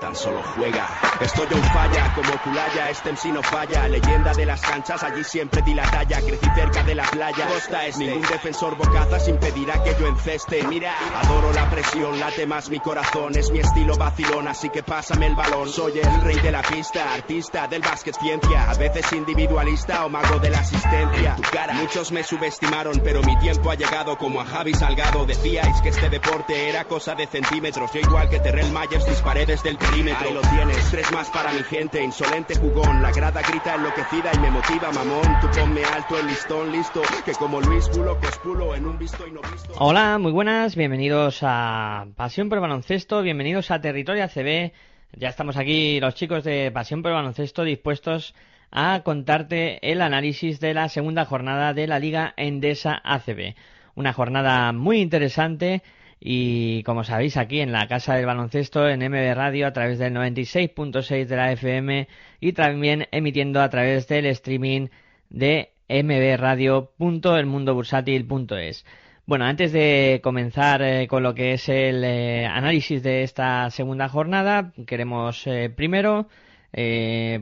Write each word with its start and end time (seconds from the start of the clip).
Tan 0.00 0.16
solo 0.16 0.42
juega. 0.56 0.88
Estoy 1.20 1.46
un 1.52 1.62
falla, 1.62 2.14
como 2.14 2.32
Culaya, 2.42 2.88
este 2.88 3.12
MC 3.12 3.26
no 3.34 3.42
falla. 3.42 3.86
Leyenda 3.86 4.32
de 4.32 4.46
las 4.46 4.62
canchas, 4.62 5.02
allí 5.02 5.22
siempre 5.22 5.60
di 5.60 5.74
la 5.74 5.82
talla. 5.90 6.22
Crecí 6.22 6.46
cerca 6.54 6.82
de 6.82 6.94
la 6.94 7.04
playa. 7.04 7.46
Costa 7.46 7.86
este. 7.86 8.06
Ningún 8.06 8.22
defensor 8.22 8.76
bocazas 8.76 9.28
impedirá 9.28 9.82
que 9.82 9.94
yo 10.00 10.06
enceste. 10.06 10.62
Mira, 10.62 10.94
adoro 11.22 11.52
la 11.52 11.68
presión, 11.68 12.18
late 12.18 12.46
más 12.46 12.70
mi 12.70 12.80
corazón. 12.80 13.36
Es 13.36 13.50
mi 13.50 13.58
estilo 13.58 13.94
vacilón, 13.96 14.48
así 14.48 14.70
que 14.70 14.82
pásame 14.82 15.26
el 15.26 15.36
balón. 15.36 15.68
Soy 15.68 15.98
el 15.98 16.20
rey 16.22 16.40
de 16.40 16.50
la 16.50 16.62
pista, 16.62 17.12
artista 17.12 17.68
del 17.68 17.82
básquet 17.82 18.16
ciencia. 18.16 18.70
A 18.70 18.74
veces 18.74 19.12
individualista 19.12 20.06
o 20.06 20.08
mago 20.08 20.38
de 20.38 20.48
la 20.48 20.60
asistencia. 20.60 21.36
Tu 21.36 21.42
cara. 21.42 21.74
Muchos 21.74 22.10
me 22.10 22.24
subestimaron, 22.24 23.02
pero 23.04 23.22
mi 23.22 23.38
tiempo 23.38 23.70
ha 23.70 23.74
llegado 23.74 24.16
como 24.16 24.40
a 24.40 24.46
Javi 24.46 24.72
Salgado. 24.72 25.26
Decíais 25.26 25.82
que 25.82 25.90
este 25.90 26.08
deporte 26.08 26.70
era 26.70 26.84
cosa 26.84 27.14
de 27.14 27.26
centímetros. 27.26 27.92
Yo 27.92 28.00
igual 28.00 28.30
que 28.30 28.40
Terrell 28.40 28.72
Myers 28.72 29.04
disparé 29.04 29.44
desde 29.44 29.68
el 29.68 29.76
perímetro. 29.90 30.28
Ahí 30.28 30.34
lo 30.34 30.40
tienes, 30.42 30.90
tres 30.90 31.12
más 31.12 31.30
para 31.30 31.52
mi 31.52 31.62
gente, 31.62 32.02
insolente 32.02 32.54
jugón. 32.56 33.02
La 33.02 33.10
grada 33.12 33.40
grita 33.42 33.74
enloquecida 33.74 34.30
y 34.34 34.38
me 34.38 34.50
motiva, 34.50 34.90
mamón. 34.92 35.40
Tú 35.40 35.48
ponme 35.58 35.84
alto 35.84 36.18
el 36.18 36.26
listón, 36.26 36.72
listo. 36.72 37.02
Que 37.24 37.32
como 37.32 37.60
Luis 37.60 37.88
Bulo, 37.94 38.18
cospulo 38.20 38.74
en 38.74 38.86
un 38.86 38.98
visto 38.98 39.26
y 39.26 39.32
no 39.32 39.40
visto. 39.42 39.72
Hola, 39.78 40.18
muy 40.18 40.32
buenas, 40.32 40.76
bienvenidos 40.76 41.40
a 41.42 42.06
Pasión 42.16 42.48
por 42.48 42.58
el 42.58 42.62
Baloncesto, 42.62 43.22
bienvenidos 43.22 43.70
a 43.70 43.80
Territorio 43.80 44.24
ACB. 44.24 44.72
Ya 45.16 45.28
estamos 45.28 45.56
aquí 45.56 45.98
los 46.00 46.14
chicos 46.14 46.44
de 46.44 46.70
Pasión 46.70 47.02
por 47.02 47.10
el 47.10 47.16
Baloncesto 47.16 47.64
dispuestos 47.64 48.34
a 48.70 49.02
contarte 49.02 49.90
el 49.90 50.00
análisis 50.00 50.60
de 50.60 50.74
la 50.74 50.88
segunda 50.88 51.24
jornada 51.24 51.74
de 51.74 51.86
la 51.86 51.98
Liga 51.98 52.34
Endesa 52.36 53.00
ACB. 53.02 53.54
Una 53.96 54.12
jornada 54.12 54.72
muy 54.72 55.00
interesante 55.00 55.82
y 56.20 56.82
como 56.82 57.04
sabéis 57.04 57.38
aquí 57.38 57.60
en 57.60 57.72
la 57.72 57.88
Casa 57.88 58.14
del 58.14 58.26
Baloncesto 58.26 58.86
en 58.88 59.00
MB 59.00 59.34
Radio 59.34 59.66
a 59.66 59.72
través 59.72 59.98
del 59.98 60.14
96.6 60.14 61.26
de 61.26 61.36
la 61.36 61.50
FM 61.52 62.08
y 62.40 62.52
también 62.52 63.08
emitiendo 63.10 63.62
a 63.62 63.70
través 63.70 64.06
del 64.06 64.26
streaming 64.26 64.88
de 65.30 65.70
mbradio.elmundobursátil.es. 65.88 68.84
Bueno, 69.26 69.44
antes 69.44 69.72
de 69.72 70.20
comenzar 70.22 70.80
eh, 70.82 71.06
con 71.06 71.22
lo 71.22 71.34
que 71.34 71.52
es 71.52 71.68
el 71.68 72.02
eh, 72.04 72.46
análisis 72.46 73.02
de 73.02 73.22
esta 73.22 73.68
segunda 73.70 74.08
jornada, 74.08 74.72
queremos 74.86 75.46
eh, 75.46 75.70
primero 75.70 76.28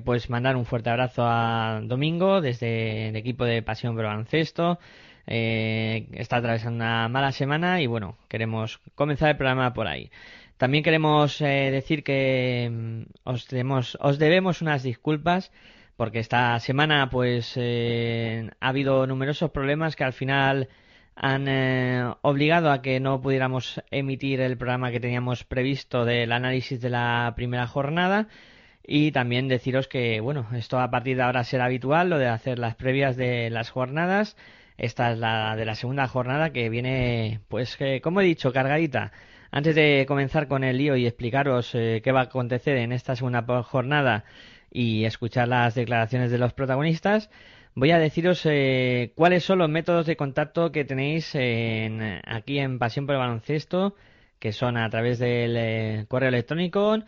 pues 0.04 0.30
mandar 0.30 0.56
un 0.56 0.64
fuerte 0.64 0.90
abrazo 0.90 1.22
a 1.24 1.80
Domingo 1.82 2.40
desde 2.40 3.08
el 3.08 3.16
equipo 3.16 3.44
de 3.44 3.62
Pasión 3.62 3.94
Baloncesto. 3.94 4.78
Eh, 5.30 6.08
está 6.12 6.38
atravesando 6.38 6.76
una 6.76 7.08
mala 7.08 7.32
semana 7.32 7.82
y 7.82 7.86
bueno, 7.86 8.16
queremos 8.28 8.80
comenzar 8.94 9.28
el 9.28 9.36
programa 9.36 9.74
por 9.74 9.86
ahí. 9.86 10.10
También 10.56 10.82
queremos 10.82 11.40
eh, 11.40 11.70
decir 11.70 12.02
que 12.02 12.68
mm, 12.70 13.02
os 13.24 13.46
debemos, 13.48 13.96
os 14.00 14.18
debemos 14.18 14.62
unas 14.62 14.82
disculpas 14.82 15.52
porque 15.96 16.20
esta 16.20 16.58
semana 16.60 17.10
pues 17.10 17.54
eh, 17.56 18.50
ha 18.60 18.68
habido 18.68 19.06
numerosos 19.06 19.50
problemas 19.50 19.96
que 19.96 20.04
al 20.04 20.12
final 20.12 20.68
han 21.14 21.46
eh, 21.48 22.12
obligado 22.22 22.70
a 22.70 22.82
que 22.82 23.00
no 23.00 23.20
pudiéramos 23.20 23.82
emitir 23.90 24.40
el 24.40 24.56
programa 24.56 24.90
que 24.90 25.00
teníamos 25.00 25.44
previsto 25.44 26.04
del 26.04 26.32
análisis 26.32 26.80
de 26.80 26.90
la 26.90 27.32
primera 27.36 27.66
jornada 27.66 28.28
y 28.84 29.12
también 29.12 29.48
deciros 29.48 29.88
que 29.88 30.20
bueno 30.20 30.46
esto 30.54 30.78
a 30.80 30.90
partir 30.90 31.16
de 31.16 31.24
ahora 31.24 31.44
será 31.44 31.66
habitual 31.66 32.10
lo 32.10 32.18
de 32.18 32.28
hacer 32.28 32.58
las 32.58 32.76
previas 32.76 33.16
de 33.16 33.50
las 33.50 33.70
jornadas 33.70 34.36
esta 34.78 35.12
es 35.12 35.18
la 35.18 35.56
de 35.56 35.64
la 35.64 35.74
segunda 35.74 36.06
jornada 36.06 36.52
que 36.52 36.68
viene, 36.70 37.40
pues, 37.48 37.76
eh, 37.80 38.00
como 38.02 38.20
he 38.20 38.24
dicho, 38.24 38.52
cargadita. 38.52 39.12
Antes 39.50 39.74
de 39.74 40.04
comenzar 40.06 40.46
con 40.48 40.62
el 40.64 40.78
lío 40.78 40.96
y 40.96 41.06
explicaros 41.06 41.74
eh, 41.74 42.00
qué 42.04 42.12
va 42.12 42.20
a 42.20 42.24
acontecer 42.24 42.76
en 42.76 42.92
esta 42.92 43.16
segunda 43.16 43.42
jornada 43.64 44.24
y 44.70 45.04
escuchar 45.04 45.48
las 45.48 45.74
declaraciones 45.74 46.30
de 46.30 46.38
los 46.38 46.52
protagonistas, 46.52 47.30
voy 47.74 47.90
a 47.90 47.98
deciros 47.98 48.42
eh, 48.44 49.12
cuáles 49.16 49.44
son 49.44 49.58
los 49.58 49.68
métodos 49.68 50.06
de 50.06 50.16
contacto 50.16 50.70
que 50.70 50.84
tenéis 50.84 51.34
en, 51.34 52.20
aquí 52.24 52.58
en 52.58 52.78
Pasión 52.78 53.06
por 53.06 53.16
el 53.16 53.20
Baloncesto, 53.20 53.96
que 54.38 54.52
son 54.52 54.76
a 54.76 54.88
través 54.90 55.18
del 55.18 56.06
correo 56.06 56.28
electrónico, 56.28 56.98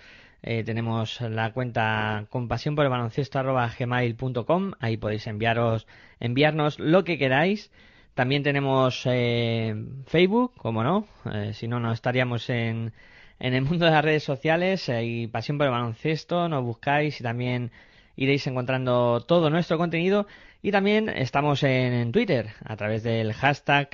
eh, 0.43 0.65
tenemos 0.65 1.21
la 1.21 1.53
cuenta 1.53 2.27
compasión 2.31 2.75
por 2.75 2.85
el 2.85 2.91
baloncesto 2.91 3.43
gmail.com. 3.79 4.73
Ahí 4.81 4.97
podéis 4.97 5.27
enviaros, 5.27 5.87
enviarnos 6.19 6.79
lo 6.79 7.05
que 7.05 7.19
queráis. 7.19 7.71
También 8.15 8.43
tenemos 8.43 9.03
eh, 9.05 9.75
Facebook, 10.07 10.55
como 10.57 10.83
no. 10.83 11.07
Eh, 11.33 11.53
si 11.53 11.69
no, 11.69 11.79
no 11.79 11.93
estaríamos 11.93 12.49
en, 12.49 12.93
en 13.39 13.55
el 13.55 13.63
mundo 13.63 13.85
de 13.85 13.91
las 13.93 14.05
redes 14.05 14.25
sociales. 14.25 14.91
y 15.03 15.27
Pasión 15.27 15.59
por 15.59 15.67
el 15.67 15.73
baloncesto. 15.73 16.49
Nos 16.49 16.65
buscáis 16.65 17.21
y 17.21 17.23
también 17.23 17.71
iréis 18.17 18.47
encontrando 18.47 19.21
todo 19.21 19.51
nuestro 19.51 19.77
contenido. 19.77 20.27
Y 20.63 20.73
también 20.73 21.09
estamos 21.09 21.63
en, 21.63 22.13
Twitter 22.13 22.51
a 22.65 22.77
través 22.77 23.03
del 23.03 23.33
hashtag 23.33 23.89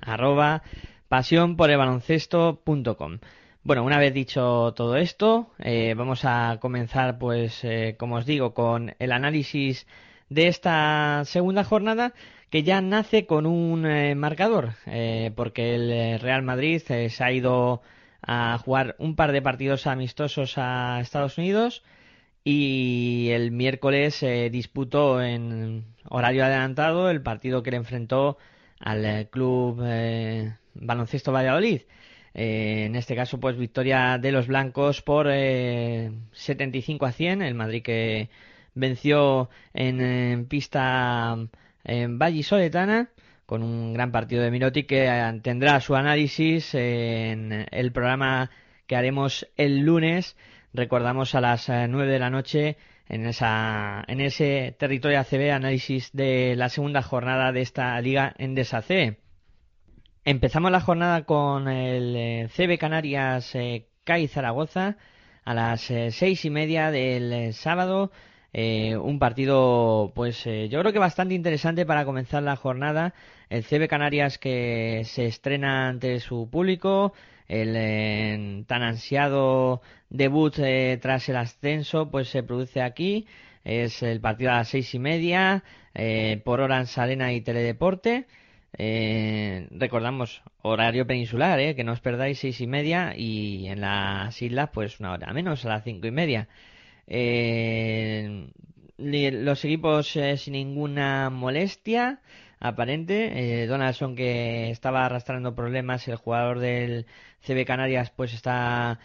arroba 0.00 0.62
pasión 1.08 1.56
por 1.56 1.70
el 1.70 1.76
baloncesto.com. 1.76 3.18
Bueno, 3.64 3.84
una 3.84 3.98
vez 3.98 4.12
dicho 4.12 4.72
todo 4.74 4.96
esto, 4.96 5.52
eh, 5.60 5.94
vamos 5.96 6.24
a 6.24 6.58
comenzar, 6.60 7.18
pues, 7.18 7.62
eh, 7.62 7.94
como 7.96 8.16
os 8.16 8.26
digo, 8.26 8.54
con 8.54 8.96
el 8.98 9.12
análisis 9.12 9.86
de 10.28 10.48
esta 10.48 11.22
segunda 11.26 11.62
jornada 11.62 12.12
que 12.50 12.64
ya 12.64 12.80
nace 12.80 13.24
con 13.24 13.46
un 13.46 13.86
eh, 13.86 14.14
marcador, 14.16 14.74
porque 15.36 15.74
el 15.76 16.18
Real 16.20 16.42
Madrid 16.42 16.82
se 16.82 17.10
ha 17.22 17.32
ido 17.32 17.82
a 18.22 18.58
jugar 18.58 18.96
un 18.98 19.14
par 19.16 19.30
de 19.32 19.42
partidos 19.42 19.86
amistosos 19.86 20.54
a 20.58 21.00
Estados 21.00 21.38
Unidos 21.38 21.84
y 22.44 23.28
el 23.30 23.52
miércoles 23.52 24.24
disputó 24.50 25.22
en 25.22 25.84
horario 26.08 26.44
adelantado 26.44 27.10
el 27.10 27.22
partido 27.22 27.62
que 27.62 27.70
le 27.70 27.76
enfrentó 27.78 28.38
al 28.80 29.28
club 29.30 29.82
baloncesto 30.74 31.32
Valladolid. 31.32 31.82
Eh, 32.34 32.84
en 32.86 32.96
este 32.96 33.14
caso, 33.14 33.38
pues 33.40 33.56
victoria 33.56 34.18
de 34.18 34.32
los 34.32 34.46
blancos 34.46 35.02
por 35.02 35.26
75 35.26 37.04
eh, 37.04 37.08
a 37.08 37.12
100. 37.12 37.42
El 37.42 37.54
Madrid 37.54 37.82
que 37.82 38.30
venció 38.74 39.50
en, 39.74 40.46
pista 40.46 41.36
en 41.84 42.18
vallisoletana 42.18 43.10
con 43.46 43.62
un 43.62 43.92
gran 43.92 44.12
partido 44.12 44.42
de 44.42 44.50
Miroti 44.50 44.84
que 44.84 45.06
eh, 45.06 45.40
tendrá 45.42 45.80
su 45.80 45.94
análisis 45.94 46.74
en 46.74 47.66
el 47.70 47.92
programa 47.92 48.50
que 48.86 48.96
haremos 48.96 49.46
el 49.56 49.80
lunes. 49.80 50.36
Recordamos 50.72 51.34
a 51.34 51.40
las 51.40 51.68
9 51.68 52.10
de 52.10 52.18
la 52.18 52.30
noche 52.30 52.78
en, 53.08 53.26
esa, 53.26 54.04
en 54.08 54.20
ese 54.22 54.74
territorio 54.78 55.20
ACB 55.20 55.52
análisis 55.52 56.10
de 56.12 56.56
la 56.56 56.70
segunda 56.70 57.02
jornada 57.02 57.52
de 57.52 57.60
esta 57.60 58.00
liga 58.00 58.34
en 58.38 58.56
C. 58.64 59.21
Empezamos 60.24 60.70
la 60.70 60.80
jornada 60.80 61.24
con 61.24 61.66
el 61.66 62.14
eh, 62.16 62.48
CB 62.54 62.78
Canarias 62.78 63.56
eh, 63.56 63.88
Zaragoza 64.28 64.96
a 65.44 65.52
las 65.52 65.90
eh, 65.90 66.12
seis 66.12 66.44
y 66.44 66.50
media 66.50 66.92
del 66.92 67.52
sábado. 67.54 68.12
un 68.54 69.18
partido, 69.18 70.12
pues 70.14 70.44
yo 70.44 70.80
creo 70.80 70.92
que 70.92 71.00
bastante 71.00 71.34
interesante 71.34 71.84
para 71.86 72.04
comenzar 72.04 72.44
la 72.44 72.54
jornada. 72.54 73.14
El 73.50 73.64
CB 73.64 73.88
Canarias 73.88 74.38
que 74.38 75.02
se 75.06 75.26
estrena 75.26 75.88
ante 75.88 76.20
su 76.20 76.48
público, 76.48 77.14
el 77.48 78.64
tan 78.66 78.82
ansiado 78.82 79.82
debut 80.08 80.54
tras 81.00 81.28
el 81.30 81.36
ascenso, 81.36 82.10
pues 82.10 82.28
se 82.28 82.44
produce 82.44 82.80
aquí. 82.80 83.26
Es 83.64 84.02
el 84.04 84.20
partido 84.20 84.52
a 84.52 84.58
las 84.58 84.68
seis 84.68 84.94
y 84.94 85.00
media 85.00 85.64
por 86.44 86.60
Orange 86.60 87.00
Arena 87.00 87.32
y 87.32 87.40
Teledeporte. 87.40 88.26
Eh, 88.78 89.68
recordamos 89.70 90.42
horario 90.62 91.06
peninsular, 91.06 91.60
eh, 91.60 91.74
que 91.74 91.84
no 91.84 91.92
os 91.92 92.00
perdáis 92.00 92.38
seis 92.38 92.60
y 92.60 92.66
media 92.66 93.14
y 93.16 93.66
en 93.68 93.80
las 93.80 94.40
islas 94.40 94.70
pues 94.72 94.98
una 95.00 95.12
hora 95.12 95.32
menos, 95.32 95.64
a 95.64 95.68
las 95.68 95.84
cinco 95.84 96.06
y 96.06 96.10
media. 96.10 96.48
Eh, 97.06 98.48
los 98.98 99.64
equipos 99.64 100.16
eh, 100.16 100.36
sin 100.36 100.52
ninguna 100.54 101.30
molestia 101.30 102.20
aparente. 102.60 103.66
Donaldson 103.66 104.14
que 104.16 104.70
estaba 104.70 105.04
arrastrando 105.04 105.54
problemas, 105.54 106.06
el 106.08 106.16
jugador 106.16 106.60
del 106.60 107.06
CB 107.40 107.64
Canarias 107.66 108.10
pues 108.10 108.32
está 108.34 108.98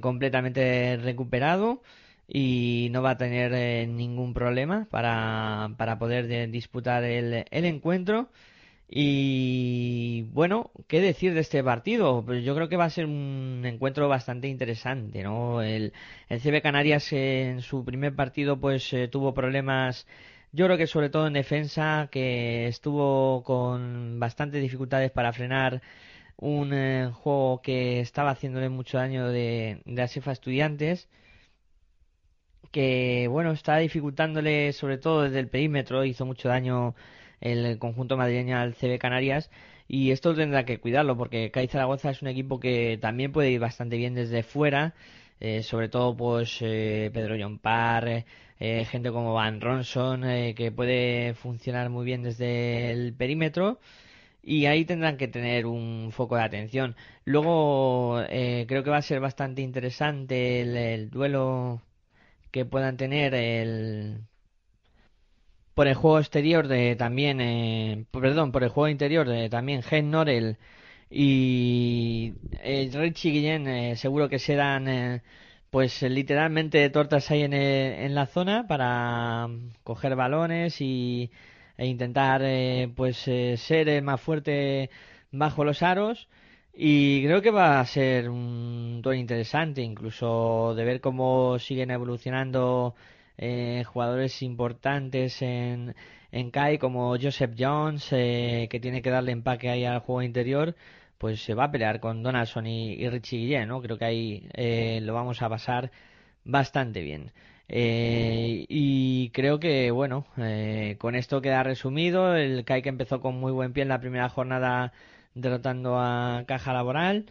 completamente 0.00 0.96
recuperado. 0.96 1.82
y 2.26 2.88
no 2.92 3.02
va 3.02 3.10
a 3.12 3.16
tener 3.16 3.52
eh, 3.54 3.86
ningún 3.86 4.34
problema 4.34 4.86
para, 4.90 5.70
para 5.78 5.98
poder 5.98 6.50
disputar 6.50 7.04
el, 7.04 7.44
el 7.50 7.64
encuentro. 7.64 8.30
Y 8.90 10.22
bueno, 10.32 10.70
¿qué 10.86 11.00
decir 11.00 11.34
de 11.34 11.40
este 11.40 11.62
partido? 11.62 12.24
Pues 12.24 12.42
yo 12.44 12.54
creo 12.54 12.68
que 12.70 12.76
va 12.76 12.86
a 12.86 12.90
ser 12.90 13.04
un 13.06 13.62
encuentro 13.66 14.08
bastante 14.08 14.48
interesante, 14.48 15.22
¿no? 15.22 15.62
El, 15.62 15.92
el 16.28 16.40
CB 16.40 16.62
Canarias 16.62 17.12
en 17.12 17.60
su 17.60 17.84
primer 17.84 18.14
partido 18.16 18.58
pues 18.58 18.90
eh, 18.94 19.08
tuvo 19.08 19.34
problemas, 19.34 20.06
yo 20.52 20.64
creo 20.66 20.78
que 20.78 20.86
sobre 20.86 21.10
todo 21.10 21.26
en 21.26 21.34
defensa, 21.34 22.08
que 22.10 22.66
estuvo 22.68 23.42
con 23.44 24.18
bastantes 24.20 24.62
dificultades 24.62 25.10
para 25.10 25.32
frenar 25.34 25.82
un 26.38 26.72
eh, 26.72 27.10
juego 27.12 27.60
que 27.62 28.00
estaba 28.00 28.30
haciéndole 28.30 28.68
mucho 28.70 28.98
daño 28.98 29.28
de, 29.28 29.82
de 29.84 30.02
Asefa 30.02 30.32
Estudiantes 30.32 31.08
que 32.70 33.28
bueno 33.28 33.52
está 33.52 33.78
dificultándole 33.78 34.72
sobre 34.72 34.98
todo 34.98 35.22
desde 35.22 35.38
el 35.40 35.48
perímetro 35.48 36.04
hizo 36.04 36.26
mucho 36.26 36.48
daño 36.48 36.94
el 37.40 37.78
conjunto 37.78 38.16
madrileño 38.16 38.58
al 38.58 38.74
CB 38.74 38.98
Canarias 38.98 39.50
y 39.86 40.10
esto 40.10 40.34
tendrá 40.34 40.64
que 40.64 40.78
cuidarlo 40.80 41.16
porque 41.16 41.50
CAI 41.50 41.68
Zaragoza 41.68 42.10
es 42.10 42.22
un 42.22 42.28
equipo 42.28 42.60
que 42.60 42.98
también 43.00 43.32
puede 43.32 43.50
ir 43.50 43.60
bastante 43.60 43.96
bien 43.96 44.14
desde 44.14 44.42
fuera 44.42 44.94
eh, 45.40 45.62
sobre 45.62 45.88
todo 45.88 46.16
pues 46.16 46.58
eh, 46.62 47.10
Pedro 47.12 47.36
John 47.38 47.58
Parr 47.58 48.24
eh, 48.60 48.84
gente 48.86 49.10
como 49.12 49.34
Van 49.34 49.60
Ronson 49.60 50.22
que 50.54 50.72
puede 50.74 51.34
funcionar 51.34 51.90
muy 51.90 52.04
bien 52.04 52.22
desde 52.22 52.90
el 52.90 53.14
perímetro 53.14 53.78
y 54.42 54.66
ahí 54.66 54.84
tendrán 54.84 55.16
que 55.16 55.28
tener 55.28 55.66
un 55.66 56.10
foco 56.12 56.36
de 56.36 56.42
atención. 56.42 56.96
Luego 57.24 58.22
creo 58.28 58.82
que 58.84 58.90
va 58.90 58.96
a 58.98 59.02
ser 59.02 59.20
bastante 59.20 59.62
interesante 59.62 60.62
el 60.94 61.10
duelo 61.10 61.82
que 62.50 62.64
puedan 62.64 62.96
tener 62.96 63.34
el 63.34 64.22
por 65.78 65.86
el 65.86 65.94
juego 65.94 66.18
exterior 66.18 66.66
de 66.66 66.96
también, 66.96 67.40
eh, 67.40 68.04
perdón, 68.10 68.50
por 68.50 68.64
el 68.64 68.68
juego 68.68 68.88
interior 68.88 69.28
de 69.28 69.48
también 69.48 69.84
Gen 69.84 70.10
Norel 70.10 70.56
y 71.08 72.34
el 72.64 72.92
Richie 72.92 73.30
Guillén, 73.30 73.68
eh, 73.68 73.94
seguro 73.94 74.28
que 74.28 74.40
serán 74.40 74.88
eh, 74.88 75.22
pues 75.70 76.02
literalmente 76.02 76.90
tortas 76.90 77.30
ahí 77.30 77.42
en, 77.42 77.52
en 77.52 78.12
la 78.16 78.26
zona 78.26 78.66
para 78.66 79.48
coger 79.84 80.16
balones 80.16 80.80
y, 80.80 81.30
e 81.76 81.86
intentar 81.86 82.42
pues 82.96 83.16
ser 83.18 84.02
más 84.02 84.20
fuerte 84.20 84.90
bajo 85.30 85.62
los 85.62 85.84
aros. 85.84 86.28
Y 86.74 87.22
creo 87.24 87.40
que 87.40 87.52
va 87.52 87.78
a 87.78 87.86
ser 87.86 88.30
un 88.30 89.00
todo 89.02 89.14
interesante, 89.14 89.82
incluso 89.82 90.74
de 90.76 90.84
ver 90.84 91.00
cómo 91.00 91.58
siguen 91.60 91.92
evolucionando 91.92 92.96
eh, 93.38 93.84
jugadores 93.86 94.42
importantes 94.42 95.42
en, 95.42 95.94
en 96.32 96.50
CAI 96.50 96.78
como 96.78 97.16
Joseph 97.20 97.54
Jones, 97.58 98.08
eh, 98.12 98.68
que 98.70 98.80
tiene 98.80 99.02
que 99.02 99.10
darle 99.10 99.32
empaque 99.32 99.70
ahí 99.70 99.84
al 99.84 100.00
juego 100.00 100.22
interior, 100.22 100.76
pues 101.18 101.42
se 101.42 101.54
va 101.54 101.64
a 101.64 101.70
pelear 101.70 102.00
con 102.00 102.22
Donaldson 102.22 102.66
y, 102.66 103.08
Richie 103.08 103.38
Guillén, 103.38 103.68
¿no? 103.68 103.80
Creo 103.82 103.98
que 103.98 104.04
ahí 104.04 104.48
eh, 104.54 105.00
lo 105.02 105.14
vamos 105.14 105.42
a 105.42 105.48
pasar 105.48 105.90
bastante 106.44 107.00
bien. 107.02 107.32
y 107.68 109.30
creo 109.30 109.58
que, 109.60 109.90
bueno, 109.90 110.26
con 110.98 111.14
esto 111.14 111.40
queda 111.42 111.62
resumido. 111.62 112.34
El 112.36 112.64
CAI 112.64 112.82
que 112.82 112.88
empezó 112.88 113.20
con 113.20 113.38
muy 113.40 113.52
buen 113.52 113.72
pie 113.72 113.82
en 113.82 113.88
la 113.90 114.00
primera 114.00 114.28
jornada 114.28 114.92
derrotando 115.34 115.98
a 115.98 116.44
Caja 116.46 116.72
Laboral 116.72 117.26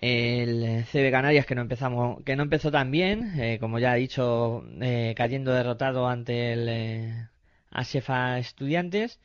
el 0.00 0.84
CB 0.84 1.10
Canarias 1.10 1.46
que 1.46 1.54
no 1.54 1.62
empezamos 1.62 2.22
que 2.24 2.36
no 2.36 2.44
empezó 2.44 2.70
tan 2.70 2.90
bien 2.90 3.40
eh, 3.40 3.58
como 3.58 3.78
ya 3.78 3.96
he 3.96 4.00
dicho 4.00 4.64
eh, 4.80 5.14
cayendo 5.16 5.52
derrotado 5.52 6.08
ante 6.08 6.52
el 6.52 6.68
eh, 6.68 7.28
Asefa 7.70 8.38
Estudiantes. 8.38 9.20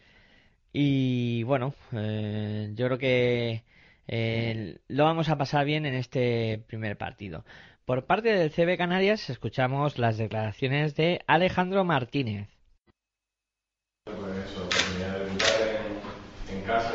Y 0.74 1.44
bueno 1.44 1.76
yo 1.92 2.86
creo 2.88 2.98
que 2.98 3.64
lo 4.88 5.04
vamos 5.06 5.30
a 5.30 5.38
pasar 5.38 5.66
bien 5.66 5.86
en 5.86 5.96
este 5.96 6.64
primer 6.68 6.98
partido. 6.98 7.46
Por 7.86 8.06
parte 8.06 8.30
del 8.30 8.52
CB 8.52 8.78
Canarias 8.78 9.30
escuchamos 9.30 10.00
las 10.00 10.18
declaraciones 10.18 10.96
de 10.96 11.22
Alejandro 11.28 11.84
Martínez. 11.84 12.50
En, 16.50 16.62
casa 16.62 16.94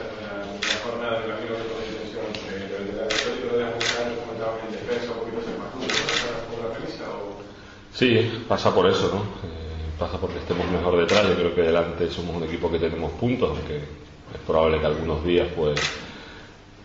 Sí, 7.98 8.44
pasa 8.46 8.72
por 8.72 8.88
eso, 8.88 9.10
¿no? 9.12 9.22
Eh, 9.48 9.90
pasa 9.98 10.18
porque 10.18 10.38
estemos 10.38 10.70
mejor 10.70 10.96
detrás. 10.96 11.26
Yo 11.28 11.34
creo 11.34 11.52
que 11.52 11.62
delante 11.62 12.08
somos 12.08 12.36
un 12.36 12.44
equipo 12.44 12.70
que 12.70 12.78
tenemos 12.78 13.10
puntos, 13.14 13.50
aunque 13.50 13.78
es 13.78 14.40
probable 14.46 14.78
que 14.78 14.86
algunos 14.86 15.24
días 15.24 15.48
pues 15.56 15.80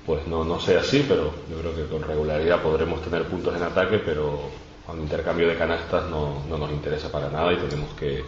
pues 0.08 0.26
no, 0.26 0.44
no 0.44 0.60
sea 0.60 0.80
así, 0.80 1.06
pero 1.08 1.32
yo 1.52 1.60
creo 1.60 1.76
que 1.76 1.86
con 1.86 2.02
regularidad 2.02 2.64
podremos 2.64 3.00
tener 3.04 3.26
puntos 3.26 3.56
en 3.56 3.62
ataque, 3.62 4.00
pero 4.00 4.50
con 4.88 5.00
intercambio 5.00 5.48
de 5.48 5.56
canastas 5.56 6.10
no, 6.10 6.44
no 6.50 6.58
nos 6.58 6.72
interesa 6.72 7.12
para 7.12 7.30
nada 7.30 7.54
y 7.54 7.58
tenemos 7.58 7.94
que, 7.94 8.24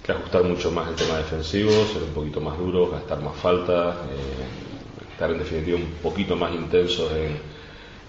que, 0.00 0.12
ajustar 0.12 0.44
mucho 0.44 0.70
más 0.70 0.88
el 0.90 0.94
tema 0.94 1.18
defensivo, 1.18 1.70
ser 1.70 2.04
un 2.04 2.14
poquito 2.14 2.40
más 2.40 2.56
duros, 2.56 2.92
gastar 2.92 3.20
más 3.20 3.36
faltas, 3.36 3.96
eh, 3.96 5.10
estar 5.12 5.28
en 5.28 5.38
definitiva 5.40 5.76
un 5.76 5.92
poquito 6.00 6.36
más 6.36 6.54
intensos 6.54 7.10
en, 7.12 7.51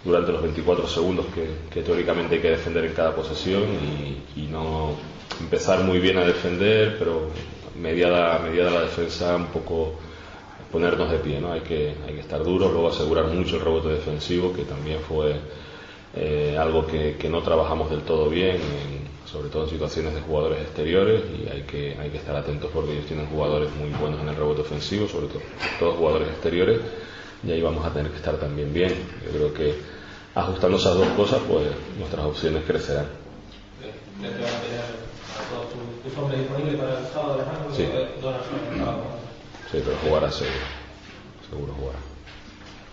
durante 0.03 0.31
los 0.31 0.41
24 0.41 0.87
segundos 0.87 1.25
que, 1.71 1.81
teóricamente 1.81 2.35
hay 2.35 2.41
que 2.41 2.49
defender 2.51 2.85
en 2.85 2.93
cada 2.93 3.15
posesión 3.15 3.63
y, 4.35 4.41
no 4.43 4.91
empezar 5.39 5.83
muy 5.83 5.99
bien 5.99 6.17
a 6.17 6.25
defender, 6.25 6.97
pero 6.99 7.29
mediada, 7.79 8.37
mediada 8.39 8.69
la 8.69 8.81
defensa 8.81 9.35
un 9.35 9.47
poco 9.47 9.93
ponernos 10.71 11.09
de 11.09 11.17
pie, 11.17 11.39
¿no? 11.41 11.51
Hay 11.51 11.61
que, 11.61 11.95
hay 12.05 12.13
que 12.13 12.19
estar 12.19 12.43
duros, 12.43 12.71
luego 12.71 12.89
asegurar 12.89 13.25
mucho 13.27 13.55
el 13.55 13.63
rebote 13.63 13.89
defensivo, 13.89 14.53
que 14.53 14.63
también 14.63 14.99
fue 14.99 15.35
eh, 16.15 16.55
algo 16.59 16.85
que, 16.85 17.17
no 17.29 17.41
trabajamos 17.41 17.89
del 17.89 18.01
todo 18.01 18.29
bien, 18.29 18.57
sobre 19.25 19.49
todo 19.49 19.63
en 19.63 19.69
situaciones 19.69 20.13
de 20.13 20.21
jugadores 20.21 20.61
exteriores, 20.61 21.23
y 21.31 21.49
hay 21.49 21.61
que, 21.63 21.95
hay 21.99 22.09
que 22.11 22.17
estar 22.17 22.35
atentos 22.35 22.69
porque 22.71 22.91
ellos 22.91 23.05
tienen 23.05 23.25
jugadores 23.27 23.69
muy 23.75 23.89
buenos 23.99 24.21
en 24.21 24.29
el 24.29 24.35
rebote 24.35 24.61
ofensivo, 24.61 25.07
sobre 25.07 25.27
todo 25.27 25.41
todos 25.79 25.95
jugadores 25.95 26.27
exteriores, 26.29 26.79
y 27.43 27.51
ahí 27.51 27.61
vamos 27.61 27.85
a 27.85 27.91
tener 27.91 28.11
que 28.11 28.17
estar 28.17 28.37
también 28.37 28.73
bien. 28.73 28.93
Yo 29.25 29.31
creo 29.31 29.53
que 29.53 29.75
ajustando 30.35 30.77
esas 30.77 30.95
dos 30.95 31.07
cosas, 31.09 31.41
pues 31.47 31.67
nuestras 31.97 32.25
opciones 32.25 32.63
crecerán. 32.65 33.07
Sí. 37.75 37.87
Sí, 39.71 39.81
pero 39.83 39.97
jugará 40.03 40.31
seguro. 40.31 40.55
Seguro 41.49 41.73
jugará. 41.73 41.99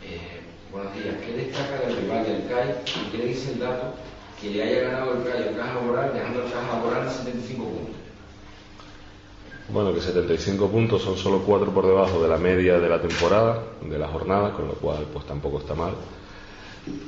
Eh, 0.03 0.41
buenos 0.73 0.95
días. 0.95 1.15
¿Qué 1.25 1.33
destaca 1.33 1.87
del 1.87 1.97
rival 1.97 2.25
del 2.25 2.47
CAI 2.49 2.75
y 2.87 3.11
qué 3.11 3.19
le 3.19 3.25
dice 3.27 3.53
el 3.53 3.61
dato 3.61 3.95
que 4.41 4.51
le 4.51 4.63
haya 4.63 4.91
ganado 4.91 5.13
el 5.13 5.25
CAI 5.25 5.49
al 5.49 5.57
Caja 5.57 5.75
Laboral 5.75 6.13
dejando 6.15 6.43
el 6.45 6.53
Caja 6.53 6.69
Laboral 6.69 7.07
a 7.07 7.11
75 7.11 7.65
puntos? 7.65 7.97
Bueno, 9.73 9.95
que 9.95 10.01
75 10.01 10.69
puntos 10.69 11.03
son 11.03 11.17
solo 11.17 11.43
4 11.47 11.73
por 11.73 11.87
debajo 11.87 12.21
de 12.21 12.29
la 12.29 12.39
media 12.39 12.81
de 12.81 12.89
la 12.89 13.01
temporada, 13.01 13.63
de 13.81 13.99
la 13.99 14.09
jornada, 14.09 14.53
con 14.53 14.67
lo 14.67 14.75
cual 14.75 15.07
pues 15.13 15.25
tampoco 15.27 15.59
está 15.59 15.75
mal. 15.75 15.93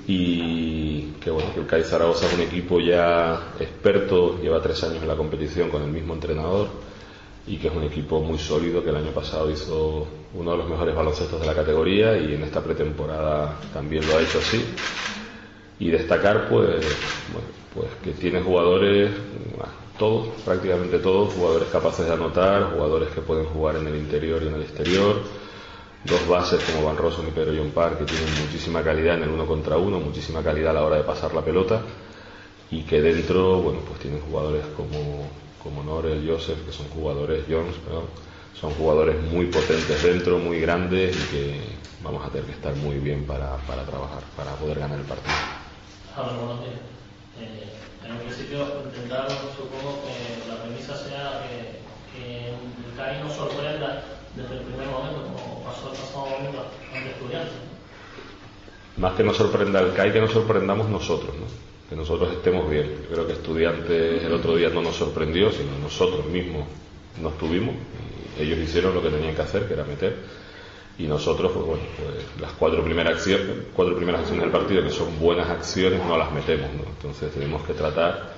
Y 0.06 1.12
que 1.20 1.30
bueno, 1.30 1.52
que 1.52 1.60
el 1.60 1.66
CAI 1.66 1.82
Zaragoza 1.82 2.26
es 2.26 2.34
un 2.34 2.42
equipo 2.42 2.78
ya 2.78 3.54
experto, 3.58 4.40
lleva 4.40 4.62
tres 4.62 4.84
años 4.84 5.02
en 5.02 5.08
la 5.08 5.16
competición 5.16 5.70
con 5.70 5.82
el 5.82 5.90
mismo 5.90 6.14
entrenador 6.14 6.68
y 7.48 7.56
que 7.56 7.66
es 7.66 7.74
un 7.74 7.82
equipo 7.82 8.20
muy 8.20 8.38
sólido 8.38 8.84
que 8.84 8.90
el 8.90 8.96
año 8.96 9.10
pasado 9.10 9.50
hizo 9.50 10.06
uno 10.34 10.52
de 10.52 10.58
los 10.58 10.68
mejores 10.68 10.94
baloncestos 10.94 11.40
de 11.40 11.46
la 11.46 11.54
categoría 11.54 12.16
y 12.16 12.34
en 12.34 12.44
esta 12.44 12.62
pretemporada 12.62 13.58
también 13.72 14.06
lo 14.06 14.16
ha 14.16 14.22
hecho 14.22 14.38
así. 14.38 14.64
Y 15.80 15.90
destacar 15.90 16.48
pues 16.48 16.86
pues 17.74 17.88
que 18.04 18.12
tiene 18.12 18.40
jugadores 18.40 19.10
todos 19.98 20.28
prácticamente 20.44 20.98
todos 20.98 21.34
jugadores 21.34 21.68
capaces 21.68 22.06
de 22.06 22.12
anotar 22.12 22.72
jugadores 22.72 23.10
que 23.10 23.20
pueden 23.20 23.46
jugar 23.46 23.76
en 23.76 23.86
el 23.86 23.96
interior 23.96 24.42
y 24.42 24.48
en 24.48 24.54
el 24.54 24.62
exterior 24.62 25.22
dos 26.04 26.26
bases 26.26 26.62
como 26.64 26.86
Van 26.86 26.96
Rossum 26.96 27.28
y 27.28 27.30
Pedro 27.30 27.52
John 27.56 27.70
Park 27.70 27.98
que 27.98 28.04
tienen 28.04 28.28
muchísima 28.44 28.82
calidad 28.82 29.16
en 29.16 29.24
el 29.24 29.28
uno 29.30 29.46
contra 29.46 29.76
uno, 29.76 30.00
muchísima 30.00 30.42
calidad 30.42 30.70
a 30.70 30.74
la 30.74 30.84
hora 30.84 30.96
de 30.96 31.04
pasar 31.04 31.32
la 31.32 31.42
pelota 31.42 31.80
y 32.70 32.82
que 32.82 33.00
dentro, 33.00 33.60
bueno, 33.60 33.80
pues 33.86 34.00
tienen 34.00 34.20
jugadores 34.20 34.64
como, 34.76 35.28
como 35.62 35.82
Norel, 35.82 36.26
Joseph, 36.26 36.64
que 36.64 36.72
son 36.72 36.88
jugadores, 36.88 37.44
Jones, 37.48 37.76
son 38.58 38.72
jugadores 38.72 39.22
muy 39.30 39.46
potentes 39.46 40.02
dentro, 40.02 40.38
muy 40.38 40.58
grandes 40.60 41.14
y 41.14 41.36
que 41.36 41.60
vamos 42.02 42.24
a 42.26 42.30
tener 42.30 42.46
que 42.46 42.52
estar 42.52 42.74
muy 42.76 42.98
bien 42.98 43.24
para, 43.24 43.56
para 43.58 43.84
trabajar, 43.84 44.22
para 44.36 44.52
poder 44.54 44.80
ganar 44.80 44.98
el 44.98 45.04
partido. 45.04 45.34
En 48.04 48.12
un 48.12 48.18
principio 48.18 48.66
intentar, 48.84 49.28
supongo 49.56 50.02
que 50.04 50.48
la 50.50 50.62
premisa 50.62 50.96
sea 50.96 51.42
que, 51.46 51.80
que 52.12 52.48
el 52.48 52.96
CAI 52.96 53.22
nos 53.22 53.34
sorprenda 53.34 54.02
desde 54.36 54.54
el 54.54 54.60
primer 54.60 54.86
momento, 54.88 55.22
como 55.22 55.64
pasó 55.64 55.92
el 55.92 55.98
pasado 55.98 56.26
momento 56.26 56.66
ante 56.94 57.10
estudiantes. 57.10 57.54
Más 58.96 59.14
que 59.14 59.22
nos 59.22 59.36
sorprenda 59.36 59.80
el 59.80 59.92
CAI, 59.94 60.12
que 60.12 60.20
nos 60.20 60.32
sorprendamos 60.32 60.88
nosotros. 60.88 61.34
¿no? 61.36 61.72
que 61.92 61.96
nosotros 61.96 62.32
estemos 62.32 62.70
bien. 62.70 62.88
Yo 63.02 63.14
creo 63.14 63.26
que 63.26 63.34
estudiantes 63.34 64.24
el 64.24 64.32
otro 64.32 64.56
día 64.56 64.70
no 64.70 64.80
nos 64.80 64.96
sorprendió, 64.96 65.52
sino 65.52 65.78
nosotros 65.78 66.24
mismos 66.24 66.64
nos 67.20 67.36
tuvimos 67.36 67.74
y 68.38 68.42
ellos 68.44 68.58
hicieron 68.60 68.94
lo 68.94 69.02
que 69.02 69.10
tenían 69.10 69.34
que 69.34 69.42
hacer, 69.42 69.68
que 69.68 69.74
era 69.74 69.84
meter. 69.84 70.16
Y 71.02 71.08
nosotros, 71.08 71.50
pues 71.52 71.66
bueno, 71.66 71.82
pues 71.96 72.40
las 72.40 72.52
cuatro 72.52 72.84
primeras 72.84 73.14
acciones, 73.14 73.46
cuatro 73.74 73.96
primeras 73.96 74.20
acciones 74.20 74.44
del 74.44 74.52
partido, 74.52 74.84
que 74.84 74.90
son 74.90 75.18
buenas 75.18 75.50
acciones, 75.50 76.00
no 76.06 76.16
las 76.16 76.30
metemos, 76.30 76.72
¿no? 76.74 76.84
Entonces 76.84 77.32
tenemos 77.32 77.62
que 77.62 77.72
tratar 77.72 78.30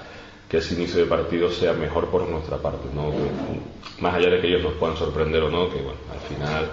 que 0.49 0.57
ese 0.59 0.75
inicio 0.75 1.01
de 1.01 1.07
partido 1.07 1.51
sea 1.51 1.75
mejor 1.75 2.09
por 2.09 2.27
nuestra 2.27 2.57
parte, 2.57 2.89
¿no? 2.95 3.13
más 4.01 4.15
allá 4.15 4.31
de 4.31 4.41
que 4.41 4.49
ellos 4.49 4.63
nos 4.63 4.75
puedan 4.75 4.97
sorprender 4.97 5.43
o 5.43 5.51
no, 5.51 5.69
que 5.69 5.77
bueno, 5.77 5.99
al 6.11 6.21
final 6.21 6.71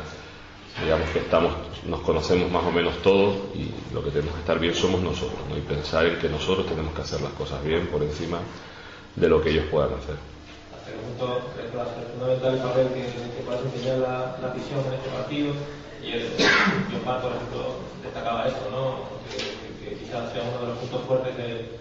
digamos 0.82 1.10
que 1.10 1.20
estamos, 1.20 1.54
nos 1.86 2.00
conocemos 2.02 2.50
más 2.50 2.64
o 2.64 2.72
menos 2.72 3.02
todos 3.02 3.36
y 3.54 3.70
lo 3.94 4.04
que 4.04 4.12
tenemos 4.12 4.34
que 4.36 4.42
estar 4.42 4.60
bien 4.60 4.74
somos 4.74 5.02
nosotros, 5.02 5.40
¿no? 5.50 5.58
y 5.58 5.62
pensar 5.62 6.06
en 6.06 6.20
que 6.20 6.30
nosotros 6.30 6.68
tenemos 6.68 6.94
que 6.94 7.02
hacer 7.02 7.22
las 7.22 7.34
cosas 7.34 7.64
bien 7.64 7.88
por 7.88 8.02
encima 8.02 8.40
de 9.16 9.28
lo 9.28 9.42
que 9.42 9.50
ellos 9.50 9.66
puedan 9.70 9.94
hacer. 9.94 10.16
Pregunto, 11.02 11.50
¿crees 11.58 11.72
que 11.72 11.78
va 11.78 11.86
a 11.90 12.54
el 12.54 12.62
papel 12.62 12.88
que, 12.94 13.10
que 13.10 13.42
pueda 13.42 13.58
desempeñar 13.58 13.98
la, 13.98 14.38
la 14.38 14.48
afición 14.54 14.86
en 14.86 14.94
este 14.94 15.10
partido? 15.10 15.50
Y 15.98 16.12
el, 16.14 16.30
yo, 16.94 17.02
por 17.02 17.34
ejemplo, 17.34 17.82
destacaba 18.06 18.46
eso, 18.46 18.62
¿no? 18.70 19.10
Que, 19.34 19.42
que, 19.82 19.98
quizás 19.98 20.32
sea 20.32 20.46
uno 20.46 20.62
de 20.62 20.68
los 20.70 20.78
puntos 20.78 21.02
fuertes 21.10 21.34
de, 21.38 21.74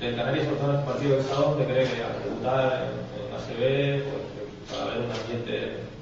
del 0.00 0.16
Canarias, 0.16 0.46
sobre 0.46 0.56
todo 0.56 0.70
en 0.72 0.76
este 0.80 0.88
partido 0.90 1.16
de 1.16 1.22
sábado, 1.22 1.48
donde 1.52 1.64
cree 1.68 1.84
que 1.84 2.00
al 2.00 2.16
debutar 2.24 2.88
en, 2.88 2.96
en 3.12 3.28
ACB, 3.36 4.08
pues, 4.08 4.72
para 4.72 4.82
haber 4.88 5.04
un 5.04 5.12
ambiente 5.12 5.52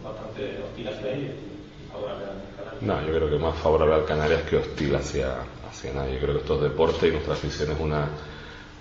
bastante 0.05 0.43
hostil 0.63 0.89
hacia 0.89 1.11
ellos. 1.11 1.35
No, 2.81 3.03
yo 3.05 3.13
creo 3.13 3.31
que 3.31 3.39
más 3.39 3.59
favorable 3.59 3.95
al 3.95 4.05
Canarias 4.05 4.43
que 4.43 4.57
hostil 4.57 4.95
hacia, 4.95 5.43
hacia 5.69 5.93
nadie. 5.93 6.15
Yo 6.15 6.21
creo 6.21 6.35
que 6.35 6.41
esto 6.41 6.55
es 6.55 6.63
deporte 6.63 7.09
y 7.09 7.11
nuestra 7.11 7.35
afición 7.35 7.73
es 7.73 7.81
una, 7.81 8.09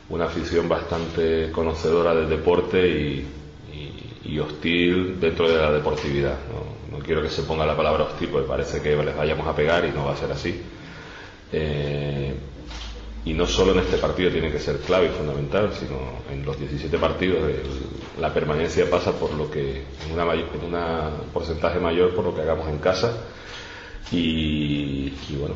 una 0.09 0.25
afición 0.25 0.69
bastante 0.69 1.51
conocedora 1.51 2.13
del 2.13 2.29
deporte 2.29 2.87
y, 2.87 3.38
y, 4.23 4.39
hostil 4.39 5.19
dentro 5.19 5.49
de 5.49 5.57
la 5.57 5.71
deportividad. 5.71 6.37
¿no? 6.51 6.97
¿no? 6.97 7.03
quiero 7.03 7.21
que 7.21 7.29
se 7.29 7.43
ponga 7.43 7.65
la 7.65 7.75
palabra 7.75 8.03
hostil 8.03 8.29
porque 8.29 8.47
parece 8.47 8.81
que 8.81 8.95
les 8.95 9.15
vayamos 9.15 9.47
a 9.47 9.55
pegar 9.55 9.85
y 9.85 9.91
no 9.91 10.05
va 10.05 10.13
a 10.13 10.17
ser 10.17 10.31
así. 10.31 10.61
Eh, 11.51 12.33
y 13.25 13.33
no 13.33 13.45
solo 13.45 13.73
en 13.73 13.79
este 13.79 13.97
partido 13.97 14.31
tiene 14.31 14.51
que 14.51 14.59
ser 14.59 14.77
clave 14.77 15.07
y 15.07 15.09
fundamental, 15.09 15.71
sino 15.77 15.97
en 16.31 16.45
los 16.45 16.57
17 16.57 16.97
partidos 16.97 17.43
el, 17.43 18.21
la 18.21 18.33
permanencia 18.33 18.89
pasa 18.89 19.11
por 19.13 19.33
lo 19.33 19.49
que 19.51 19.83
en 20.05 20.11
una 20.13 20.33
en 20.33 21.21
un 21.23 21.29
porcentaje 21.33 21.79
mayor 21.79 22.15
por 22.15 22.25
lo 22.25 22.35
que 22.35 22.41
hagamos 22.41 22.67
en 22.69 22.77
casa 22.79 23.17
y, 24.11 25.13
y, 25.29 25.35
bueno 25.39 25.55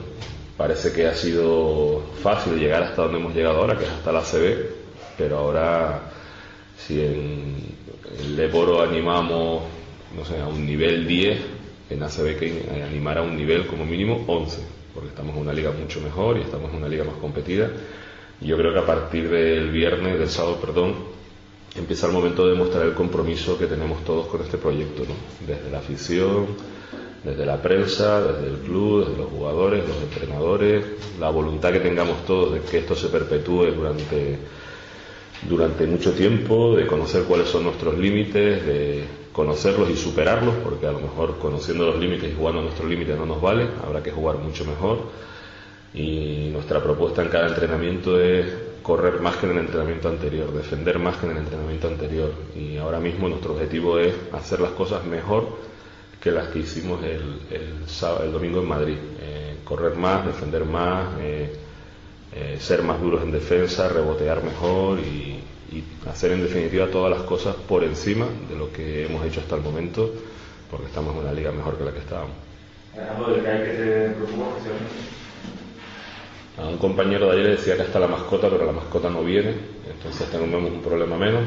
parece 0.58 0.94
que 0.94 1.08
ha 1.08 1.16
sido 1.16 2.04
fácil 2.22 2.60
llegar 2.60 2.84
hasta 2.84 3.04
donde 3.04 3.18
hemos 3.18 3.34
llegado 3.34 3.58
ahora 3.60 3.78
que 3.78 3.86
es 3.86 3.90
hasta 3.90 4.12
la 4.12 4.22
CB 4.22 4.70
pero 5.18 5.38
ahora 5.40 6.12
si 6.78 7.02
en 7.02 7.83
el 8.20 8.36
Leporo 8.36 8.82
animamos 8.82 9.64
no 10.16 10.26
sé 10.26 10.40
a 10.40 10.48
un 10.48 10.66
nivel 10.66 11.08
10 11.08 11.40
en 11.90 12.04
ACB 12.04 12.38
que 12.38 12.84
animar 12.86 13.18
a 13.18 13.22
un 13.22 13.36
nivel 13.36 13.68
como 13.68 13.86
mínimo 13.86 14.24
11 14.28 14.84
porque 14.94 15.10
estamos 15.10 15.36
en 15.36 15.42
una 15.42 15.54
liga 15.54 15.72
mucho 15.72 16.00
mejor 16.02 16.38
y 16.38 16.42
estamos 16.42 16.72
en 16.72 16.78
una 16.78 16.88
liga 16.88 17.04
más 17.04 17.16
competida. 17.16 17.70
Y 18.40 18.48
yo 18.48 18.58
creo 18.58 18.74
que 18.74 18.80
a 18.80 18.86
partir 18.86 19.30
del 19.30 19.72
viernes, 19.72 20.20
del 20.20 20.30
sábado, 20.30 20.58
perdón, 20.58 20.96
empieza 21.76 22.08
el 22.08 22.14
momento 22.14 22.48
de 22.48 22.56
mostrar 22.56 22.86
el 22.86 22.94
compromiso 22.94 23.58
que 23.58 23.66
tenemos 23.66 24.04
todos 24.04 24.28
con 24.28 24.42
este 24.42 24.58
proyecto, 24.58 25.04
¿no? 25.04 25.48
desde 25.48 25.72
la 25.72 25.80
afición, 25.80 26.48
desde 27.24 27.46
la 27.46 27.62
prensa, 27.62 28.22
desde 28.22 28.50
el 28.50 28.58
club, 28.58 29.06
desde 29.06 29.18
los 29.18 29.32
jugadores, 29.32 29.88
los 29.88 29.98
entrenadores, 29.98 30.86
la 31.20 31.30
voluntad 31.30 31.72
que 31.72 31.80
tengamos 31.80 32.26
todos 32.26 32.54
de 32.54 32.60
que 32.62 32.80
esto 32.80 32.96
se 32.96 33.08
perpetúe 33.08 33.72
durante, 33.72 34.38
durante 35.42 35.86
mucho 35.86 36.14
tiempo, 36.14 36.76
de 36.76 36.88
conocer 36.88 37.24
cuáles 37.24 37.48
son 37.50 37.64
nuestros 37.64 37.98
límites, 37.98 38.66
de 38.66 39.04
conocerlos 39.32 39.90
y 39.90 39.98
superarlos, 39.98 40.56
porque 40.64 40.88
a 40.88 40.92
lo 40.92 41.00
mejor 41.00 41.38
conociendo 41.40 41.86
los 41.86 42.00
límites 42.00 42.32
y 42.32 42.36
jugando 42.36 42.62
a 42.62 42.64
nuestros 42.64 42.90
límites 42.90 43.18
no 43.18 43.26
nos 43.26 43.42
vale, 43.42 43.68
habrá 43.86 44.02
que 44.02 44.12
jugar 44.12 44.38
mucho 44.38 44.64
mejor. 44.66 45.00
Y 45.94 46.50
nuestra 46.52 46.82
propuesta 46.82 47.22
en 47.22 47.30
cada 47.30 47.48
entrenamiento 47.48 48.20
es 48.20 48.46
correr 48.82 49.22
más 49.22 49.38
que 49.38 49.46
en 49.46 49.54
el 49.54 49.60
entrenamiento 49.60 50.10
anterior, 50.10 50.52
defender 50.52 51.00
más 51.00 51.18
que 51.18 51.26
en 51.26 51.34
el 51.34 51.38
entrenamiento 51.40 51.88
anterior. 51.88 52.32
Y 52.56 52.78
ahora 52.78 53.00
mismo 53.00 53.28
nuestro 53.28 53.54
objetivo 53.54 54.00
es 54.00 54.14
hacer 54.32 54.60
las 54.60 54.72
cosas 54.72 55.06
mejor 55.06 55.48
que 56.22 56.32
las 56.32 56.48
que 56.48 56.60
hicimos 56.60 57.04
el, 57.04 57.40
el, 57.52 58.24
el 58.24 58.32
domingo 58.32 58.62
en 58.62 58.68
Madrid. 58.68 58.98
Eh, 59.22 59.56
correr 59.64 59.96
más, 59.96 60.26
defender 60.26 60.66
más, 60.66 61.08
eh, 61.20 61.52
eh, 62.36 62.58
ser 62.60 62.84
más 62.84 63.00
duros 63.02 63.22
en 63.24 63.32
defensa, 63.32 63.88
rebotear 63.90 64.44
mejor 64.44 65.00
y, 65.00 65.40
y 65.72 65.84
hacer 66.10 66.32
en 66.32 66.42
definitiva 66.42 66.88
todas 66.88 67.12
las 67.12 67.22
cosas 67.24 67.56
por 67.56 67.84
encima 67.84 68.28
de 68.50 68.56
lo 68.56 68.72
que 68.72 69.06
hemos 69.06 69.26
hecho 69.26 69.40
hasta 69.40 69.56
el 69.56 69.62
momento, 69.62 70.12
porque 70.70 70.88
estamos 70.88 71.14
en 71.16 71.22
una 71.22 71.34
liga 71.34 71.52
mejor 71.52 71.78
que 71.78 71.84
la 71.84 71.92
que 71.92 72.00
estábamos. 72.00 72.36
A 76.58 76.68
un 76.68 76.78
compañero 76.78 77.32
de 77.32 77.40
ayer 77.40 77.58
decía 77.58 77.76
que 77.76 77.84
está 77.84 78.00
la 78.00 78.08
mascota, 78.08 78.48
pero 78.50 78.66
la 78.66 78.72
mascota 78.72 79.10
no 79.10 79.24
viene, 79.24 79.56
entonces 79.90 80.30
tenemos 80.30 80.62
un 80.72 80.82
problema 80.82 81.18
menos, 81.18 81.42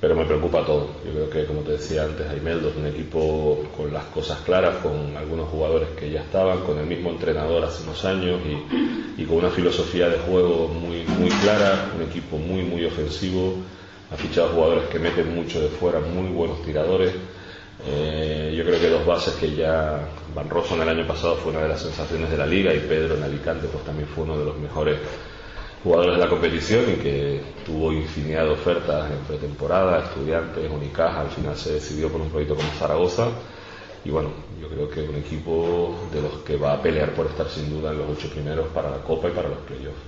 pero 0.00 0.14
me 0.14 0.24
preocupa 0.24 0.64
todo. 0.64 0.90
Yo 1.04 1.12
creo 1.12 1.30
que, 1.30 1.44
como 1.46 1.60
te 1.60 1.72
decía 1.72 2.04
antes, 2.04 2.28
Aimeldo 2.28 2.68
es 2.68 2.76
un 2.76 2.86
equipo 2.86 3.62
con 3.76 3.92
las 3.92 4.04
cosas 4.06 4.38
claras, 4.40 4.76
con 4.76 5.16
algunos 5.16 5.48
jugadores 5.48 5.88
que 5.98 6.10
ya 6.10 6.20
estaban, 6.20 6.60
con 6.60 6.78
el 6.78 6.86
mismo 6.86 7.10
entrenador 7.10 7.64
hace 7.64 7.82
unos 7.84 8.04
años 8.04 8.40
y, 8.44 9.22
y 9.22 9.24
con 9.24 9.38
una 9.38 9.50
filosofía 9.50 10.08
de 10.08 10.18
juego 10.18 10.68
muy, 10.68 11.04
muy 11.18 11.30
clara, 11.30 11.92
un 11.96 12.02
equipo 12.02 12.36
muy, 12.36 12.62
muy 12.62 12.84
ofensivo, 12.84 13.54
ha 14.10 14.16
fichado 14.16 14.50
jugadores 14.50 14.88
que 14.88 14.98
meten 14.98 15.34
mucho 15.34 15.60
de 15.60 15.68
fuera, 15.68 16.00
muy 16.00 16.28
buenos 16.30 16.62
tiradores. 16.62 17.12
Eh, 17.88 18.54
yo 18.56 18.64
creo 18.64 18.80
que 18.80 18.88
dos 18.88 19.04
bases 19.06 19.34
que 19.34 19.54
ya 19.54 20.00
Van 20.34 20.48
Rossum 20.48 20.80
el 20.80 20.88
año 20.88 21.06
pasado 21.06 21.36
fue 21.36 21.52
una 21.52 21.62
de 21.62 21.68
las 21.68 21.80
sensaciones 21.80 22.30
de 22.30 22.36
la 22.36 22.46
liga 22.46 22.74
y 22.74 22.80
Pedro 22.80 23.16
en 23.16 23.22
Alicante 23.22 23.68
pues 23.70 23.84
también 23.84 24.08
fue 24.08 24.24
uno 24.24 24.38
de 24.38 24.44
los 24.44 24.58
mejores 24.58 24.98
jugadores 25.82 26.16
de 26.16 26.24
la 26.24 26.28
competición 26.28 26.84
y 26.90 26.94
que 26.96 27.42
tuvo 27.64 27.92
infinidad 27.92 28.44
de 28.44 28.50
ofertas 28.50 29.10
en 29.10 29.18
pretemporada, 29.18 30.04
estudiantes, 30.04 30.70
Unicaja, 30.70 31.20
al 31.20 31.30
final 31.30 31.56
se 31.56 31.74
decidió 31.74 32.10
por 32.10 32.20
un 32.20 32.30
proyecto 32.30 32.56
como 32.56 32.68
Zaragoza 32.78 33.28
y 34.04 34.10
bueno, 34.10 34.30
yo 34.60 34.68
creo 34.68 34.88
que 34.88 35.02
es 35.02 35.08
un 35.08 35.16
equipo 35.16 36.08
de 36.12 36.22
los 36.22 36.32
que 36.44 36.56
va 36.56 36.74
a 36.74 36.82
pelear 36.82 37.10
por 37.10 37.26
estar 37.26 37.48
sin 37.48 37.68
duda 37.70 37.90
en 37.90 37.98
los 37.98 38.10
ocho 38.10 38.30
primeros 38.30 38.68
para 38.68 38.90
la 38.90 38.98
Copa 38.98 39.28
y 39.28 39.32
para 39.32 39.48
los 39.48 39.58
playoffs. 39.66 39.98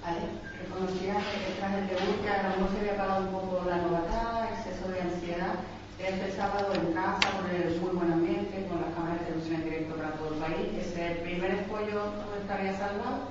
Vale, 0.00 0.24
reconocías 0.56 1.20
que 1.20 1.60
tras 1.60 1.74
el 1.76 1.86
debut 1.86 2.16
que 2.22 2.30
a 2.30 2.42
lo 2.42 2.48
mejor 2.48 2.68
se 2.72 2.80
había 2.80 2.94
apagado 2.94 3.20
un 3.26 3.32
poco 3.32 3.64
la 3.68 3.76
novatada, 3.76 4.48
exceso 4.56 4.88
de 4.88 5.00
ansiedad, 5.00 5.54
este 5.98 6.32
sábado 6.32 6.72
en 6.74 6.92
casa, 6.92 7.28
con 7.36 7.50
el 7.50 7.78
muy 7.78 7.90
buen 7.94 8.12
ambiente, 8.12 8.66
con 8.68 8.80
las 8.80 8.90
cámaras 8.94 9.20
de 9.20 9.26
televisión 9.26 9.54
en 9.60 9.64
directo 9.64 9.94
para 9.96 10.12
todo 10.16 10.34
el 10.34 10.40
país, 10.40 10.66
¿ese 10.80 11.20
primer 11.22 11.50
escollo 11.52 12.08
estaría 12.40 12.72
salvado? 12.72 13.28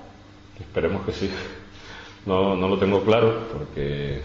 Esperemos 0.60 1.05
que 1.05 1.12
sí. 1.13 1.31
No, 2.25 2.56
no 2.56 2.68
lo 2.68 2.78
tengo 2.78 3.01
claro 3.01 3.48
porque 3.51 4.22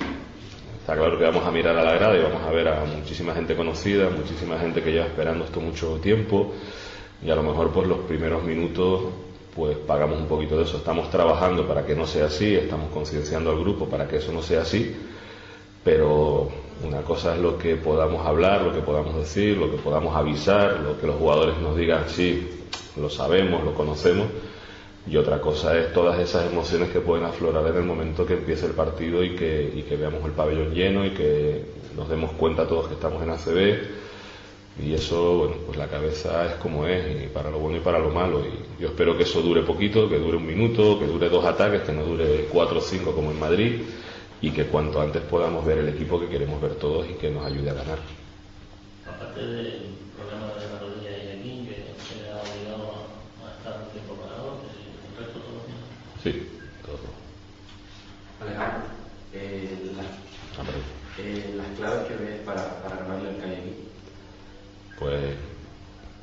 está 0.81 0.95
claro 0.95 1.19
que 1.19 1.25
vamos 1.25 1.45
a 1.45 1.51
mirar 1.51 1.77
a 1.77 1.83
la 1.83 1.95
grada 1.95 2.17
y 2.17 2.23
vamos 2.23 2.43
a 2.43 2.51
ver 2.51 2.69
a 2.69 2.85
muchísima 2.85 3.33
gente 3.35 3.57
conocida, 3.57 4.11
muchísima 4.11 4.59
gente 4.59 4.83
que 4.83 4.93
lleva 4.93 5.07
esperando 5.07 5.45
esto 5.45 5.61
mucho 5.61 5.97
tiempo. 5.97 6.53
Y 7.25 7.31
a 7.31 7.35
lo 7.35 7.43
mejor 7.43 7.71
pues 7.73 7.89
los 7.89 7.99
primeros 8.01 8.43
minutos 8.45 9.05
pues 9.55 9.79
pagamos 9.79 10.21
un 10.21 10.27
poquito 10.27 10.59
de 10.59 10.65
eso. 10.65 10.77
Estamos 10.77 11.11
trabajando 11.11 11.67
para 11.67 11.87
que 11.87 11.95
no 11.95 12.07
sea 12.07 12.27
así, 12.27 12.55
estamos 12.55 12.91
concienciando 12.93 13.51
al 13.51 13.59
grupo 13.61 13.87
para 13.87 14.07
que 14.07 14.17
eso 14.19 14.31
no 14.31 14.43
sea 14.43 14.61
así, 14.61 14.95
pero 15.83 16.51
una 16.85 17.01
cosa 17.01 17.35
es 17.35 17.41
lo 17.41 17.57
que 17.57 17.77
podamos 17.77 18.27
hablar, 18.27 18.61
lo 18.61 18.75
que 18.75 18.81
podamos 18.81 19.17
decir, 19.17 19.57
lo 19.57 19.71
que 19.71 19.79
podamos 19.79 20.15
avisar, 20.15 20.81
lo 20.81 21.01
que 21.01 21.07
los 21.07 21.17
jugadores 21.17 21.57
nos 21.59 21.75
digan, 21.77 22.05
sí, 22.09 22.47
lo 23.01 23.09
sabemos, 23.09 23.65
lo 23.65 23.73
conocemos, 23.73 24.27
y 25.07 25.17
otra 25.17 25.41
cosa 25.41 25.79
es 25.79 25.93
todas 25.93 26.19
esas 26.19 26.51
emociones 26.51 26.91
que 26.91 27.01
pueden 27.01 27.25
aflorar 27.25 27.67
en 27.67 27.77
el 27.77 27.85
momento 27.85 28.27
que 28.27 28.35
empiece 28.35 28.67
el 28.67 28.73
partido 28.73 29.23
y 29.23 29.37
que, 29.37 29.73
y 29.75 29.83
que 29.83 29.97
veamos 29.97 30.25
el 30.25 30.33
pabellón 30.33 30.75
lleno 30.75 31.05
y 31.05 31.11
que 31.11 31.65
nos 31.97 32.09
demos 32.09 32.33
cuenta 32.33 32.67
todos 32.67 32.89
que 32.89 32.95
estamos 32.95 33.23
en 33.23 33.31
ACB. 33.31 34.07
Y 34.79 34.93
eso, 34.93 35.39
bueno, 35.39 35.55
pues 35.65 35.79
la 35.79 35.89
cabeza 35.89 36.47
es 36.47 36.55
como 36.57 36.87
es, 36.87 37.25
y 37.25 37.29
para 37.29 37.51
lo 37.51 37.59
bueno 37.59 37.79
y 37.79 37.81
para 37.81 37.99
lo 37.99 38.11
malo. 38.11 38.43
Y 38.45 38.83
yo 38.83 38.89
espero 38.89 39.17
que 39.17 39.23
eso 39.23 39.41
dure 39.41 39.63
poquito, 39.63 40.07
que 40.09 40.19
dure 40.19 40.37
un 40.37 40.47
minuto, 40.47 40.99
que 40.99 41.07
dure 41.07 41.31
dos 41.31 41.45
ataques, 41.47 41.83
que 41.83 41.93
no 41.93 42.05
dure 42.05 42.47
cuatro 42.53 42.79
o 42.79 42.83
cinco 42.83 43.13
como 43.13 43.31
en 43.31 43.41
Madrid, 43.41 43.83
y 44.43 44.51
que 44.51 44.67
cuanto 44.67 45.01
antes 45.01 45.23
podamos 45.23 45.65
ver 45.65 45.79
el 45.79 45.89
equipo 45.89 46.21
que 46.21 46.29
queremos 46.29 46.61
ver 46.61 46.75
todos 46.75 47.09
y 47.09 47.15
que 47.15 47.31
nos 47.31 47.47
ayude 47.47 47.71
a 47.71 47.75
ganar. 47.75 47.99
Aparte 49.07 49.41
de 49.41 49.63
la 49.63 50.79
rodilla 50.79 51.11
y 51.11 51.27
de 51.27 51.33
aquí, 51.33 51.69
que 51.69 51.95
se 51.97 52.23
le 52.23 52.31
ha 52.31 52.37
obligado 52.37 53.09
a 53.41 53.57
estar 53.57 53.81
un 53.83 53.89
tiempo 53.93 54.15
parado, 54.15 54.61
¿el 54.61 55.25
resto 55.25 55.39
todo 55.41 55.65
bien? 55.65 55.81
Sí, 56.27 56.43
todo. 56.85 56.99
Alejandro, 58.41 58.83
eh, 59.33 59.93
la, 59.95 60.03
eh, 61.23 61.55
las 61.57 61.67
claves 61.79 62.09
que 62.09 62.17
ves 62.17 62.41
para, 62.45 62.83
para 62.83 62.97
al 62.97 63.37
Calle 63.39 63.59
aquí. 63.59 63.75
Pues 64.99 65.21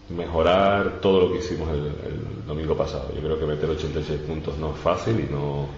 mejorar 0.09 0.99
todo 0.99 1.21
lo 1.21 1.31
que 1.31 1.39
hicimos 1.39 1.69
el, 1.69 1.85
el, 1.85 2.45
domingo 2.45 2.75
pasado. 2.75 3.13
Yo 3.15 3.21
creo 3.21 3.39
que 3.39 3.45
meter 3.45 3.69
86 3.69 4.19
puntos 4.27 4.57
no 4.57 4.73
es 4.73 4.79
fácil 4.81 5.21
y 5.21 5.31
no 5.31 5.69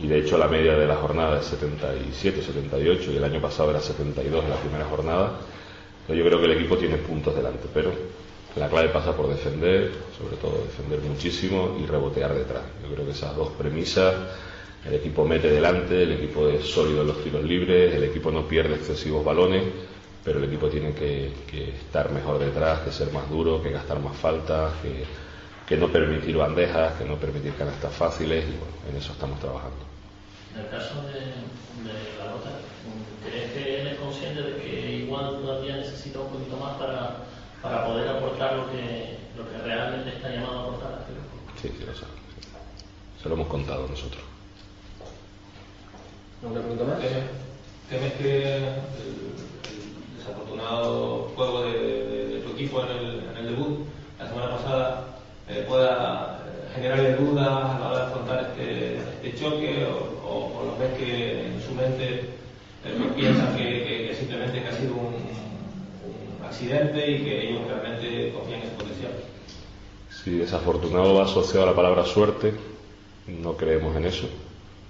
y 0.00 0.08
de 0.08 0.18
hecho 0.18 0.36
la 0.36 0.48
media 0.48 0.76
de 0.76 0.88
la 0.88 0.96
jornada 0.96 1.38
es 1.38 1.46
77, 1.46 2.42
78 2.42 3.12
y 3.12 3.16
el 3.16 3.22
año 3.22 3.40
pasado 3.40 3.70
era 3.70 3.80
72 3.80 4.42
en 4.42 4.50
la 4.50 4.56
primera 4.56 4.86
jornada. 4.86 5.38
yo 6.08 6.24
creo 6.24 6.40
que 6.40 6.46
el 6.46 6.52
equipo 6.58 6.76
tiene 6.76 6.96
puntos 6.96 7.36
delante, 7.36 7.68
pero 7.72 7.92
la 8.56 8.68
clave 8.68 8.88
pasa 8.88 9.16
por 9.16 9.28
defender, 9.28 9.92
sobre 10.18 10.36
todo 10.36 10.64
defender 10.64 11.00
muchísimo 11.00 11.76
y 11.80 11.86
rebotear 11.86 12.34
detrás. 12.34 12.62
Yo 12.82 12.92
creo 12.92 13.06
que 13.06 13.12
esas 13.12 13.36
dos 13.36 13.50
premisas, 13.50 14.14
el 14.84 14.94
equipo 14.94 15.24
mete 15.24 15.50
delante, 15.50 16.02
el 16.02 16.12
equipo 16.12 16.48
es 16.48 16.66
sólido 16.66 17.02
en 17.02 17.08
los 17.08 17.22
tiros 17.22 17.44
libres, 17.44 17.94
el 17.94 18.04
equipo 18.04 18.30
no 18.30 18.46
pierde 18.48 18.74
excesivos 18.74 19.24
balones, 19.24 19.62
pero 20.24 20.38
el 20.38 20.44
equipo 20.44 20.68
tiene 20.68 20.92
que, 20.92 21.32
estar 21.52 22.10
mejor 22.10 22.38
detrás, 22.38 22.80
que 22.80 22.92
ser 22.92 23.12
más 23.12 23.28
duro, 23.30 23.62
que 23.62 23.70
gastar 23.70 24.00
más 24.00 24.16
faltas, 24.16 24.72
que, 24.82 25.04
que 25.66 25.76
no 25.76 25.88
permitir 25.88 26.36
bandejas, 26.36 26.94
que 26.94 27.04
no 27.04 27.16
permitir 27.16 27.54
canastas 27.54 27.92
fáciles 27.94 28.44
y 28.44 28.58
bueno, 28.58 28.74
en 28.90 28.96
eso 28.96 29.12
estamos 29.12 29.38
trabajando. 29.38 29.90
En 30.54 30.62
el 30.62 30.68
caso 30.68 31.02
de, 31.02 31.20
la 32.18 32.30
nota, 32.32 32.50
¿crees 33.24 33.52
que 33.52 33.80
él 33.80 33.86
es 33.86 33.98
consciente 33.98 34.42
de 34.42 34.56
que 34.56 34.92
igual 35.04 35.38
todavía 35.40 35.76
necesita 35.76 36.18
un 36.18 36.32
poquito 36.32 36.56
más 36.56 36.76
para, 36.76 37.24
para 37.62 37.86
poder 37.86 38.08
aportar 38.08 38.56
lo 38.56 38.70
que, 38.70 39.18
lo 39.36 39.48
que 39.50 39.58
realmente 39.64 40.10
está 40.10 40.30
llamado 40.30 40.58
a 40.58 40.62
aportar? 40.62 41.06
Sí, 41.60 41.68
sí, 41.68 41.84
lo 41.84 41.94
sabe. 41.94 42.12
Se 43.22 43.28
lo 43.28 43.34
hemos 43.34 43.48
contado 43.48 43.86
nosotros. 43.86 44.22
¿Alguna 46.42 46.60
pregunta 46.62 46.84
más? 46.84 46.98
¿Temes 47.90 48.12
que 48.14 48.56
el, 48.56 48.74
desafortunado 50.16 51.32
juego 51.34 51.64
de, 51.64 52.42
tu 52.44 52.52
equipo 52.52 52.82
en 52.84 52.90
el, 52.90 53.28
en 53.30 53.36
el 53.36 53.46
debut 53.48 53.86
la 54.18 54.28
semana 54.28 54.56
pasada 54.56 55.04
eh, 55.48 55.64
pueda 55.68 56.40
generarle 56.74 57.16
dudas 57.16 57.46
a 57.48 57.78
la 57.78 57.88
hora 57.88 57.98
de 57.98 58.04
afrontar 58.04 58.40
este, 58.50 58.96
este 58.96 59.34
choque 59.34 59.86
o, 59.86 60.56
o, 60.56 60.64
los 60.64 60.78
ves 60.78 60.96
que 60.96 61.46
en 61.46 61.60
su 61.60 61.74
mente 61.74 62.20
eh, 62.84 63.12
piensan 63.16 63.56
que, 63.56 64.14
simplemente 64.18 64.62
que 64.62 64.68
ha 64.68 64.72
sido 64.72 64.94
un, 64.94 65.49
accidente 66.50 67.10
y 67.10 67.24
que 67.24 67.48
ellos 67.48 67.62
realmente 67.66 68.32
confían 68.32 68.60
en 68.62 68.70
su 68.70 68.76
potencial. 68.76 69.12
Si 70.10 70.30
desafortunado 70.32 71.14
va 71.14 71.24
asociado 71.24 71.64
a 71.64 71.70
la 71.70 71.76
palabra 71.76 72.04
suerte, 72.04 72.52
no 73.26 73.56
creemos 73.56 73.96
en 73.96 74.04
eso. 74.04 74.28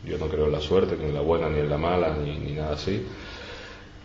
Yo 0.05 0.17
no 0.19 0.27
creo 0.27 0.47
en 0.47 0.53
la 0.53 0.61
suerte, 0.61 0.97
ni 0.99 1.05
en 1.05 1.15
la 1.15 1.21
buena, 1.21 1.49
ni 1.49 1.61
en 1.61 1.69
la 1.69 1.77
mala, 1.77 2.17
ni, 2.17 2.39
ni 2.39 2.53
nada 2.53 2.73
así. 2.73 3.07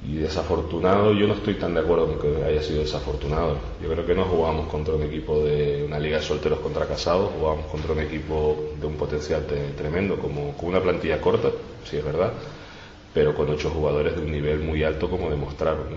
Y 0.05 0.17
desafortunado, 0.17 1.13
yo 1.13 1.25
no 1.25 1.35
estoy 1.35 1.53
tan 1.55 1.73
de 1.73 1.79
acuerdo 1.79 2.07
con 2.07 2.19
que 2.19 2.43
haya 2.43 2.61
sido 2.61 2.81
desafortunado. 2.81 3.57
Yo 3.81 3.89
creo 3.89 4.05
que 4.05 4.13
no 4.13 4.25
jugamos 4.25 4.67
contra 4.67 4.93
un 4.93 5.03
equipo 5.03 5.41
de 5.41 5.85
una 5.85 5.97
liga 5.97 6.17
de 6.17 6.23
solteros 6.23 6.59
contra 6.59 6.85
casados, 6.85 7.31
jugamos 7.39 7.65
contra 7.67 7.93
un 7.93 8.01
equipo 8.01 8.73
de 8.79 8.85
un 8.85 8.95
potencial 8.95 9.45
tremendo, 9.77 10.17
como 10.17 10.55
con 10.57 10.69
una 10.69 10.81
plantilla 10.81 11.21
corta, 11.21 11.49
si 11.89 11.95
es 11.95 12.03
verdad, 12.03 12.33
pero 13.13 13.33
con 13.33 13.49
ocho 13.49 13.69
jugadores 13.69 14.15
de 14.15 14.21
un 14.21 14.31
nivel 14.31 14.59
muy 14.59 14.83
alto 14.83 15.09
como 15.09 15.29
demostraron. 15.29 15.87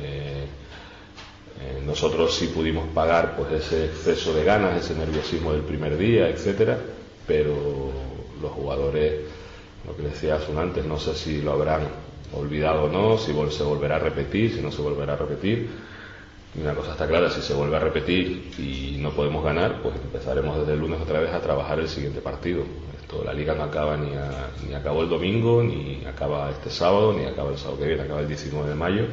Eh, 0.00 0.46
eh, 1.60 1.82
nosotros 1.84 2.34
sí 2.34 2.48
pudimos 2.48 2.86
pagar 2.94 3.36
pues 3.36 3.52
ese 3.52 3.86
exceso 3.86 4.32
de 4.32 4.44
ganas, 4.44 4.84
ese 4.84 4.94
nerviosismo 4.94 5.52
del 5.52 5.62
primer 5.62 5.96
día, 5.96 6.28
etcétera, 6.28 6.78
pero 7.26 7.90
los 8.40 8.52
jugadores, 8.52 9.22
lo 9.86 9.96
que 9.96 10.02
decía 10.02 10.38
antes, 10.56 10.84
no 10.84 10.98
sé 10.98 11.14
si 11.14 11.42
lo 11.42 11.52
habrán 11.52 11.82
olvidado 12.32 12.84
o 12.84 12.88
no, 12.88 13.18
si 13.18 13.32
se 13.50 13.62
volverá 13.62 13.96
a 13.96 13.98
repetir, 13.98 14.54
si 14.54 14.60
no 14.60 14.70
se 14.70 14.82
volverá 14.82 15.14
a 15.14 15.16
repetir. 15.16 15.68
Y 16.56 16.60
una 16.60 16.74
cosa 16.74 16.92
está 16.92 17.06
clara, 17.06 17.30
si 17.30 17.42
se 17.42 17.54
vuelve 17.54 17.76
a 17.76 17.80
repetir 17.80 18.52
y 18.58 18.96
no 19.00 19.10
podemos 19.10 19.44
ganar, 19.44 19.82
pues 19.82 19.94
empezaremos 19.96 20.58
desde 20.58 20.72
el 20.74 20.80
lunes 20.80 21.00
otra 21.00 21.20
vez 21.20 21.32
a 21.32 21.40
trabajar 21.40 21.78
el 21.78 21.88
siguiente 21.88 22.20
partido. 22.20 22.62
Esto, 23.00 23.22
la 23.24 23.32
liga 23.32 23.54
no 23.54 23.64
acaba 23.64 23.96
ni, 23.96 24.10
ni 24.66 24.74
acabó 24.74 25.02
el 25.02 25.08
domingo, 25.08 25.62
ni 25.62 26.04
acaba 26.06 26.50
este 26.50 26.70
sábado, 26.70 27.12
ni 27.12 27.24
acaba 27.26 27.50
el 27.50 27.58
sábado 27.58 27.78
que 27.78 27.86
viene, 27.86 28.02
acaba 28.02 28.20
el 28.20 28.28
19 28.28 28.68
de 28.68 28.74
mayo. 28.74 29.04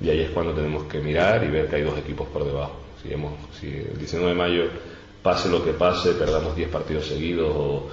Y 0.00 0.10
ahí 0.10 0.20
es 0.20 0.30
cuando 0.30 0.52
tenemos 0.52 0.84
que 0.84 1.00
mirar 1.00 1.42
y 1.44 1.48
ver 1.48 1.68
que 1.68 1.76
hay 1.76 1.82
dos 1.82 1.98
equipos 1.98 2.28
por 2.28 2.44
debajo. 2.44 2.76
Si, 3.02 3.12
hemos, 3.12 3.32
si 3.58 3.68
el 3.68 3.98
19 3.98 4.30
de 4.30 4.34
mayo 4.34 4.64
pase 5.22 5.48
lo 5.48 5.64
que 5.64 5.72
pase, 5.72 6.12
perdamos 6.12 6.54
10 6.54 6.68
partidos 6.68 7.06
seguidos 7.06 7.52
o 7.56 7.88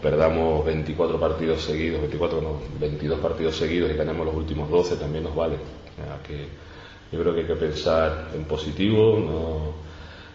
perdamos 0.00 0.64
24 0.64 1.20
partidos 1.20 1.62
seguidos, 1.62 2.00
24 2.00 2.40
no, 2.40 2.60
22 2.80 3.18
partidos 3.20 3.56
seguidos 3.56 3.90
y 3.90 3.94
ganemos 3.94 4.26
los 4.26 4.34
últimos 4.34 4.68
12 4.70 4.96
también 4.96 5.24
nos 5.24 5.34
vale. 5.34 5.56
que 6.26 6.46
yo 7.12 7.20
creo 7.20 7.34
que 7.34 7.40
hay 7.40 7.46
que 7.46 7.54
pensar 7.54 8.30
en 8.34 8.44
positivo, 8.44 9.18
no, 9.18 9.74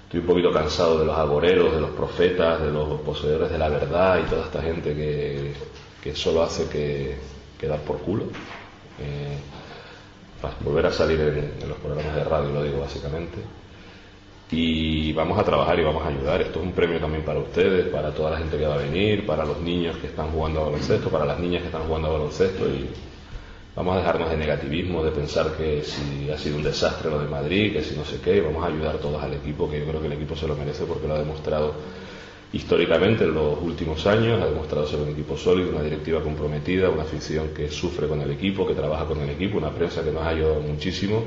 estoy 0.06 0.22
un 0.22 0.26
poquito 0.26 0.52
cansado 0.52 1.00
de 1.00 1.06
los 1.06 1.18
agoreros, 1.18 1.74
de 1.74 1.82
los 1.82 1.92
profetas, 1.92 2.62
de 2.62 2.72
los 2.72 3.02
poseedores 3.02 3.52
de 3.52 3.58
la 3.58 3.70
verdad 3.70 4.20
y 4.20 4.30
toda 4.30 4.46
esta 4.46 4.62
gente 4.62 4.96
que, 4.96 5.54
que 6.02 6.16
solo 6.16 6.44
hace 6.44 6.70
que, 6.70 7.18
que, 7.60 7.68
dar 7.68 7.80
por 7.82 7.98
culo. 7.98 8.26
Eh, 9.00 9.38
para 10.42 10.56
volver 10.62 10.86
a 10.88 10.92
salir 10.92 11.20
en, 11.20 11.54
en 11.62 11.70
los 11.70 11.78
programas 11.80 12.16
de 12.16 12.24
radio, 12.24 12.50
lo 12.52 12.64
digo 12.64 12.80
básicamente 12.80 13.38
y 14.52 15.14
vamos 15.14 15.38
a 15.38 15.44
trabajar 15.44 15.80
y 15.80 15.84
vamos 15.84 16.04
a 16.04 16.08
ayudar. 16.08 16.42
Esto 16.42 16.60
es 16.60 16.66
un 16.66 16.72
premio 16.72 17.00
también 17.00 17.24
para 17.24 17.40
ustedes, 17.40 17.88
para 17.88 18.12
toda 18.12 18.32
la 18.32 18.38
gente 18.38 18.58
que 18.58 18.66
va 18.66 18.76
a 18.76 18.78
venir, 18.78 19.26
para 19.26 19.46
los 19.46 19.60
niños 19.60 19.98
que 19.98 20.08
están 20.08 20.32
jugando 20.32 20.62
a 20.62 20.64
baloncesto, 20.66 21.10
para 21.10 21.26
las 21.26 21.40
niñas 21.40 21.62
que 21.62 21.68
están 21.68 21.84
jugando 21.84 22.08
a 22.08 22.12
baloncesto 22.14 22.68
y 22.68 22.90
vamos 23.76 23.96
a 23.96 24.00
dejarnos 24.00 24.30
de 24.32 24.38
negativismo, 24.38 25.04
de 25.04 25.12
pensar 25.12 25.56
que 25.56 25.84
si 25.84 26.30
ha 26.32 26.38
sido 26.38 26.58
un 26.58 26.64
desastre 26.64 27.12
lo 27.12 27.20
de 27.20 27.28
Madrid, 27.28 27.74
que 27.74 27.84
si 27.84 27.96
no 27.96 28.04
sé 28.04 28.20
qué, 28.22 28.42
vamos 28.42 28.64
a 28.64 28.68
ayudar 28.68 28.98
todos 28.98 29.22
al 29.22 29.34
equipo, 29.34 29.70
que 29.70 29.80
yo 29.80 29.86
creo 29.86 30.02
que 30.02 30.08
el 30.08 30.14
equipo 30.14 30.36
se 30.36 30.48
lo 30.48 30.56
merece 30.56 30.86
porque 30.86 31.08
lo 31.08 31.14
ha 31.14 31.20
demostrado 31.20 31.74
históricamente 32.54 33.24
en 33.24 33.34
los 33.34 33.62
últimos 33.62 34.06
años, 34.08 34.42
ha 34.42 34.48
demostrado 34.48 34.88
ser 34.88 35.00
un 35.00 35.10
equipo 35.10 35.38
sólido, 35.38 35.70
una 35.72 35.84
directiva 35.84 36.22
comprometida, 36.22 36.90
una 36.90 37.04
afición 37.04 37.50
que 37.50 37.70
sufre 37.70 38.08
con 38.08 38.22
el 38.22 38.32
equipo, 38.32 38.66
que 38.66 38.74
trabaja 38.74 39.06
con 39.06 39.20
el 39.22 39.30
equipo, 39.30 39.58
una 39.58 39.72
prensa 39.72 40.04
que 40.04 40.12
nos 40.12 40.24
ha 40.24 40.30
ayudado 40.30 40.62
muchísimo. 40.62 41.24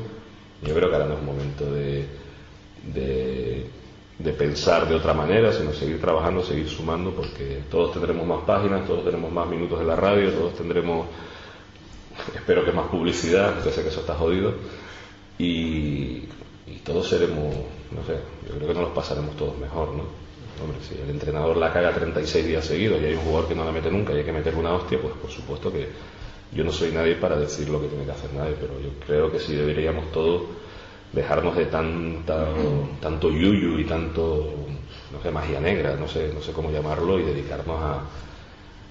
Yo 0.62 0.74
creo 0.74 0.88
que 0.88 0.94
ahora 0.94 1.08
no 1.08 1.14
es 1.14 1.22
momento 1.22 1.64
de 1.70 2.22
de, 2.82 4.32
pensar 4.32 4.88
de 4.88 4.94
otra 4.94 5.14
manera, 5.14 5.52
sino 5.52 5.72
seguir 5.72 6.00
trabajando, 6.00 6.42
seguir 6.42 6.68
sumando, 6.68 7.11
porque 7.12 7.62
todos 7.70 7.92
tendremos 7.92 8.26
más 8.26 8.44
páginas, 8.44 8.87
todos 8.87 9.04
tenemos 9.04 9.30
más 9.30 9.48
minutos 9.48 9.80
en 9.80 9.87
la 9.87 9.96
radio, 9.96 10.32
todos 10.32 10.54
tendremos, 10.54 11.06
espero 12.35 12.64
que 12.64 12.72
más 12.72 12.88
publicidad, 12.88 13.64
yo 13.64 13.70
sé 13.70 13.82
que 13.82 13.88
eso 13.88 14.00
está 14.00 14.14
jodido, 14.14 14.54
y, 15.38 16.28
todos 16.85 17.08
seremos, 17.08 17.54
no 17.92 18.04
sé, 18.04 18.18
yo 18.48 18.56
creo 18.56 18.68
que 18.68 18.74
nos 18.74 18.82
los 18.85 18.92
pasaremos 18.92 19.37
todos 19.37 19.56
mejor, 19.58 19.94
¿no? 19.94 20.04
Hombre, 20.62 20.79
si 20.87 20.94
el 21.01 21.11
entrenador 21.11 21.57
la 21.57 21.72
caga 21.72 21.92
36 21.92 22.46
días 22.46 22.64
seguidos 22.64 23.01
y 23.03 23.07
hay 23.07 23.14
un 23.14 23.20
jugador 23.20 23.48
que 23.48 23.55
no 23.55 23.64
la 23.64 23.72
mete 23.72 23.90
nunca 23.90 24.12
y 24.12 24.18
hay 24.18 24.25
que 24.25 24.33
meter 24.33 24.55
una 24.55 24.72
hostia, 24.72 24.98
pues 25.01 25.14
por 25.14 25.31
supuesto 25.31 25.72
que 25.72 25.88
yo 26.53 26.64
no 26.64 26.70
soy 26.70 26.92
nadie 26.92 27.16
para 27.16 27.37
decir 27.37 27.68
lo 27.68 27.81
que 27.81 27.88
tiene 27.88 28.05
que 28.05 28.12
hacer 28.12 28.33
nadie, 28.35 28.55
pero 28.61 28.79
yo 28.81 28.90
creo 29.07 29.33
que 29.33 29.40
sí 29.40 29.55
deberíamos 29.55 30.12
todos 30.12 30.42
dejarnos 31.12 31.57
de 31.57 31.66
tanta, 31.66 32.46
tanto 33.01 33.31
yuyu 33.31 33.79
y 33.79 33.85
tanto, 33.85 34.53
no 35.12 35.22
sé, 35.22 35.31
magia 35.31 35.61
negra, 35.61 35.94
no 35.96 36.09
sé, 36.09 36.31
no 36.33 36.40
sé 36.40 36.53
cómo 36.53 36.70
llamarlo, 36.70 37.18
y 37.18 37.22
dedicarnos 37.22 37.77
a, 37.81 38.03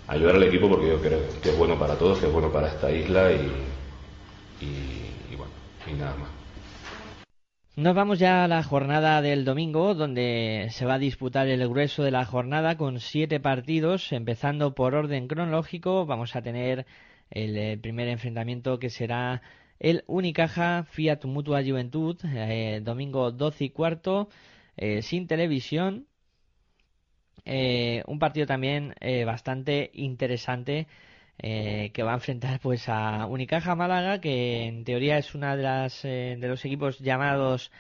ayudar 0.08 0.36
al 0.36 0.44
equipo 0.44 0.70
porque 0.70 0.90
yo 0.90 1.00
creo 1.00 1.20
que 1.42 1.50
es 1.50 1.58
bueno 1.58 1.80
para 1.80 1.96
todos, 1.96 2.20
que 2.20 2.28
es 2.28 2.34
bueno 2.34 2.52
para 2.52 2.68
esta 2.68 2.92
isla 2.92 3.32
y, 3.32 3.52
y, 4.62 5.36
bueno, 5.36 5.54
y 5.88 5.94
nada 5.94 6.16
más. 6.18 6.41
Nos 7.78 7.96
vamos 7.96 8.20
ya 8.20 8.44
a 8.44 8.48
la 8.50 8.64
jornada 8.64 9.22
del 9.22 9.46
domingo, 9.46 9.96
donde 9.96 10.68
se 10.72 10.86
va 10.86 10.96
a 10.96 11.00
disputar 11.00 11.48
el 11.48 11.68
grueso 11.70 12.04
de 12.04 12.12
la 12.12 12.26
jornada 12.26 12.76
con 12.76 13.00
siete 13.00 13.40
partidos, 13.40 14.12
empezando 14.12 14.76
por 14.76 14.94
orden 14.94 15.28
cronológico. 15.30 16.06
Vamos 16.06 16.36
a 16.36 16.42
tener 16.42 16.86
el 17.30 17.58
eh, 17.58 17.78
primer 17.78 18.10
enfrentamiento 18.10 18.78
que 18.78 18.90
será 18.90 19.42
el 19.80 20.04
Unicaja 20.08 20.84
Fiat 20.84 21.24
Mutua 21.24 21.64
Juventud, 21.64 22.18
eh, 22.26 22.82
domingo 22.84 23.32
12 23.32 23.64
y 23.64 23.70
cuarto, 23.70 24.28
eh, 24.76 25.02
sin 25.02 25.28
televisión. 25.28 26.08
Eh, 27.46 28.04
un 28.06 28.20
partido 28.20 28.46
también 28.46 28.94
bastante 29.26 29.92
interesante 29.94 30.88
que 31.42 32.04
va 32.04 32.12
a 32.12 32.16
enfrentar 32.16 32.60
pues 32.60 32.88
a 32.88 33.26
Unicaja 33.26 33.76
Málaga, 33.76 34.22
que 34.22 34.66
en 34.66 34.84
teoría 34.84 35.18
es 35.18 35.34
una 35.34 35.56
de 35.56 35.64
las 35.64 36.04
de 36.04 36.48
los 36.48 36.64
equipos 36.66 37.00
llamados 37.00 37.72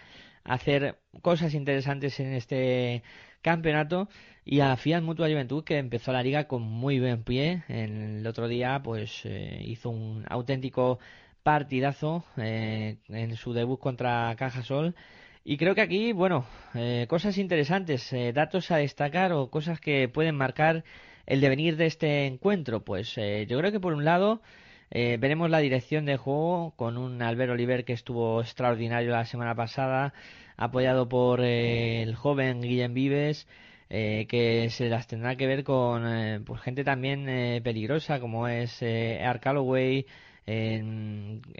a 0.43 0.55
hacer 0.55 0.97
cosas 1.21 1.53
interesantes 1.53 2.19
en 2.19 2.33
este 2.33 3.03
campeonato 3.41 4.09
y 4.43 4.61
a 4.61 4.75
Fiat 4.75 5.03
Mutua 5.03 5.27
Juventud 5.27 5.63
que 5.63 5.77
empezó 5.77 6.11
la 6.11 6.23
liga 6.23 6.47
con 6.47 6.63
muy 6.63 6.99
buen 6.99 7.23
pie 7.23 7.63
el 7.67 8.25
otro 8.25 8.47
día 8.47 8.81
pues 8.83 9.25
hizo 9.25 9.91
un 9.91 10.25
auténtico 10.27 10.97
partidazo 11.43 12.23
eh, 12.37 12.97
en 13.09 13.35
su 13.35 13.53
debut 13.53 13.79
contra 13.79 14.35
Cajasol. 14.35 14.95
Y 15.43 15.57
creo 15.57 15.73
que 15.73 15.81
aquí, 15.81 16.13
bueno, 16.13 16.45
eh, 16.75 17.07
cosas 17.09 17.37
interesantes, 17.37 18.13
eh, 18.13 18.31
datos 18.33 18.69
a 18.71 18.77
destacar 18.77 19.33
o 19.33 19.49
cosas 19.49 19.79
que 19.79 20.07
pueden 20.07 20.35
marcar 20.35 20.83
el 21.31 21.41
devenir 21.41 21.77
de 21.77 21.85
este 21.85 22.25
encuentro. 22.27 22.83
Pues 22.83 23.15
yo 23.15 23.57
creo 23.57 23.71
que 23.71 23.79
por 23.79 23.93
un 23.93 24.05
lado 24.05 24.41
veremos 24.89 25.49
la 25.49 25.59
dirección 25.59 26.05
de 26.05 26.17
juego 26.17 26.73
con 26.75 26.97
un 26.97 27.21
Albert 27.21 27.51
Oliver 27.51 27.85
que 27.85 27.93
estuvo 27.93 28.41
extraordinario 28.41 29.11
la 29.11 29.25
semana 29.25 29.55
pasada, 29.55 30.13
apoyado 30.57 31.07
por 31.07 31.41
el 31.41 32.15
joven 32.15 32.61
Guillem 32.61 32.93
Vives. 32.93 33.47
eh, 33.93 34.25
que 34.29 34.69
se 34.69 34.87
las 34.89 35.05
tendrá 35.07 35.35
que 35.35 35.47
ver 35.47 35.63
con 35.65 36.07
eh, 36.07 36.39
pues 36.45 36.61
gente 36.61 36.83
también 36.85 37.25
peligrosa 37.61 38.19
como 38.21 38.47
es 38.47 38.81
Art 38.83 39.41
Calloway, 39.43 40.05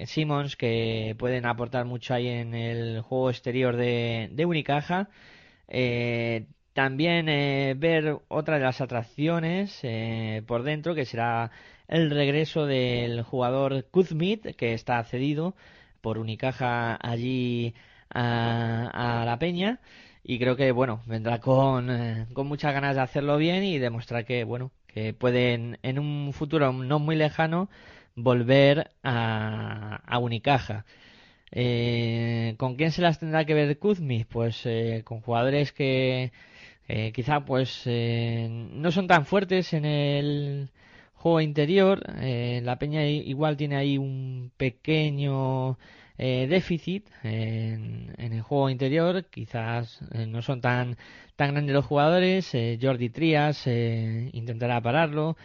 Simmons, 0.06 0.56
que 0.56 1.16
pueden 1.20 1.46
aportar 1.46 1.86
mucho 1.86 2.14
ahí 2.14 2.28
en 2.28 2.54
el 2.56 3.02
juego 3.02 3.30
exterior 3.30 3.76
de, 3.76 4.30
de 4.32 4.46
Unicaja. 4.46 5.10
También 6.74 7.26
ver 7.80 8.18
otra 8.28 8.58
de 8.58 8.64
las 8.64 8.82
atracciones 8.82 9.82
por 10.48 10.64
dentro, 10.64 10.96
que 10.96 11.06
será 11.06 11.52
el 11.88 12.10
regreso 12.10 12.66
del 12.66 13.22
jugador 13.24 13.86
Kuzmit, 13.92 14.56
que 14.56 14.74
está 14.74 15.04
cedido 15.04 15.56
por 16.02 16.18
Unicaja 16.18 16.98
allí 17.02 17.74
a, 18.10 19.24
la 19.26 19.40
Peña 19.40 19.80
y 20.24 20.40
creo 20.40 20.56
que 20.56 20.72
bueno 20.72 21.02
vendrá 21.06 21.40
con, 21.40 21.90
eh, 21.90 22.28
con 22.34 22.48
muchas 22.48 22.74
ganas 22.74 22.96
de 22.96 23.02
hacerlo 23.02 23.38
bien 23.38 23.64
y 23.64 23.80
demostrar 23.80 24.26
que 24.26 24.44
bueno 24.44 24.72
que 24.88 25.14
pueden 25.14 25.80
en 25.84 26.00
un 26.00 26.34
futuro 26.34 26.74
no 26.74 27.00
muy 27.00 27.16
lejano 27.16 27.70
volver 28.16 28.92
a, 29.04 30.02
a 30.06 30.20
Unicaja 30.20 30.86
eh, 31.52 32.56
¿Con 32.58 32.76
quién 32.76 32.92
se 32.92 33.02
las 33.02 33.20
tendrá 33.20 33.46
que 33.46 33.54
ver 33.54 33.78
Kuzmi? 33.78 34.24
Pues 34.26 34.66
eh, 34.66 35.02
con 35.06 35.22
jugadores 35.22 35.74
que 35.74 36.32
quizá 37.14 37.46
pues 37.46 37.84
no 37.86 38.92
son 38.92 39.08
tan 39.08 39.26
fuertes 39.26 39.74
en 39.74 39.86
el 39.86 40.70
juego 41.14 41.42
interior. 41.42 42.04
la 42.08 42.78
Peña 42.78 43.06
igual 43.06 43.58
tiene 43.58 43.78
ahí 43.78 43.98
un 43.98 44.52
pequeño 44.58 45.78
eh, 46.24 46.46
déficit 46.48 47.10
en, 47.24 48.14
el 48.20 48.42
juego 48.42 48.70
interior. 48.70 49.26
Quizás 49.26 50.02
eh, 50.14 50.28
no 50.28 50.44
son 50.44 50.62
tan, 50.62 50.96
tan 51.36 51.52
grandes 51.54 51.74
los 51.74 51.86
jugadores. 51.86 52.54
Eh, 52.54 52.78
Jordi 52.80 53.10
Trias 53.10 53.66
intentará 53.66 54.80
pararlo. 54.82 55.36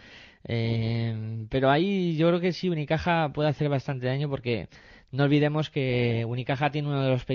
pero 1.49 1.71
ahí 1.71 2.15
yo 2.15 2.27
creo 2.27 2.39
que 2.39 2.53
sí, 2.53 2.69
Unicaja 2.69 3.29
puede 3.33 3.49
hacer 3.49 3.69
bastante 3.69 4.05
daño 4.05 4.29
porque 4.29 4.67
no 5.11 5.23
olvidemos 5.23 5.71
que 5.71 6.25
Unicaja 6.25 6.69
tiene 6.69 6.89
uno 6.89 7.01
de 7.03 7.09
los, 7.09 7.25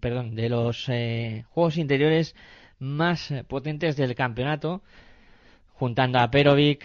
perdón, 0.00 0.34
de 0.34 0.48
los 0.50 0.86
juegos 1.48 1.78
interiores 1.78 2.34
más 2.78 3.32
potentes 3.48 3.96
del 3.96 4.14
campeonato 4.14 4.82
juntando 5.74 6.18
a 6.18 6.30
Perovic, 6.30 6.84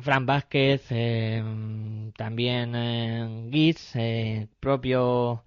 Fran 0.00 0.26
Vázquez, 0.26 0.86
eh, 0.90 1.42
también 2.16 2.74
eh, 2.74 3.48
Giz, 3.50 3.96
eh, 3.96 4.48
propio 4.60 5.44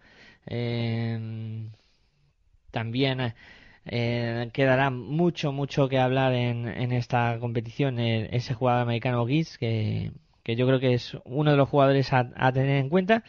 también 2.71 3.34
quedará 4.54 4.89
mucho, 4.91 5.52
mucho 5.52 5.89
que 5.89 5.98
hablar 6.00 6.34
en, 6.34 6.67
en 6.67 6.91
esta 6.91 7.39
competición 7.39 8.00
ese 8.00 8.54
jugador 8.54 8.84
americano 8.84 9.26
Giz, 9.26 9.58
que, 9.58 10.12
que, 10.43 10.56
yo 10.56 10.67
creo 10.67 10.80
que 10.80 10.93
es 10.93 11.17
uno 11.26 11.52
de 11.52 11.58
los 11.58 11.69
jugadores 11.69 12.13
a, 12.13 12.52
tener 12.54 12.78
en 12.78 12.89
cuenta. 12.89 13.24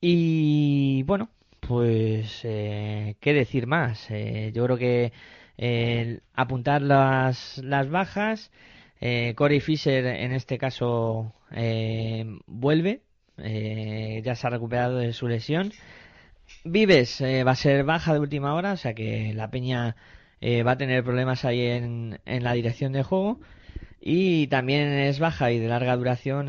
Y 0.00 1.02
bueno, 1.04 1.30
pues 1.70 2.40
qué 2.42 3.32
decir 3.32 3.66
más. 3.68 4.08
yo 4.52 4.64
creo 4.64 4.76
que 4.76 5.12
apuntar 6.34 6.82
las, 6.82 7.58
las 7.58 7.88
bajas 7.88 8.50
eh, 9.00 9.34
Corey 9.36 9.60
Fisher 9.60 10.04
en 10.06 10.32
este 10.32 10.58
caso 10.58 11.32
eh, 11.52 12.24
vuelve, 12.46 13.02
eh, 13.38 14.20
ya 14.24 14.34
se 14.34 14.46
ha 14.46 14.50
recuperado 14.50 14.98
de 14.98 15.12
su 15.12 15.28
lesión. 15.28 15.72
Vives 16.64 17.20
eh, 17.20 17.44
va 17.44 17.52
a 17.52 17.56
ser 17.56 17.84
baja 17.84 18.12
de 18.12 18.20
última 18.20 18.54
hora, 18.54 18.72
o 18.72 18.76
sea 18.76 18.94
que 18.94 19.32
la 19.34 19.50
Peña 19.50 19.96
va 20.66 20.72
a 20.72 20.78
tener 20.78 21.04
problemas 21.04 21.44
ahí 21.44 21.60
en, 21.66 22.20
en, 22.26 22.44
la 22.44 22.54
dirección 22.54 22.92
de 22.92 23.02
juego. 23.02 23.40
Y 24.00 24.46
también 24.48 24.88
es 24.88 25.18
baja 25.18 25.52
y 25.52 25.58
de 25.58 25.68
larga 25.68 25.96
duración 25.96 26.46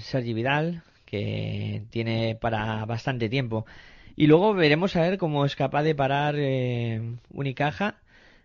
Sergi 0.00 0.34
Vidal, 0.34 0.82
que 1.04 1.84
tiene 1.90 2.36
para 2.40 2.84
bastante 2.86 3.28
tiempo. 3.28 3.66
Y 4.16 4.26
luego 4.26 4.54
veremos 4.54 4.96
a 4.96 5.02
ver 5.02 5.18
cómo 5.18 5.44
es 5.44 5.56
capaz 5.56 5.82
de 5.82 5.94
parar 5.94 6.36
Unicaja 7.30 7.96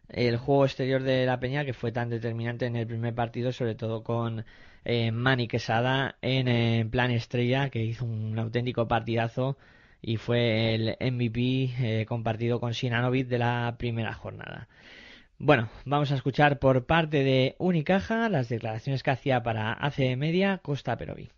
el 0.09 0.37
juego 0.37 0.65
exterior 0.65 1.03
de 1.03 1.25
la 1.25 1.39
Peña 1.39 1.65
que 1.65 1.73
fue 1.73 1.91
tan 1.91 2.09
determinante 2.09 2.65
en 2.65 2.75
el 2.75 2.87
primer 2.87 3.13
partido, 3.13 3.51
sobre 3.51 3.75
todo 3.75 4.03
con 4.03 4.45
eh, 4.85 5.11
Quesada 5.49 6.15
en 6.21 6.89
plan 6.89 7.11
estrella, 7.11 7.69
que 7.69 7.83
hizo 7.83 8.05
un 8.05 8.37
auténtico 8.39 8.87
partidazo 8.87 9.57
y 10.01 10.17
fue 10.17 10.75
el 10.75 10.95
MVP 10.99 11.73
eh, 11.79 12.05
compartido 12.07 12.59
con 12.59 12.73
Sinanovic 12.73 13.27
de 13.27 13.39
la 13.39 13.75
primera 13.77 14.13
jornada. 14.13 14.67
Bueno, 15.39 15.69
vamos 15.85 16.11
a 16.11 16.15
escuchar 16.15 16.57
por 16.59 16.85
parte 16.85 17.23
de 17.23 17.55
Unicaja 17.59 18.29
las 18.29 18.49
declaraciones 18.49 19.03
que 19.03 19.11
hacía 19.11 19.43
para 19.43 19.73
AC 19.73 20.15
Media 20.17 20.59
Costa 20.59 20.97
Perovi. 20.97 21.29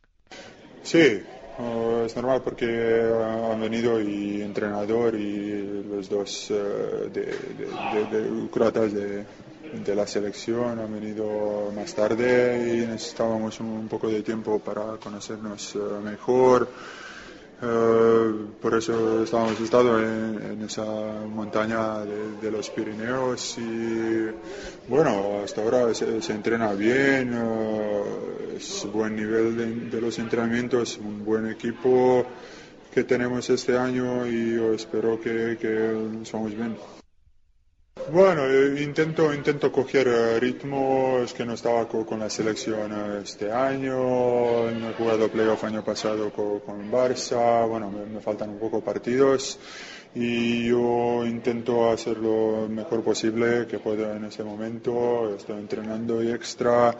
Sí, 0.83 1.21
Oh, 1.61 2.03
es 2.05 2.15
normal 2.15 2.41
porque 2.41 2.65
han 2.65 3.59
venido 3.59 3.99
y 3.99 4.41
entrenador 4.41 5.13
y 5.15 5.83
los 5.89 6.07
dos 6.07 6.51
uh, 6.51 7.09
de, 7.11 7.35
de, 8.01 9.25
de, 9.83 9.95
la 9.95 10.07
selección 10.07 10.79
han 10.79 10.93
venido 10.93 11.69
más 11.75 11.93
tarde 11.93 12.65
y 12.65 12.87
necesitábamos 12.87 13.59
un, 13.59 13.89
poco 13.89 14.07
de 14.07 14.21
tiempo 14.21 14.59
para 14.59 14.95
conocernos 15.03 15.75
uh, 15.75 15.99
mejor. 16.01 16.69
Uh, 17.61 18.53
por 18.61 18.73
eso 18.75 19.23
estábamos 19.23 19.59
estado 19.59 19.99
en, 19.99 20.61
esa 20.65 20.85
montaña 21.27 21.99
de, 22.41 22.51
los 22.51 22.69
Pirineos 22.69 23.57
y 23.57 24.29
bueno, 24.87 25.41
hasta 25.43 25.61
ahora 25.61 25.93
se, 25.93 26.21
se 26.21 26.31
entrena 26.31 26.71
bien 26.73 27.33
es 28.59 28.85
buen 28.91 29.15
nivel 29.15 29.89
de, 29.89 30.01
los 30.01 30.19
entrenamientos, 30.19 30.97
un 30.97 31.23
buen 31.23 31.49
equipo 31.49 32.25
que 32.93 33.03
tenemos 33.03 33.49
este 33.49 33.77
año 33.77 34.27
y 34.27 34.55
yo 34.55 34.73
espero 34.73 35.19
que, 35.21 35.57
que 35.59 36.25
somos 36.25 36.53
bien. 36.55 36.75
Bueno, 38.07 38.45
eh, 38.45 38.81
intento, 38.81 39.31
intento 39.31 39.71
coger 39.71 40.07
eh, 40.07 40.39
ritmo, 40.39 41.19
es 41.23 41.33
que 41.33 41.45
no 41.45 41.53
estaba 41.53 41.87
con 41.87 42.19
la 42.19 42.29
selección 42.29 42.91
eh, 42.91 43.21
este 43.23 43.51
año, 43.51 44.71
no 44.71 44.89
he 44.89 44.93
jugado 44.93 45.29
playoff 45.29 45.63
año 45.63 45.83
pasado 45.83 46.31
con, 46.31 46.91
Barça, 46.91 47.67
bueno, 47.67 47.91
me, 47.91 48.19
faltan 48.19 48.49
un 48.49 48.57
poco 48.57 48.81
partidos 48.81 49.59
y 50.15 50.67
yo 50.69 51.23
intento 51.23 51.91
hacer 51.91 52.17
lo 52.17 52.67
mejor 52.67 53.03
posible 53.03 53.67
que 53.67 53.77
pueda 53.77 54.15
en 54.15 54.25
ese 54.25 54.43
momento, 54.43 55.35
estoy 55.35 55.59
entrenando 55.59 56.23
y 56.23 56.31
extra 56.31 56.95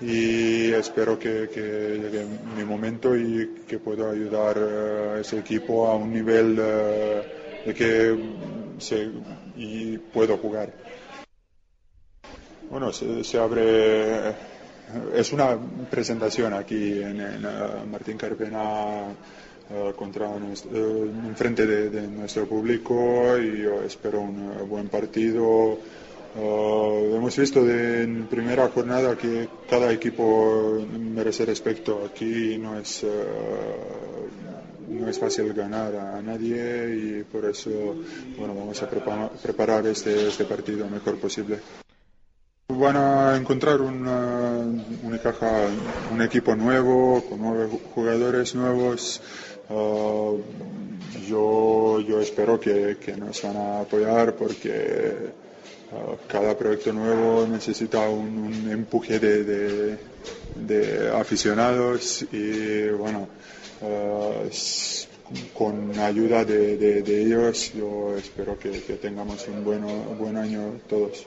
y 0.00 0.72
espero 0.72 1.20
que, 1.20 1.48
llegue 1.54 2.26
mi 2.56 2.64
momento 2.64 3.16
y 3.16 3.62
que 3.68 3.78
pueda 3.78 4.10
ayudar 4.10 4.58
a 4.58 5.20
ese 5.20 5.38
equipo 5.38 5.86
a 5.86 5.94
un 5.94 6.12
nivel 6.12 6.56
de 6.56 7.74
que 7.74 8.18
se, 8.78 9.08
y 9.58 9.98
puedo 9.98 10.38
jugar. 10.38 10.72
Bueno, 12.70 12.92
se, 12.92 13.38
abre, 13.38 14.30
es 15.14 15.32
una 15.32 15.58
presentación 15.90 16.54
aquí 16.54 17.02
en, 17.02 17.20
eh, 17.20 17.84
Martín 17.90 18.16
Carpena 18.16 19.14
contra 19.96 20.30
en 20.34 21.36
frente 21.36 21.66
de, 21.66 22.06
nuestro 22.06 22.46
público 22.46 23.36
y 23.36 23.64
yo 23.64 23.82
espero 23.82 24.20
un 24.22 24.66
buen 24.66 24.88
partido 24.88 25.78
Uh, 26.36 27.16
hemos 27.16 27.36
visto 27.36 27.64
de, 27.64 28.02
en 28.02 28.26
primera 28.26 28.68
jornada 28.68 29.16
que 29.16 29.48
cada 29.68 29.90
equipo 29.90 30.78
merece 30.88 31.44
respeto. 31.44 32.04
Aquí 32.04 32.58
no 32.58 32.78
es, 32.78 33.02
uh, 33.02 33.08
no 34.88 35.08
es 35.08 35.18
fácil 35.18 35.52
ganar 35.52 35.94
a 35.94 36.22
nadie 36.22 36.94
y 36.94 37.24
por 37.24 37.44
eso 37.44 37.70
bueno, 38.38 38.54
vamos 38.54 38.82
a 38.82 38.88
preparar 38.88 39.86
este, 39.86 40.28
este 40.28 40.44
partido 40.44 40.80
lo 40.80 40.90
mejor 40.90 41.18
posible. 41.18 41.58
Van 42.68 42.96
a 42.96 43.36
encontrar 43.36 43.80
una, 43.80 44.58
una 45.02 45.18
caja, 45.18 45.68
un 46.12 46.22
equipo 46.22 46.54
nuevo, 46.54 47.24
con 47.28 47.40
nueve 47.40 47.68
jugadores 47.94 48.54
nuevos. 48.54 49.20
Uh, 49.70 50.38
yo, 51.26 52.00
yo 52.00 52.20
espero 52.20 52.60
que, 52.60 52.98
que 52.98 53.16
nos 53.16 53.42
van 53.42 53.56
a 53.56 53.80
apoyar 53.80 54.34
porque 54.34 55.32
cada 56.26 56.56
proyecto 56.56 56.92
nuevo 56.92 57.46
necesita 57.46 58.08
un, 58.08 58.68
empuje 58.70 59.18
de, 59.18 59.98
aficionados 61.14 62.26
y 62.32 62.88
bueno, 62.90 63.28
con 65.54 65.98
ayuda 65.98 66.44
de, 66.44 67.22
ellos 67.22 67.72
yo 67.74 68.16
espero 68.16 68.58
que, 68.58 68.70
tengamos 69.00 69.46
un 69.48 69.64
buen 69.64 70.36
año 70.36 70.80
todos. 70.88 71.26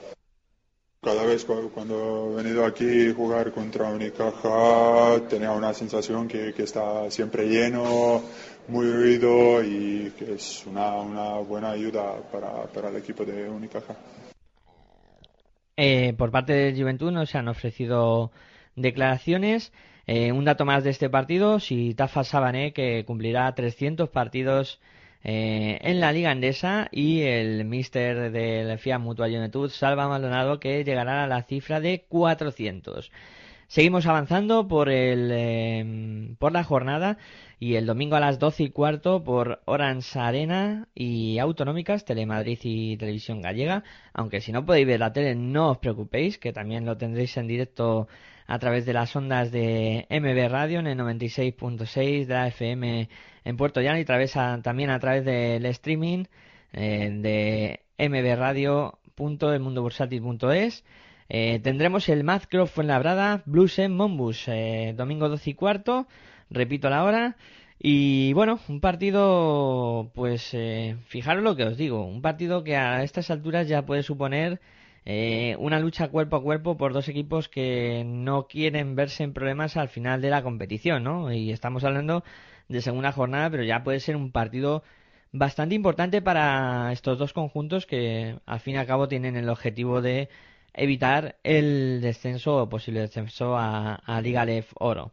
Cada 1.04 1.24
vez 1.24 1.44
cuando 1.44 2.30
he 2.38 2.42
venido 2.44 2.64
aquí 2.64 3.08
a 3.08 3.14
jugar 3.14 3.50
contra 3.50 3.90
Unicaja 3.90 5.20
tenía 5.28 5.50
una 5.50 5.74
sensación 5.74 6.28
que, 6.28 6.54
está 6.56 7.10
siempre 7.10 7.48
lleno, 7.48 8.22
muy 8.68 8.88
ruido 8.88 9.64
y 9.64 10.12
que 10.16 10.34
es 10.34 10.64
una, 10.64 11.40
buena 11.40 11.72
ayuda 11.72 12.22
para, 12.30 12.66
para 12.66 12.90
el 12.90 12.96
equipo 12.98 13.24
de 13.24 13.50
Unicaja. 13.50 13.96
Eh, 15.76 16.14
por 16.16 16.30
parte 16.30 16.52
de 16.52 16.80
Juventud 16.80 17.10
no 17.10 17.26
se 17.26 17.36
han 17.36 17.48
ofrecido 17.48 18.30
declaraciones. 18.76 19.72
Eh, 20.06 20.32
un 20.32 20.44
dato 20.44 20.64
más 20.64 20.84
de 20.84 20.90
este 20.90 21.08
partido, 21.08 21.60
si 21.60 21.94
Tafa 21.94 22.24
Sabané, 22.24 22.72
que 22.72 23.04
cumplirá 23.04 23.54
300 23.54 24.08
partidos 24.08 24.80
eh, 25.22 25.78
en 25.82 26.00
la 26.00 26.12
Liga 26.12 26.30
Andesa, 26.30 26.88
y 26.90 27.22
el 27.22 27.64
mister 27.64 28.32
del 28.32 28.78
FIA 28.78 28.98
Mutua 28.98 29.28
Juventud, 29.28 29.70
Salva 29.70 30.08
Maldonado, 30.08 30.58
que 30.58 30.82
llegará 30.84 31.24
a 31.24 31.26
la 31.28 31.42
cifra 31.42 31.80
de 31.80 32.04
400. 32.08 33.12
Seguimos 33.68 34.06
avanzando 34.06 34.68
por, 34.68 34.90
el, 34.90 36.36
por 36.38 36.52
la 36.52 36.62
jornada 36.64 37.16
y 37.62 37.76
el 37.76 37.86
domingo 37.86 38.16
a 38.16 38.20
las 38.20 38.40
12 38.40 38.64
y 38.64 38.70
cuarto 38.70 39.22
por 39.22 39.62
Orange 39.66 40.18
Arena 40.18 40.88
y 40.96 41.38
Autonómicas, 41.38 42.04
Telemadrid 42.04 42.58
y 42.64 42.96
Televisión 42.96 43.40
Gallega. 43.40 43.84
Aunque 44.12 44.40
si 44.40 44.50
no 44.50 44.66
podéis 44.66 44.88
ver 44.88 44.98
la 44.98 45.12
tele, 45.12 45.36
no 45.36 45.70
os 45.70 45.78
preocupéis, 45.78 46.38
que 46.38 46.52
también 46.52 46.84
lo 46.84 46.96
tendréis 46.96 47.36
en 47.36 47.46
directo 47.46 48.08
a 48.48 48.58
través 48.58 48.84
de 48.84 48.94
las 48.94 49.14
ondas 49.14 49.52
de 49.52 50.08
MB 50.10 50.50
Radio 50.50 50.80
en 50.80 50.88
el 50.88 50.98
96.6 50.98 52.26
de 52.26 52.34
la 52.34 52.48
FM 52.48 53.08
en 53.44 53.56
Puerto 53.56 53.80
Llano 53.80 54.00
y 54.00 54.04
también 54.04 54.90
a 54.90 54.98
través 54.98 55.24
del 55.24 55.64
streaming 55.66 56.24
eh, 56.72 57.10
de 57.12 57.78
mbradio.elmundobursátil.es. 58.08 60.84
Eh, 61.28 61.60
tendremos 61.62 62.08
el 62.08 62.24
Mazcroft 62.24 62.74
Fuenlabrada 62.74 63.44
Blues 63.46 63.78
en 63.78 63.94
Monbus, 63.94 64.48
eh, 64.48 64.94
domingo 64.96 65.28
12 65.28 65.50
y 65.50 65.54
cuarto 65.54 66.08
repito 66.52 66.90
la 66.90 67.04
hora. 67.04 67.36
Y 67.78 68.32
bueno, 68.34 68.60
un 68.68 68.80
partido, 68.80 70.10
pues 70.14 70.50
eh, 70.54 70.96
fijaros 71.06 71.42
lo 71.42 71.56
que 71.56 71.64
os 71.64 71.76
digo, 71.76 72.04
un 72.04 72.22
partido 72.22 72.62
que 72.64 72.76
a 72.76 73.02
estas 73.02 73.30
alturas 73.30 73.66
ya 73.68 73.84
puede 73.84 74.04
suponer 74.04 74.60
eh, 75.04 75.56
una 75.58 75.80
lucha 75.80 76.08
cuerpo 76.08 76.36
a 76.36 76.42
cuerpo 76.42 76.76
por 76.76 76.92
dos 76.92 77.08
equipos 77.08 77.48
que 77.48 78.04
no 78.06 78.46
quieren 78.46 78.94
verse 78.94 79.24
en 79.24 79.32
problemas 79.32 79.76
al 79.76 79.88
final 79.88 80.20
de 80.22 80.30
la 80.30 80.42
competición, 80.42 81.02
¿no? 81.02 81.32
Y 81.32 81.50
estamos 81.50 81.82
hablando 81.84 82.22
de 82.68 82.82
segunda 82.82 83.12
jornada, 83.12 83.50
pero 83.50 83.64
ya 83.64 83.82
puede 83.82 84.00
ser 84.00 84.16
un 84.16 84.30
partido 84.30 84.84
bastante 85.32 85.74
importante 85.74 86.22
para 86.22 86.92
estos 86.92 87.18
dos 87.18 87.32
conjuntos 87.32 87.86
que 87.86 88.38
al 88.46 88.60
fin 88.60 88.74
y 88.74 88.78
al 88.78 88.86
cabo 88.86 89.08
tienen 89.08 89.36
el 89.36 89.48
objetivo 89.48 90.02
de 90.02 90.28
evitar 90.74 91.36
el 91.42 92.00
descenso 92.00 92.56
o 92.62 92.68
posible 92.68 93.00
descenso 93.00 93.56
a, 93.56 93.94
a 93.96 94.20
Liga 94.20 94.44
Lef 94.44 94.72
Oro. 94.78 95.12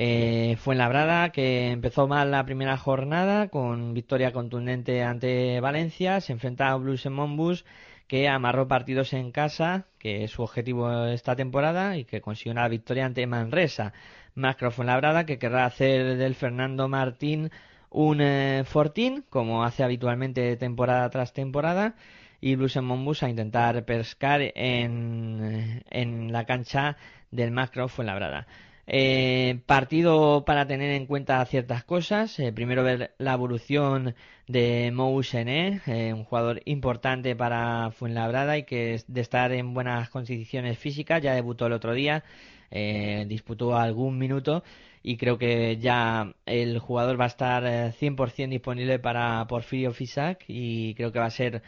Eh, 0.00 0.56
fue 0.60 0.74
en 0.74 0.78
Labrada 0.78 1.30
que 1.30 1.72
empezó 1.72 2.06
mal 2.06 2.30
la 2.30 2.44
primera 2.44 2.76
jornada 2.76 3.48
con 3.48 3.94
victoria 3.94 4.32
contundente 4.32 5.02
ante 5.02 5.58
Valencia. 5.58 6.20
Se 6.20 6.32
enfrenta 6.32 6.68
a 6.68 6.76
Blues 6.76 7.04
en 7.06 7.14
Monbus 7.14 7.64
que 8.06 8.28
amarró 8.28 8.68
partidos 8.68 9.12
en 9.12 9.32
casa, 9.32 9.86
que 9.98 10.22
es 10.22 10.30
su 10.30 10.42
objetivo 10.42 11.06
esta 11.06 11.34
temporada, 11.34 11.96
y 11.96 12.04
que 12.04 12.20
consiguió 12.20 12.52
una 12.52 12.68
victoria 12.68 13.06
ante 13.06 13.26
Manresa. 13.26 13.92
Macro 14.36 14.72
Labrada 14.84 15.26
que 15.26 15.40
querrá 15.40 15.64
hacer 15.64 16.16
del 16.16 16.36
Fernando 16.36 16.86
Martín 16.88 17.50
un 17.90 18.20
eh, 18.20 18.62
fortín, 18.64 19.24
como 19.28 19.64
hace 19.64 19.82
habitualmente 19.82 20.56
temporada 20.56 21.10
tras 21.10 21.32
temporada, 21.32 21.96
y 22.40 22.54
Blues 22.54 22.76
en 22.76 22.84
Monbus 22.84 23.24
a 23.24 23.30
intentar 23.30 23.84
pescar 23.84 24.42
en, 24.54 25.82
en 25.90 26.32
la 26.32 26.44
cancha 26.44 26.96
del 27.32 27.50
Macro 27.50 27.88
Fuenlabrada. 27.88 28.46
Eh, 28.90 29.60
partido 29.66 30.44
para 30.46 30.66
tener 30.66 30.92
en 30.92 31.04
cuenta 31.06 31.44
ciertas 31.44 31.84
cosas. 31.84 32.38
Eh, 32.38 32.52
primero 32.54 32.82
ver 32.82 33.14
la 33.18 33.34
evolución 33.34 34.14
de 34.46 34.90
Mou 34.94 35.20
eh, 35.22 36.12
un 36.14 36.24
jugador 36.24 36.62
importante 36.64 37.36
para 37.36 37.90
Fuenlabrada 37.90 38.56
y 38.56 38.64
que 38.64 39.02
de 39.06 39.20
estar 39.20 39.52
en 39.52 39.74
buenas 39.74 40.08
condiciones 40.08 40.78
físicas. 40.78 41.22
Ya 41.22 41.34
debutó 41.34 41.66
el 41.66 41.74
otro 41.74 41.92
día, 41.92 42.24
eh, 42.70 43.26
disputó 43.28 43.76
algún 43.76 44.16
minuto 44.18 44.64
y 45.02 45.18
creo 45.18 45.36
que 45.38 45.76
ya 45.76 46.32
el 46.46 46.78
jugador 46.78 47.20
va 47.20 47.24
a 47.24 47.28
estar 47.28 47.92
100% 47.92 48.48
disponible 48.50 48.98
para 48.98 49.46
Porfirio 49.48 49.92
Fisac 49.92 50.44
y 50.48 50.94
creo 50.94 51.12
que 51.12 51.18
va 51.18 51.26
a 51.26 51.30
ser 51.30 51.62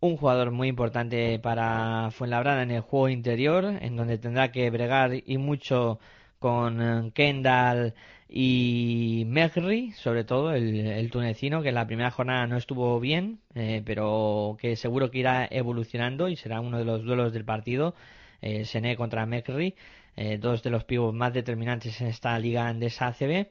un 0.00 0.16
jugador 0.16 0.50
muy 0.52 0.68
importante 0.68 1.38
para 1.40 2.10
Fuenlabrada 2.12 2.62
en 2.62 2.70
el 2.70 2.80
juego 2.80 3.08
interior, 3.08 3.64
en 3.80 3.96
donde 3.96 4.18
tendrá 4.18 4.52
que 4.52 4.70
bregar 4.70 5.12
y 5.26 5.36
mucho 5.38 5.98
con 6.40 6.82
eh, 6.82 7.12
Kendall 7.14 7.94
y 8.32 9.24
Megri, 9.26 9.92
sobre 9.92 10.24
todo 10.24 10.54
el, 10.54 11.10
tunecino, 11.10 11.62
que 11.62 11.70
en 11.70 11.74
la 11.74 11.86
primera 11.86 12.10
jornada 12.12 12.46
no 12.46 12.56
estuvo 12.56 13.00
bien, 13.00 13.40
eh, 13.54 13.82
pero 13.84 14.56
que 14.60 14.76
seguro 14.76 15.10
que 15.10 15.18
irá 15.18 15.48
evolucionando 15.50 16.28
y 16.28 16.36
será 16.36 16.60
uno 16.60 16.78
de 16.78 16.84
los 16.84 17.04
duelos 17.04 17.32
del 17.32 17.44
partido. 17.44 17.94
Eh, 18.40 18.64
Sené 18.64 18.96
contra 18.96 19.26
Megri, 19.26 19.74
eh, 20.16 20.38
dos 20.38 20.62
de 20.62 20.70
los 20.70 20.84
pibos 20.84 21.12
más 21.14 21.32
determinantes 21.34 22.00
en 22.00 22.06
esta 22.08 22.38
liga 22.38 22.72
de 22.72 22.86
esa 22.86 23.08
ACB. 23.08 23.48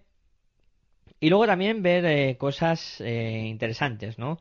Y 1.20 1.30
luego 1.30 1.46
también 1.46 1.84
ver 1.84 2.38
cosas 2.38 3.02
interesantes, 3.02 4.18
¿no? 4.18 4.40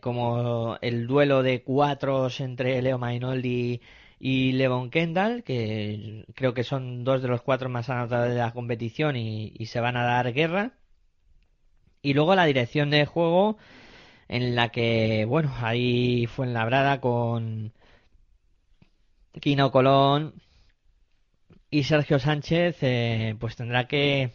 como 0.00 0.78
el 0.80 1.06
duelo 1.08 1.42
de 1.42 1.62
cuatros 1.62 2.40
entre 2.40 2.80
Leo 2.82 2.98
Mainoldi 2.98 3.48
y 3.74 3.80
Levon 4.18 4.90
Kendall, 4.90 5.42
que 5.44 6.24
creo 6.34 6.54
que 6.54 6.64
son 6.64 7.04
dos 7.04 7.22
de 7.22 7.28
los 7.28 7.42
cuatro 7.42 7.68
más 7.68 7.90
anotados 7.90 8.30
de 8.30 8.36
la 8.36 8.52
competición 8.52 9.16
y, 9.16 9.66
se 9.66 9.80
van 9.80 9.96
a 9.96 10.04
dar 10.04 10.32
guerra. 10.32 10.72
Y 12.02 12.14
luego 12.14 12.34
la 12.34 12.46
dirección 12.46 12.90
de 12.90 13.04
juego, 13.06 13.58
en 14.28 14.54
la 14.54 14.70
que, 14.70 15.24
bueno, 15.26 15.52
ahí 15.60 16.26
fue 16.26 16.46
enlabrada 16.46 17.00
con 17.00 17.72
Kino 19.40 19.70
Colón 19.70 20.34
y 21.70 21.84
Sergio 21.84 22.18
Sánchez, 22.18 22.78
eh, 22.82 23.36
pues 23.38 23.56
tendrá 23.56 23.86
que 23.88 24.32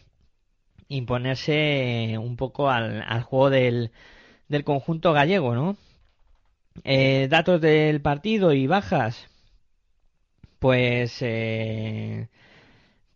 imponerse 0.88 2.16
un 2.18 2.36
poco 2.36 2.70
al, 2.70 3.22
juego 3.22 3.50
del, 3.50 3.90
del 4.48 4.64
conjunto 4.64 5.12
gallego, 5.12 5.54
¿no? 5.54 5.76
Eh, 6.84 7.28
datos 7.30 7.60
del 7.60 8.00
partido 8.02 8.52
y 8.52 8.66
bajas 8.66 9.31
pues 10.62 11.18
eh, 11.22 12.28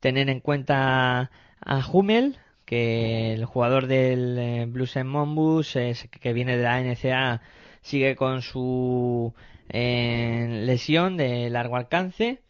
tener 0.00 0.28
en 0.30 0.40
cuenta 0.40 1.30
a 1.60 1.90
Hummel, 1.92 2.38
que 2.64 3.34
el 3.34 3.44
jugador 3.44 3.86
del 3.86 4.36
eh, 4.36 4.66
Blues 4.66 4.96
en 4.96 5.06
Monbus, 5.06 5.78
que 6.20 6.32
viene 6.32 6.56
de 6.56 6.64
la 6.64 6.80
NCA, 6.80 7.42
sigue 7.82 8.16
con 8.16 8.42
su 8.42 9.32
eh, 9.68 10.62
lesión 10.64 11.16
de 11.16 11.48
largo 11.50 11.76
alcance. 11.76 12.42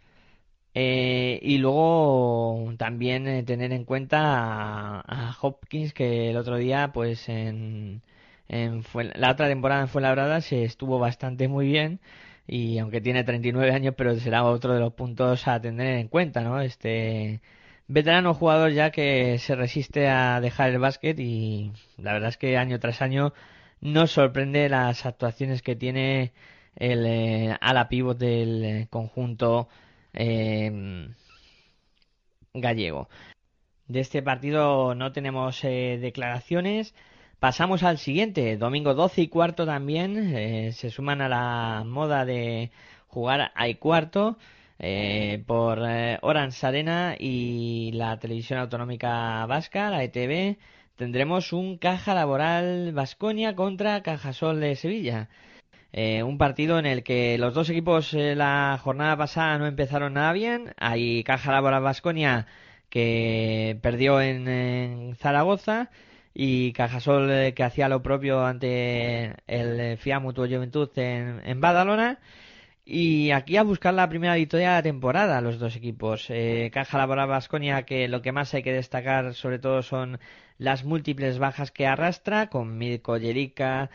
y 0.75 1.59
luego 1.59 2.73
también 2.79 3.45
tener 3.45 3.73
en 3.73 3.85
cuenta 3.85 5.01
a, 5.01 5.37
Hopkins, 5.43 5.93
que 5.93 6.31
el 6.31 6.37
otro 6.39 6.57
día, 6.57 6.93
pues 6.95 7.29
en, 7.29 8.03
en 8.49 8.83
la 9.15 9.33
otra 9.33 9.49
temporada 9.49 9.83
en 9.83 9.89
Fuenlabrada 9.89 10.41
se 10.41 10.65
estuvo 10.65 10.99
bastante 10.99 11.49
muy 11.49 11.67
bien 11.67 12.01
y 12.47 12.79
aunque 12.79 13.01
tiene 13.01 13.25
39 13.25 13.73
años, 13.73 13.95
pero 13.97 14.15
será 14.17 14.45
otro 14.45 14.75
de 14.75 14.81
los 14.81 14.93
puntos 14.95 15.49
a 15.49 15.61
tener 15.61 15.97
en 15.99 16.09
cuenta, 16.09 16.43
¿no? 16.43 16.61
Este 16.61 17.41
veterano 17.89 18.35
jugador 18.35 18.73
ya 18.73 18.91
que 18.91 19.39
se 19.39 19.55
resiste 19.57 20.09
a 20.09 20.41
dejar 20.41 20.71
el 20.71 20.79
básquet 20.79 21.19
y 21.21 21.73
la 21.99 22.13
verdad 22.13 22.31
es 22.31 22.37
que 22.39 22.57
año 22.57 22.81
tras 22.81 23.03
año 23.03 23.33
nos 23.81 24.13
sorprende 24.13 24.69
las 24.69 25.07
actuaciones 25.07 25.63
que 25.63 25.77
tiene 25.77 26.33
el 26.77 27.07
eh, 27.07 27.57
ala 27.61 27.89
pívot 27.89 28.19
del 28.19 28.89
conjunto 28.91 29.69
eh, 30.13 31.09
gallego. 32.55 33.09
De 33.89 34.01
este 34.01 34.23
partido 34.23 34.95
no 34.95 35.13
tenemos 35.13 35.63
eh, 35.65 35.99
declaraciones. 36.01 36.95
Pasamos 37.41 37.83
al 37.83 37.99
siguiente, 37.99 38.57
domingo 38.57 38.95
12 38.95 39.23
y 39.23 39.29
cuarto 39.29 39.67
también, 39.67 40.35
eh, 40.35 40.73
se 40.73 40.91
suman 40.91 41.21
a 41.21 41.29
la 41.29 41.85
moda 41.85 42.25
de 42.25 42.71
jugar 43.09 43.53
a 43.55 43.75
cuarto 43.75 44.39
eh, 44.79 45.43
por 45.47 45.81
eh, 45.87 46.19
Orange 46.23 46.67
Arena 46.67 47.15
y 47.19 47.93
la 47.93 48.19
televisión 48.19 48.59
autonómica 48.59 49.45
vasca, 49.47 49.91
la 49.91 50.03
ETV. 50.03 50.57
Tendremos 50.97 51.53
un 51.53 51.77
Caja 51.77 52.15
Laboral 52.15 52.93
Vasconia 52.93 53.55
contra 53.55 54.03
Cajasol 54.03 54.61
de 54.61 54.75
Sevilla. 54.77 55.29
un 56.25 56.39
partido 56.39 56.79
en 56.79 56.87
el 56.87 57.03
que 57.03 57.39
los 57.39 57.55
dos 57.55 57.71
equipos 57.71 58.13
la 58.15 58.79
jornada 58.83 59.17
pasada 59.17 59.59
no 59.59 59.67
empezaron 59.67 60.15
nada 60.15 60.33
bien. 60.33 60.75
Hay 60.79 61.23
Caja 61.25 61.53
Laboral 61.53 61.83
Vasconia 61.83 62.47
que 62.91 63.79
perdió 63.83 64.21
en 64.21 65.17
Zaragoza 65.17 65.91
y 66.39 66.75
Cajasol 66.75 67.31
eh, 67.31 67.55
que 67.55 67.63
hacía 67.65 67.89
lo 67.89 68.03
propio 68.03 68.45
ante 68.45 69.37
el 69.47 69.81
eh, 69.81 69.97
FIA 69.97 70.21
Mutuo 70.21 70.47
Juventud 70.47 70.91
en, 70.97 71.61
Badalona. 71.63 72.19
Y 72.85 73.31
aquí 73.31 73.57
a 73.57 73.63
buscar 73.63 73.95
la 73.95 74.09
primera 74.11 74.35
victoria 74.35 74.71
de 74.71 74.75
la 74.77 74.83
temporada, 74.83 75.41
los 75.41 75.59
dos 75.59 75.77
equipos. 75.77 76.27
Eh, 76.29 76.71
Caja 76.75 76.99
Laboral 76.99 77.29
Vasconia, 77.29 77.85
que 77.85 78.07
lo 78.07 78.21
que 78.21 78.33
más 78.33 78.53
hay 78.53 78.63
que 78.63 78.73
destacar 78.75 79.33
sobre 79.33 79.59
todo 79.59 79.83
son 79.83 80.21
las 80.59 80.85
múltiples 80.85 81.39
bajas 81.39 81.71
que 81.71 81.87
arrastra, 81.87 82.49
con 82.51 82.77
Mirko 82.77 83.19
Jerica, 83.19 83.91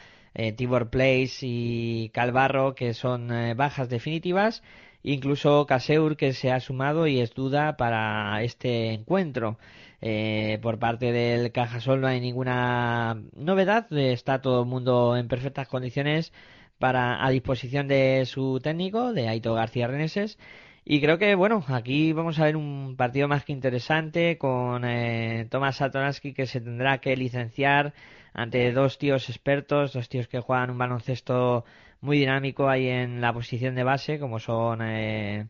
Tibor 0.57 0.89
Place 0.89 1.39
y 1.41 2.09
Calvarro, 2.09 2.73
que 2.73 2.93
son 2.93 3.29
bajas 3.55 3.87
definitivas. 3.89 4.63
incluso 5.03 5.65
Caseur 5.67 6.17
que 6.17 6.33
se 6.33 6.51
ha 6.51 6.59
sumado 6.59 7.07
y 7.07 7.19
es 7.19 7.33
duda 7.33 7.77
para 7.77 8.41
este 8.43 8.93
encuentro. 8.93 9.57
Eh, 10.01 10.59
por 10.61 10.79
parte 10.79 11.11
del 11.11 11.51
Cajasol 11.51 12.01
no 12.01 12.07
hay 12.07 12.19
ninguna 12.19 13.21
novedad, 13.35 13.91
está 13.93 14.41
todo 14.41 14.63
el 14.63 14.67
mundo 14.67 15.15
en 15.15 15.27
perfectas 15.27 15.67
condiciones 15.67 16.33
para 16.79 17.23
a 17.25 17.29
disposición 17.29 17.87
de 17.87 18.25
su 18.25 18.59
técnico, 18.61 19.13
de 19.13 19.27
Aito 19.29 19.53
García 19.53 19.87
Reneses. 19.87 20.39
Y 20.83 20.99
creo 20.99 21.19
que, 21.19 21.35
bueno, 21.35 21.63
aquí 21.67 22.11
vamos 22.13 22.39
a 22.39 22.45
ver 22.45 22.57
un 22.57 22.95
partido 22.97 23.27
más 23.27 23.45
que 23.45 23.53
interesante 23.53 24.37
con 24.39 24.83
eh, 24.85 25.47
Tomás 25.49 25.77
Satoransky 25.77 26.33
que 26.33 26.47
se 26.47 26.59
tendrá 26.59 26.97
que 26.99 27.15
licenciar 27.15 27.93
ante 28.33 28.71
dos 28.71 28.97
tíos 28.97 29.29
expertos, 29.29 29.93
dos 29.93 30.09
tíos 30.09 30.27
que 30.27 30.39
juegan 30.39 30.71
un 30.71 30.77
baloncesto 30.79 31.65
muy 32.01 32.17
dinámico 32.17 32.67
ahí 32.67 32.87
en 32.87 33.21
la 33.21 33.31
posición 33.33 33.75
de 33.75 33.83
base, 33.83 34.19
como 34.19 34.39
son 34.39 34.81
eh, 34.81 35.47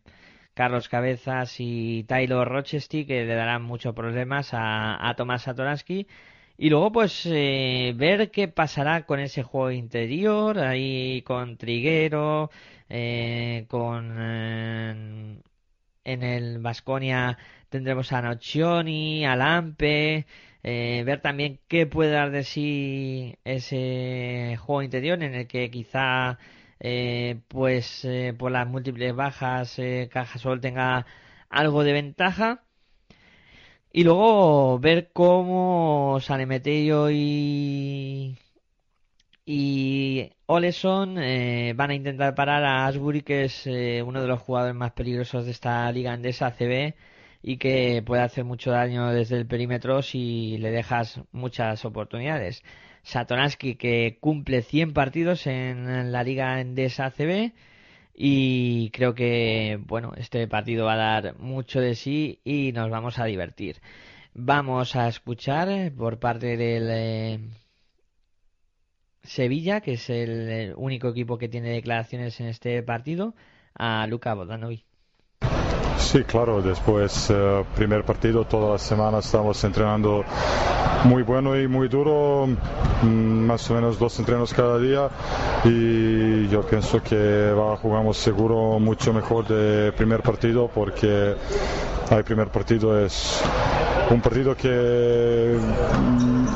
Carlos 0.53 0.89
Cabezas 0.89 1.55
y 1.59 2.03
Taylor 2.05 2.47
Rochester, 2.47 3.05
que 3.05 3.25
le 3.25 3.35
darán 3.35 3.63
muchos 3.63 3.93
problemas 3.95 4.49
a, 4.53 5.13
Tomás 5.17 5.43
Satoransky. 5.43 6.07
Y 6.57 6.69
luego, 6.69 6.91
pues, 6.91 7.25
eh, 7.25 7.93
ver 7.95 8.31
qué 8.31 8.47
pasará 8.47 9.05
con 9.05 9.19
ese 9.19 9.43
juego 9.43 9.71
interior, 9.71 10.59
ahí 10.59 11.21
con 11.23 11.57
Triguero, 11.57 12.51
eh, 12.89 13.65
con. 13.69 15.41
en 16.03 16.23
el 16.23 16.59
Vasconia 16.59 17.37
tendremos 17.69 18.11
a 18.13 18.21
Nocioni, 18.21 19.25
a 19.25 19.35
Lampe. 19.35 20.25
Eh, 20.63 21.03
ver 21.05 21.21
también 21.21 21.59
qué 21.67 21.87
puede 21.87 22.11
dar 22.11 22.31
de 22.31 22.43
sí 22.43 23.37
ese 23.43 24.57
juego 24.59 24.83
interior 24.83 25.23
en 25.23 25.33
el 25.33 25.47
que 25.47 25.71
quizá 25.71 26.37
eh, 26.81 27.39
pues 27.47 28.05
eh, 28.05 28.33
por 28.37 28.51
las 28.51 28.67
múltiples 28.67 29.15
bajas 29.15 29.77
Cajasol 30.11 30.61
tenga 30.61 31.05
algo 31.49 31.83
de 31.83 31.93
ventaja 31.93 32.63
y 33.93 34.03
luego 34.03 34.79
ver 34.79 35.11
cómo 35.13 36.19
San 36.21 36.41
y 37.11 38.35
y 39.45 40.31
Oleson 40.45 41.15
van 41.75 41.89
a 41.91 41.95
intentar 41.95 42.35
parar 42.35 42.63
a 42.63 42.85
Asbury 42.87 43.21
que 43.21 43.45
es 43.45 43.65
uno 44.05 44.21
de 44.21 44.27
los 44.27 44.39
jugadores 44.41 44.75
más 44.75 44.91
peligrosos 44.93 45.45
de 45.45 45.51
esta 45.51 45.91
liga 45.91 46.13
andesa 46.13 46.51
CB 46.51 46.95
y 47.43 47.57
que 47.57 48.03
puede 48.05 48.21
hacer 48.23 48.43
mucho 48.45 48.71
daño 48.71 49.09
desde 49.11 49.37
el 49.37 49.47
perímetro 49.47 50.01
si 50.01 50.57
le 50.57 50.71
dejas 50.71 51.21
muchas 51.31 51.85
oportunidades. 51.85 52.63
Satoransky 53.03 53.75
que 53.75 54.17
cumple 54.19 54.61
100 54.61 54.93
partidos 54.93 55.47
en 55.47 56.11
la 56.11 56.23
liga 56.23 56.59
Endesa 56.61 57.05
ACB 57.07 57.53
y 58.13 58.89
creo 58.91 59.15
que 59.15 59.79
bueno, 59.87 60.13
este 60.17 60.47
partido 60.47 60.85
va 60.85 60.93
a 60.93 61.21
dar 61.21 61.39
mucho 61.39 61.79
de 61.79 61.95
sí 61.95 62.39
y 62.43 62.71
nos 62.73 62.89
vamos 62.89 63.19
a 63.19 63.25
divertir. 63.25 63.81
Vamos 64.33 64.95
a 64.95 65.07
escuchar 65.07 65.91
por 65.93 66.19
parte 66.19 66.55
del 66.57 66.87
eh, 66.89 67.39
Sevilla, 69.23 69.81
que 69.81 69.93
es 69.93 70.09
el, 70.09 70.73
único 70.77 71.09
equipo 71.09 71.37
que 71.37 71.49
tiene 71.49 71.69
declaraciones 71.69 72.39
en 72.39 72.47
este 72.47 72.81
partido, 72.83 73.35
a 73.73 74.05
Luca 74.07 74.33
Bodanovic. 74.33 74.85
Sí, 76.01 76.23
claro, 76.25 76.61
después, 76.61 77.29
eh, 77.29 77.63
primer 77.75 78.03
partido, 78.03 78.43
toda 78.43 78.73
la 78.73 78.77
semana 78.77 79.19
estamos 79.19 79.63
entrenando 79.63 80.25
muy 81.05 81.23
bueno 81.23 81.57
y 81.57 81.67
muy 81.67 81.87
duro, 81.87 82.47
mm, 83.01 83.05
más 83.07 83.69
o 83.69 83.75
menos 83.75 83.97
dos 83.97 84.19
entrenos 84.19 84.53
cada 84.53 84.77
día 84.77 85.09
y 85.63 86.47
yo 86.49 86.63
pienso 86.63 87.01
que 87.01 87.53
jugamos 87.81 88.17
seguro 88.17 88.77
mucho 88.79 89.13
mejor 89.13 89.47
de 89.47 89.91
primer 89.93 90.21
partido 90.21 90.69
porque 90.73 91.35
el 92.09 92.23
primer 92.25 92.47
partido 92.49 92.99
es 92.99 93.41
un 94.09 94.21
partido 94.21 94.55
que 94.55 95.57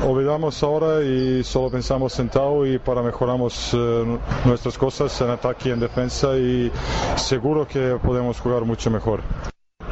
olvidamos 0.06 0.62
ahora 0.62 1.04
y 1.04 1.44
solo 1.44 1.70
pensamos 1.70 2.14
sentado 2.14 2.66
y 2.66 2.78
para 2.78 3.02
mejoramos 3.02 3.72
eh, 3.74 4.20
nuestras 4.46 4.78
cosas 4.78 5.20
en 5.22 5.30
ataque 5.32 5.70
y 5.70 5.72
en 5.72 5.80
defensa 5.80 6.38
y 6.38 6.72
seguro 7.16 7.68
que 7.68 7.98
podemos 8.04 8.40
jugar 8.40 8.64
mucho 8.64 8.92
mejor. 8.92 9.22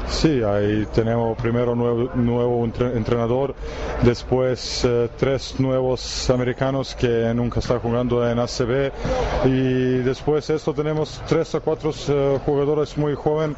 Sí, 0.10 0.42
ahí 0.44 0.86
tenemos 0.94 1.38
primero 1.38 1.76
nuevo, 1.76 2.10
nuevo 2.16 2.66
entrenador, 2.66 3.56
después 4.04 4.84
eh, 4.86 5.10
tres 5.18 5.56
nuevos 5.60 6.30
americanos 6.30 6.96
que 6.96 7.34
nunca 7.34 7.60
están 7.60 7.80
jugando 7.80 8.28
en 8.30 8.38
ACB 8.40 8.92
y 9.46 9.98
después 10.04 10.50
esto 10.50 10.74
tenemos 10.74 11.22
tres 11.28 11.56
o 11.56 11.62
cuatro 11.62 11.92
eh, 12.08 12.40
jugadores 12.46 12.98
muy 12.98 13.16
jóvenes 13.16 13.58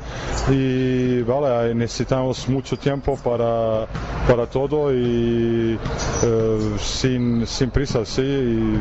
y 0.49 1.21
vale, 1.23 1.73
necesitamos 1.75 2.47
mucho 2.47 2.77
tiempo 2.77 3.17
para, 3.23 3.86
para 4.27 4.47
todo 4.47 4.93
y 4.93 5.77
eh, 6.23 6.75
sin, 6.79 7.45
sin 7.45 7.69
prisa, 7.69 8.05
sí, 8.05 8.79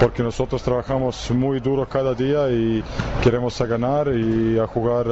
porque 0.00 0.22
nosotros 0.22 0.62
trabajamos 0.62 1.30
muy 1.30 1.60
duro 1.60 1.86
cada 1.88 2.14
día 2.14 2.48
y 2.50 2.82
queremos 3.22 3.60
ganar 3.60 4.08
y 4.14 4.58
a 4.58 4.66
jugar 4.66 5.06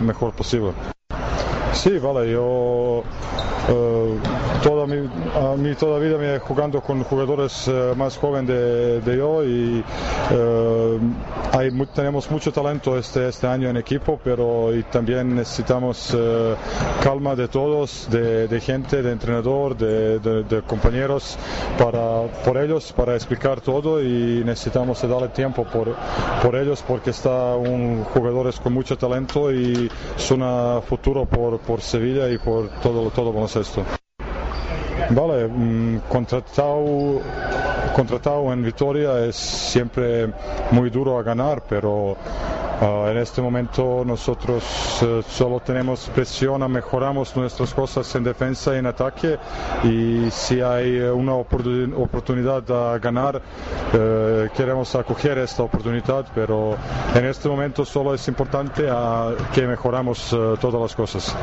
mejor 0.00 0.32
posible. 0.32 0.91
Sí, 1.74 1.98
vale, 1.98 2.30
yo 2.30 3.02
eh, 3.68 4.18
toda 4.62 4.86
mi, 4.86 5.74
toda 5.74 5.98
vida 5.98 6.18
me 6.18 6.34
he 6.34 6.38
jugando 6.38 6.80
con 6.80 7.02
jugadores 7.04 7.66
eh, 7.68 7.94
más 7.96 8.16
jóvenes 8.18 9.04
de, 9.04 9.16
yo 9.16 9.44
y 9.44 9.84
eh, 10.30 10.98
tenemos 11.94 12.30
mucho 12.30 12.52
talento 12.52 12.98
este, 12.98 13.28
este 13.28 13.46
año 13.46 13.68
en 13.68 13.76
equipo, 13.76 14.20
pero 14.22 14.70
también 14.90 15.34
necesitamos 15.34 16.16
calma 17.02 17.34
de 17.34 17.48
todos, 17.48 18.08
de, 18.10 18.60
gente, 18.60 19.02
de 19.02 19.12
entrenador, 19.12 19.76
de, 19.76 20.62
compañeros 20.66 21.38
para, 21.78 22.22
por 22.44 22.56
ellos, 22.58 22.92
para 22.92 23.14
explicar 23.14 23.60
todo 23.60 24.02
y 24.02 24.42
necesitamos 24.44 25.02
darle 25.02 25.28
tiempo 25.28 25.64
por, 25.64 25.94
por 26.42 26.56
ellos 26.56 26.82
porque 26.86 27.10
está 27.10 27.54
un 27.56 28.04
jugadores 28.04 28.58
con 28.60 28.72
mucho 28.72 28.96
talento 28.96 29.52
y 29.52 29.90
a 30.42 30.80
futuro 30.80 31.26
por, 31.26 31.60
por 31.66 31.80
Sevilla 31.80 32.28
y 32.30 32.38
por 32.38 32.68
todo, 32.80 33.10
todo 33.10 33.32
baloncesto. 33.32 33.84
Vale, 35.10 35.48
mm, 35.48 36.00
contratado, 36.08 37.20
contratado 37.92 38.52
en 38.52 38.62
Vitoria 38.62 39.24
es 39.24 39.36
siempre 39.36 40.32
muy 40.70 40.90
duro 40.90 41.18
a 41.18 41.22
ganar, 41.22 41.62
pero 41.68 42.16
ah, 42.80 43.08
en 43.10 43.18
este 43.18 43.42
momento 43.42 44.02
nosotros 44.04 44.64
eh, 45.02 45.22
solo 45.28 45.60
tenemos 45.60 46.10
presión, 46.14 46.70
mejoramos 46.70 47.36
nuestras 47.36 47.72
cosas 47.74 48.14
en 48.14 48.24
defensa 48.24 48.74
y 48.74 48.78
en 48.78 48.86
ataque 48.86 49.38
y 49.84 50.30
si 50.30 50.60
hay 50.60 50.98
una 51.00 51.34
oportunidad 51.34 52.70
a 52.70 52.98
ganar 52.98 53.40
eh, 53.92 54.48
queremos 54.56 54.94
acoger 54.94 55.38
esta 55.38 55.62
oportunidad, 55.62 56.26
pero 56.34 56.76
en 57.14 57.26
este 57.26 57.48
momento 57.48 57.84
solo 57.84 58.14
es 58.14 58.26
importante 58.28 58.86
ah, 58.90 59.32
que 59.54 59.66
mejoramos 59.66 60.32
eh, 60.32 60.54
todas 60.60 60.80
las 60.80 60.94
cosas. 60.94 61.36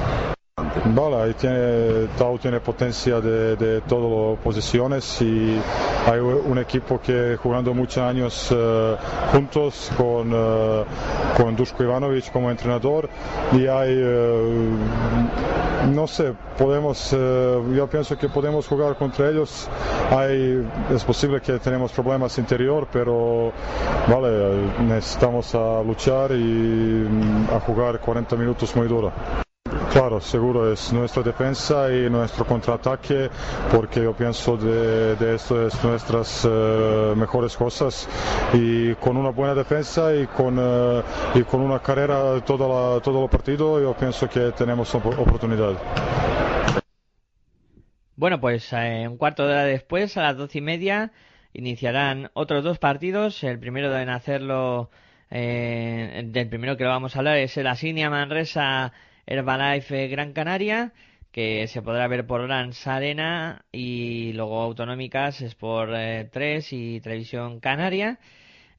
Vale, 0.85 1.15
ahí 1.15 1.33
tiene, 1.33 2.07
Tau 2.17 2.37
tiene 2.37 2.59
potencia 2.59 3.19
de, 3.19 3.81
todas 3.87 4.11
las 4.11 4.43
posiciones 4.43 5.21
y 5.21 5.59
hay 6.05 6.19
un 6.19 6.57
equipo 6.59 6.99
que 7.01 7.37
jugando 7.41 7.73
muchos 7.73 7.97
años 7.97 8.49
eh, 8.51 8.95
juntos 9.31 9.91
con, 9.97 10.31
uh, 10.31 10.85
con 11.35 11.55
Duško 11.55 11.83
Ivanović 11.83 12.31
como 12.31 12.51
entrenador 12.51 13.09
y 13.51 13.65
hay, 13.65 13.95
eh, 13.97 14.69
no 15.91 16.07
sé, 16.07 16.33
podemos, 16.57 17.11
yo 17.11 17.87
pienso 17.89 18.17
que 18.17 18.29
podemos 18.29 18.67
jugar 18.67 18.95
contra 18.95 19.29
ellos. 19.29 19.67
Hay, 20.11 20.63
es 20.93 21.03
posible 21.03 21.41
que 21.41 21.57
tenemos 21.59 21.91
problemas 21.91 22.37
interior, 22.37 22.87
pero 22.91 23.51
vale, 24.07 24.71
necesitamos 24.87 25.55
a 25.55 25.81
luchar 25.83 26.31
y 26.31 27.07
mm, 27.09 27.47
a 27.55 27.59
jugar 27.59 27.99
40 27.99 28.35
minutos 28.35 28.75
muy 28.75 28.87
duro. 28.87 29.11
Claro, 29.91 30.21
seguro 30.21 30.71
es 30.71 30.93
nuestra 30.93 31.23
defensa 31.23 31.91
y 31.91 32.11
nuestro 32.11 32.45
contraataque, 32.45 33.27
porque 33.71 34.03
yo 34.03 34.13
pienso 34.13 34.55
de, 34.55 35.15
de 35.15 35.33
esto 35.33 35.65
es 35.65 35.83
nuestras 35.83 36.47
eh, 36.47 37.13
mejores 37.17 37.57
cosas 37.57 38.07
y 38.53 38.93
con 38.95 39.17
una 39.17 39.31
buena 39.31 39.55
defensa 39.55 40.15
y 40.15 40.27
con, 40.27 40.57
eh, 40.59 41.01
y 41.33 41.41
con 41.41 41.61
una 41.61 41.79
carrera 41.79 42.39
todo, 42.45 43.01
todo 43.01 43.23
el 43.23 43.29
partido, 43.31 43.81
yo 43.81 43.95
pienso 43.95 44.29
que 44.29 44.51
tenemos 44.51 44.93
oportunidad. 44.93 45.73
Bueno, 48.15 48.39
pues 48.39 48.71
eh, 48.73 49.07
un 49.09 49.17
cuarto 49.17 49.47
de 49.47 49.53
hora 49.53 49.63
después, 49.63 50.15
a 50.17 50.21
las 50.21 50.37
doce 50.37 50.59
y 50.59 50.61
media, 50.61 51.11
iniciarán 51.51 52.29
otros 52.33 52.63
dos 52.63 52.77
partidos. 52.77 53.43
El 53.43 53.57
primero 53.57 53.89
deben 53.89 54.09
hacerlo, 54.09 54.91
del 55.31 56.47
primero 56.47 56.77
que 56.77 56.83
lo 56.83 56.91
vamos 56.91 57.15
a 57.15 57.19
hablar 57.19 57.37
es 57.37 57.57
el 57.57 57.65
Asinia 57.65 58.11
Manresa 58.11 58.93
Herbalife 59.29 60.07
Gran 60.07 60.33
Canaria, 60.33 60.91
que 61.31 61.67
se 61.67 61.83
podrá 61.83 62.07
ver 62.07 62.25
por 62.25 62.41
Gran 62.47 62.71
Arena 62.85 63.63
y 63.71 64.33
luego 64.33 64.59
autonómicas 64.61 65.41
es 65.41 65.53
por 65.53 65.89
3 65.89 66.33
eh, 66.33 66.75
y 66.75 66.99
Televisión 66.99 67.59
Canaria. 67.59 68.19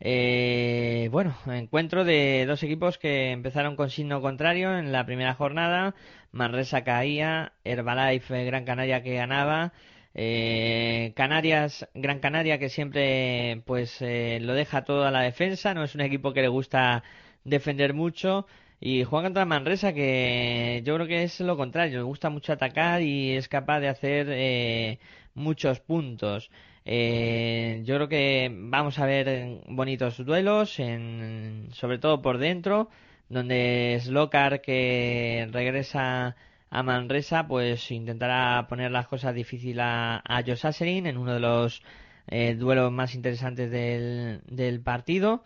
Eh, 0.01 1.09
bueno, 1.13 1.37
encuentro 1.47 2.05
de 2.05 2.47
dos 2.47 2.63
equipos 2.65 2.99
que 2.99 3.31
empezaron 3.31 3.77
con 3.77 3.91
signo 3.91 4.21
contrario 4.23 4.77
en 4.77 4.91
la 4.93 5.07
primera 5.07 5.35
jornada. 5.35 5.95
Manresa 6.33 6.83
caía, 6.85 7.53
Herbalife 7.65 8.45
Gran 8.45 8.65
Canaria 8.65 9.03
que 9.03 9.15
ganaba. 9.15 9.73
Eh, 10.15 11.13
Canarias, 11.15 11.89
Gran 11.95 12.19
Canaria 12.19 12.59
que 12.59 12.69
siempre 12.71 13.63
pues 13.67 14.03
eh, 14.03 14.39
lo 14.41 14.55
deja 14.55 14.83
todo 14.85 15.05
a 15.07 15.13
la 15.13 15.21
defensa, 15.21 15.75
no 15.75 15.85
es 15.85 15.95
un 15.95 16.01
equipo 16.01 16.33
que 16.33 16.43
le 16.43 16.49
gusta 16.49 17.05
defender 17.45 17.95
mucho 17.95 18.47
y 18.81 19.05
juega 19.05 19.25
contra 19.27 19.45
Manresa 19.45 19.93
que 19.93 20.83
yo 20.85 20.95
creo 20.95 21.07
que 21.07 21.23
es 21.25 21.41
lo 21.41 21.57
contrario, 21.57 21.99
le 21.99 22.05
gusta 22.05 22.31
mucho 22.31 22.53
atacar 22.53 23.03
y 23.03 23.33
es 23.33 23.49
capaz 23.49 23.81
de 23.81 23.89
hacer 23.89 24.27
eh, 24.31 24.99
muchos 25.35 25.81
puntos. 25.81 26.51
Eh, 26.85 27.83
yo 27.85 27.97
creo 27.97 28.09
que 28.09 28.51
vamos 28.53 28.99
a 28.99 29.07
ver 29.07 29.61
bonitos 29.69 30.25
duelos, 30.25 30.79
en, 30.81 31.69
sobre 31.73 31.99
todo 31.99 32.23
por 32.23 32.39
dentro, 32.39 32.89
donde 33.29 33.99
Slokar 34.01 34.61
que 34.63 35.47
regresa 35.53 36.37
a 36.71 36.83
Manresa, 36.83 37.47
pues 37.47 37.91
intentará 37.91 38.67
poner 38.69 38.91
las 38.93 39.09
cosas 39.09 39.35
difíciles 39.35 39.85
a, 39.85 40.23
a 40.25 40.41
en 40.41 41.19
uno 41.19 41.35
de 41.35 41.41
los 41.41 41.83
eh, 42.29 42.55
duelos 42.55 42.93
más 42.93 43.15
interesantes 43.15 43.71
del, 43.71 44.41
del 44.47 44.81
partido. 44.81 45.43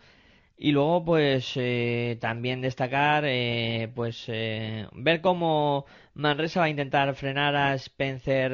Y 0.57 0.71
luego, 0.71 1.03
pues, 1.05 1.53
eh, 1.57 2.17
también 2.21 2.61
destacar, 2.61 3.23
eh, 3.27 3.91
pues, 3.93 4.25
eh, 4.27 4.87
ver 4.93 5.19
cómo 5.21 5.85
Manresa 6.13 6.61
va 6.61 6.65
a 6.67 6.69
intentar 6.69 7.13
frenar 7.15 7.55
a 7.55 7.73
Spencer 7.75 8.51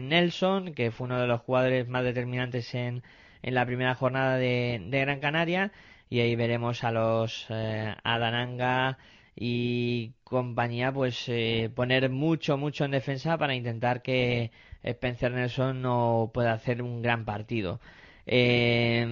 Nelson, 0.00 0.72
que 0.74 0.90
fue 0.90 1.06
uno 1.06 1.20
de 1.20 1.26
los 1.26 1.40
jugadores 1.42 1.88
más 1.88 2.04
determinantes 2.04 2.74
en, 2.74 3.02
en 3.42 3.54
la 3.54 3.66
primera 3.66 3.94
jornada 3.94 4.36
de, 4.38 4.82
de 4.86 5.00
Gran 5.00 5.20
Canaria. 5.20 5.72
Y 6.08 6.20
ahí 6.20 6.36
veremos 6.36 6.84
a 6.84 6.90
los 6.92 7.46
Adananga 7.50 8.98
y 9.36 10.12
compañía, 10.24 10.92
pues, 10.92 11.30
poner 11.74 12.08
mucho, 12.10 12.56
mucho 12.58 12.84
en 12.84 12.90
defensa 12.92 13.36
para 13.38 13.54
intentar 13.54 14.02
que 14.02 14.50
Spencer 14.82 15.32
Nelson 15.32 15.80
no 15.82 16.30
pueda 16.34 16.52
hacer 16.54 16.82
un 16.82 17.02
gran 17.02 17.24
partido. 17.24 17.80
Eh, 18.26 19.04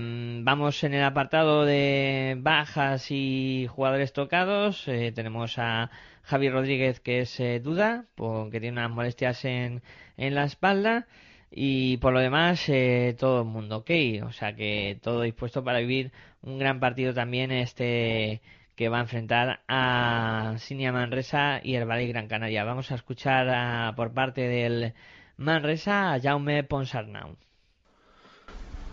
vamos 0.44 0.84
en 0.84 0.94
el 0.94 1.02
apartado 1.02 1.64
de 1.64 2.36
bajas 2.38 3.10
y 3.10 3.66
jugadores 3.68 4.12
tocados. 4.12 4.86
Eh, 4.88 5.12
tenemos 5.12 5.58
a 5.58 5.90
Javi 6.22 6.48
Rodríguez, 6.50 7.00
que 7.00 7.20
es 7.20 7.40
eh, 7.40 7.60
duda, 7.60 8.06
porque 8.14 8.60
tiene 8.60 8.78
unas 8.78 8.90
molestias 8.90 9.44
en, 9.44 9.82
en 10.16 10.34
la 10.34 10.44
espalda. 10.44 11.06
Y 11.50 11.96
por 11.98 12.12
lo 12.12 12.20
demás, 12.20 12.68
eh, 12.68 13.16
todo 13.18 13.40
el 13.42 13.48
mundo 13.48 13.78
ok. 13.78 13.90
O 14.24 14.32
sea 14.32 14.54
que 14.54 14.98
todo 15.02 15.22
dispuesto 15.22 15.64
para 15.64 15.80
vivir 15.80 16.12
un 16.42 16.58
gran 16.58 16.80
partido 16.80 17.12
también 17.14 17.50
este 17.50 18.40
que 18.76 18.88
va 18.88 18.98
a 18.98 19.02
enfrentar 19.02 19.60
a 19.68 20.54
Sinia 20.58 20.92
Manresa 20.92 21.60
y 21.62 21.74
el 21.74 21.84
Valle 21.88 22.06
Gran 22.06 22.28
Canaria. 22.28 22.64
Vamos 22.64 22.90
a 22.92 22.94
escuchar 22.94 23.94
por 23.94 24.12
parte 24.14 24.42
del 24.42 24.94
Manresa 25.36 26.14
a 26.14 26.20
Jaume 26.20 26.64
Ponsarnau. 26.64 27.36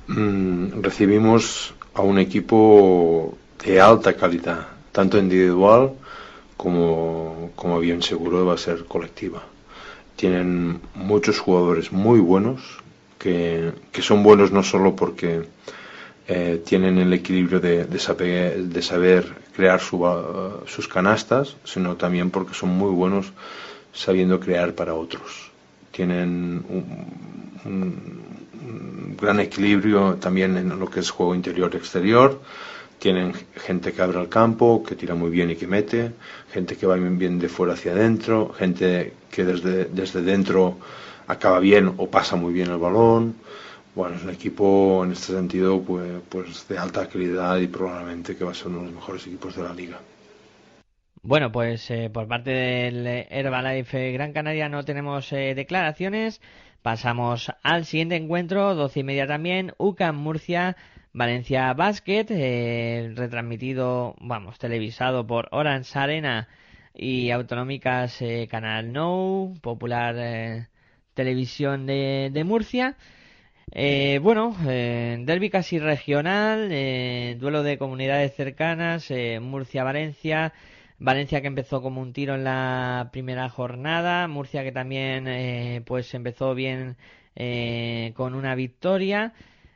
Mm, 0.08 0.82
recibimos 0.82 1.74
a 1.94 2.02
un 2.02 2.18
equipo 2.18 3.38
de 3.64 3.82
alta 3.82 4.16
calidad, 4.16 4.68
tanto 4.94 5.18
individual 5.18 5.94
como, 6.56 7.52
como 7.56 7.80
bien 7.80 8.02
seguro 8.02 8.46
va 8.46 8.54
a 8.54 8.58
ser 8.58 8.86
colectiva. 8.86 9.44
Tienen 10.16 10.80
muchos 10.96 11.40
jugadores 11.40 11.92
muy 11.92 12.20
buenos, 12.20 12.62
que, 13.20 13.74
son 14.00 14.24
buenos 14.24 14.52
no 14.52 14.64
solo 14.64 14.96
porque 14.96 15.44
eh, 16.28 16.62
tienen 16.66 16.98
el 17.00 17.12
equilibrio 17.12 17.60
de, 17.60 17.84
de, 17.84 18.00
saber, 18.00 18.64
de 18.64 18.82
saber, 18.82 19.36
crear 19.56 19.82
sus 19.82 20.88
canastas, 20.88 21.58
sino 21.66 21.96
también 21.98 22.32
porque 22.32 22.54
son 22.54 22.70
muy 22.70 22.92
buenos 22.92 23.34
sabiendo 23.92 24.40
crear 24.40 24.74
para 24.74 24.94
otros. 24.94 25.47
Tienen 25.98 26.64
un 27.66 29.16
gran 29.20 29.40
equilibrio 29.40 30.18
también 30.22 30.56
en 30.56 30.78
lo 30.78 30.88
que 30.92 31.00
es 31.00 31.10
juego 31.10 31.34
interior-exterior. 31.34 32.40
Tienen 33.00 33.34
gente 33.56 33.94
que 33.94 34.02
abre 34.04 34.22
el 34.22 34.30
campo, 34.30 34.84
que 34.84 34.94
tira 34.94 35.16
muy 35.16 35.32
bien 35.32 35.50
y 35.50 35.56
que 35.56 35.66
mete, 35.66 36.12
gente 36.52 36.78
que 36.78 36.86
va 36.86 36.98
bien 36.98 37.40
de 37.40 37.50
fuera 37.50 37.74
hacia 37.74 37.94
adentro, 37.94 38.54
gente 38.54 39.14
que 39.32 39.44
desde, 39.44 39.86
desde 39.86 40.22
dentro 40.22 40.78
acaba 41.26 41.58
bien 41.58 41.92
o 41.98 42.08
pasa 42.12 42.36
muy 42.36 42.54
bien 42.54 42.70
el 42.70 42.78
balón. 42.78 43.34
Bueno, 43.96 44.18
es 44.18 44.24
un 44.24 44.30
equipo 44.30 45.04
en 45.04 45.14
este 45.14 45.34
sentido 45.34 45.82
pues, 45.82 46.12
pues 46.30 46.68
de 46.68 46.78
alta 46.78 47.10
calidad 47.10 47.58
y 47.58 47.66
probablemente 47.66 48.36
que 48.36 48.44
va 48.44 48.52
a 48.52 48.54
ser 48.54 48.68
uno 48.68 48.82
de 48.82 48.86
los 48.86 48.94
mejores 48.94 49.26
equipos 49.26 49.56
de 49.56 49.64
la 49.64 49.74
liga. 49.74 50.00
Bueno, 51.22 51.52
pues 51.52 51.90
eh, 51.92 52.10
por 52.12 52.28
parte 52.28 52.52
del 52.52 53.06
Herbalife 53.30 54.12
Gran 54.14 54.34
Canaria 54.34 54.70
no 54.70 54.84
tenemos 54.86 55.32
eh, 55.34 55.54
declaraciones. 55.56 56.42
Pasamos 56.82 57.52
al 57.64 57.86
siguiente 57.86 58.16
encuentro, 58.16 58.76
doce 58.76 59.02
y 59.02 59.04
media 59.04 59.28
también, 59.28 59.74
UCAM 59.78 60.16
Murcia, 60.16 60.78
Valencia 61.14 61.74
Basket, 61.74 62.28
eh, 62.30 63.12
retransmitido, 63.16 64.16
vamos, 64.22 64.58
televisado 64.60 65.28
por 65.28 65.50
Orange 65.52 65.98
Arena 66.00 66.48
y 66.94 67.32
Autonómicas 67.32 68.22
eh, 68.22 68.48
Canal 68.50 68.94
No, 68.94 69.54
popular 69.62 70.16
eh, 70.18 70.68
televisión 71.14 71.86
de, 71.88 72.30
de 72.32 72.44
Murcia. 72.44 72.96
bueno, 74.22 74.56
derby 74.64 75.50
casi 75.50 75.80
regional, 75.80 76.70
duelo 77.40 77.64
de 77.64 77.78
comunidades 77.78 78.34
cercanas, 78.36 79.12
Murcia-Valencia, 79.42 80.54
Valencia 81.00 81.42
que 81.42 81.48
empezó 81.48 81.82
como 81.82 82.02
un 82.02 82.12
tiro 82.14 82.36
en 82.36 82.44
la 82.44 83.10
primera 83.12 83.50
jornada, 83.50 84.28
Murcia 84.28 84.64
que 84.64 84.72
también 84.72 85.28
eh, 85.28 85.82
pues 85.86 86.14
empezó 86.16 86.56
bien 86.56 86.98
eh, 87.36 88.14
con 88.16 88.34
una 88.34 88.56
victoria. 88.56 89.34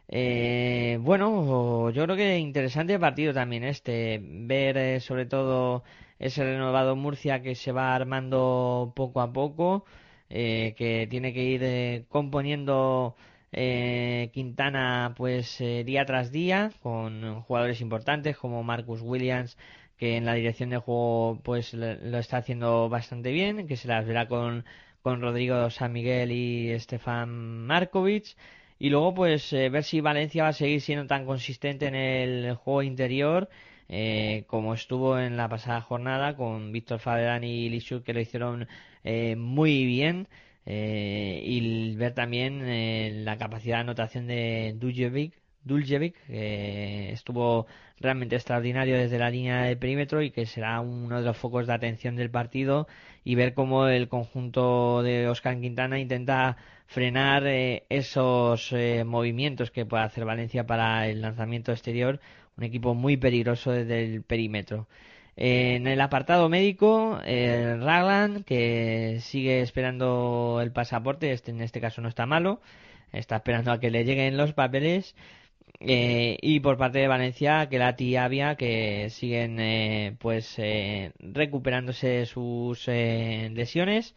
Eh, 0.08 0.98
bueno, 1.02 1.90
yo 1.92 2.04
creo 2.06 2.16
que 2.16 2.40
interesante 2.40 2.98
partido 3.00 3.34
también 3.34 3.64
este, 3.64 4.20
ver 4.24 5.00
sobre 5.02 5.26
todo 5.28 5.84
ese 6.20 6.44
renovado 6.44 6.96
Murcia 6.96 7.42
que 7.42 7.56
se 7.56 7.72
va 7.72 7.96
armando 7.96 8.92
poco 8.96 9.22
a 9.22 9.32
poco, 9.32 9.86
que 10.30 11.08
tiene 11.10 11.34
que 11.34 11.44
ir 11.44 12.06
componiendo 12.08 13.16
Quintana 13.52 15.14
pues 15.18 15.58
día 15.60 16.06
tras 16.06 16.32
día 16.32 16.72
con 16.82 17.42
jugadores 17.42 17.82
importantes 17.82 18.38
como 18.38 18.64
Marcus 18.64 19.02
Williams, 19.02 19.58
que 20.02 20.18
en 20.18 20.26
la 20.26 20.34
dirección 20.34 20.72
de 20.72 20.78
juego 20.80 21.40
pues 21.44 21.76
lo 21.76 22.18
está 22.18 22.38
haciendo 22.38 22.90
bastante 22.90 23.32
bien, 23.32 23.68
que 23.68 23.78
se 23.78 23.88
las 23.88 24.04
verá 24.08 24.28
con, 24.28 24.66
con 25.04 25.22
Rodrigo 25.22 25.70
San 25.70 25.94
Miguel 25.94 26.32
y 26.32 26.80
Stefan 26.80 27.30
Markovic. 27.68 28.36
Y 28.80 28.90
luego 28.90 29.14
pues 29.14 29.54
eh, 29.54 29.70
ver 29.70 29.84
si 29.84 30.02
Valencia 30.02 30.44
va 30.44 30.50
a 30.50 30.54
seguir 30.54 30.82
siendo 30.82 31.06
tan 31.08 31.26
consistente 31.28 31.86
en 31.88 31.96
el 31.96 32.56
juego 32.56 32.82
interior 32.84 33.50
eh, 33.90 34.46
como 34.48 34.74
estuvo 34.74 35.20
en 35.20 35.38
la 35.38 35.48
pasada 35.50 35.82
jornada 35.82 36.36
con 36.36 36.72
Víctor 36.72 37.00
Faberán 37.00 37.44
y 37.44 37.70
Lichuk 37.70 38.04
que 38.04 38.14
lo 38.14 38.22
hicieron 38.22 38.68
eh, 39.04 39.36
muy 39.36 39.86
bien. 39.86 40.28
y 40.66 41.96
ver 41.96 42.14
también 42.16 43.24
la 43.26 43.38
capacidad 43.38 43.78
de 43.78 43.82
anotación 43.82 44.28
de 44.28 44.74
Dujevic 44.78 45.41
Duljevic, 45.64 46.16
que 46.28 47.12
estuvo 47.12 47.68
realmente 48.00 48.36
extraordinario 48.36 48.98
desde 48.98 49.20
la 49.20 49.30
línea 49.30 49.64
de 49.64 49.76
perímetro 49.76 50.22
y 50.22 50.32
que 50.32 50.46
será 50.46 50.80
uno 50.82 51.20
de 51.20 51.26
los 51.26 51.38
focos 51.38 51.68
de 51.68 51.74
atención 51.74 52.16
del 52.16 52.32
partido 52.32 52.88
y 53.24 53.36
ver 53.36 53.54
cómo 53.54 53.88
el 53.88 54.08
conjunto 54.08 55.04
de 55.04 55.28
Oscar 55.28 55.60
Quintana 55.60 56.00
intenta 56.00 56.58
frenar 56.88 57.46
eh, 57.48 57.86
esos 57.90 58.72
eh, 58.74 59.04
movimientos 59.06 59.72
que 59.72 59.86
puede 59.86 60.04
hacer 60.04 60.26
Valencia 60.26 60.66
para 60.66 61.08
el 61.08 61.22
lanzamiento 61.22 61.72
exterior, 61.72 62.20
un 62.58 62.64
equipo 62.64 62.94
muy 62.96 63.18
peligroso 63.18 63.72
desde 63.72 64.04
el 64.04 64.24
perímetro. 64.24 64.88
En 65.38 65.88
el 65.88 66.02
apartado 66.02 66.50
médico, 66.50 67.20
el 67.26 67.82
Raglan, 67.82 68.44
que 68.44 69.20
sigue 69.22 69.62
esperando 69.62 70.60
el 70.62 70.72
pasaporte, 70.72 71.32
este 71.32 71.52
en 71.52 71.62
este 71.62 71.80
caso 71.80 72.02
no 72.02 72.10
está 72.10 72.26
malo, 72.26 72.62
está 73.14 73.38
esperando 73.38 73.72
a 73.72 73.80
que 73.80 73.92
le 73.92 74.04
lleguen 74.04 74.38
los 74.38 74.54
papeles 74.54 75.16
eh, 75.84 76.38
y 76.42 76.60
por 76.60 76.78
parte 76.78 77.00
de 77.00 77.08
Valencia, 77.08 77.68
que 77.68 77.80
la 77.80 77.96
tía 77.96 78.56
que 78.56 79.10
siguen 79.10 79.60
eh, 79.60 80.16
pues 80.20 80.60
eh, 80.60 81.12
recuperándose 81.20 82.26
sus 82.28 82.88
lesiones. 82.88 84.16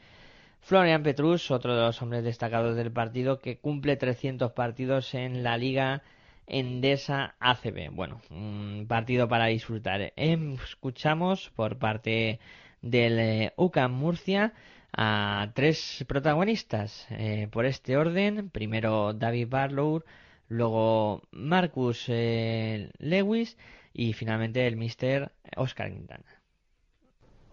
Florian 0.60 1.02
Petrus, 1.02 1.50
otro 1.50 1.74
de 1.74 1.82
los 1.82 2.02
hombres 2.02 2.22
destacados 2.24 2.76
del 2.76 2.92
partido, 2.92 3.40
que 3.40 3.58
cumple 3.58 3.96
300 3.96 4.52
partidos 4.52 5.14
en 5.14 5.42
la 5.42 5.56
Liga 5.56 6.02
Endesa 6.46 7.34
ACB. 7.40 7.90
Bueno, 7.92 8.20
un 8.30 8.84
partido 8.86 9.28
para 9.28 9.46
disfrutar. 9.46 10.12
Escuchamos 10.16 11.50
por 11.54 11.78
parte 11.78 12.40
del 12.82 13.52
UCAM 13.56 13.92
Murcia 13.92 14.52
a 14.92 15.50
tres 15.54 16.04
protagonistas 16.06 17.08
por 17.50 17.64
este 17.66 17.96
orden. 17.96 18.50
Primero 18.50 19.12
David 19.14 19.48
Barlow, 19.48 20.02
luego 20.48 21.22
Marcus 21.32 22.06
eh, 22.08 22.90
Lewis 22.98 23.56
y 23.92 24.12
finalmente 24.12 24.66
el 24.66 24.76
Mister 24.76 25.32
Oscar 25.56 25.90
Quintana. 25.92 26.24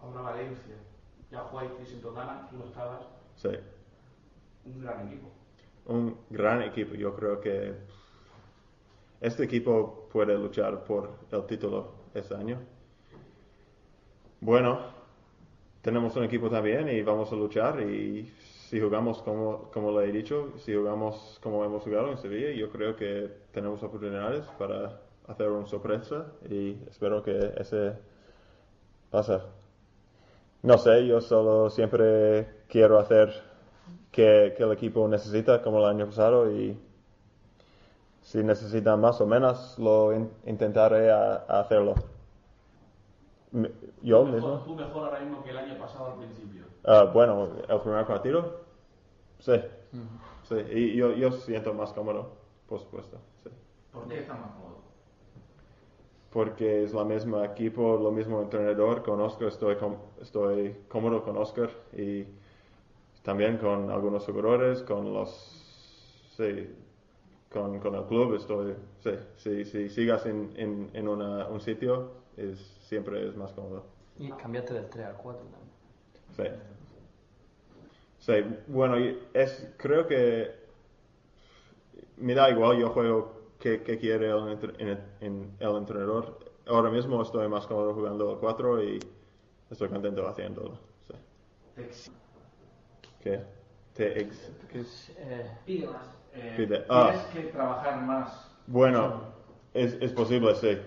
Ahora 0.00 0.20
Valencia, 0.22 0.74
ya 1.30 1.40
jugáis 1.40 1.70
sin 1.86 2.00
Totana, 2.00 2.48
tú 2.50 2.56
no 2.56 2.64
estabas. 2.66 3.06
Sí. 3.36 3.50
Un 4.64 4.80
gran 4.80 5.06
equipo. 5.06 5.30
Un 5.86 6.16
gran 6.30 6.62
equipo, 6.62 6.94
yo 6.94 7.14
creo 7.14 7.40
que 7.40 7.74
este 9.20 9.44
equipo 9.44 10.08
puede 10.12 10.36
luchar 10.36 10.84
por 10.84 11.18
el 11.30 11.46
título 11.46 11.92
este 12.14 12.34
año. 12.34 12.58
Bueno, 14.40 14.92
tenemos 15.80 16.16
un 16.16 16.24
equipo 16.24 16.50
también 16.50 16.88
y 16.88 17.02
vamos 17.02 17.32
a 17.32 17.36
luchar 17.36 17.80
y 17.80 18.32
si 18.72 18.80
jugamos 18.80 19.20
como, 19.20 19.70
como 19.70 20.00
le 20.00 20.08
he 20.08 20.12
dicho, 20.12 20.48
si 20.56 20.74
jugamos 20.74 21.38
como 21.42 21.62
hemos 21.62 21.82
jugado 21.82 22.10
en 22.10 22.16
Sevilla, 22.16 22.52
yo 22.52 22.70
creo 22.70 22.96
que 22.96 23.30
tenemos 23.52 23.82
oportunidades 23.82 24.46
para 24.58 24.98
hacer 25.28 25.50
una 25.50 25.66
sorpresa 25.66 26.24
y 26.48 26.78
espero 26.88 27.22
que 27.22 27.52
ese 27.58 27.92
pase. 29.10 29.40
No 30.62 30.78
sé, 30.78 31.06
yo 31.06 31.20
solo 31.20 31.68
siempre 31.68 32.62
quiero 32.66 32.98
hacer 32.98 33.42
que, 34.10 34.54
que 34.56 34.62
el 34.62 34.72
equipo 34.72 35.06
necesita 35.06 35.60
como 35.60 35.80
el 35.80 35.84
año 35.84 36.06
pasado 36.06 36.50
y 36.50 36.74
si 38.22 38.42
necesitan 38.42 39.02
más 39.02 39.20
o 39.20 39.26
menos, 39.26 39.78
lo 39.78 40.14
intentaré 40.46 41.10
a, 41.10 41.44
hacerlo. 41.60 41.94
yo 44.00 44.20
¿Tú 44.20 44.28
mismo. 44.28 44.48
Mejor, 44.48 44.64
¿Tú 44.64 44.74
mejor 44.76 45.04
ahora 45.08 45.20
mismo 45.20 45.44
que 45.44 45.50
el 45.50 45.58
año 45.58 45.78
pasado 45.78 46.12
al 46.12 46.14
principio? 46.14 46.62
Uh, 46.84 47.12
bueno, 47.12 47.48
el 47.68 47.80
primer 47.80 48.04
partido, 48.06 48.61
sí. 49.42 49.52
sí. 50.48 50.54
Y 50.70 50.96
yo, 50.96 51.12
yo 51.14 51.32
siento 51.32 51.74
más 51.74 51.92
cómodo, 51.92 52.30
por 52.68 52.80
supuesto. 52.80 53.18
Sí. 53.42 53.50
¿Por 53.92 54.08
qué 54.08 54.20
está 54.20 54.34
más 54.34 54.52
cómodo? 54.52 54.82
Porque 56.30 56.84
es 56.84 56.94
la 56.94 57.04
misma 57.04 57.44
equipo, 57.44 57.96
lo 57.96 58.10
mismo 58.10 58.40
entrenador. 58.40 59.02
Con 59.02 59.20
Oscar 59.20 59.48
estoy, 59.48 59.76
estoy 60.20 60.76
cómodo 60.88 61.22
con 61.22 61.36
Oscar 61.36 61.70
y 61.92 62.26
también 63.22 63.58
con 63.58 63.90
algunos 63.90 64.24
jugadores, 64.24 64.82
con 64.82 65.12
los... 65.12 65.58
Sí, 66.36 66.74
con, 67.50 67.78
con 67.80 67.94
el 67.94 68.04
club 68.04 68.34
estoy, 68.34 68.74
sí, 69.00 69.10
si, 69.36 69.64
si 69.66 69.88
sigas 69.90 70.24
en, 70.24 70.52
en, 70.56 70.90
en 70.94 71.06
una, 71.06 71.46
un 71.48 71.60
sitio 71.60 72.12
es, 72.36 72.58
siempre 72.88 73.28
es 73.28 73.36
más 73.36 73.52
cómodo. 73.52 73.84
Y 74.18 74.30
cambiaste 74.32 74.72
del 74.74 74.88
3 74.88 75.06
al 75.06 75.16
4 75.16 75.42
también. 75.42 75.72
Sí. 76.36 76.44
Sí, 78.22 78.34
bueno, 78.68 78.94
es, 79.34 79.74
creo 79.76 80.06
que 80.06 80.48
me 82.18 82.34
da 82.34 82.48
igual, 82.50 82.78
yo 82.78 82.90
juego 82.90 83.32
que, 83.58 83.82
que 83.82 83.98
quiere 83.98 84.30
el, 84.30 85.00
en, 85.20 85.56
el 85.58 85.76
entrenador. 85.76 86.38
Ahora 86.68 86.88
mismo 86.88 87.20
estoy 87.20 87.48
más 87.48 87.66
cómodo 87.66 87.94
jugando 87.94 88.34
el 88.34 88.38
4 88.38 88.84
y 88.84 89.00
estoy 89.68 89.88
contento 89.88 90.28
haciéndolo. 90.28 90.78
Sí. 91.82 92.12
¿Qué? 93.20 93.40
TX. 93.94 94.52
¿Qué 94.70 94.80
es? 94.80 95.12
Eh, 95.18 95.50
pide 95.66 95.88
más. 95.88 96.06
Eh, 96.32 96.54
tienes 96.56 96.82
ah. 96.90 97.26
que 97.32 97.40
trabajar 97.42 98.02
más. 98.02 98.56
Bueno, 98.68 99.20
es, 99.74 99.94
es 100.00 100.12
posible, 100.12 100.54
sí. 100.54 100.78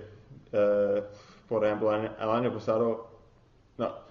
Uh, 0.53 1.01
por 1.49 1.65
ejemplo, 1.65 1.93
el 1.93 2.29
año 2.29 2.53
pasado, 2.53 3.09
no. 3.77 4.04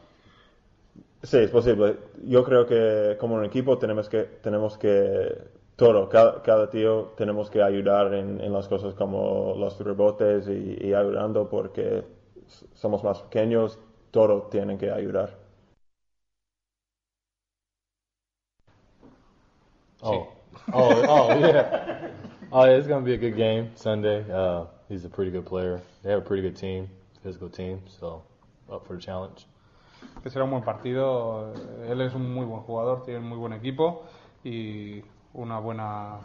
Sí, 1.25 1.39
es 1.39 1.51
posible. 1.51 1.97
Yo 2.25 2.45
creo 2.45 2.67
que 2.67 3.17
como 3.19 3.37
un 3.37 3.45
equipo 3.45 3.79
tenemos 3.79 4.09
que, 4.11 4.25
tenemos 4.43 4.77
que 4.77 5.33
todo, 5.77 6.09
cada, 6.09 6.43
cada 6.43 6.69
tío 6.69 7.13
tenemos 7.17 7.51
que 7.51 7.63
ayudar 7.63 8.13
en, 8.15 8.41
en, 8.43 8.53
las 8.53 8.69
cosas 8.69 8.95
como 8.95 9.55
los 9.57 9.79
rebotes 9.81 10.47
y, 10.49 10.77
y 10.87 10.93
ayudando 10.95 11.49
porque 11.49 12.05
somos 12.75 13.03
más 13.03 13.21
pequeños, 13.23 13.79
todos 14.11 14.51
tienen 14.51 14.77
que 14.79 14.91
ayudar. 14.91 15.31
Oh, 20.03 20.29
oh, 20.73 21.03
oh, 21.09 21.39
yeah. 21.39 22.11
Oh, 22.53 22.65
yeah, 22.67 22.77
it's 22.77 22.87
gonna 22.87 23.05
be 23.05 23.15
a 23.15 23.17
good 23.17 23.37
game 23.37 23.71
Sunday. 23.75 24.23
Uh, 24.31 24.67
he's 24.89 25.05
a 25.07 25.09
pretty 25.09 25.31
good 25.31 25.47
player. 25.47 25.81
They 26.03 26.11
have 26.11 26.19
a 26.21 26.25
pretty 26.25 26.43
good 26.43 26.57
team, 26.57 26.91
physical 27.23 27.49
team, 27.49 27.81
so 27.89 28.23
up 28.71 28.87
for 28.87 28.97
the 28.97 29.03
challenge. 29.03 29.47
Que 30.23 30.31
será 30.31 30.45
un 30.45 30.51
buen 30.51 30.65
partido. 30.65 31.53
Él 31.89 32.01
es 32.01 32.15
un 32.15 32.33
muy 32.33 32.47
buen 32.47 32.63
jugador, 32.63 33.03
tiene 33.05 33.21
un 33.21 33.29
muy 33.29 33.39
buen 33.39 33.53
equipo 33.53 34.05
y 34.43 35.03
una 35.35 35.59
buena, 35.59 36.19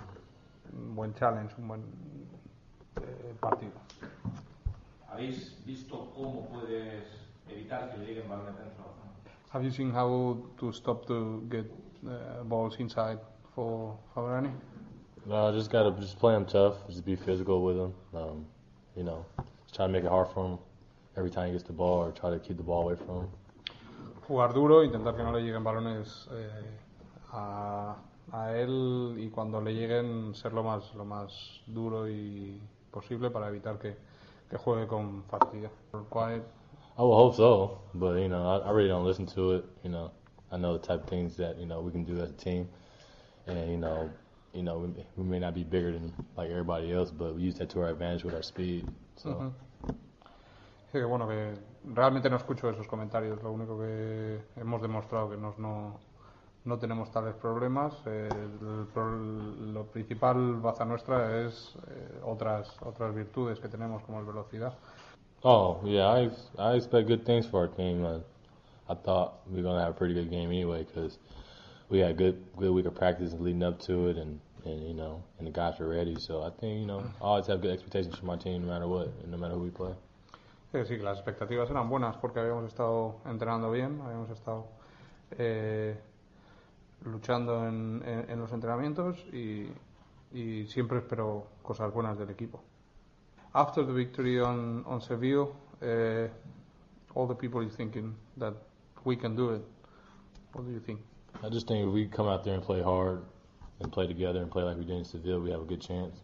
un 0.73 0.95
buen 0.95 1.13
challenge, 1.15 1.53
un 1.57 1.67
buen 1.67 1.81
eh, 3.01 3.33
partido. 3.39 3.73
¿Habéis 5.11 5.57
visto 5.65 6.11
cómo 6.15 6.47
puedes 6.47 7.03
evitar 7.49 7.91
que 7.91 7.97
le 7.97 8.05
lleguen 8.05 8.29
balones 8.29 8.55
dentro? 8.57 8.89
Have 9.51 9.63
you 9.63 9.71
seen 9.71 9.91
how 9.91 10.37
to 10.59 10.71
stop 10.71 11.07
to 11.07 11.41
get 11.49 11.65
uh, 12.05 12.43
balls 12.43 12.75
inside 12.79 13.17
for 13.55 13.97
Fabrani? 14.13 14.51
No, 15.25 15.47
I 15.47 15.51
just 15.51 15.71
gotta 15.71 15.91
just 15.99 16.19
play 16.19 16.35
him 16.35 16.45
tough, 16.45 16.75
just 16.87 17.03
be 17.03 17.15
physical 17.15 17.63
with 17.63 17.75
him. 17.75 17.93
Um, 18.13 18.45
you 18.95 19.03
know, 19.03 19.25
just 19.63 19.75
try 19.75 19.87
to 19.87 19.91
make 19.91 20.03
it 20.03 20.09
hard 20.09 20.27
for 20.33 20.45
him 20.45 20.59
every 21.17 21.31
time 21.31 21.47
he 21.47 21.53
gets 21.53 21.63
the 21.63 21.73
ball, 21.73 22.03
or 22.03 22.11
try 22.11 22.29
to 22.29 22.37
keep 22.37 22.57
the 22.57 22.63
ball 22.63 22.83
away 22.83 22.95
from 22.95 23.21
him. 23.21 23.29
Jugar 24.29 24.53
duro, 24.53 24.83
intentar 24.83 25.15
que 25.15 25.23
no 25.23 25.33
le 25.33 25.41
lleguen 25.41 25.63
balones 25.63 26.29
eh, 26.31 26.79
a, 27.33 27.97
a 28.31 28.55
él 28.55 29.15
y 29.17 29.29
cuando 29.29 29.59
le 29.59 29.73
lleguen 29.73 30.35
ser 30.35 30.53
lo 30.53 30.63
más 30.63 30.93
lo 30.93 31.03
más 31.03 31.61
duro 31.65 32.07
y 32.07 32.61
posible 32.91 33.31
para 33.31 33.47
evitar 33.47 33.79
que, 33.79 33.97
que 34.49 34.57
juegue 34.57 34.87
con 34.87 35.23
facilidad. 35.23 35.71
Quiet. 36.09 36.43
I 36.97 37.01
will 37.01 37.15
hope 37.15 37.35
so, 37.35 37.81
but 37.93 38.19
you 38.19 38.27
know, 38.29 38.47
I, 38.47 38.69
I 38.69 38.71
really 38.71 38.89
don't 38.89 39.05
listen 39.05 39.25
to 39.33 39.55
it. 39.55 39.65
You 39.83 39.89
know, 39.89 40.11
I 40.51 40.57
know 40.57 40.77
the 40.77 40.87
type 40.87 41.03
of 41.03 41.09
things 41.09 41.35
that 41.37 41.57
you 41.57 41.65
know 41.65 41.81
we 41.81 41.91
can 41.91 42.05
do 42.05 42.21
as 42.21 42.29
a 42.29 42.33
team. 42.33 42.69
and 43.49 43.71
you 43.71 43.77
know, 43.77 44.09
you 44.53 44.63
know, 44.63 44.79
we, 44.79 45.05
we, 45.15 45.23
may 45.23 45.39
not 45.39 45.53
be 45.53 45.63
bigger 45.63 45.91
than 45.91 46.13
like 46.37 46.49
everybody 46.49 46.93
else, 46.93 47.11
but 47.11 47.35
we 47.35 47.41
use 47.41 47.55
that 47.55 47.69
to 47.71 47.81
our 47.81 47.89
advantage 47.89 48.23
with 48.23 48.35
our 48.35 48.43
speed. 48.43 48.87
So. 49.15 49.29
Uh 49.29 49.35
-huh. 49.35 49.51
Sí, 50.91 51.01
bueno, 51.07 51.27
que 51.27 51.53
realmente 51.85 52.29
no 52.29 52.37
escucho 52.37 52.69
esos 52.69 52.87
comentarios. 52.87 53.41
Lo 53.43 53.51
único 53.51 53.79
que 53.79 54.39
hemos 54.55 54.81
demostrado 54.81 55.29
que 55.29 55.37
nos, 55.37 55.57
no, 55.57 55.99
no 56.65 56.77
tenemos 56.79 57.11
tales 57.11 57.35
problemas. 57.35 57.93
Lo 58.95 59.85
principal 59.85 60.59
baza 60.61 60.85
nuestra 60.85 61.45
es 61.45 61.75
eh, 61.87 62.21
otras 62.23 62.75
otras 62.81 63.13
virtudes 63.13 63.59
que 63.59 63.69
tenemos 63.69 64.03
como 64.03 64.19
el 64.19 64.25
velocidad. 64.25 64.73
Oh 65.41 65.79
yeah, 65.85 66.11
I 66.11 66.29
I 66.57 66.75
expect 66.75 67.07
good 67.07 67.25
things 67.25 67.47
for 67.47 67.61
our 67.61 67.69
team. 67.69 68.03
Uh, 68.03 68.19
I 68.89 68.95
thought 68.95 69.39
we 69.47 69.61
were 69.61 69.63
gonna 69.63 69.79
have 69.79 69.91
a 69.91 69.97
pretty 69.97 70.13
good 70.13 70.29
game 70.29 70.49
anyway 70.49 70.83
because 70.83 71.17
we 71.89 71.99
had 71.99 72.17
good 72.17 72.43
good 72.57 72.73
week 72.73 72.85
of 72.85 72.95
practice 72.95 73.33
leading 73.39 73.63
up 73.63 73.79
to 73.87 74.09
it, 74.09 74.17
and 74.17 74.41
and 74.65 74.85
you 74.85 74.93
know, 74.93 75.23
and 75.37 75.47
the 75.47 75.51
guys 75.51 75.79
were 75.79 75.87
ready. 75.87 76.15
So 76.19 76.43
I 76.43 76.49
think 76.59 76.81
you 76.81 76.85
know, 76.85 77.03
I 77.21 77.25
always 77.25 77.47
have 77.47 77.61
good 77.61 77.71
expectations 77.71 78.17
for 78.17 78.25
my 78.25 78.35
team, 78.35 78.63
no 78.63 78.73
matter 78.73 78.87
what, 78.87 79.07
and 79.23 79.31
no 79.31 79.37
matter 79.37 79.53
who 79.53 79.61
we 79.61 79.69
play. 79.69 79.93
Sí, 80.71 80.85
sí, 80.85 80.97
las 80.97 81.17
expectativas 81.17 81.69
eran 81.71 81.89
buenas 81.89 82.15
porque 82.17 82.39
habíamos 82.39 82.65
estado 82.65 83.21
entrenando 83.25 83.71
bien, 83.71 83.99
habíamos 84.01 84.29
estado 84.29 84.67
eh, 85.31 85.99
luchando 87.05 87.67
en, 87.67 88.03
en, 88.05 88.29
en, 88.29 88.39
los 88.39 88.51
entrenamientos 88.51 89.17
y, 89.33 89.67
y 90.31 90.67
siempre 90.67 90.99
espero 90.99 91.47
cosas 91.63 91.91
buenas 91.91 92.19
del 92.19 92.29
equipo. 92.29 92.61
After 93.53 93.83
the 93.83 93.91
victory 93.91 94.39
on, 94.39 94.83
on 94.85 95.01
Seville, 95.01 95.49
uh, 95.81 96.27
all 97.15 97.27
the 97.27 97.33
people 97.33 97.61
are 97.61 97.69
thinking 97.69 98.15
that 98.37 98.53
we 99.05 99.15
can 99.17 99.35
do 99.35 99.55
it. 99.55 99.63
What 100.53 100.65
do 100.65 100.71
you 100.71 100.79
think? 100.79 100.99
I 101.43 101.49
just 101.49 101.67
think 101.67 101.87
if 101.87 101.91
we 101.91 102.07
come 102.07 102.27
out 102.27 102.43
there 102.43 102.53
and 102.53 102.63
play 102.63 102.83
hard 102.83 103.23
and 103.79 103.91
play 103.91 104.05
together 104.05 104.41
and 104.41 104.51
play 104.51 104.63
like 104.63 104.77
we 104.77 104.85
did 104.85 104.97
in 104.97 105.05
Seville, 105.05 105.39
we 105.39 105.49
have 105.49 105.61
a 105.61 105.65
good 105.65 105.81
chance. 105.81 106.21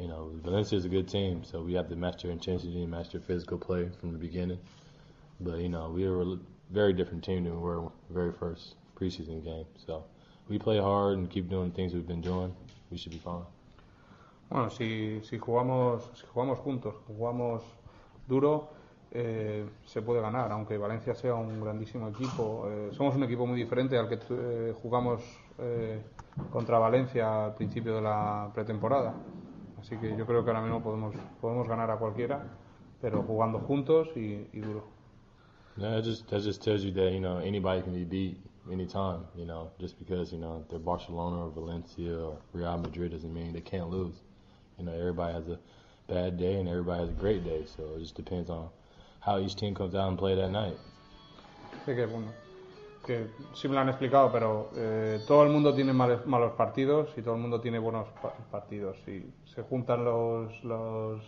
You 0.00 0.08
know, 0.08 0.30
Valencia 0.42 0.78
is 0.78 0.86
a 0.86 0.88
good 0.88 1.08
team, 1.08 1.44
so 1.44 1.60
we 1.60 1.74
have 1.74 1.88
to 1.90 1.96
match 1.96 2.22
their 2.22 2.30
intensity 2.30 2.82
and 2.82 2.90
match 2.90 3.10
their 3.10 3.20
physical 3.20 3.58
play 3.58 3.90
from 4.00 4.12
the 4.12 4.18
beginning. 4.18 4.58
But 5.40 5.58
you 5.58 5.68
know, 5.68 5.90
we 5.90 6.08
were 6.08 6.22
a 6.22 6.38
very 6.70 6.94
different 6.94 7.22
team 7.22 7.44
than 7.44 7.54
we 7.54 7.60
were 7.60 7.82
very 8.08 8.32
first 8.32 8.76
preseason 8.98 9.44
game. 9.44 9.66
So 9.86 10.04
we 10.48 10.58
play 10.58 10.78
hard 10.78 11.18
and 11.18 11.28
keep 11.28 11.50
doing 11.50 11.68
the 11.68 11.76
things 11.76 11.92
we've 11.92 12.06
been 12.06 12.22
doing. 12.22 12.54
We 12.90 12.96
should 12.96 13.12
be 13.12 13.18
fine. 13.18 13.44
Bueno, 14.48 14.70
si, 14.70 15.20
si 15.22 15.38
jugamos 15.38 16.02
si 16.14 16.26
jugamos 16.26 16.58
juntos, 16.58 16.94
jugamos 17.06 17.62
duro, 18.26 18.70
eh, 19.12 19.66
se 19.84 20.00
puede 20.00 20.22
ganar, 20.22 20.50
aunque 20.50 20.78
Valencia 20.78 21.14
sea 21.14 21.34
un 21.34 21.60
grandísimo 21.60 22.08
equipo. 22.08 22.66
Eh, 22.70 22.88
somos 22.92 23.14
un 23.16 23.24
equipo 23.24 23.46
muy 23.46 23.58
diferente 23.58 23.98
al 23.98 24.08
que 24.08 24.18
eh, 24.30 24.74
jugamos 24.82 25.20
eh, 25.58 26.00
contra 26.50 26.78
Valencia 26.78 27.44
al 27.44 27.54
principio 27.54 27.96
de 27.96 28.00
la 28.00 28.50
pretemporada. 28.54 29.14
Así 29.80 29.96
que 29.96 30.14
yo 30.16 30.26
creo 30.26 30.44
que 30.44 30.50
ahora 30.50 30.62
mismo 30.62 30.82
podemos, 30.82 31.14
podemos 31.40 31.66
ganar 31.66 31.90
a 31.90 31.96
cualquiera, 31.96 32.44
pero 33.00 33.22
jugando 33.22 33.60
juntos 33.60 34.08
y, 34.14 34.46
y 34.52 34.60
duro. 34.60 34.84
Yeah, 35.76 35.92
that 35.92 36.04
just 36.04 36.28
that 36.28 36.42
just 36.42 36.62
tells 36.62 36.84
you 36.84 36.90
that 36.92 37.12
you 37.12 37.20
know 37.20 37.38
anybody 37.38 37.80
can 37.80 37.94
be 37.94 38.04
beat 38.04 38.36
anytime. 38.70 39.24
You 39.34 39.46
know, 39.46 39.70
just 39.78 39.98
because 39.98 40.32
you 40.32 40.38
know 40.38 40.64
they're 40.68 40.78
Barcelona 40.78 41.46
or 41.46 41.50
Valencia 41.50 42.12
or 42.12 42.36
Real 42.52 42.76
Madrid 42.76 43.12
doesn't 43.12 43.32
mean 43.32 43.52
they 43.52 43.62
can't 43.62 43.88
lose. 43.88 44.16
You 44.78 44.84
know, 44.84 44.92
everybody 44.92 45.32
has 45.32 45.48
a 45.48 45.58
bad 46.08 46.36
day 46.36 46.56
and 46.56 46.68
everybody 46.68 47.00
has 47.00 47.08
a 47.08 47.18
great 47.20 47.44
day, 47.44 47.64
so 47.64 47.94
it 47.96 48.00
just 48.00 48.16
depends 48.16 48.50
on 48.50 48.68
how 49.20 49.38
each 49.38 49.56
team 49.56 49.74
comes 49.74 49.94
out 49.94 50.08
and 50.08 50.18
play 50.18 50.34
that 50.34 50.50
night. 50.50 50.76
Que 51.86 52.06
bueno, 52.06 52.28
que 53.10 53.26
sí 53.54 53.66
me 53.66 53.74
lo 53.74 53.80
han 53.80 53.88
explicado, 53.88 54.30
pero 54.30 54.70
eh, 54.76 55.20
todo 55.26 55.42
el 55.42 55.48
mundo 55.50 55.74
tiene 55.74 55.92
males- 55.92 56.24
malos 56.26 56.52
partidos 56.52 57.10
y 57.16 57.22
todo 57.22 57.34
el 57.34 57.40
mundo 57.40 57.60
tiene 57.60 57.80
buenos 57.80 58.06
pa- 58.22 58.34
partidos. 58.52 58.96
Si 59.04 59.28
se 59.46 59.62
juntan 59.62 60.04
los, 60.04 60.62
los 60.62 61.20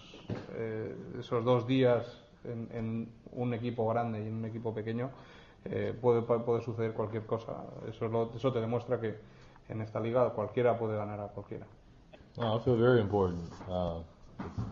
eh, 0.54 0.94
esos 1.18 1.44
dos 1.44 1.66
días 1.66 2.06
en, 2.44 2.68
en 2.72 3.12
un 3.32 3.52
equipo 3.52 3.88
grande 3.88 4.22
y 4.22 4.28
en 4.28 4.34
un 4.34 4.44
equipo 4.44 4.72
pequeño, 4.72 5.10
eh, 5.64 5.92
puede, 6.00 6.22
puede 6.22 6.62
suceder 6.62 6.92
cualquier 6.92 7.26
cosa. 7.26 7.52
Eso, 7.88 8.06
es 8.06 8.12
lo- 8.12 8.30
eso 8.32 8.52
te 8.52 8.60
demuestra 8.60 9.00
que 9.00 9.16
en 9.68 9.80
esta 9.80 9.98
liga 9.98 10.30
cualquiera 10.30 10.78
puede 10.78 10.96
ganar 10.96 11.18
a 11.18 11.26
cualquiera. 11.28 11.66
No, 12.36 12.56
I 12.56 12.60
feel 12.60 12.76
very 12.76 13.00
important. 13.00 13.50
Uh, 13.68 14.02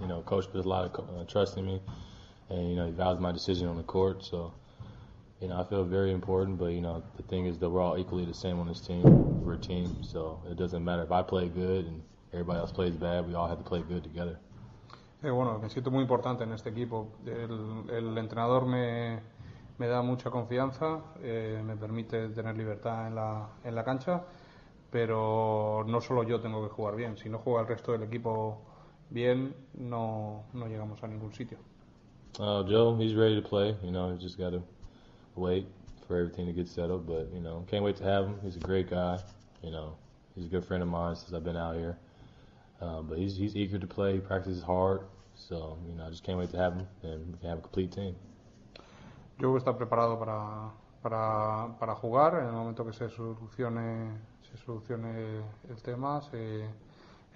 you 0.00 0.06
know, 0.06 0.22
coach 0.22 0.46
puts 0.52 0.64
a 0.64 0.68
lot 0.68 0.84
of 0.96 1.10
uh, 1.10 1.24
trust 1.26 1.58
in 1.58 1.66
me, 1.66 1.80
and 2.50 2.70
you 2.70 2.76
know 2.76 2.86
he 2.86 2.92
values 2.92 3.20
my 3.20 3.32
decision 3.32 3.66
on 3.68 3.76
the 3.76 3.82
court. 3.82 4.22
So, 4.22 4.52
you 5.40 5.48
know, 5.48 5.58
I 5.60 5.64
feel 5.64 5.84
very 5.84 6.12
important. 6.12 6.58
But 6.58 6.72
you 6.72 6.80
know, 6.80 7.02
the 7.16 7.22
thing 7.24 7.46
is 7.46 7.58
that 7.58 7.70
we're 7.70 7.82
all 7.82 7.98
equally 7.98 8.24
the 8.24 8.34
same 8.34 8.58
on 8.58 8.68
this 8.68 8.80
team. 8.80 9.02
We're 9.42 9.54
a 9.54 9.58
team, 9.58 10.02
so 10.02 10.40
it 10.50 10.56
doesn't 10.56 10.84
matter 10.84 11.02
if 11.02 11.10
I 11.10 11.22
play 11.22 11.48
good 11.48 11.86
and 11.86 12.02
everybody 12.32 12.58
else 12.58 12.72
plays 12.72 12.94
bad. 12.94 13.26
We 13.26 13.34
all 13.34 13.48
have 13.48 13.58
to 13.58 13.64
play 13.64 13.82
good 13.82 14.02
together. 14.04 14.38
Eh, 15.22 15.30
bueno, 15.30 15.58
me 15.58 15.68
siento 15.68 15.90
muy 15.90 16.02
importante 16.02 16.44
en 16.44 16.52
este 16.52 16.70
equipo. 16.70 17.08
El, 17.26 17.90
el 17.90 18.16
entrenador 18.16 18.64
me, 18.64 19.20
me 19.78 19.86
da 19.86 20.02
mucha 20.02 20.30
confianza, 20.30 21.00
eh, 21.22 21.60
me 21.62 21.76
permite 21.76 22.28
tener 22.30 22.56
libertad 22.56 23.06
en 23.06 23.14
la, 23.16 23.48
en 23.64 23.74
la 23.74 23.84
cancha, 23.84 24.24
pero 24.90 25.84
no 25.86 26.00
solo 26.00 26.22
yo 26.22 26.40
tengo 26.40 26.62
que 26.66 26.72
jugar 26.74 26.96
bien. 26.96 27.18
Si 27.18 27.28
no 27.28 27.38
juega 27.38 27.60
el 27.60 27.66
resto 27.66 27.92
del 27.92 28.04
equipo 28.04 28.62
bien, 29.10 29.54
no, 29.74 30.44
no 30.54 30.66
llegamos 30.66 31.02
a 31.02 31.06
ningún 31.06 31.34
sitio. 31.34 31.58
Uh, 32.38 32.62
Joe, 32.62 32.96
he's 32.96 33.14
ready 33.14 33.40
to 33.40 33.46
play. 33.46 33.76
You 33.82 33.90
know, 33.90 34.12
he's 34.12 34.22
just 34.22 34.38
got 34.38 34.52
to 34.52 34.62
wait 35.40 35.66
for 36.06 36.16
everything 36.18 36.46
to 36.46 36.52
get 36.52 36.68
settled. 36.68 37.06
But 37.06 37.30
you 37.34 37.40
know, 37.40 37.64
can't 37.68 37.84
wait 37.84 37.96
to 37.96 38.04
have 38.04 38.24
him. 38.26 38.36
He's 38.42 38.56
a 38.56 38.60
great 38.60 38.88
guy. 38.90 39.18
You 39.62 39.70
know, 39.70 39.96
he's 40.34 40.46
a 40.46 40.48
good 40.48 40.64
friend 40.64 40.82
of 40.82 40.88
mine 40.88 41.16
since 41.16 41.32
I've 41.32 41.44
been 41.44 41.56
out 41.56 41.76
here. 41.76 41.96
Uh, 42.80 43.02
but 43.02 43.18
he's 43.18 43.36
he's 43.36 43.56
eager 43.56 43.78
to 43.78 43.86
play. 43.86 44.14
He 44.14 44.20
practices 44.20 44.62
hard. 44.62 45.00
So 45.34 45.78
you 45.88 45.94
know, 45.96 46.06
I 46.06 46.10
just 46.10 46.22
can't 46.24 46.38
wait 46.38 46.50
to 46.50 46.56
have 46.58 46.74
him 46.74 46.86
and 47.02 47.32
we 47.32 47.38
can 47.38 47.48
have 47.50 47.58
a 47.58 47.62
complete 47.62 47.92
team. 47.92 48.14
Joe 49.40 49.56
está 49.56 49.74
preparado 49.76 50.18
para, 50.18 50.70
para, 51.02 51.74
para 51.78 51.94
jugar 51.94 52.34
en 52.34 52.46
el 52.46 52.52
momento 52.52 52.84
que 52.84 52.92
se 52.92 53.08
solucione, 53.08 54.10
se 54.42 54.56
solucione 54.58 55.40
el 55.70 55.82
tema. 55.82 56.20
se- 56.30 56.68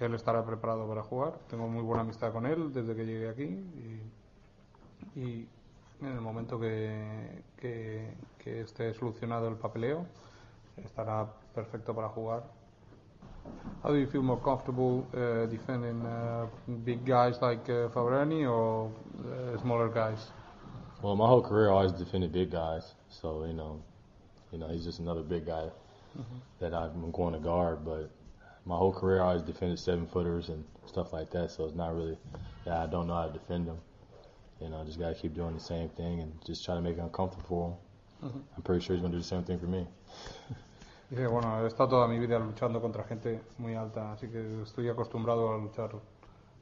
él 0.01 0.13
estará 0.15 0.45
preparado 0.45 0.87
para 0.89 1.03
jugar. 1.03 1.39
Tengo 1.49 1.67
muy 1.69 1.83
buena 1.83 2.03
amistad 2.03 2.33
con 2.33 2.45
él 2.47 2.73
desde 2.73 2.95
que 2.95 3.07
llegué 3.07 3.29
aquí 3.29 3.45
y, 3.45 5.21
y 5.21 5.49
en 6.07 6.13
el 6.17 6.21
momento 6.21 6.59
que, 6.59 7.43
que, 7.61 8.15
que 8.39 8.61
esté 8.63 8.93
solucionado 8.95 9.49
el 9.49 9.57
papeleo 9.57 10.07
estará 10.77 11.27
perfecto 11.55 11.95
para 11.95 12.09
jugar. 12.09 12.43
How 13.83 13.91
do 13.91 13.97
you 13.99 14.07
feel 14.07 14.23
more 14.23 14.41
comfortable 14.41 15.07
uh, 15.15 15.47
defending 15.47 16.05
uh, 16.07 16.47
big 16.85 17.05
guys 17.05 17.41
like 17.43 17.69
uh, 17.69 17.89
Fabrani 17.91 18.47
or 18.49 18.91
uh, 19.21 19.59
smaller 19.61 19.89
guys? 19.89 20.31
Well, 21.03 21.17
my 21.17 21.27
whole 21.27 21.43
career 21.43 21.69
I 21.71 21.75
always 21.75 21.93
defended 21.93 22.33
big 22.33 22.51
guys. 22.51 22.95
So 23.11 23.45
you 23.45 23.53
know, 23.53 23.83
you 24.53 24.59
know, 24.59 24.69
he's 24.69 24.85
just 24.85 25.01
another 25.01 25.23
big 25.23 25.47
guy 25.47 25.71
Mhm. 26.17 26.41
that 26.61 26.73
I'm 26.73 27.11
going 27.13 27.35
to 27.35 27.41
guard. 27.41 27.85
But 27.85 28.11
my 28.65 28.77
whole 28.77 28.93
career 28.93 29.21
I 29.21 29.27
always 29.29 29.43
defended 29.43 29.79
seven 29.79 30.07
footers 30.07 30.49
and 30.49 30.65
stuff 30.87 31.13
like 31.13 31.31
that. 31.33 31.51
So 31.51 31.65
it's 31.67 31.75
not 31.77 31.95
really 31.95 32.17
that 32.65 32.77
I 32.79 32.87
don't 32.87 33.07
know 33.07 33.15
how 33.15 33.27
to 33.27 33.33
defend 33.33 33.67
them. 33.69 33.79
You 34.61 34.69
know, 34.69 34.85
just 34.85 34.99
got 34.99 35.09
to 35.09 35.15
keep 35.15 35.35
doing 35.35 35.55
the 35.55 35.61
same 35.61 35.89
thing 35.91 36.21
and 36.21 36.33
just 36.47 36.65
try 36.65 36.75
to 36.75 36.81
make 36.81 36.97
it 36.97 37.01
uncomfortable 37.01 37.45
for 37.49 37.69
him. 37.69 38.31
Mhm. 38.31 38.43
I'm 38.57 38.63
pretty 38.63 38.81
sure 38.85 38.97
he's 38.97 39.03
going 39.03 39.13
to 39.13 39.19
do 39.19 39.23
the 39.23 39.29
same 39.29 39.45
thing 39.45 39.59
for 39.59 39.67
me. 39.67 39.87
Dice, 41.11 41.27
bueno, 41.27 41.63
he 41.63 41.67
estado 41.67 41.91
toda 41.91 42.09
mi 42.09 42.19
vida 42.19 42.39
luchando 42.39 42.81
contra 42.81 43.05
gente 43.05 43.41
muy 43.59 43.75
alta, 43.75 44.13
así 44.13 44.29
que 44.29 44.63
estoy 44.63 44.89
acostumbrado 44.89 45.53
a 45.53 45.59
luchar 45.59 45.91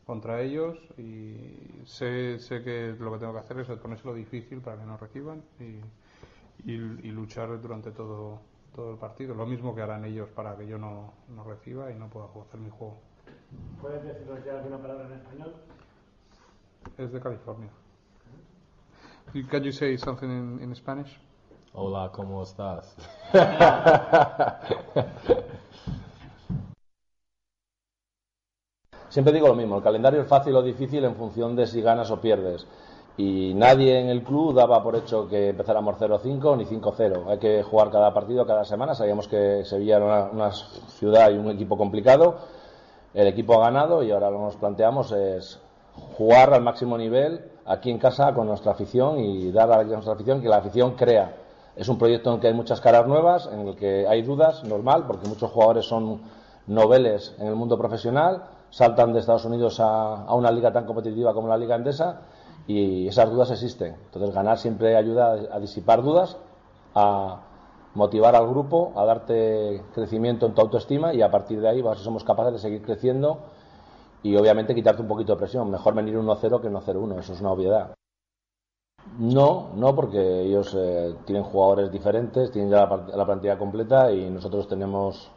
contra 0.04 0.40
ellos 0.40 0.76
y 0.98 1.84
sé, 1.86 2.38
sé 2.40 2.62
que 2.64 2.96
lo 2.98 3.12
que 3.12 3.18
tengo 3.18 3.32
que 3.34 3.38
hacer 3.38 3.60
es 3.60 3.68
ponérselo 3.78 4.14
difícil 4.14 4.60
para 4.60 4.78
que 4.78 4.84
no 4.84 4.96
reciban 4.96 5.42
y, 5.60 6.70
y, 6.70 6.74
y 6.74 7.10
luchar 7.12 7.60
durante 7.60 7.92
todo, 7.92 8.40
todo 8.74 8.92
el 8.92 8.98
partido. 8.98 9.34
Lo 9.34 9.46
mismo 9.46 9.74
que 9.76 9.82
harán 9.82 10.04
ellos 10.04 10.28
para 10.30 10.56
que 10.56 10.66
yo 10.66 10.76
no, 10.76 11.12
no 11.28 11.44
reciba 11.44 11.90
y 11.92 11.94
no 11.94 12.08
pueda 12.08 12.26
hacer 12.26 12.58
mi 12.58 12.70
juego. 12.70 12.98
¿Puedes 13.80 14.02
decirnos 14.02 14.44
ya 14.44 14.58
alguna 14.58 14.78
palabra 14.78 15.06
en 15.06 15.12
español? 15.12 15.54
Es 16.98 17.12
de 17.12 17.20
California. 17.20 17.70
Can 19.50 19.62
you 19.64 19.72
say 19.72 19.96
something 19.96 20.28
in, 20.28 20.60
in 20.62 20.74
Spanish? 20.74 21.18
Hola, 21.74 22.10
¿cómo 22.12 22.42
estás? 22.42 22.94
Siempre 29.08 29.32
digo 29.32 29.48
lo 29.48 29.54
mismo, 29.54 29.76
el 29.76 29.82
calendario 29.82 30.20
es 30.22 30.28
fácil 30.28 30.54
o 30.56 30.62
difícil 30.62 31.04
en 31.04 31.16
función 31.16 31.56
de 31.56 31.66
si 31.66 31.80
ganas 31.80 32.10
o 32.10 32.20
pierdes. 32.20 32.66
Y 33.16 33.52
nadie 33.54 34.00
en 34.00 34.08
el 34.08 34.22
club 34.22 34.54
daba 34.54 34.82
por 34.82 34.96
hecho 34.96 35.28
que 35.28 35.50
empezáramos 35.50 35.98
0-5 35.98 36.56
ni 36.56 36.64
5-0. 36.64 37.26
Hay 37.28 37.38
que 37.38 37.62
jugar 37.62 37.90
cada 37.90 38.12
partido 38.14 38.46
cada 38.46 38.64
semana. 38.64 38.94
Sabíamos 38.94 39.28
que 39.28 39.64
Sevilla 39.64 39.96
era 39.96 40.04
una, 40.06 40.24
una 40.30 40.52
ciudad 40.52 41.30
y 41.30 41.38
un 41.38 41.50
equipo 41.50 41.76
complicado. 41.76 42.36
El 43.14 43.26
equipo 43.26 43.54
ha 43.54 43.64
ganado 43.64 44.02
y 44.02 44.10
ahora 44.10 44.30
lo 44.30 44.38
que 44.38 44.44
nos 44.44 44.56
planteamos 44.56 45.12
es 45.12 45.60
jugar 46.16 46.52
al 46.52 46.62
máximo 46.62 46.96
nivel 46.96 47.50
aquí 47.66 47.90
en 47.90 47.98
casa 47.98 48.32
con 48.34 48.46
nuestra 48.46 48.72
afición 48.72 49.18
y 49.18 49.52
dar 49.52 49.70
a 49.72 49.84
nuestra 49.84 50.14
afición 50.14 50.40
que 50.40 50.48
la 50.48 50.56
afición 50.56 50.92
crea. 50.92 51.36
Es 51.76 51.88
un 51.88 51.98
proyecto 51.98 52.30
en 52.30 52.34
el 52.36 52.40
que 52.40 52.48
hay 52.48 52.54
muchas 52.54 52.80
caras 52.80 53.06
nuevas, 53.06 53.48
en 53.50 53.68
el 53.68 53.76
que 53.76 54.06
hay 54.06 54.22
dudas, 54.22 54.62
normal, 54.64 55.04
porque 55.06 55.28
muchos 55.28 55.50
jugadores 55.50 55.86
son 55.86 56.20
noveles 56.66 57.34
en 57.38 57.46
el 57.46 57.56
mundo 57.56 57.78
profesional, 57.78 58.44
saltan 58.70 59.12
de 59.12 59.20
Estados 59.20 59.44
Unidos 59.44 59.80
a, 59.80 60.24
a 60.24 60.34
una 60.34 60.50
liga 60.50 60.72
tan 60.72 60.84
competitiva 60.84 61.34
como 61.34 61.48
la 61.48 61.56
Liga 61.56 61.76
Endesa 61.76 62.20
y 62.66 63.08
esas 63.08 63.30
dudas 63.30 63.50
existen. 63.50 63.96
Entonces 64.04 64.34
ganar 64.34 64.58
siempre 64.58 64.96
ayuda 64.96 65.32
a, 65.32 65.56
a 65.56 65.60
disipar 65.60 66.02
dudas, 66.02 66.36
a 66.94 67.40
motivar 67.94 68.36
al 68.36 68.48
grupo, 68.48 68.92
a 68.96 69.04
darte 69.04 69.82
crecimiento 69.94 70.46
en 70.46 70.54
tu 70.54 70.60
autoestima 70.60 71.12
y 71.14 71.22
a 71.22 71.30
partir 71.30 71.60
de 71.60 71.68
ahí 71.68 71.82
ver 71.82 71.96
si 71.96 72.04
somos 72.04 72.24
capaces 72.24 72.52
de 72.54 72.58
seguir 72.58 72.82
creciendo 72.82 73.40
y 74.22 74.36
obviamente 74.36 74.74
quitarte 74.74 75.02
un 75.02 75.08
poquito 75.08 75.32
de 75.32 75.38
presión. 75.38 75.70
Mejor 75.70 75.94
venir 75.94 76.16
1-0 76.16 76.60
que 76.60 76.70
no 76.70 76.80
0-1, 76.80 77.18
eso 77.18 77.32
es 77.32 77.40
una 77.40 77.52
obviedad. 77.52 77.94
No, 79.18 79.70
no, 79.74 79.94
porque 79.94 80.42
ellos 80.42 80.74
eh, 80.78 81.14
tienen 81.26 81.44
jugadores 81.44 81.90
diferentes, 81.90 82.50
tienen 82.52 82.70
ya 82.70 82.86
la, 82.86 82.96
la 83.14 83.26
plantilla 83.26 83.58
completa 83.58 84.12
y 84.12 84.30
nosotros 84.30 84.68
tenemos 84.68 85.30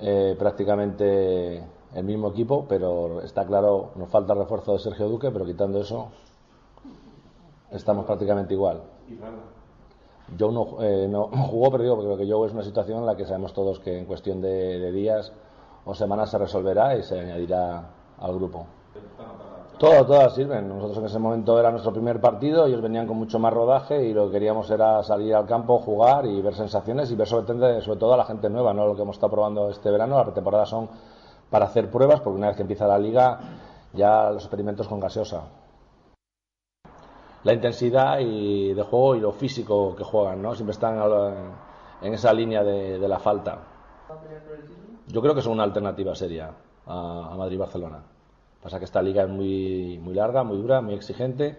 eh, 0.00 0.34
prácticamente 0.38 1.62
el 1.94 2.04
mismo 2.04 2.30
equipo, 2.30 2.64
pero 2.66 3.20
está 3.20 3.44
claro, 3.44 3.92
nos 3.96 4.08
falta 4.08 4.32
el 4.32 4.40
refuerzo 4.40 4.72
de 4.72 4.78
Sergio 4.78 5.08
Duque, 5.08 5.30
pero 5.30 5.44
quitando 5.44 5.80
eso, 5.80 6.08
estamos 7.70 8.06
prácticamente 8.06 8.54
igual. 8.54 8.82
Joe 10.38 10.52
no, 10.52 10.82
eh, 10.82 11.06
no 11.08 11.26
jugó, 11.50 11.70
pero 11.70 11.82
digo, 11.82 11.96
porque 11.96 12.30
Joe 12.30 12.46
es 12.46 12.54
una 12.54 12.62
situación 12.62 13.00
en 13.00 13.06
la 13.06 13.16
que 13.16 13.26
sabemos 13.26 13.52
todos 13.52 13.80
que 13.80 13.98
en 13.98 14.06
cuestión 14.06 14.40
de, 14.40 14.78
de 14.78 14.92
días 14.92 15.32
o 15.84 15.94
semanas 15.94 16.30
se 16.30 16.38
resolverá 16.38 16.96
y 16.96 17.02
se 17.02 17.18
añadirá 17.18 17.82
al 18.18 18.34
grupo. 18.34 18.66
Todas, 19.78 20.06
todas 20.06 20.34
sirven. 20.34 20.68
Nosotros 20.68 20.98
en 20.98 21.06
ese 21.06 21.18
momento 21.18 21.58
era 21.58 21.70
nuestro 21.70 21.92
primer 21.92 22.20
partido, 22.20 22.66
ellos 22.66 22.80
venían 22.80 23.06
con 23.06 23.16
mucho 23.16 23.38
más 23.38 23.52
rodaje 23.52 24.04
y 24.04 24.12
lo 24.12 24.26
que 24.26 24.32
queríamos 24.34 24.70
era 24.70 25.02
salir 25.02 25.34
al 25.34 25.46
campo, 25.46 25.78
jugar 25.78 26.24
y 26.26 26.40
ver 26.40 26.54
sensaciones 26.54 27.10
y 27.10 27.16
ver 27.16 27.26
sobre, 27.26 27.80
sobre 27.80 27.98
todo 27.98 28.14
a 28.14 28.16
la 28.16 28.24
gente 28.24 28.48
nueva, 28.48 28.72
no 28.72 28.86
lo 28.86 28.94
que 28.94 29.02
hemos 29.02 29.16
estado 29.16 29.32
probando 29.32 29.70
este 29.70 29.90
verano. 29.90 30.16
Las 30.16 30.26
pretemporadas 30.26 30.68
son 30.68 30.88
para 31.50 31.64
hacer 31.64 31.90
pruebas, 31.90 32.20
porque 32.20 32.38
una 32.38 32.46
vez 32.48 32.56
que 32.56 32.62
empieza 32.62 32.86
la 32.86 32.98
liga, 32.98 33.40
ya 33.92 34.30
los 34.30 34.44
experimentos 34.44 34.86
con 34.86 35.00
gaseosa. 35.00 35.42
La 37.42 37.52
intensidad 37.52 38.20
y 38.20 38.72
de 38.72 38.82
juego 38.84 39.16
y 39.16 39.20
lo 39.20 39.32
físico 39.32 39.96
que 39.96 40.04
juegan, 40.04 40.40
¿no? 40.40 40.54
Siempre 40.54 40.72
están 40.72 40.96
en 42.02 42.14
esa 42.14 42.32
línea 42.32 42.62
de, 42.62 43.00
de 43.00 43.08
la 43.08 43.18
falta. 43.18 43.58
Yo 45.12 45.20
creo 45.20 45.34
que 45.34 45.42
son 45.42 45.52
una 45.52 45.64
alternativa 45.64 46.14
seria 46.14 46.50
a, 46.86 47.28
a 47.32 47.36
Madrid-Barcelona. 47.36 48.02
Pasa 48.62 48.78
que 48.78 48.86
esta 48.86 49.02
liga 49.02 49.24
es 49.24 49.28
muy, 49.28 50.00
muy 50.02 50.14
larga, 50.14 50.42
muy 50.42 50.56
dura, 50.56 50.80
muy 50.80 50.94
exigente 50.94 51.54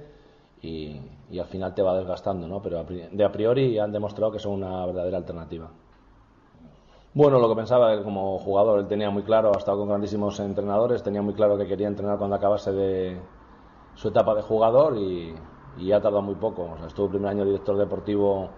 y, 0.61 0.99
y 1.29 1.37
al 1.37 1.45
final 1.45 1.75
te 1.75 1.83
va 1.83 1.95
desgastando, 1.95 2.47
¿no? 2.47 2.61
Pero 2.63 2.79
a 2.79 2.83
de 2.83 3.23
a 3.23 3.31
priori 3.31 3.77
han 3.77 3.91
demostrado 3.91 4.31
que 4.31 4.39
son 4.39 4.53
una 4.53 4.83
verdadera 4.87 5.17
alternativa. 5.17 5.69
Bueno, 7.13 7.37
lo 7.37 7.47
que 7.47 7.55
pensaba 7.55 7.93
él 7.93 8.03
como 8.03 8.39
jugador, 8.39 8.79
él 8.79 8.87
tenía 8.87 9.11
muy 9.11 9.21
claro, 9.21 9.51
ha 9.53 9.59
estado 9.59 9.77
con 9.77 9.89
grandísimos 9.89 10.39
entrenadores, 10.39 11.03
tenía 11.03 11.21
muy 11.21 11.35
claro 11.35 11.55
que 11.55 11.67
quería 11.67 11.87
entrenar 11.87 12.17
cuando 12.17 12.37
acabase 12.37 12.71
de 12.71 13.21
su 13.93 14.07
etapa 14.07 14.33
de 14.33 14.41
jugador 14.41 14.97
y, 14.97 15.35
y 15.77 15.91
ha 15.91 16.01
tardado 16.01 16.23
muy 16.23 16.35
poco. 16.35 16.71
O 16.73 16.77
sea, 16.77 16.87
estuvo 16.87 17.05
el 17.05 17.11
primer 17.11 17.29
año 17.29 17.45
director 17.45 17.77
deportivo 17.77 18.49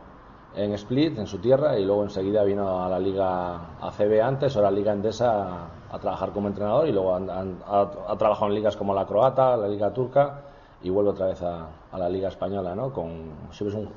en 0.56 0.74
Split, 0.74 1.18
en 1.18 1.28
su 1.28 1.39
tierra, 1.39 1.78
y 1.78 1.86
luego 1.86 2.03
enseguida 2.03 2.43
vino 2.43 2.84
a 2.84 2.89
la 2.89 2.99
Liga 2.99 3.78
ACB 3.82 4.22
antes, 4.22 4.56
ahora 4.56 4.72
Liga 4.72 4.93
Endesa 4.93 5.68
a, 5.91 5.99
trabajar 5.99 6.32
como 6.32 6.47
entrenador 6.47 6.88
y 6.88 6.91
luego 6.91 7.16
ha, 7.16 8.18
trabajado 8.18 8.47
en 8.47 8.56
ligas 8.56 8.76
como 8.76 8.93
la 8.93 9.06
croata, 9.06 9.56
la 9.58 9.68
Liga 9.68 9.93
turca 9.93 10.41
y 10.82 10.89
vuelve 10.89 11.12
otra 11.12 11.28
vez 11.28 11.41
a, 11.41 11.68
la 11.97 12.10
Liga 12.10 12.30
española, 12.30 12.76
¿no? 12.76 12.91
Con 12.91 13.32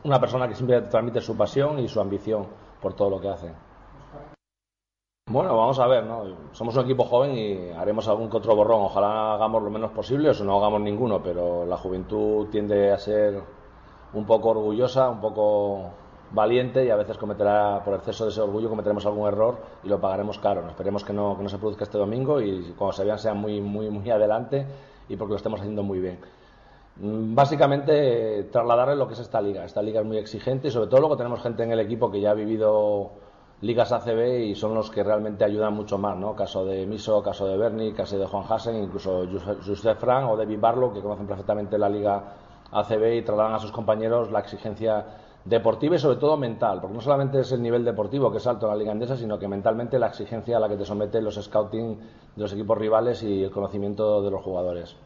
una 0.05 0.21
persona 0.21 0.49
que 0.49 0.55
siempre 0.55 0.81
transmite 0.83 1.21
su 1.21 1.37
pasión 1.37 1.79
y 1.79 1.89
su 1.89 2.01
ambición 2.01 2.47
por 2.81 2.95
todo 2.95 3.11
lo 3.11 3.21
que 3.21 3.29
hace. 3.29 3.53
Bueno, 5.31 5.55
vamos 5.55 5.79
a 5.79 5.87
ver, 5.87 6.05
¿no? 6.05 6.25
Somos 6.53 6.75
un 6.77 6.85
equipo 6.85 7.05
joven 7.05 7.37
y 7.37 7.71
haremos 7.73 8.09
algún 8.09 8.31
otro 8.33 8.57
borrón. 8.57 8.83
Ojalá 8.83 9.35
hagamos 9.35 9.63
lo 9.63 9.69
menos 9.69 9.91
posible 9.91 10.31
o 10.31 10.45
no 10.45 10.57
hagamos 10.57 10.81
ninguno, 10.81 11.23
pero 11.23 11.67
la 11.67 11.77
juventud 11.77 12.47
tiende 12.49 12.91
a 12.91 12.99
ser 12.99 13.43
un 14.15 14.25
poco 14.25 14.51
orgullosa, 14.51 15.11
un 15.11 15.21
poco 15.21 15.91
valiente 16.31 16.85
y 16.85 16.91
a 16.91 16.97
veces 16.97 17.17
cometerá, 17.17 17.83
por 17.85 17.95
exceso 17.95 18.25
de 18.25 18.31
ese 18.31 18.41
orgullo, 18.41 18.69
cometeremos 18.69 19.05
algún 19.07 19.29
error 19.29 19.59
y 19.83 19.89
lo 19.89 20.01
pagaremos 20.01 20.39
caro. 20.39 20.69
Esperemos 20.69 21.05
que 21.05 21.13
no, 21.13 21.37
que 21.37 21.43
no 21.43 21.49
se 21.49 21.59
produzca 21.59 21.85
este 21.85 21.99
domingo 21.99 22.41
y 22.41 22.75
cuando 22.77 22.93
se 22.93 23.05
vean 23.05 23.19
sean 23.19 23.39
muy, 23.39 23.61
muy, 23.61 23.91
muy 23.91 24.11
adelante 24.11 24.67
y 25.09 25.17
porque 25.17 25.33
lo 25.33 25.37
estemos 25.37 25.61
haciendo 25.61 25.83
muy 25.83 26.01
bien. 26.01 26.19
Mm, 26.97 27.35
básicamente, 27.35 28.49
trasladarle 28.53 28.97
lo 28.97 29.07
que 29.07 29.15
es 29.15 29.21
esta 29.21 29.41
liga. 29.41 29.65
Esta 29.65 29.83
liga 29.83 30.01
es 30.01 30.07
muy 30.07 30.19
exigente 30.19 30.69
y 30.69 30.71
sobre 30.71 30.89
todo 30.89 31.01
luego 31.01 31.17
tenemos 31.17 31.41
gente 31.43 31.63
en 31.63 31.73
el 31.73 31.81
equipo 31.81 32.11
que 32.11 32.21
ya 32.21 32.33
ha 32.33 32.35
vivido 32.35 33.11
ligas 33.61 33.91
ACB 33.91 34.51
y 34.51 34.55
son 34.55 34.75
los 34.75 34.91
que 34.91 35.03
realmente 35.03 35.45
ayudan 35.45 35.75
mucho 35.75 35.99
más, 35.99 36.17
¿no? 36.17 36.35
Caso 36.35 36.65
de 36.65 36.87
Miso, 36.87 37.23
caso 37.23 37.47
de 37.47 37.57
Bernie, 37.57 37.93
caso 37.93 38.19
de 38.19 38.27
Juan 38.27 38.45
Hassen, 38.49 38.77
incluso 38.77 39.27
Joseph 39.65 39.99
Frank 39.99 40.31
o 40.31 40.37
David 40.37 40.61
Barlow, 40.61 40.93
que 40.93 41.01
conocen 41.01 41.27
perfectamente 41.27 41.77
la 41.77 41.89
liga 41.89 42.23
ACB 42.73 43.15
y 43.15 43.23
trasladan 43.23 43.55
a 43.55 43.59
sus 43.59 43.73
compañeros 43.73 44.31
la 44.31 44.41
exigencia 44.41 45.05
deportiva 45.45 45.97
y 45.97 45.99
sobre 45.99 46.19
todo 46.19 46.37
mental, 46.37 46.81
porque 46.81 46.95
no 46.95 47.01
solamente 47.01 47.41
es 47.41 47.53
el 47.53 47.63
nivel 47.63 47.85
deportivo 47.85 48.31
que 48.31 48.39
es 48.39 48.47
alto 48.47 48.67
en 48.67 48.73
la 48.73 48.79
liga 48.79 48.93
andesa, 48.93 49.17
sino 49.17 49.39
que 49.39 49.49
mentalmente 49.49 49.99
la 49.99 50.09
exigencia 50.09 50.57
a 50.57 50.61
la 50.61 50.69
que 50.69 50.77
te 50.77 50.85
someten 50.85 51.25
los 51.25 51.37
scouting 51.43 51.99
de 52.37 52.43
los 52.43 52.53
equipos 52.53 52.77
rivales 52.77 53.23
y 53.23 53.45
el 53.45 53.51
conocimiento 53.51 54.23
de 54.23 54.31
los 54.31 54.43
jugadores. 54.43 54.97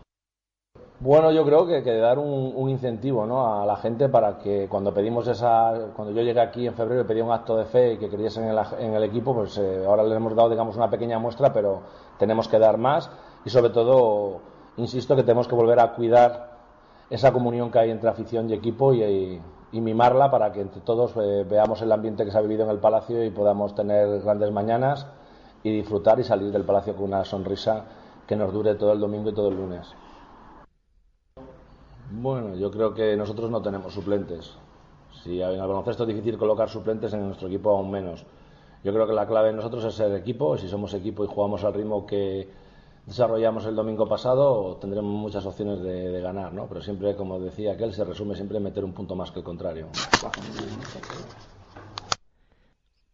Bueno, 1.00 1.32
yo 1.32 1.44
creo 1.44 1.66
que, 1.66 1.82
que 1.82 1.96
dar 1.96 2.18
un, 2.18 2.70
incentivo 2.70 3.26
¿no? 3.26 3.60
a 3.60 3.66
la 3.66 3.76
gente 3.76 4.08
para 4.08 4.38
que 4.38 4.68
cuando 4.68 4.94
pedimos 4.94 5.26
esa, 5.26 5.88
cuando 5.96 6.14
yo 6.14 6.22
llegué 6.22 6.40
aquí 6.40 6.64
en 6.64 6.74
febrero 6.74 7.00
y 7.00 7.04
pedí 7.04 7.20
un 7.20 7.32
acto 7.32 7.56
de 7.56 7.64
fe 7.64 7.94
y 7.94 7.98
que 7.98 8.08
creyesen 8.08 8.44
en, 8.44 8.56
en 8.78 8.94
el 8.94 9.02
equipo, 9.02 9.34
pues 9.34 9.58
eh, 9.58 9.84
ahora 9.84 10.04
les 10.04 10.16
hemos 10.16 10.36
dado 10.36 10.50
digamos 10.50 10.76
una 10.76 10.88
pequeña 10.88 11.18
muestra, 11.18 11.52
pero 11.52 11.82
tenemos 12.18 12.46
que 12.46 12.60
dar 12.60 12.78
más 12.78 13.10
y 13.44 13.50
sobre 13.50 13.70
todo, 13.70 14.40
insisto 14.76 15.16
que 15.16 15.24
tenemos 15.24 15.48
que 15.48 15.56
volver 15.56 15.80
a 15.80 15.92
cuidar 15.92 16.51
esa 17.12 17.30
comunión 17.30 17.70
que 17.70 17.78
hay 17.78 17.90
entre 17.90 18.08
afición 18.08 18.48
y 18.48 18.54
equipo 18.54 18.94
y, 18.94 19.38
mimarla 19.72 20.30
para 20.30 20.50
que 20.50 20.62
entre 20.62 20.80
todos 20.80 21.12
eh, 21.16 21.46
veamos 21.48 21.82
el 21.82 21.92
ambiente 21.92 22.24
que 22.24 22.30
se 22.30 22.38
ha 22.38 22.40
vivido 22.40 22.64
en 22.64 22.70
el 22.70 22.78
Palacio 22.78 23.22
y 23.22 23.30
podamos 23.30 23.74
tener 23.74 24.20
grandes 24.20 24.50
mañanas 24.50 25.06
y 25.62 25.70
disfrutar 25.70 26.18
y 26.20 26.24
salir 26.24 26.50
del 26.52 26.64
Palacio 26.64 26.94
con 26.94 27.04
una 27.04 27.24
sonrisa 27.24 27.84
que 28.26 28.34
nos 28.34 28.50
dure 28.52 28.74
todo 28.76 28.92
el 28.92 29.00
domingo 29.00 29.28
y 29.28 29.34
todo 29.34 29.48
el 29.48 29.56
lunes. 29.56 29.94
Bueno, 32.10 32.54
yo 32.56 32.70
creo 32.70 32.94
que 32.94 33.14
nosotros 33.16 33.50
no 33.50 33.60
tenemos 33.60 33.92
suplentes. 33.92 34.56
Si 35.22 35.42
en 35.42 35.50
el 35.50 35.60
baloncesto 35.60 36.04
es 36.04 36.08
difícil 36.08 36.38
colocar 36.38 36.70
suplentes, 36.70 37.12
en 37.12 37.26
nuestro 37.26 37.48
equipo 37.48 37.70
aún 37.70 37.90
menos. 37.90 38.24
Yo 38.84 38.92
creo 38.92 39.06
que 39.06 39.12
la 39.12 39.26
clave 39.26 39.48
de 39.48 39.54
nosotros 39.54 39.84
es 39.84 39.94
ser 39.94 40.14
equipo. 40.14 40.56
Si 40.56 40.66
somos 40.66 40.94
equipo 40.94 41.24
y 41.24 41.28
jugamos 41.28 41.62
al 41.64 41.74
ritmo 41.74 42.06
que, 42.06 42.48
desarrollamos 43.06 43.66
el 43.66 43.74
domingo 43.74 44.08
pasado, 44.08 44.76
tendremos 44.80 45.10
muchas 45.12 45.44
opciones 45.44 45.82
de, 45.82 46.20
ganar, 46.20 46.52
¿no? 46.52 46.66
Pero 46.68 46.80
siempre, 46.82 47.14
como 47.16 47.40
decía 47.40 47.72
aquel, 47.72 47.92
se 47.92 48.04
resume 48.04 48.34
siempre 48.34 48.58
en 48.58 48.64
meter 48.64 48.84
un 48.84 48.92
punto 48.92 49.14
más 49.16 49.30
que 49.30 49.40
el 49.40 49.44
contrario. 49.44 49.88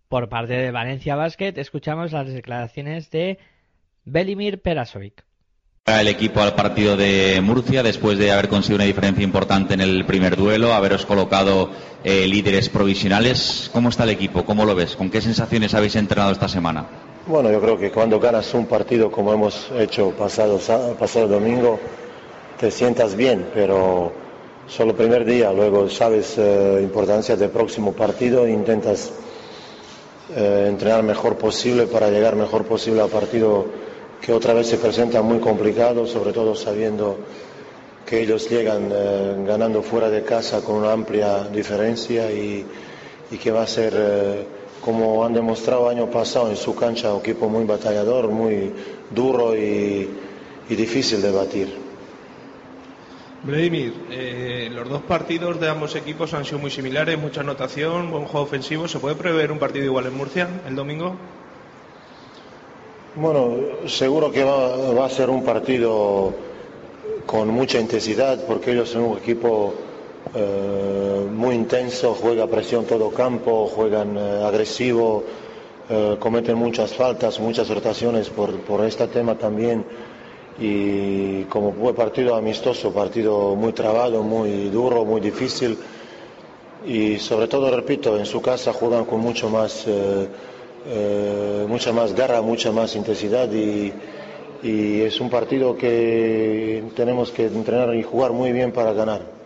Por 0.09 0.29
parte 0.29 0.55
de 0.55 0.71
Valencia 0.71 1.17
Basket, 1.17 1.55
escuchamos 1.57 2.13
las 2.13 2.29
declaraciones 2.29 3.11
de 3.11 3.39
Belimir 4.05 4.61
Perasovic. 4.63 5.25
El 5.87 6.09
equipo 6.09 6.41
al 6.41 6.55
partido 6.55 6.99
de 6.99 7.41
Murcia 7.41 7.83
después 7.83 8.19
de 8.19 8.31
haber 8.31 8.49
conseguido 8.49 8.77
una 8.77 8.85
diferencia 8.85 9.25
importante 9.25 9.73
en 9.73 9.81
el 9.81 10.05
primer 10.05 10.37
duelo, 10.37 10.75
haberos 10.75 11.07
colocado 11.07 11.71
eh, 12.05 12.27
líderes 12.29 12.69
provisionales. 12.69 13.71
¿Cómo 13.73 13.89
está 13.89 14.05
el 14.05 14.11
equipo? 14.11 14.45
¿Cómo 14.45 14.67
lo 14.67 14.75
ves? 14.75 14.97
¿Con 14.97 15.11
qué 15.11 15.23
sensaciones 15.23 15.73
habéis 15.75 15.97
entrenado 15.97 16.33
esta 16.33 16.49
semana? 16.49 17.08
Bueno, 17.29 17.53
yo 17.53 17.61
creo 17.61 17.77
que 17.77 17.91
cuando 17.91 18.19
ganas 18.19 18.55
un 18.55 18.65
partido 18.65 19.11
como 19.13 19.35
hemos 19.35 19.71
hecho 19.77 20.13
pasado, 20.13 20.59
pasado 20.99 21.29
domingo, 21.29 21.79
te 22.59 22.71
sientas 22.71 23.15
bien, 23.15 23.51
pero 23.53 24.11
solo 24.67 24.97
primer 24.97 25.27
día, 25.27 25.53
luego 25.53 25.91
sabes 25.91 26.39
eh, 26.39 26.81
importancia 26.83 27.37
del 27.37 27.51
próximo 27.51 27.93
partido 27.93 28.49
intentas 28.49 29.13
eh, 30.35 30.69
entrenar 30.71 31.03
mejor 31.03 31.37
posible 31.37 31.87
para 31.87 32.09
llegar 32.09 32.35
mejor 32.35 32.65
posible 32.65 33.03
al 33.03 33.11
partido 33.11 33.67
que 34.23 34.33
otra 34.33 34.55
vez 34.55 34.67
se 34.69 34.79
presenta 34.79 35.21
muy 35.21 35.39
complicado, 35.39 36.07
sobre 36.07 36.33
todo 36.33 36.55
sabiendo 36.55 37.19
que 38.07 38.23
ellos 38.23 38.49
llegan 38.49 38.89
eh, 38.91 39.35
ganando 39.47 39.83
fuera 39.83 40.09
de 40.09 40.25
casa 40.25 40.63
con 40.63 40.77
una 40.77 40.93
amplia 40.93 41.45
diferencia 41.53 42.33
y, 42.33 42.65
y 43.31 43.37
que 43.37 43.51
va 43.51 43.65
a 43.65 43.67
ser 43.67 44.57
como 44.81 45.25
han 45.25 45.35
demostrado 45.35 45.89
año 45.89 46.11
pasado 46.11 46.51
en 46.51 46.57
su 46.57 46.75
cancha, 46.75 47.13
un 47.13 47.21
equipo 47.21 47.49
muy 47.49 47.65
batallador, 47.65 48.29
muy 48.29 48.73
duro 49.11 49.57
y, 49.57 50.09
difícil 50.69 51.23
de 51.23 51.31
batir. 51.31 51.89
Vladimir, 53.43 53.95
eh, 54.11 54.69
los 54.73 54.89
dos 54.89 55.03
partidos 55.03 55.61
de 55.61 55.69
ambos 55.69 55.95
equipos 55.95 56.35
han 56.35 56.45
sido 56.45 56.59
muy 56.59 56.71
similares, 56.71 57.19
mucha 57.19 57.41
anotación, 57.41 58.11
buen 58.11 58.25
juego 58.25 58.47
ofensivo. 58.47 58.89
¿Se 58.89 58.99
puede 58.99 59.15
prever 59.15 59.53
un 59.53 59.59
partido 59.59 59.85
igual 59.85 60.07
en 60.07 60.17
Murcia 60.17 60.49
el 60.67 60.75
domingo? 60.75 61.15
Bueno, 63.15 63.57
seguro 63.87 64.31
que 64.31 64.45
va, 64.45 64.93
va 64.93 65.07
a 65.07 65.11
ser 65.11 65.31
un 65.31 65.45
partido 65.45 66.35
con 67.27 67.49
mucha 67.49 67.79
intensidad 67.79 68.45
porque 68.47 68.73
ellos 68.73 68.91
son 68.91 69.03
un 69.03 69.19
equipo 69.19 69.75
eh, 70.35 71.27
muy 71.33 71.55
intenso, 71.55 72.15
juega 72.15 72.47
presión 72.47 72.85
todo 72.85 73.11
campo, 73.11 73.67
juegan 73.67 74.17
eh, 74.17 74.43
agresivo, 74.45 75.25
eh, 75.89 76.17
cometen 76.19 76.57
muchas 76.57 76.93
faltas, 76.95 77.41
muchas 77.41 77.69
rotaciones 77.69 78.29
por, 78.29 78.53
por 78.61 78.85
este 78.85 79.07
tema 79.09 79.37
también. 79.37 79.85
Y 80.61 81.45
como 81.45 81.73
fue 81.73 81.95
partido 81.95 82.35
amistoso, 82.35 82.93
partido 82.93 83.55
muy 83.55 83.73
trabado, 83.73 84.23
muy 84.23 84.69
duro, 84.71 85.05
muy 85.05 85.21
difícil. 85.21 85.79
Y 86.87 87.19
sobre 87.19 87.47
todo, 87.49 87.71
repito, 87.75 88.19
en 88.19 88.27
su 88.27 88.43
casa 88.43 88.73
juegan 88.73 89.05
con 89.05 89.21
mucho 89.21 89.49
más, 89.49 89.87
mucha 91.69 91.93
más 91.93 92.13
garra, 92.15 92.41
mucha 92.43 92.73
más 92.73 92.95
intensidad 92.97 93.51
y, 93.53 93.93
y 94.63 95.01
es 95.03 95.21
un 95.21 95.31
partido 95.31 95.77
que 95.77 96.83
tenemos 96.97 97.31
que 97.31 97.47
entrenar 97.47 97.95
y 97.95 98.03
jugar 98.03 98.33
muy 98.33 98.53
bien 98.53 98.73
para 98.73 98.93
ganar. 98.93 99.38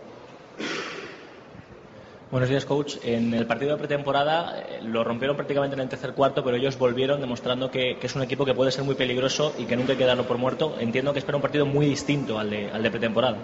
Buenos 2.33 2.49
días, 2.49 2.65
coach. 2.65 2.95
En 3.03 3.31
el 3.35 3.45
partido 3.45 3.73
de 3.73 3.77
pretemporada 3.77 4.57
eh, 4.57 4.79
lo 4.81 5.03
rompieron 5.03 5.35
prácticamente 5.35 5.75
en 5.75 5.81
el 5.81 5.87
tercer 5.87 6.13
cuarto, 6.13 6.43
pero 6.43 6.57
ellos 6.57 6.79
volvieron 6.79 7.21
demostrando 7.21 7.69
que, 7.69 7.95
es 8.01 8.15
un 8.15 8.23
equipo 8.23 8.43
que 8.43 8.55
puede 8.55 8.71
ser 8.71 8.83
muy 8.83 8.95
peligroso 8.95 9.53
y 9.59 9.65
que 9.65 9.75
nunca 9.77 9.91
hay 9.91 9.99
que 9.99 10.05
darlo 10.05 10.25
por 10.25 10.39
muerto. 10.39 10.75
Entiendo 10.79 11.13
que 11.13 11.19
espera 11.19 11.35
un 11.35 11.43
partido 11.43 11.67
muy 11.67 11.85
distinto 11.85 12.39
al 12.39 12.49
de, 12.49 12.89
pretemporada. 12.89 13.37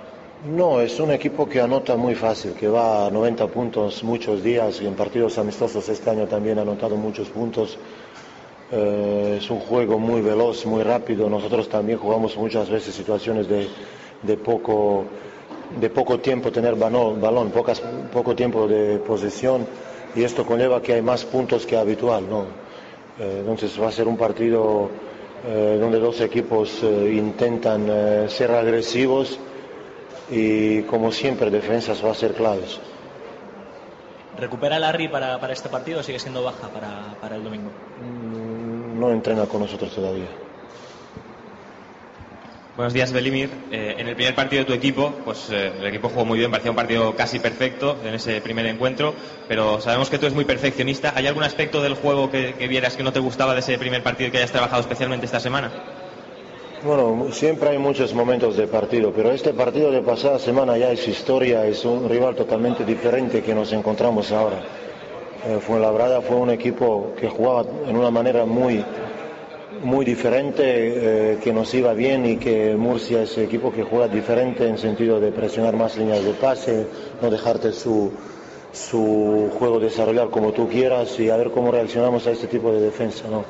No, 0.43 0.81
es 0.81 0.99
un 0.99 1.11
equipo 1.11 1.47
que 1.47 1.61
anota 1.61 1.95
muy 1.97 2.15
fácil, 2.15 2.53
que 2.53 2.67
va 2.67 3.05
a 3.05 3.11
90 3.11 3.45
puntos 3.49 4.03
muchos 4.03 4.41
días 4.41 4.81
y 4.81 4.87
en 4.87 4.95
partidos 4.95 5.37
amistosos 5.37 5.87
este 5.87 6.09
año 6.09 6.25
también 6.25 6.57
ha 6.57 6.63
anotado 6.63 6.95
muchos 6.95 7.29
puntos. 7.29 7.77
Eh, 8.71 9.37
es 9.39 9.51
un 9.51 9.59
juego 9.59 9.99
muy 9.99 10.21
veloz, 10.21 10.65
muy 10.65 10.81
rápido. 10.81 11.29
Nosotros 11.29 11.69
también 11.69 11.99
jugamos 11.99 12.35
muchas 12.37 12.67
veces 12.71 12.95
situaciones 12.95 13.47
de 13.47 14.37
poco 14.37 15.05
de 15.77 15.89
poco 15.89 16.19
tiempo 16.19 16.51
tener 16.51 16.75
balón, 16.75 17.21
balón 17.21 17.51
pocas, 17.51 17.81
poco 18.11 18.35
tiempo 18.35 18.67
de 18.67 18.97
posesión 18.99 19.67
y 20.15 20.23
esto 20.23 20.45
conlleva 20.45 20.81
que 20.81 20.93
hay 20.93 21.01
más 21.01 21.25
puntos 21.25 21.65
que 21.65 21.77
habitual. 21.77 22.29
¿no? 22.29 22.45
Eh, 23.19 23.37
entonces 23.39 23.79
va 23.81 23.89
a 23.89 23.91
ser 23.91 24.07
un 24.07 24.17
partido 24.17 24.89
eh, 25.45 25.77
donde 25.79 25.99
dos 25.99 26.19
equipos 26.21 26.81
eh, 26.83 27.13
intentan 27.15 28.29
ser 28.29 28.51
agresivos 28.51 29.39
y 30.29 30.83
como 30.83 31.11
siempre 31.11 31.49
defensas 31.49 32.03
va 32.03 32.11
a 32.11 32.15
ser 32.15 32.33
claves. 32.33 32.79
¿Recupera 34.37 34.79
Larry 34.79 35.09
para, 35.09 35.37
para 35.39 35.51
este 35.53 35.67
partido 35.67 35.99
o 35.99 36.03
sigue 36.03 36.19
siendo 36.19 36.43
baja 36.43 36.69
para, 36.69 37.15
para 37.19 37.35
el 37.35 37.43
domingo? 37.43 37.69
Mm, 38.01 38.99
no 38.99 39.11
entrena 39.11 39.45
con 39.45 39.61
nosotros 39.61 39.93
todavía. 39.93 40.48
Buenos 42.79 42.93
días, 42.93 43.11
Belimir. 43.11 43.49
Eh, 43.73 43.95
en 43.97 44.07
el 44.07 44.15
primer 44.15 44.33
partido 44.35 44.61
de 44.61 44.65
tu 44.65 44.71
equipo, 44.71 45.13
pues 45.25 45.49
eh, 45.51 45.69
el 45.81 45.87
equipo 45.87 46.07
jugó 46.07 46.23
muy 46.23 46.39
bien, 46.39 46.49
parecía 46.49 46.71
un 46.71 46.77
partido 46.77 47.13
casi 47.13 47.37
perfecto 47.37 47.97
en 48.05 48.13
ese 48.13 48.39
primer 48.39 48.65
encuentro, 48.67 49.13
pero 49.49 49.81
sabemos 49.81 50.09
que 50.09 50.17
tú 50.17 50.27
eres 50.27 50.33
muy 50.33 50.45
perfeccionista. 50.45 51.11
¿Hay 51.13 51.27
algún 51.27 51.43
aspecto 51.43 51.81
del 51.81 51.95
juego 51.95 52.31
que, 52.31 52.53
vieras 52.69 52.95
que 52.95 53.03
no 53.03 53.11
te 53.11 53.19
gustaba 53.19 53.53
de 53.53 53.59
ese 53.59 53.77
primer 53.77 54.01
partido 54.01 54.31
que 54.31 54.37
hayas 54.37 54.53
trabajado 54.53 54.79
especialmente 54.79 55.25
esta 55.25 55.41
semana? 55.41 55.73
Bueno, 56.81 57.33
siempre 57.33 57.71
hay 57.71 57.77
muchos 57.77 58.13
momentos 58.13 58.55
de 58.55 58.65
partido, 58.67 59.11
pero 59.13 59.33
este 59.33 59.53
partido 59.53 59.91
de 59.91 60.01
pasada 60.01 60.39
semana 60.39 60.77
ya 60.77 60.89
es 60.89 61.05
historia, 61.05 61.65
es 61.65 61.83
un 61.83 62.07
rival 62.07 62.33
totalmente 62.33 62.85
diferente 62.85 63.43
que 63.43 63.53
nos 63.53 63.73
encontramos 63.73 64.31
ahora. 64.31 64.61
Eh, 65.45 65.59
Fuenlabrada 65.59 66.21
fue 66.21 66.37
un 66.37 66.49
equipo 66.49 67.13
que 67.19 67.27
jugaba 67.27 67.65
en 67.89 67.97
una 67.97 68.09
manera 68.09 68.45
muy, 68.45 68.85
muy 69.83 70.03
diferente, 70.05 70.63
eh, 70.65 71.39
que 71.43 71.53
nos 71.53 71.73
iba 71.73 71.93
bien 71.93 72.25
y 72.25 72.37
que 72.37 72.75
Murcia 72.75 73.21
es 73.21 73.37
equipo 73.37 73.71
que 73.71 73.83
juega 73.83 74.07
diferente 74.07 74.67
en 74.67 74.77
sentido 74.77 75.19
de 75.19 75.31
presionar 75.31 75.75
más 75.75 75.97
líneas 75.97 76.23
de 76.23 76.33
pase, 76.33 76.87
no 77.21 77.29
dejarte 77.29 77.71
su, 77.71 78.11
su 78.73 79.51
juego 79.57 79.79
desarrollar 79.79 80.29
como 80.29 80.51
tú 80.51 80.67
quieras 80.67 81.19
y 81.19 81.29
a 81.29 81.37
ver 81.37 81.51
cómo 81.51 81.71
reaccionamos 81.71 82.25
a 82.27 82.31
este 82.31 82.47
tipo 82.47 82.71
de 82.73 82.81
defensa. 82.81 83.27
¿no? 83.29 83.45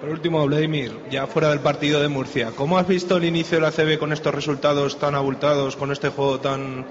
Por 0.00 0.10
último, 0.10 0.46
Vladimir, 0.46 0.92
ya 1.10 1.26
fuera 1.26 1.50
del 1.50 1.60
partido 1.60 2.00
de 2.00 2.08
Murcia, 2.08 2.52
¿cómo 2.54 2.78
has 2.78 2.86
visto 2.86 3.16
el 3.16 3.24
inicio 3.24 3.58
de 3.58 3.62
la 3.62 3.72
CB 3.72 3.98
con 3.98 4.12
estos 4.12 4.34
resultados 4.34 4.98
tan 4.98 5.14
abultados, 5.14 5.74
con 5.76 5.90
este 5.90 6.10
juego 6.10 6.38
tan, 6.38 6.84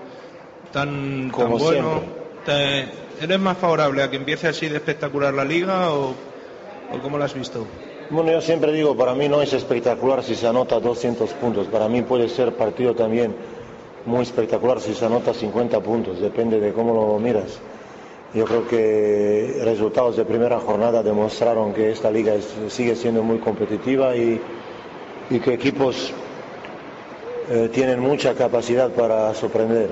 tan, 0.72 0.90
tan 1.22 1.30
Como 1.30 1.58
bueno? 1.58 2.02
¿Te- 2.46 3.05
¿Eres 3.22 3.40
más 3.40 3.58
favorable 3.58 4.04
a 4.04 4.10
que 4.10 4.18
empiece 4.18 4.48
así 4.48 4.68
de 4.68 4.76
espectacular 4.76 5.34
la 5.34 5.46
liga 5.46 5.92
o, 5.94 6.14
cómo 7.02 7.18
lo 7.18 7.24
has 7.24 7.34
visto? 7.34 7.66
Bueno, 8.10 8.32
yo 8.32 8.42
siempre 8.42 8.72
digo, 8.74 8.96
para 8.96 9.16
mí 9.16 9.30
no 9.30 9.42
es 9.42 9.54
espectacular 9.54 10.24
si 10.24 10.36
se 10.36 10.48
anota 10.48 10.80
200 10.80 11.32
puntos, 11.34 11.68
para 11.68 11.88
mí 11.88 12.02
puede 12.02 12.30
ser 12.30 12.54
partido 12.54 12.94
también 12.94 13.36
muy 14.06 14.22
espectacular 14.22 14.80
si 14.80 14.94
se 14.94 15.06
anota 15.06 15.34
50 15.34 15.80
puntos, 15.80 16.20
depende 16.20 16.60
de 16.60 16.74
cómo 16.74 16.94
lo 16.94 17.20
miras. 17.20 17.60
Yo 18.34 18.44
creo 18.46 18.68
que 18.68 19.62
resultados 19.64 20.18
de 20.18 20.26
primera 20.26 20.60
jornada 20.60 21.02
demostraron 21.02 21.74
que 21.74 21.92
esta 21.92 22.12
liga 22.12 22.34
sigue 22.68 22.96
siendo 22.96 23.24
muy 23.24 23.40
competitiva 23.40 24.16
y, 24.16 24.42
y 25.30 25.40
que 25.40 25.54
equipos 25.54 26.12
eh, 27.50 27.70
tienen 27.72 28.02
mucha 28.02 28.34
capacidad 28.34 28.92
para 28.92 29.34
sorprender. 29.34 29.90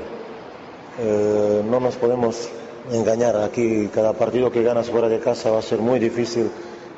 Eh, 1.00 1.64
no 1.68 1.80
nos 1.80 1.96
podemos 1.96 2.50
engañar 2.92 3.38
aquí, 3.38 3.90
cada 3.94 4.14
partido 4.14 4.52
que 4.52 4.64
ganas 4.64 4.90
fuera 4.90 5.08
de 5.08 5.20
casa 5.20 5.52
va 5.52 5.60
a 5.60 5.62
ser 5.62 5.80
muy 5.80 6.00
difícil 6.00 6.50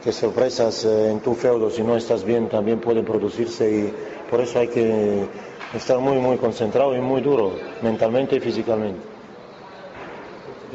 que 0.03 0.11
sorpresas 0.11 0.86
eh, 0.86 1.11
en 1.11 1.19
tu 1.19 1.33
feudo, 1.33 1.69
si 1.69 1.81
no 1.81 1.95
estás 1.97 2.23
bien, 2.23 2.47
también 2.47 2.79
pueden 2.79 3.05
producirse 3.05 3.69
y 3.69 3.93
por 4.29 4.41
eso 4.41 4.59
hay 4.59 4.67
que 4.67 5.25
estar 5.73 5.99
muy, 5.99 6.17
muy 6.17 6.38
concentrado 6.38 6.95
y 6.95 7.01
muy 7.01 7.21
duro, 7.21 7.53
mentalmente 7.81 8.36
y 8.36 8.39
físicamente. 8.39 9.14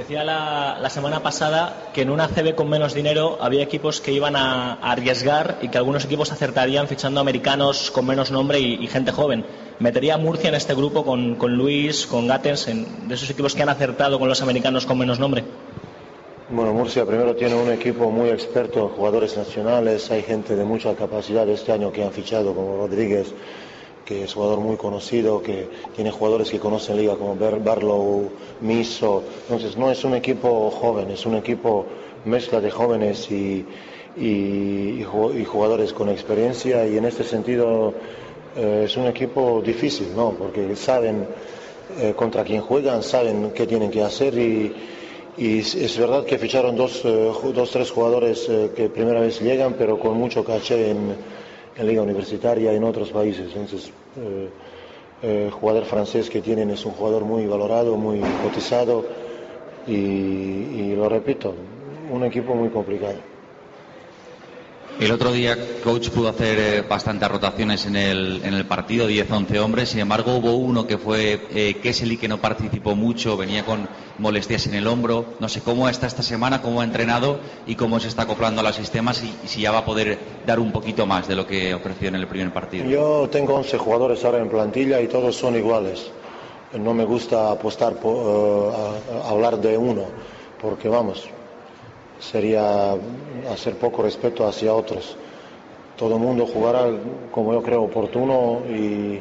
Decía 0.00 0.24
la, 0.24 0.88
semana 0.88 1.20
pasada 1.22 1.90
que 1.92 2.00
en 2.00 2.08
una 2.08 2.26
CB 2.26 2.54
con 2.54 2.70
menos 2.70 2.94
dinero 2.94 3.36
había 3.38 3.62
equipos 3.62 4.00
que 4.00 4.12
iban 4.12 4.34
a, 4.34 4.72
arriesgar 4.80 5.58
y 5.60 5.68
que 5.68 5.76
algunos 5.76 6.06
equipos 6.06 6.32
acertarían 6.32 6.88
fichando 6.88 7.20
americanos 7.20 7.90
con 7.90 8.06
menos 8.06 8.30
nombre 8.30 8.58
y, 8.58 8.86
gente 8.86 9.12
joven. 9.12 9.44
¿Metería 9.78 10.16
Murcia 10.16 10.48
en 10.48 10.54
este 10.54 10.74
grupo 10.74 11.04
con, 11.04 11.36
Luis, 11.54 12.06
con 12.06 12.26
Gatens, 12.26 12.68
en- 12.68 13.08
de 13.08 13.14
esos 13.14 13.28
equipos 13.28 13.54
que 13.54 13.62
han 13.62 13.68
acertado 13.68 14.18
con 14.18 14.26
los 14.26 14.40
americanos 14.40 14.86
con 14.86 14.96
menos 14.96 15.18
nombre? 15.18 15.44
Bueno, 16.48 16.72
Murcia 16.72 17.04
primero 17.04 17.36
tiene 17.36 17.56
un 17.56 17.70
equipo 17.70 18.10
muy 18.10 18.30
experto 18.30 18.88
jugadores 18.96 19.36
nacionales, 19.36 20.10
hay 20.10 20.22
gente 20.22 20.56
de 20.56 20.64
mucha 20.64 20.94
capacidad 20.94 21.46
este 21.46 21.72
año 21.72 21.92
que 21.92 22.02
han 22.02 22.12
fichado 22.12 22.54
como 22.54 22.78
Rodríguez, 22.78 23.34
que 24.10 24.24
es 24.24 24.34
jugador 24.34 24.58
muy 24.58 24.76
conocido, 24.76 25.40
que 25.40 25.68
tiene 25.94 26.10
jugadores 26.10 26.50
que 26.50 26.58
conocen 26.58 26.96
liga 26.96 27.14
como 27.14 27.36
Barlow, 27.36 28.28
Miso. 28.60 29.22
Entonces 29.42 29.76
no 29.76 29.88
es 29.88 30.02
un 30.02 30.14
equipo 30.16 30.68
joven, 30.72 31.12
es 31.12 31.24
un 31.26 31.36
equipo 31.36 31.86
mezcla 32.24 32.60
de 32.60 32.72
jóvenes 32.72 33.30
y, 33.30 33.64
y- 34.16 34.98
y 35.00 35.04
ju- 35.04 35.40
y 35.40 35.44
jugadores 35.44 35.92
con 35.92 36.08
experiencia 36.08 36.84
y 36.88 36.96
en 36.98 37.04
este 37.04 37.22
sentido 37.22 37.94
eh, 38.56 38.82
es 38.86 38.96
un 38.96 39.06
equipo 39.06 39.62
difícil, 39.64 40.08
¿no? 40.16 40.32
Porque 40.32 40.74
saben 40.74 41.28
eh, 42.00 42.12
contra 42.16 42.42
quién 42.42 42.62
juegan, 42.62 43.04
saben 43.04 43.52
qué 43.54 43.64
tienen 43.64 43.92
que 43.92 44.02
hacer 44.02 44.36
y, 44.36 44.74
y 45.38 45.58
es, 45.60 45.96
verdad 45.96 46.24
que 46.24 46.36
ficharon 46.36 46.74
dos, 46.74 47.02
eh, 47.04 47.30
dos 47.54 47.70
tres 47.70 47.92
jugadores 47.92 48.48
eh, 48.48 48.72
que 48.74 48.88
primera 48.88 49.20
vez 49.20 49.40
llegan, 49.40 49.74
pero 49.74 50.00
con 50.00 50.14
mucho 50.16 50.42
caché 50.44 50.90
en, 50.90 51.14
en 51.78 51.86
liga 51.86 52.02
universitaria 52.02 52.72
y 52.72 52.76
en 52.76 52.82
otros 52.84 53.10
países. 53.10 53.46
Entonces, 53.54 53.92
eh, 54.16 54.50
eh, 55.22 55.50
jugador 55.52 55.84
francés 55.84 56.30
que 56.30 56.42
tienen 56.42 56.70
es 56.70 56.84
un 56.86 56.92
jugador 56.92 57.24
muy 57.24 57.46
valorado, 57.46 57.96
muy 57.96 58.20
cotizado 58.42 59.04
y, 59.86 59.92
y 59.94 60.94
lo 60.96 61.08
repito, 61.08 61.54
un 62.10 62.24
equipo 62.24 62.54
muy 62.54 62.70
complicado. 62.70 63.29
El 65.00 65.12
otro 65.12 65.32
día, 65.32 65.56
coach 65.82 66.10
pudo 66.10 66.28
hacer 66.28 66.58
eh, 66.58 66.82
bastantes 66.82 67.26
rotaciones 67.26 67.86
en 67.86 67.96
el, 67.96 68.42
en 68.44 68.52
el 68.52 68.66
partido, 68.66 69.08
10-11 69.08 69.58
hombres. 69.58 69.88
Sin 69.88 70.00
embargo, 70.00 70.34
hubo 70.34 70.52
uno 70.56 70.86
que 70.86 70.98
fue 70.98 71.40
eh, 71.54 71.76
Kessely, 71.82 72.18
que 72.18 72.28
no 72.28 72.36
participó 72.36 72.94
mucho, 72.94 73.34
venía 73.38 73.64
con 73.64 73.88
molestias 74.18 74.66
en 74.66 74.74
el 74.74 74.86
hombro. 74.86 75.24
No 75.40 75.48
sé 75.48 75.62
cómo 75.62 75.88
está 75.88 76.06
esta 76.06 76.22
semana, 76.22 76.60
cómo 76.60 76.82
ha 76.82 76.84
entrenado 76.84 77.40
y 77.66 77.76
cómo 77.76 77.98
se 77.98 78.08
está 78.08 78.24
acoplando 78.24 78.60
a 78.60 78.64
los 78.64 78.76
sistemas 78.76 79.24
y, 79.24 79.48
si 79.48 79.62
ya 79.62 79.72
va 79.72 79.78
a 79.78 79.84
poder 79.86 80.18
dar 80.46 80.60
un 80.60 80.70
poquito 80.70 81.06
más 81.06 81.26
de 81.26 81.34
lo 81.34 81.46
que 81.46 81.72
ofreció 81.72 82.08
en 82.08 82.16
el 82.16 82.26
primer 82.26 82.52
partido. 82.52 82.84
Yo 82.84 83.26
tengo 83.32 83.54
11 83.54 83.78
jugadores 83.78 84.22
ahora 84.26 84.40
en 84.40 84.50
plantilla 84.50 85.00
y 85.00 85.08
todos 85.08 85.34
son 85.34 85.56
iguales. 85.56 86.10
No 86.78 86.92
me 86.92 87.06
gusta 87.06 87.50
apostar 87.50 87.94
por, 87.94 88.74
eh, 88.74 89.22
a 89.24 89.30
hablar 89.30 89.62
de 89.62 89.78
uno, 89.78 90.04
porque 90.60 90.90
vamos, 90.90 91.26
sería 92.20 92.92
hacer 93.50 93.76
poco 93.76 94.02
respeto 94.02 94.46
hacia 94.46 94.72
otros. 94.72 95.16
Todo 95.96 96.16
el 96.16 96.22
mundo 96.22 96.46
jugará 96.46 96.86
como 97.30 97.52
yo 97.52 97.62
creo 97.62 97.82
oportuno 97.82 98.62
y, 98.68 99.20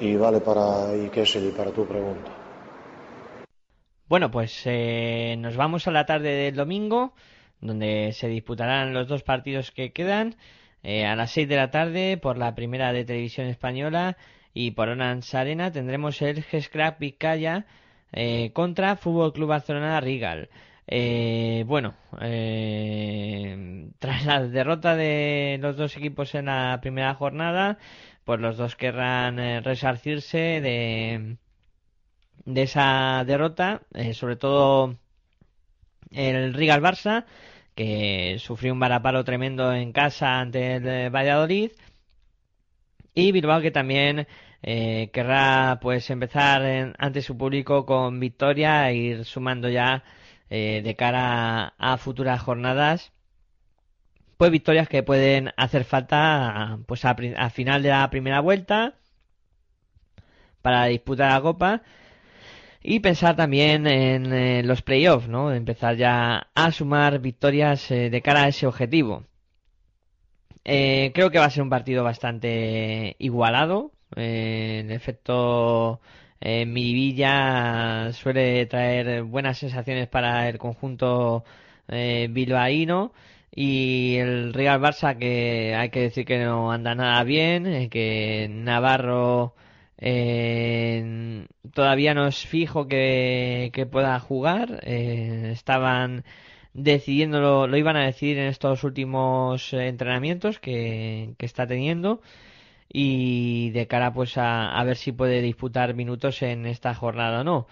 y 0.00 0.16
vale 0.16 0.40
para 0.40 0.94
y 0.96 1.08
Kesely, 1.08 1.50
para 1.50 1.70
tu 1.70 1.84
pregunta. 1.84 2.30
Bueno, 4.06 4.30
pues 4.30 4.62
eh, 4.66 5.34
nos 5.38 5.56
vamos 5.56 5.88
a 5.88 5.90
la 5.90 6.06
tarde 6.06 6.30
del 6.30 6.54
domingo, 6.54 7.14
donde 7.60 8.12
se 8.12 8.28
disputarán 8.28 8.94
los 8.94 9.08
dos 9.08 9.22
partidos 9.22 9.70
que 9.70 9.92
quedan. 9.92 10.36
Eh, 10.82 11.06
a 11.06 11.16
las 11.16 11.30
6 11.30 11.48
de 11.48 11.56
la 11.56 11.70
tarde, 11.70 12.18
por 12.18 12.36
la 12.36 12.54
primera 12.54 12.92
de 12.92 13.06
televisión 13.06 13.46
española 13.46 14.18
y 14.52 14.72
por 14.72 14.90
Orange 14.90 15.36
Arena, 15.36 15.72
tendremos 15.72 16.20
el 16.20 16.42
Gescrap 16.42 17.00
Vizcaya 17.00 17.64
eh, 18.12 18.50
contra 18.52 18.96
Fútbol 18.96 19.32
Club 19.32 19.48
Barcelona 19.48 19.98
Rigal. 20.00 20.50
Eh, 20.86 21.64
bueno, 21.66 21.94
eh, 22.20 23.90
tras 23.98 24.24
la 24.26 24.42
derrota 24.46 24.96
de 24.96 25.58
los 25.60 25.76
dos 25.76 25.96
equipos 25.96 26.34
en 26.34 26.46
la 26.46 26.78
primera 26.82 27.14
jornada, 27.14 27.78
pues 28.24 28.40
los 28.40 28.56
dos 28.56 28.76
querrán 28.76 29.38
eh, 29.38 29.60
resarcirse 29.60 30.38
de, 30.60 31.36
esa 32.54 33.24
derrota, 33.26 33.82
eh, 33.94 34.14
sobre 34.14 34.36
todo 34.36 34.96
el 36.10 36.54
Rigal 36.54 36.80
Barça, 36.80 37.24
que 37.74 38.36
sufrió 38.38 38.72
un 38.72 38.80
varapalo 38.80 39.24
tremendo 39.24 39.72
en 39.72 39.92
casa 39.92 40.40
ante 40.40 40.76
el 40.76 40.86
eh, 40.88 41.08
Valladolid, 41.10 41.72
y 43.14 43.32
Bilbao 43.32 43.60
que 43.60 43.70
también 43.70 44.26
eh, 44.62 45.10
querrá 45.12 45.78
pues 45.80 46.10
empezar 46.10 46.62
en- 46.64 46.94
ante 46.98 47.22
su 47.22 47.36
público 47.36 47.86
con 47.86 48.20
victoria 48.20 48.90
e 48.90 48.96
ir 48.96 49.24
sumando 49.24 49.68
ya 49.68 50.02
eh, 50.50 50.82
de 50.84 50.96
cara 50.96 51.74
a, 51.78 51.96
futuras 51.98 52.40
jornadas 52.40 53.12
pues 54.36 54.50
victorias 54.50 54.88
que 54.88 55.02
pueden 55.02 55.52
hacer 55.56 55.84
falta 55.84 56.78
pues 56.86 57.04
a, 57.04 57.16
a 57.36 57.50
final 57.50 57.82
de 57.82 57.90
la 57.90 58.10
primera 58.10 58.40
vuelta 58.40 58.94
para 60.62 60.86
disputar 60.86 61.30
la 61.32 61.40
copa 61.40 61.82
y 62.86 63.00
pensar 63.00 63.34
también 63.34 63.86
en 63.86 64.68
los 64.68 64.82
playoffs, 64.82 65.26
¿no? 65.26 65.52
Empezar 65.52 65.96
ya 65.96 66.48
a 66.54 66.70
sumar 66.70 67.18
victorias 67.18 67.90
eh, 67.90 68.10
de 68.10 68.22
cara 68.22 68.44
a 68.44 68.48
ese 68.48 68.66
objetivo. 68.66 69.24
Eh, 70.64 71.12
creo 71.14 71.30
que 71.30 71.38
va 71.38 71.46
a 71.46 71.50
ser 71.50 71.62
un 71.62 71.70
partido 71.70 72.04
bastante 72.04 73.16
igualado. 73.18 73.92
Eh, 74.16 74.80
en 74.80 74.90
efecto, 74.90 76.00
eh, 76.44 76.66
Miribilla 76.66 78.12
suele 78.12 78.66
traer 78.66 79.22
buenas 79.24 79.58
sensaciones 79.58 80.08
para 80.08 80.48
el 80.48 80.58
conjunto 80.58 81.44
eh, 81.88 82.28
bilbaíno. 82.30 83.12
Y 83.54 84.16
el 84.16 84.52
Real 84.52 84.80
Barça, 84.80 85.16
que 85.16 85.74
hay 85.76 85.90
que 85.90 86.00
decir 86.02 86.24
que 86.26 86.38
no 86.44 86.72
anda 86.72 86.94
nada 86.94 87.22
bien, 87.24 87.66
eh, 87.66 87.88
que 87.88 88.48
Navarro 88.50 89.54
eh, 89.98 91.46
todavía 91.72 92.14
no 92.14 92.26
es 92.26 92.46
fijo 92.46 92.88
que, 92.88 93.88
pueda 93.90 94.18
jugar. 94.20 94.80
eh, 94.84 95.50
estaban 95.52 96.24
decidiéndolo, 96.74 97.66
lo 97.68 97.76
iban 97.76 97.96
a 97.96 98.04
decidir 98.06 98.38
en 98.38 98.48
estos 98.48 98.84
últimos 98.84 99.72
eh, 99.72 99.88
entrenamientos 99.88 100.58
que 100.60 101.34
está 101.38 101.66
teniendo 101.66 102.20
y 102.96 103.70
de 103.72 103.88
cara 103.88 104.12
pues 104.14 104.38
a, 104.38 104.70
a 104.78 104.84
ver 104.84 104.96
si 104.96 105.12
puede 105.12 105.42
disputar 105.42 105.94
minutos 105.94 106.42
en 106.42 106.64
esta 106.66 106.94
jornada 106.94 107.40
o 107.40 107.44
no. 107.44 107.66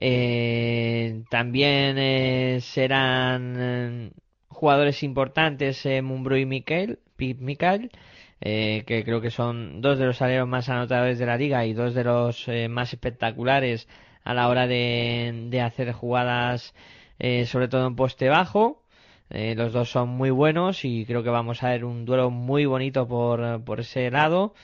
Eh, 0.00 1.22
también 1.30 1.96
eh, 1.98 2.58
serán 2.60 3.54
eh, 3.58 4.10
jugadores 4.48 5.02
importantes 5.04 5.86
eh, 5.86 5.98
y 6.02 6.46
Miquel, 6.46 6.98
Pip 7.16 7.40
Miquel, 7.40 7.90
eh, 8.40 8.82
que 8.86 9.04
creo 9.04 9.20
que 9.20 9.30
son 9.30 9.80
dos 9.80 9.98
de 9.98 10.06
los 10.06 10.20
aleros 10.22 10.48
más 10.48 10.68
anotadores 10.68 11.18
de 11.20 11.26
la 11.26 11.36
liga 11.36 11.64
y 11.66 11.72
dos 11.72 11.94
de 11.94 12.04
los 12.04 12.48
eh, 12.48 12.68
más 12.68 12.92
espectaculares 12.92 13.88
a 14.24 14.34
la 14.34 14.48
hora 14.48 14.66
de, 14.66 15.46
de 15.50 15.60
hacer 15.60 15.92
jugadas, 15.92 16.74
sobre 17.46 17.68
todo 17.68 17.86
en 17.86 17.94
poste 17.96 18.28
bajo. 18.28 18.83
Eh, 19.34 19.54
los 19.56 19.72
dos 19.72 19.90
son 19.90 20.10
muy 20.10 20.30
buenos 20.30 20.84
y 20.84 21.04
creo 21.06 21.22
que 21.24 21.30
vamos 21.30 21.62
a 21.62 21.70
ver 21.70 21.84
un 21.84 22.04
duelo 22.04 22.30
muy 22.30 22.66
bonito 22.66 23.08
por, 23.08 23.64
por 23.64 23.80
ese 23.80 24.10
lado. 24.10 24.54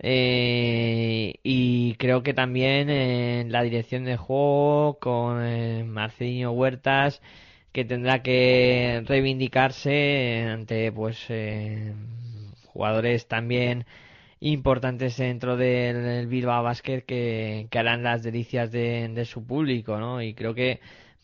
Eh, 0.00 1.34
y 1.42 1.94
creo 1.96 2.22
que 2.22 2.32
también 2.34 2.88
en 2.88 3.50
la 3.52 3.62
dirección 3.62 4.04
de 4.04 4.16
juego 4.16 4.98
con 5.00 5.44
eh, 5.44 5.84
Marcelino 5.84 6.52
Huertas 6.52 7.20
que 7.72 7.84
tendrá 7.84 8.22
que 8.22 9.02
reivindicarse 9.06 10.46
ante 10.48 10.92
pues 10.92 11.26
eh, 11.30 11.92
jugadores 12.66 13.26
también 13.28 13.86
importantes 14.40 15.16
dentro 15.16 15.56
del 15.56 16.26
Bilbao 16.28 16.62
Basket 16.62 17.02
que, 17.02 17.66
que 17.70 17.78
harán 17.78 18.02
las 18.04 18.22
delicias 18.22 18.70
de, 18.70 19.08
de, 19.08 19.24
su 19.24 19.44
público, 19.46 19.98
¿no? 19.98 20.22
Y 20.22 20.34
creo 20.34 20.54
que 20.54 20.80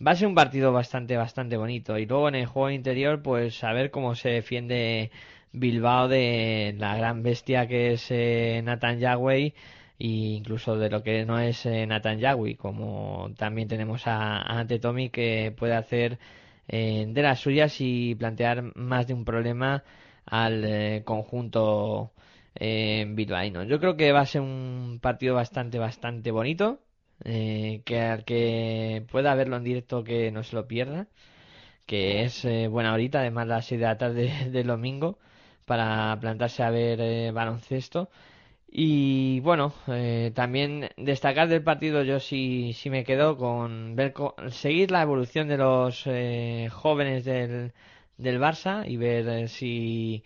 va 0.06 0.12
a 0.12 0.16
ser 0.16 0.28
un 0.28 0.34
partido 0.34 0.72
bastante, 0.72 1.16
bastante 1.16 1.56
bonito. 1.56 1.98
Y 1.98 2.06
luego 2.06 2.28
en 2.28 2.34
el 2.36 2.46
juego 2.46 2.70
interior, 2.70 3.22
pues 3.22 3.62
a 3.64 3.72
ver 3.72 3.90
cómo 3.90 4.14
se 4.14 4.30
defiende 4.30 5.10
Bilbao 5.52 6.08
de 6.08 6.74
la 6.78 6.96
gran 6.96 7.22
bestia 7.22 7.66
que 7.68 7.92
es 7.92 8.10
eh, 8.10 8.60
Nathan 8.64 8.98
Yagüey 8.98 9.54
e 9.98 10.06
incluso 10.06 10.76
de 10.76 10.90
lo 10.90 11.02
que 11.02 11.24
no 11.24 11.38
es 11.38 11.64
eh, 11.66 11.86
Nathan 11.86 12.18
Yagüey, 12.18 12.56
como 12.56 13.30
también 13.38 13.68
tenemos 13.68 14.06
a, 14.06 14.42
Ante 14.42 14.78
Tommy 14.78 15.10
que 15.10 15.54
puede 15.56 15.74
hacer 15.74 16.18
eh, 16.68 17.06
de 17.08 17.22
las 17.22 17.40
suyas 17.40 17.80
y 17.80 18.14
plantear 18.16 18.76
más 18.76 19.06
de 19.06 19.14
un 19.14 19.24
problema 19.24 19.84
al 20.26 21.02
conjunto 21.04 22.12
bilbaíno. 22.58 23.64
Yo 23.64 23.80
creo 23.80 23.96
que 23.96 24.12
va 24.12 24.20
a 24.20 24.26
ser 24.26 24.40
un 24.42 24.98
partido 25.02 25.34
bastante, 25.34 25.78
bastante 25.78 26.30
bonito. 26.30 26.83
Eh, 27.24 27.82
que 27.84 28.00
al 28.00 28.24
que 28.24 29.04
pueda 29.10 29.34
verlo 29.34 29.56
en 29.56 29.64
directo 29.64 30.04
que 30.04 30.30
no 30.30 30.42
se 30.42 30.56
lo 30.56 30.66
pierda. 30.68 31.08
Que 31.86 32.24
es 32.24 32.44
eh, 32.44 32.68
buena 32.68 32.92
horita, 32.94 33.20
además 33.20 33.46
las 33.48 33.66
6 33.66 33.80
de 33.80 33.86
la 33.86 33.98
tarde 33.98 34.30
del 34.50 34.66
domingo, 34.68 35.18
para 35.66 36.18
plantarse 36.20 36.62
a 36.62 36.70
ver 36.70 37.00
eh, 37.00 37.30
baloncesto. 37.32 38.10
Y 38.70 39.40
bueno, 39.40 39.72
eh, 39.88 40.32
también 40.34 40.90
destacar 40.96 41.48
del 41.48 41.62
partido, 41.62 42.02
yo 42.02 42.20
sí, 42.20 42.72
sí 42.74 42.90
me 42.90 43.04
quedo 43.04 43.36
con 43.38 43.96
ver 43.96 44.14
seguir 44.50 44.90
la 44.90 45.02
evolución 45.02 45.48
de 45.48 45.58
los 45.58 46.04
jóvenes 46.72 47.24
del, 47.24 47.72
del 48.18 48.40
Barça 48.40 48.84
y 48.88 48.96
ver 48.96 49.48
si, 49.48 50.24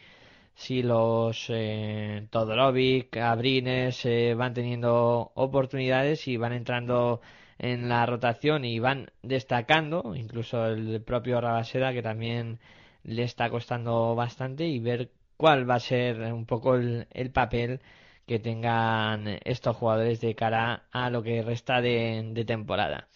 si 0.58 0.82
los 0.82 1.46
eh, 1.50 2.26
Todorovic, 2.30 3.16
Abrines 3.16 4.04
eh, 4.04 4.34
van 4.34 4.54
teniendo 4.54 5.30
oportunidades 5.36 6.26
y 6.26 6.36
van 6.36 6.52
entrando 6.52 7.20
en 7.58 7.88
la 7.88 8.04
rotación 8.06 8.64
y 8.64 8.80
van 8.80 9.12
destacando, 9.22 10.16
incluso 10.16 10.66
el 10.66 11.00
propio 11.02 11.40
Rabaseda 11.40 11.92
que 11.92 12.02
también 12.02 12.58
le 13.04 13.22
está 13.22 13.50
costando 13.50 14.16
bastante 14.16 14.66
y 14.66 14.80
ver 14.80 15.12
cuál 15.36 15.68
va 15.70 15.76
a 15.76 15.80
ser 15.80 16.20
un 16.32 16.44
poco 16.44 16.74
el, 16.74 17.06
el 17.12 17.30
papel 17.30 17.80
que 18.26 18.40
tengan 18.40 19.38
estos 19.44 19.76
jugadores 19.76 20.20
de 20.20 20.34
cara 20.34 20.86
a 20.90 21.08
lo 21.08 21.22
que 21.22 21.40
resta 21.42 21.80
de, 21.80 22.30
de 22.32 22.44
temporada. 22.44 23.06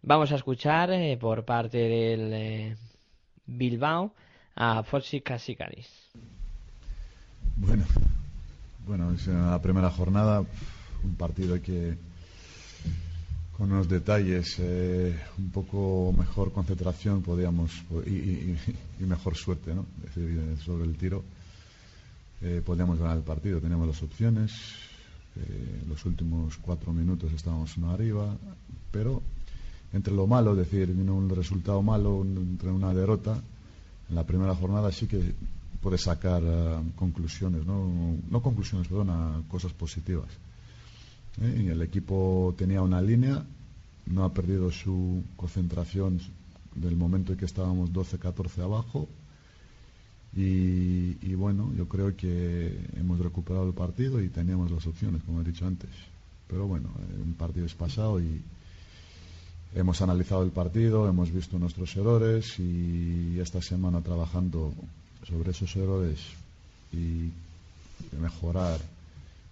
Vamos 0.00 0.32
a 0.32 0.36
escuchar 0.36 0.90
eh, 0.92 1.18
por 1.18 1.44
parte 1.44 1.76
del 1.76 2.32
eh, 2.32 2.76
Bilbao 3.44 4.14
a 4.56 4.82
Foxy 4.84 5.20
Casicaris. 5.20 6.08
Bueno, 7.58 7.84
bueno, 8.86 9.12
es 9.12 9.26
la 9.26 9.60
primera 9.60 9.90
jornada, 9.90 10.44
un 11.02 11.14
partido 11.16 11.60
que 11.60 11.96
con 13.56 13.72
unos 13.72 13.88
detalles, 13.88 14.56
eh, 14.60 15.18
un 15.36 15.50
poco 15.50 16.14
mejor 16.16 16.52
concentración 16.52 17.22
podíamos 17.22 17.72
y, 18.06 18.54
y, 19.00 19.04
mejor 19.04 19.36
suerte, 19.36 19.74
¿no? 19.74 19.84
Decir, 20.00 20.56
sobre 20.64 20.84
el 20.84 20.96
tiro 20.96 21.24
eh, 22.40 22.62
podíamos 22.64 22.98
ganar 22.98 23.16
el 23.16 23.24
partido. 23.24 23.60
Teníamos 23.60 23.88
las 23.88 24.02
opciones. 24.04 24.52
Eh, 25.36 25.82
los 25.88 26.04
últimos 26.06 26.56
cuatro 26.58 26.92
minutos 26.92 27.32
estábamos 27.32 27.76
uno 27.76 27.90
arriba, 27.90 28.36
pero 28.92 29.20
entre 29.92 30.14
lo 30.14 30.28
malo, 30.28 30.52
es 30.52 30.58
decir, 30.58 30.92
vino 30.92 31.16
un 31.16 31.28
resultado 31.28 31.82
malo, 31.82 32.22
entre 32.22 32.70
una 32.70 32.94
derrota, 32.94 33.42
en 34.08 34.14
la 34.14 34.24
primera 34.24 34.54
jornada 34.54 34.92
sí 34.92 35.06
que 35.06 35.34
puede 35.80 35.98
sacar 35.98 36.42
uh, 36.42 36.90
conclusiones, 36.96 37.64
¿no? 37.64 38.16
no 38.30 38.42
conclusiones, 38.42 38.88
perdón, 38.88 39.44
cosas 39.48 39.72
positivas. 39.72 40.28
¿Eh? 41.40 41.68
El 41.70 41.82
equipo 41.82 42.54
tenía 42.56 42.82
una 42.82 43.00
línea, 43.00 43.44
no 44.06 44.24
ha 44.24 44.32
perdido 44.32 44.70
su 44.70 45.22
concentración 45.36 46.20
del 46.74 46.96
momento 46.96 47.32
en 47.32 47.38
que 47.38 47.44
estábamos 47.44 47.90
12-14 47.92 48.62
abajo, 48.62 49.08
y, 50.36 51.16
y, 51.22 51.34
bueno, 51.34 51.72
yo 51.76 51.88
creo 51.88 52.14
que 52.14 52.78
hemos 52.96 53.18
recuperado 53.18 53.66
el 53.66 53.72
partido 53.72 54.20
y 54.20 54.28
teníamos 54.28 54.70
las 54.70 54.86
opciones, 54.86 55.22
como 55.22 55.40
he 55.40 55.44
dicho 55.44 55.66
antes. 55.66 55.90
Pero 56.46 56.66
bueno, 56.66 56.90
un 57.24 57.34
partido 57.34 57.64
es 57.64 57.74
pasado 57.74 58.20
y 58.20 58.40
hemos 59.74 60.00
analizado 60.02 60.42
el 60.42 60.50
partido, 60.50 61.08
hemos 61.08 61.32
visto 61.32 61.58
nuestros 61.58 61.96
errores 61.96 62.58
y 62.58 63.38
esta 63.40 63.60
semana 63.62 64.00
trabajando 64.00 64.72
sobre 65.26 65.50
esos 65.50 65.74
errores 65.76 66.18
y 66.92 67.30
mejorar 68.20 68.80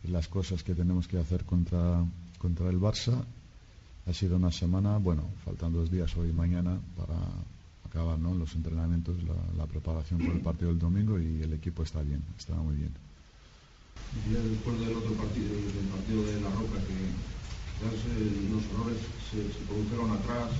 las 0.09 0.29
cosas 0.29 0.63
que 0.63 0.75
tenemos 0.75 1.09
que 1.09 1.19
hacer 1.19 1.45
contra, 1.45 2.05
contra 2.39 2.69
el 2.69 2.81
Barça. 2.81 3.25
Ha 4.07 4.13
sido 4.13 4.37
una 4.37 4.53
semana, 4.53 4.99
bueno, 4.99 5.25
faltan 5.45 5.73
dos 5.73 5.91
días 5.91 6.17
hoy 6.17 6.31
y 6.31 6.33
mañana 6.33 6.79
para 6.97 7.19
acabar 7.85 8.19
¿no? 8.19 8.35
los 8.35 8.55
entrenamientos, 8.55 9.17
la, 9.25 9.35
la, 9.57 9.67
preparación 9.67 10.21
por 10.21 10.37
el 10.37 10.43
partido 10.43 10.69
del 10.69 10.79
domingo 10.79 11.19
y 11.19 11.43
el 11.43 11.53
equipo 11.53 11.83
está 11.83 12.03
bien, 12.03 12.23
está 12.39 12.55
muy 12.55 12.77
bien. 12.77 12.93
Ya 14.31 14.39
después 14.39 14.79
del 14.81 14.95
otro 14.95 15.13
partido, 15.15 15.49
del 15.49 15.89
partido 15.91 16.23
de 16.25 16.41
La 16.41 16.51
Roca, 16.51 16.79
que 16.87 17.11
los 17.83 18.65
errores 18.71 18.99
se, 19.31 19.43
se, 19.53 19.65
produjeron 19.67 20.13
atrás, 20.13 20.51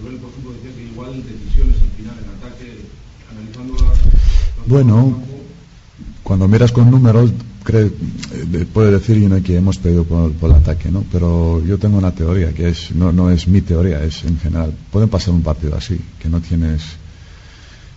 por 0.00 0.12
ejemplo 0.12 0.52
decía 0.52 0.74
que 0.74 0.84
igual 0.84 1.22
decisiones 1.22 1.82
al 1.82 1.90
final 1.90 2.16
en 2.22 2.30
ataque, 2.30 2.84
analizando 3.30 3.74
las... 3.74 4.27
Bueno, 4.66 5.22
cuando 6.22 6.48
miras 6.48 6.72
con 6.72 6.90
números, 6.90 7.30
cree, 7.64 7.86
eh, 7.86 8.66
puede 8.72 8.92
decir 8.92 9.16
know, 9.26 9.42
que 9.42 9.56
hemos 9.56 9.78
pedido 9.78 10.04
por, 10.04 10.32
por, 10.32 10.50
el 10.50 10.56
ataque, 10.56 10.90
¿no? 10.90 11.04
Pero 11.10 11.64
yo 11.64 11.78
tengo 11.78 11.98
una 11.98 12.12
teoría 12.12 12.52
que 12.52 12.68
es 12.68 12.92
no, 12.92 13.12
no 13.12 13.30
es 13.30 13.48
mi 13.48 13.60
teoría, 13.60 14.02
es 14.02 14.24
en 14.24 14.38
general. 14.38 14.74
Pueden 14.90 15.08
pasar 15.08 15.34
un 15.34 15.42
partido 15.42 15.76
así, 15.76 16.00
que 16.18 16.28
no 16.28 16.40
tienes, 16.40 16.82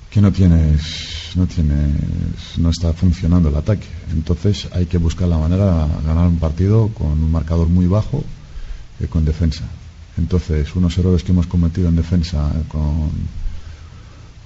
que 0.09 0.21
no 0.21 0.31
tienes, 0.31 1.31
no 1.35 1.47
tienes, 1.47 2.57
no 2.57 2.69
está 2.69 2.93
funcionando 2.93 3.49
el 3.49 3.55
ataque. 3.55 3.87
Entonces 4.11 4.67
hay 4.71 4.85
que 4.85 4.97
buscar 4.97 5.27
la 5.27 5.37
manera 5.37 5.87
de 5.87 6.07
ganar 6.07 6.27
un 6.27 6.37
partido 6.37 6.89
con 6.89 7.11
un 7.11 7.31
marcador 7.31 7.67
muy 7.67 7.87
bajo 7.87 8.23
y 8.99 9.07
con 9.07 9.25
defensa. 9.25 9.63
Entonces 10.17 10.75
unos 10.75 10.97
errores 10.97 11.23
que 11.23 11.31
hemos 11.31 11.47
cometido 11.47 11.87
en 11.87 11.95
defensa 11.95 12.51
con 12.67 13.11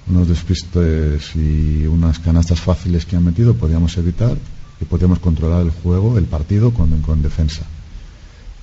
unos 0.08 0.28
despistes 0.28 1.34
y 1.34 1.86
unas 1.86 2.18
canastas 2.18 2.60
fáciles 2.60 3.04
que 3.04 3.16
han 3.16 3.24
metido 3.24 3.54
podíamos 3.54 3.96
evitar 3.96 4.36
y 4.80 4.84
podíamos 4.84 5.18
controlar 5.18 5.62
el 5.62 5.70
juego, 5.70 6.18
el 6.18 6.24
partido 6.24 6.72
con, 6.72 7.00
con 7.02 7.22
defensa. 7.22 7.62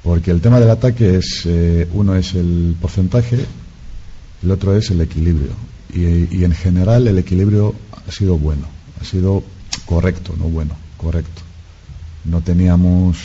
Porque 0.04 0.32
el 0.32 0.42
tema 0.42 0.60
del 0.60 0.70
ataque 0.70 1.18
es, 1.18 1.44
eh, 1.46 1.88
uno 1.94 2.16
es 2.16 2.36
el 2.36 2.76
porcentaje, 2.80 3.46
el 4.44 4.52
otro 4.52 4.76
es 4.76 4.92
el 4.92 5.02
equilibrio. 5.02 5.52
Y, 5.94 6.36
y, 6.36 6.44
en 6.44 6.54
general 6.54 7.08
el 7.08 7.20
equilibrio 7.20 7.76
ha 8.08 8.12
sido 8.12 8.38
bueno, 8.38 8.66
ha 9.00 9.06
sido 9.06 9.44
correcto, 9.86 10.36
no 10.38 10.46
bueno, 10.46 10.76
correcto. 10.98 11.42
No 12.26 12.42
teníamos 12.42 13.18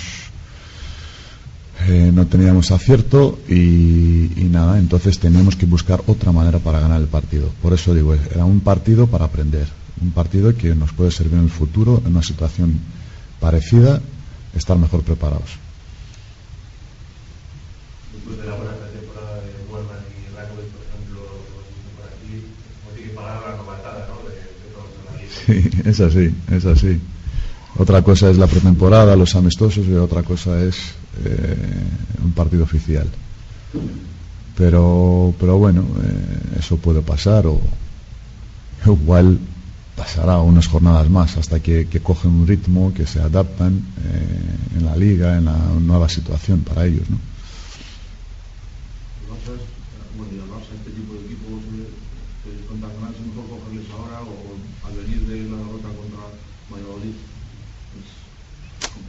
eh, 1.86 2.10
no 2.12 2.26
teníamos 2.26 2.70
acierto 2.72 3.38
y, 3.48 4.32
y, 4.36 4.48
nada, 4.50 4.78
entonces 4.78 5.18
teníamos 5.18 5.56
que 5.56 5.64
buscar 5.64 6.02
otra 6.06 6.32
manera 6.32 6.58
para 6.58 6.80
ganar 6.80 7.00
el 7.00 7.06
partido. 7.06 7.50
Por 7.62 7.72
eso 7.72 7.94
digo, 7.94 8.14
era 8.14 8.44
un 8.44 8.60
partido 8.60 9.06
para 9.06 9.26
aprender, 9.26 9.68
un 10.02 10.10
partido 10.10 10.54
que 10.56 10.74
nos 10.74 10.92
puede 10.92 11.10
servir 11.12 11.34
en 11.34 11.44
el 11.44 11.50
futuro, 11.50 12.02
en 12.04 12.12
una 12.12 12.22
situación 12.22 12.80
parecida, 13.40 14.00
estar 14.54 14.76
mejor 14.76 15.02
preparados. 15.02 15.56
Después 18.12 18.38
de 18.38 18.46
la 18.46 18.56
buena 18.56 18.72
temporada 18.72 19.36
de 19.36 19.50
y 19.50 20.34
Rangel, 20.34 20.66
por 20.74 20.82
ejemplo, 20.82 21.20
por 21.96 22.06
aquí, 22.10 22.42
como 22.82 22.94
tiene 22.96 23.10
que 23.10 23.14
pagar 23.14 23.42
la 23.48 23.56
novatada, 23.56 24.08
¿no? 24.08 24.28
De, 24.28 24.34
de 24.34 24.68
todos 24.74 24.90
Sí, 25.46 25.88
es 25.88 26.00
así, 26.00 26.34
es 26.50 26.64
así. 26.66 27.00
Otra 27.78 28.02
cosa 28.02 28.28
es 28.30 28.36
la 28.36 28.48
pretemporada, 28.48 29.14
los 29.14 29.36
amistosos, 29.36 29.86
y 29.86 29.94
otra 29.94 30.24
cosa 30.24 30.60
es 30.60 30.76
eh, 31.24 31.56
un 32.24 32.32
partido 32.32 32.64
oficial. 32.64 33.08
Pero, 34.56 35.34
pero 35.38 35.58
bueno, 35.58 35.82
eh, 36.02 36.58
eso 36.58 36.76
puede 36.78 37.00
pasar 37.02 37.46
o 37.46 37.60
igual 38.86 39.38
pasará 39.96 40.38
unas 40.38 40.68
jornadas 40.68 41.10
más 41.10 41.36
hasta 41.36 41.60
que, 41.60 41.88
que 41.88 42.00
cogen 42.00 42.30
un 42.30 42.46
ritmo, 42.46 42.94
que 42.94 43.06
se 43.06 43.20
adaptan 43.20 43.82
eh, 44.04 44.76
en 44.78 44.84
la 44.84 44.96
liga, 44.96 45.36
en 45.36 45.46
la 45.46 45.58
nueva 45.80 46.08
situación 46.08 46.60
para 46.60 46.86
ellos. 46.86 47.08
¿no? 47.10 47.18
ahora 53.92 54.20
o 54.22 54.86
al 54.86 54.94
venir 54.94 55.20
de 55.26 55.50
la 55.50 55.56
contra 55.56 56.28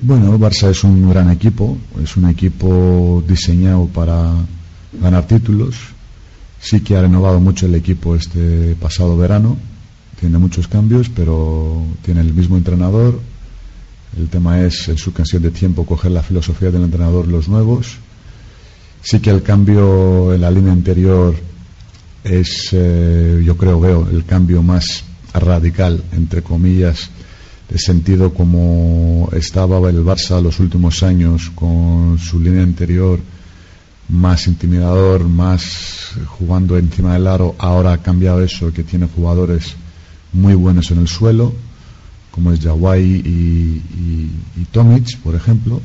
bueno, 0.01 0.39
Barça 0.39 0.69
es 0.69 0.85
un 0.85 1.09
gran 1.09 1.29
equipo, 1.29 1.77
es 2.01 2.15
un 2.15 2.29
equipo 2.29 3.21
diseñado 3.27 3.85
para 3.87 4.33
ganar 4.93 5.27
títulos. 5.27 5.75
Sí 6.61 6.79
que 6.79 6.95
ha 6.95 7.01
renovado 7.01 7.41
mucho 7.41 7.65
el 7.65 7.75
equipo 7.75 8.15
este 8.15 8.77
pasado 8.79 9.17
verano, 9.17 9.57
tiene 10.17 10.37
muchos 10.37 10.69
cambios, 10.69 11.09
pero 11.09 11.83
tiene 12.01 12.21
el 12.21 12.33
mismo 12.33 12.55
entrenador. 12.55 13.19
El 14.17 14.29
tema 14.29 14.61
es 14.61 14.87
en 14.87 14.97
su 14.97 15.11
canción 15.11 15.43
de 15.43 15.51
tiempo 15.51 15.85
coger 15.85 16.11
la 16.11 16.23
filosofía 16.23 16.71
del 16.71 16.83
entrenador 16.83 17.27
los 17.27 17.49
nuevos. 17.49 17.97
Sí 19.01 19.19
que 19.19 19.31
el 19.31 19.43
cambio 19.43 20.33
en 20.33 20.39
la 20.39 20.49
línea 20.49 20.71
anterior 20.71 21.35
es, 22.23 22.69
eh, 22.71 23.41
yo 23.43 23.57
creo, 23.57 23.81
veo 23.81 24.07
el 24.09 24.23
cambio 24.23 24.63
más 24.63 25.03
radical, 25.33 26.01
entre 26.13 26.41
comillas, 26.41 27.09
sentido 27.77 28.33
como 28.33 29.29
estaba 29.33 29.77
el 29.89 30.03
Barça 30.03 30.41
los 30.41 30.59
últimos 30.59 31.03
años 31.03 31.51
con 31.53 32.17
su 32.17 32.39
línea 32.39 32.63
anterior 32.63 33.19
más 34.09 34.47
intimidador, 34.47 35.23
más 35.23 36.11
jugando 36.25 36.77
encima 36.77 37.13
del 37.13 37.27
aro. 37.27 37.55
Ahora 37.59 37.93
ha 37.93 37.97
cambiado 37.99 38.43
eso, 38.43 38.73
que 38.73 38.83
tiene 38.83 39.07
jugadores 39.07 39.75
muy 40.33 40.55
buenos 40.55 40.91
en 40.91 40.99
el 40.99 41.07
suelo, 41.07 41.53
como 42.31 42.51
es 42.51 42.59
Jawai 42.59 43.03
y, 43.03 44.65
Tomic, 44.71 45.17
por 45.19 45.35
ejemplo. 45.35 45.81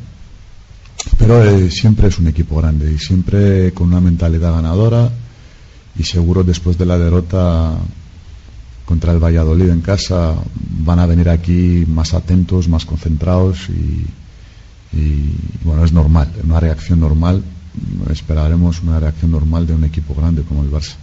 Pero 1.18 1.44
eh, 1.44 1.70
siempre 1.70 2.08
es 2.08 2.18
un 2.18 2.28
equipo 2.28 2.56
grande 2.56 2.92
y 2.92 2.98
siempre 2.98 3.72
con 3.72 3.88
una 3.88 4.00
mentalidad 4.00 4.52
ganadora 4.52 5.10
y 5.98 6.02
seguro 6.02 6.42
después 6.42 6.78
de 6.78 6.86
la 6.86 6.98
derrota 6.98 7.76
contra 8.84 9.12
el 9.12 9.18
Valladolid 9.22 9.68
en 9.70 9.80
casa 9.80 10.34
van 10.84 10.98
a 10.98 11.06
venir 11.06 11.28
aquí 11.28 11.84
más 11.88 12.12
atentos, 12.14 12.68
más 12.68 12.84
concentrados 12.84 13.68
y, 13.70 14.04
y 14.96 15.34
bueno, 15.64 15.84
es 15.84 15.92
normal, 15.92 16.30
una 16.44 16.60
reacción 16.60 17.00
normal. 17.00 17.42
Esperaremos 18.10 18.82
una 18.82 19.00
reacción 19.00 19.30
normal 19.32 19.66
de 19.66 19.74
un 19.74 19.84
equipo 19.84 20.14
grande 20.14 20.42
como 20.42 20.62
el 20.62 20.70
Barça. 20.70 20.94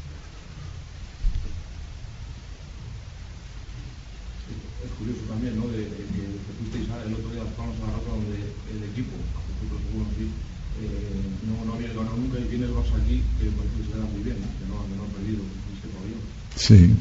curioso 4.98 5.22
también, 5.28 5.58
¿no? 5.58 5.66
De, 5.68 5.82
que, 5.90 6.06
que 6.14 6.52
fuisteis 6.62 6.86
a- 6.94 7.02
el 7.08 7.14
otro 7.18 7.30
día 7.34 7.42
estábamos 7.42 7.74
en 7.76 7.82
la 7.90 7.94
roca 7.98 8.12
donde 8.14 8.38
el 8.38 8.80
equipo, 8.94 9.18
seguro 9.58 10.06
sí, 10.14 10.30
eh, 10.78 11.26
no, 11.50 11.66
no 11.66 11.74
había 11.74 11.90
ganado 11.90 12.18
nunca 12.18 12.38
y 12.38 12.46
viene 12.46 12.66
el 12.70 12.74
Barça 12.78 12.96
aquí, 13.02 13.18
que 13.42 13.50
parece 13.58 13.76
que 13.82 13.88
se 13.90 13.98
da 13.98 14.06
muy 14.06 14.22
bien, 14.22 14.38
que 14.38 14.66
no, 14.70 14.78
que 14.86 14.94
no 14.96 15.04
ha 15.04 15.12
perdido 15.18 15.42
este 15.74 15.88
pabellón. 15.90 16.22
Sí, 16.54 16.94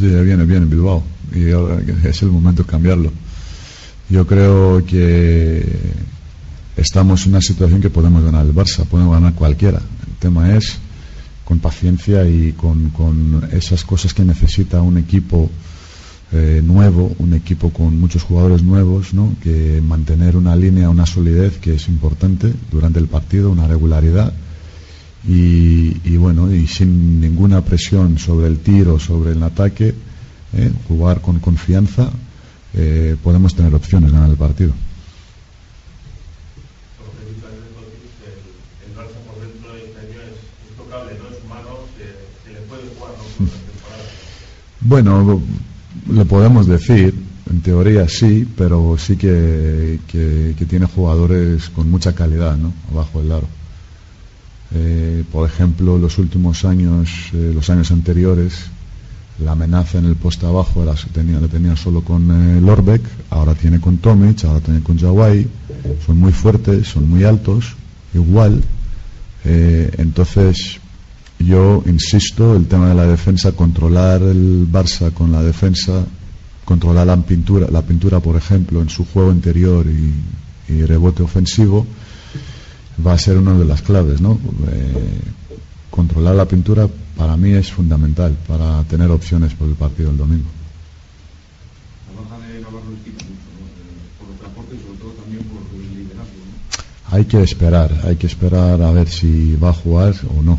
viene 0.00 0.44
bien 0.44 0.64
en 0.64 0.70
Bilbao 0.70 1.02
y 1.34 1.50
ahora 1.50 1.80
es 2.04 2.22
el 2.22 2.30
momento 2.30 2.62
de 2.62 2.68
cambiarlo. 2.68 3.12
Yo 4.08 4.26
creo 4.26 4.84
que 4.84 5.64
estamos 6.76 7.26
en 7.26 7.32
una 7.32 7.40
situación 7.40 7.80
que 7.80 7.90
podemos 7.90 8.24
ganar 8.24 8.44
el 8.44 8.54
Barça, 8.54 8.84
podemos 8.84 9.14
ganar 9.14 9.34
cualquiera. 9.34 9.78
El 9.78 10.14
tema 10.18 10.56
es 10.56 10.78
con 11.44 11.58
paciencia 11.58 12.28
y 12.28 12.52
con, 12.52 12.90
con 12.90 13.48
esas 13.52 13.84
cosas 13.84 14.14
que 14.14 14.24
necesita 14.24 14.82
un 14.82 14.98
equipo 14.98 15.50
eh, 16.32 16.62
nuevo, 16.64 17.12
un 17.18 17.34
equipo 17.34 17.70
con 17.70 17.98
muchos 17.98 18.22
jugadores 18.22 18.62
nuevos, 18.62 19.14
¿no? 19.14 19.34
que 19.42 19.82
mantener 19.84 20.36
una 20.36 20.54
línea, 20.54 20.88
una 20.88 21.06
solidez 21.06 21.58
que 21.58 21.74
es 21.74 21.88
importante 21.88 22.52
durante 22.70 23.00
el 23.00 23.08
partido, 23.08 23.50
una 23.50 23.66
regularidad 23.66 24.32
y, 25.26 25.96
y 26.04 26.16
bueno, 26.16 26.52
y 26.52 26.66
sin 26.66 27.20
ninguna 27.20 27.60
presión 27.62 28.18
sobre 28.18 28.46
el 28.46 28.58
tiro, 28.60 28.98
sobre 28.98 29.32
el 29.32 29.42
ataque, 29.42 29.94
¿eh? 30.54 30.72
jugar 30.88 31.20
con 31.20 31.38
confianza, 31.40 32.10
eh, 32.74 33.16
podemos 33.22 33.54
tener 33.54 33.74
opciones 33.74 34.12
partido. 34.36 34.72
En 38.86 38.96
el, 41.06 41.14
temporada. 43.66 44.04
Bueno, 44.80 45.42
lo 46.08 46.24
podemos 46.24 46.66
decir, 46.66 47.14
en 47.50 47.60
teoría 47.60 48.08
sí, 48.08 48.46
pero 48.56 48.96
sí 48.98 49.16
que, 49.16 50.00
que- 50.08 50.54
que 50.58 50.64
tiene 50.66 50.86
jugadores 50.86 51.68
con 51.70 51.90
mucha 51.90 52.14
calidad 52.14 52.56
¿no? 52.56 52.72
abajo 52.90 53.20
del 53.22 53.32
aro. 53.32 53.48
Eh, 54.72 55.24
por 55.32 55.48
ejemplo, 55.48 55.98
los 55.98 56.18
últimos 56.18 56.64
años, 56.64 57.30
eh, 57.32 57.52
los 57.54 57.68
años 57.70 57.90
anteriores, 57.90 58.70
la 59.44 59.52
amenaza 59.52 59.98
en 59.98 60.04
el 60.04 60.16
poste 60.16 60.46
abajo 60.46 60.82
era, 60.82 60.94
tenía, 61.12 61.40
la 61.40 61.48
tenía 61.48 61.76
solo 61.76 62.02
con 62.02 62.30
eh, 62.30 62.60
Lorbeck, 62.60 63.02
ahora 63.30 63.54
tiene 63.54 63.80
con 63.80 63.98
Tomic, 63.98 64.44
ahora 64.44 64.60
tiene 64.60 64.80
con 64.82 64.98
Jawai, 64.98 65.46
son 66.04 66.18
muy 66.18 66.32
fuertes, 66.32 66.88
son 66.88 67.08
muy 67.08 67.24
altos, 67.24 67.74
igual. 68.14 68.62
Eh, 69.44 69.90
entonces, 69.98 70.78
yo 71.38 71.82
insisto, 71.86 72.54
el 72.54 72.66
tema 72.66 72.90
de 72.90 72.94
la 72.94 73.06
defensa, 73.06 73.52
controlar 73.52 74.22
el 74.22 74.68
Barça 74.70 75.10
con 75.12 75.32
la 75.32 75.42
defensa, 75.42 76.04
controlar 76.64 77.06
la 77.06 77.16
pintura, 77.16 77.68
la 77.70 77.82
pintura, 77.82 78.20
por 78.20 78.36
ejemplo, 78.36 78.82
en 78.82 78.90
su 78.90 79.06
juego 79.06 79.32
interior 79.32 79.86
y 79.88 80.84
rebote 80.84 81.22
ofensivo, 81.22 81.84
va 83.06 83.14
a 83.14 83.18
ser 83.18 83.38
una 83.38 83.54
de 83.54 83.64
las 83.64 83.82
claves, 83.82 84.20
¿no? 84.20 84.38
Eh, 84.72 85.20
controlar 85.90 86.34
la 86.34 86.46
pintura 86.46 86.88
para 87.16 87.36
mí 87.36 87.50
es 87.50 87.70
fundamental 87.70 88.36
para 88.46 88.82
tener 88.84 89.10
opciones 89.10 89.52
por 89.54 89.68
el 89.68 89.74
partido 89.74 90.12
domingo. 90.12 90.48
El 92.08 92.62
¿no? 92.62 92.70
Hay 97.10 97.24
que 97.24 97.42
esperar, 97.42 97.92
hay 98.04 98.16
que 98.16 98.26
esperar 98.26 98.80
a 98.80 98.90
ver 98.92 99.08
si 99.08 99.56
va 99.56 99.70
a 99.70 99.74
jugar 99.74 100.14
o 100.36 100.42
no. 100.42 100.58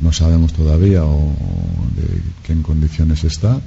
No 0.00 0.12
sabemos 0.12 0.52
todavía 0.52 1.04
o 1.04 1.34
de 1.96 2.22
qué 2.44 2.52
en 2.52 2.62
condiciones 2.62 3.24
está. 3.24 3.60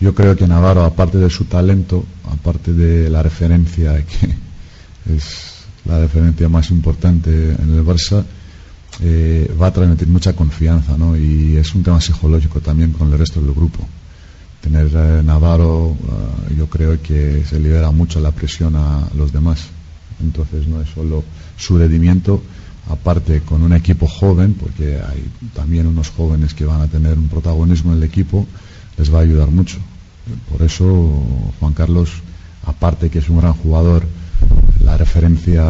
Yo 0.00 0.14
creo 0.14 0.34
que 0.36 0.46
Navarro, 0.46 0.84
aparte 0.84 1.18
de 1.18 1.30
su 1.30 1.44
talento, 1.44 2.04
aparte 2.24 2.72
de 2.72 3.10
la 3.10 3.22
referencia 3.22 4.04
que 4.04 4.34
es 5.14 5.53
la 5.84 6.00
referencia 6.00 6.48
más 6.48 6.70
importante 6.70 7.30
en 7.30 7.74
el 7.74 7.84
Barça, 7.84 8.24
eh, 9.00 9.52
va 9.60 9.68
a 9.68 9.72
transmitir 9.72 10.08
mucha 10.08 10.34
confianza, 10.34 10.96
¿no? 10.96 11.16
Y 11.16 11.56
es 11.56 11.74
un 11.74 11.82
tema 11.82 12.00
psicológico 12.00 12.60
también 12.60 12.92
con 12.92 13.12
el 13.12 13.18
resto 13.18 13.40
del 13.40 13.52
grupo. 13.52 13.86
Tener 14.60 14.88
eh, 14.94 15.22
Navarro, 15.24 15.96
eh, 16.50 16.54
yo 16.56 16.68
creo 16.68 17.00
que 17.02 17.44
se 17.44 17.58
libera 17.58 17.90
mucho 17.90 18.20
la 18.20 18.30
presión 18.30 18.76
a 18.76 19.08
los 19.16 19.32
demás. 19.32 19.66
Entonces 20.22 20.68
no 20.68 20.80
es 20.80 20.88
solo 20.90 21.24
su 21.56 21.76
rendimiento, 21.76 22.40
aparte 22.88 23.40
con 23.40 23.62
un 23.62 23.72
equipo 23.72 24.06
joven, 24.06 24.54
porque 24.54 25.00
hay 25.00 25.28
también 25.54 25.86
unos 25.86 26.10
jóvenes 26.10 26.54
que 26.54 26.64
van 26.64 26.80
a 26.80 26.86
tener 26.86 27.18
un 27.18 27.28
protagonismo 27.28 27.92
en 27.92 27.98
el 27.98 28.04
equipo, 28.04 28.46
les 28.96 29.12
va 29.12 29.18
a 29.18 29.22
ayudar 29.22 29.50
mucho. 29.50 29.78
Por 30.50 30.62
eso 30.62 30.84
Juan 31.58 31.74
Carlos, 31.74 32.10
aparte 32.64 33.10
que 33.10 33.18
es 33.18 33.28
un 33.28 33.40
gran 33.40 33.52
jugador, 33.54 34.06
la 34.84 34.96
referencia 34.96 35.64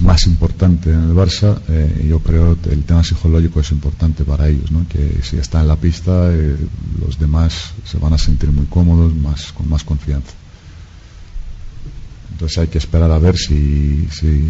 más 0.00 0.26
importante 0.26 0.90
en 0.90 1.10
el 1.10 1.14
Barça, 1.14 1.60
eh, 1.68 2.06
yo 2.08 2.20
creo 2.20 2.60
que 2.60 2.70
el 2.70 2.84
tema 2.84 3.04
psicológico 3.04 3.60
es 3.60 3.70
importante 3.70 4.24
para 4.24 4.48
ellos, 4.48 4.70
¿no? 4.70 4.86
que 4.88 5.20
si 5.22 5.36
está 5.36 5.60
en 5.60 5.68
la 5.68 5.76
pista 5.76 6.32
eh, 6.32 6.56
los 6.98 7.18
demás 7.18 7.72
se 7.84 7.98
van 7.98 8.14
a 8.14 8.18
sentir 8.18 8.50
muy 8.50 8.66
cómodos, 8.66 9.14
más, 9.14 9.52
con 9.52 9.68
más 9.68 9.84
confianza. 9.84 10.32
Entonces 12.32 12.56
hay 12.56 12.68
que 12.68 12.78
esperar 12.78 13.10
a 13.10 13.18
ver 13.18 13.36
si, 13.36 14.08
si 14.10 14.48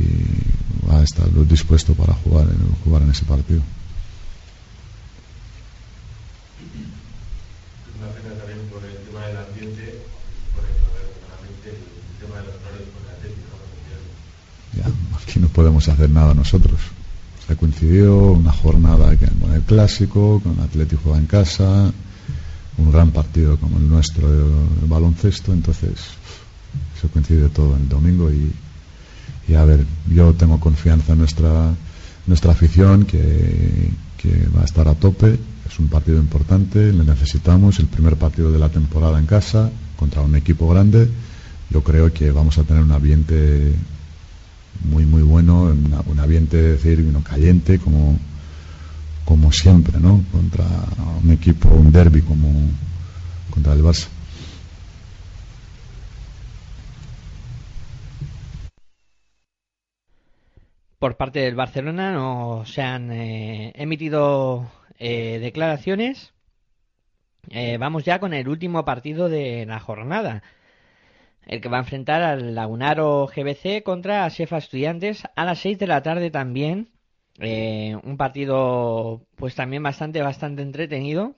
va 0.89 1.01
a 1.01 1.03
estar 1.03 1.29
dispuesto 1.49 1.95
para 1.95 2.15
jugar, 2.15 2.47
jugar 2.85 3.03
en 3.03 3.11
ese 3.11 3.25
partido. 3.25 3.63
Es 7.83 7.99
una 7.99 8.13
pena 8.15 8.39
también 8.39 8.69
por 8.71 8.85
el 8.85 8.95
tema 8.95 9.27
del 9.27 9.37
ambiente, 9.39 10.07
por 10.55 10.63
el, 10.63 10.71
a 10.71 10.91
ver, 10.95 11.11
realmente 11.27 11.69
el 11.75 12.23
tema 12.23 12.39
de 12.39 12.47
los 12.47 12.55
colores 12.63 12.87
con 12.95 13.03
el 13.03 13.11
Atlético, 13.11 13.59
¿no? 13.59 14.70
Aquí 15.23 15.41
no 15.41 15.49
podemos 15.49 15.89
hacer 15.89 16.11
nada 16.11 16.35
nosotros. 16.35 16.81
Se 17.47 17.57
coincidió 17.57 18.33
una 18.33 18.53
jornada 18.53 19.17
con 19.41 19.53
el 19.53 19.63
clásico, 19.63 20.41
con 20.41 20.59
el 20.59 20.65
Atlético 20.65 21.03
juega 21.05 21.19
en 21.19 21.27
casa, 21.27 21.93
un 22.79 22.93
gran 22.93 23.11
partido 23.11 23.59
como 23.59 23.79
el 23.79 23.89
nuestro 23.89 24.29
de 24.29 24.87
baloncesto, 24.87 25.53
entonces 25.53 25.93
se 27.01 27.09
coincide 27.09 27.49
todo 27.49 27.77
el 27.77 27.89
domingo 27.89 28.31
y, 28.31 28.53
y 29.49 29.55
a 29.55 29.65
ver, 29.65 29.85
yo 30.09 30.33
tengo 30.35 30.61
confianza 30.61 31.13
en 31.13 31.19
nuestra 31.19 31.75
nuestra 32.27 32.53
afición 32.53 33.05
que, 33.05 33.91
que 34.17 34.47
va 34.57 34.63
a 34.63 34.65
estar 34.65 34.87
a 34.89 34.95
tope, 34.95 35.39
es 35.69 35.79
un 35.79 35.89
partido 35.89 36.19
importante, 36.19 36.93
le 36.93 37.05
necesitamos, 37.05 37.79
el 37.79 37.87
primer 37.87 38.17
partido 38.17 38.53
de 38.53 38.59
la 38.59 38.69
temporada 38.69 39.19
en 39.19 39.27
casa 39.27 39.71
contra 39.97 40.23
un 40.23 40.37
equipo 40.37 40.69
grande, 40.69 41.09
yo 41.71 41.83
creo 41.83 42.13
que 42.13 42.31
vamos 42.31 42.59
a 42.59 42.65
tener 42.65 42.83
un 42.83 42.93
ambiente 42.93 43.75
muy, 44.85 45.05
muy 45.05 45.23
bueno, 45.23 45.63
una, 45.63 46.01
un 46.07 46.21
ambiente, 46.21 46.75
es 46.75 46.83
decir, 46.83 47.05
uno 47.07 47.23
caliente, 47.23 47.79
como, 47.79 48.19
como 49.25 49.53
siempre, 49.53 49.99
¿no? 50.01 50.23
Contra 50.33 50.65
un 51.23 51.31
equipo, 51.31 51.69
un 51.69 51.93
derby 51.93 52.23
como 52.23 52.53
contra 53.51 53.73
el 53.75 53.83
Barça. 53.83 54.09
Por 60.99 61.17
parte 61.17 61.41
del 61.41 61.55
Barcelona 61.55 62.13
no 62.13 62.65
se 62.67 62.83
han 62.83 63.11
eh, 63.11 63.73
emitido 63.75 64.71
eh, 64.99 65.39
declaraciones. 65.41 66.35
Eh, 67.49 67.79
vamos 67.79 68.05
ya 68.05 68.19
con 68.21 68.35
el 68.35 68.49
último 68.49 68.85
partido 68.85 69.31
de 69.31 69.65
la 69.65 69.81
jornada 69.81 70.43
el 71.51 71.61
que 71.61 71.69
va 71.69 71.79
a 71.79 71.81
enfrentar 71.81 72.23
al 72.23 72.55
Lagunaro 72.55 73.27
GBC 73.27 73.83
contra 73.83 74.31
Sefa 74.31 74.59
Estudiantes 74.59 75.25
a 75.37 75.45
las 75.45 75.59
6 75.61 75.79
de 75.79 75.87
la 75.87 76.03
tarde 76.03 76.31
también. 76.31 76.91
un 78.05 78.17
partido 78.17 79.27
pues 79.37 79.55
también 79.55 79.83
bastante 79.83 80.23
bastante 80.23 80.63
entretenido 80.63 81.37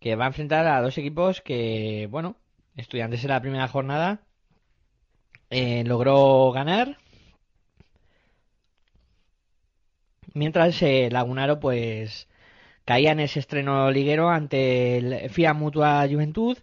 que 0.00 0.16
va 0.16 0.24
a 0.26 0.28
enfrentar 0.28 0.66
a 0.66 0.80
dos 0.82 0.98
equipos 0.98 1.40
que 1.42 2.08
bueno 2.10 2.36
Estudiantes 2.76 3.24
en 3.24 3.30
la 3.30 3.40
primera 3.40 3.68
jornada 3.68 4.22
logró 5.50 6.52
ganar 6.52 6.98
mientras 10.34 10.80
eh, 10.82 11.08
Lagunaro 11.10 11.60
pues 11.60 12.28
caía 12.84 13.12
en 13.12 13.20
ese 13.20 13.40
estreno 13.40 13.90
liguero 13.90 14.28
ante 14.30 14.98
el 14.98 15.30
FIA 15.30 15.54
Mutua 15.54 16.06
Juventud. 16.10 16.58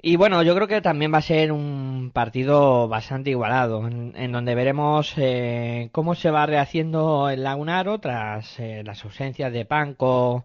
Y 0.00 0.16
bueno, 0.16 0.42
yo 0.42 0.54
creo 0.54 0.68
que 0.68 0.80
también 0.80 1.12
va 1.12 1.18
a 1.18 1.22
ser 1.22 1.50
un 1.52 2.10
partido 2.14 2.88
bastante 2.88 3.30
igualado, 3.30 3.86
en, 3.86 4.32
donde 4.32 4.54
veremos 4.54 5.14
eh, 5.16 5.88
cómo 5.92 6.14
se 6.14 6.30
va 6.30 6.46
rehaciendo 6.46 7.28
el 7.30 7.42
Lagunaro 7.42 7.98
tras 7.98 8.58
eh, 8.60 8.82
las 8.84 9.04
ausencias 9.04 9.52
de 9.52 9.64
Panco, 9.64 10.44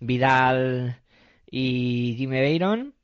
Vidal 0.00 1.00
y 1.50 2.14
Jimmy 2.18 2.40
Beiron. 2.40 2.94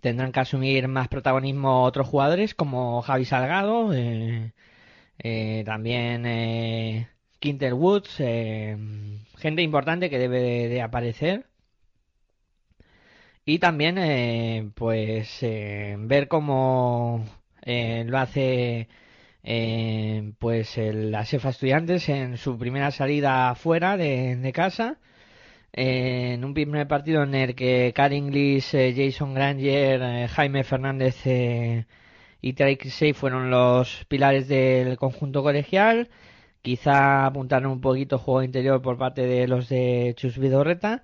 Tendrán 0.00 0.32
que 0.32 0.40
asumir 0.40 0.88
más 0.88 1.08
protagonismo 1.08 1.84
otros 1.84 2.08
jugadores 2.08 2.54
como 2.54 3.02
Javi 3.02 3.24
Salgado, 3.26 3.92
eh, 5.22 5.62
también 5.66 6.24
eh, 6.26 7.08
Quinter 7.38 7.74
Woods, 7.74 8.16
eh, 8.20 8.76
gente 9.38 9.62
importante 9.62 10.10
que 10.10 10.18
debe 10.18 10.68
de, 10.68 10.82
aparecer. 10.82 11.49
Y 13.50 13.58
también, 13.58 13.98
eh, 13.98 14.70
pues, 14.76 15.40
ver 15.42 16.28
cómo 16.28 17.24
lo 17.66 18.18
hace, 18.18 18.88
pues, 20.38 20.78
el, 20.78 21.10
la 21.10 21.24
Sefa 21.24 21.48
Estudiantes 21.48 22.08
en 22.08 22.36
su 22.36 22.56
primera 22.58 22.92
salida 22.92 23.52
fuera 23.56 23.96
de, 23.96 24.52
casa. 24.54 24.98
en 25.72 26.44
un 26.44 26.54
primer 26.54 26.86
partido 26.88 27.24
en 27.24 27.34
el 27.34 27.54
que 27.56 27.92
Carl 27.94 28.12
Inglis, 28.14 28.70
Jason 28.70 29.34
Granger, 29.34 30.28
Jaime 30.28 30.62
Fernández 30.64 31.16
y 31.26 32.52
Trey 32.54 32.78
fueron 33.14 33.50
los 33.50 34.04
pilares 34.08 34.46
del 34.48 34.96
conjunto 34.96 35.42
colegial. 35.42 36.08
Quizá 36.62 37.26
apuntaron 37.26 37.72
un 37.72 37.80
poquito 37.80 38.18
juego 38.18 38.44
interior 38.44 38.80
por 38.82 38.98
parte 38.98 39.22
de 39.22 39.48
los 39.48 39.68
de 39.68 40.14
Chus 40.16 40.38
Vidorreta. 40.38 41.02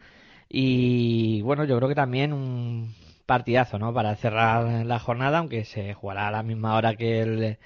Y 0.48 1.43
bueno, 1.43 1.64
yo 1.64 1.77
creo 1.77 1.89
que 1.89 1.94
también 1.94 2.32
un 2.32 2.94
partidazo, 3.27 3.78
¿no? 3.78 3.93
Para 3.93 4.14
cerrar 4.16 4.86
la 4.86 4.98
jornada, 4.98 5.39
aunque 5.39 5.64
se 5.64 5.94
jugará 5.94 6.28
a 6.28 6.31
la 6.31 6.43
misma 6.43 6.77
hora 6.77 6.97
que 6.97 7.20
el, 7.20 7.59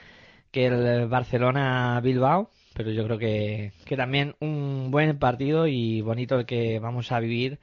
que 0.51 0.67
el 0.67 1.07
Barcelona-Bilbao. 1.09 2.51
Pero 2.75 2.91
yo 2.93 3.05
creo 3.05 3.19
que, 3.19 3.73
que 3.85 3.97
también 3.97 4.37
un 4.41 4.91
buen 4.91 5.19
partido 5.19 5.67
y 5.67 6.01
bonito 6.03 6.39
el 6.39 6.47
que 6.47 6.79
vamos 6.79 7.13
a 7.13 7.21
vivir 7.21 7.59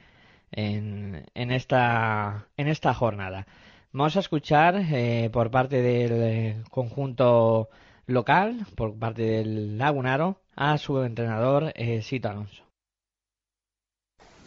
en, 0.51 1.25
en, 1.33 1.51
esta, 1.51 2.47
en 2.57 2.67
esta 2.67 2.93
jornada. 2.93 3.47
Vamos 3.93 4.17
a 4.17 4.19
escuchar 4.19 4.75
eh, 4.91 5.29
por 5.31 5.49
parte 5.49 5.81
del 5.81 6.63
conjunto 6.69 7.69
local, 8.05 8.65
por 8.75 8.97
parte 8.97 9.23
del 9.23 9.77
Lagunaro, 9.77 10.41
a 10.55 10.77
su 10.77 11.01
entrenador 11.03 11.71
eh, 11.75 12.01
Sito 12.01 12.29
Alonso. 12.29 12.66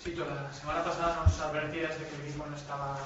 Sito, 0.02 0.24
la 0.24 0.50
semana 0.52 0.82
pasada 0.82 1.24
nos 1.26 1.40
advertías 1.40 1.98
de 1.98 2.06
que 2.06 2.14
el 2.14 2.22
equipo 2.22 2.46
no 2.46 2.56
estaba 2.56 2.98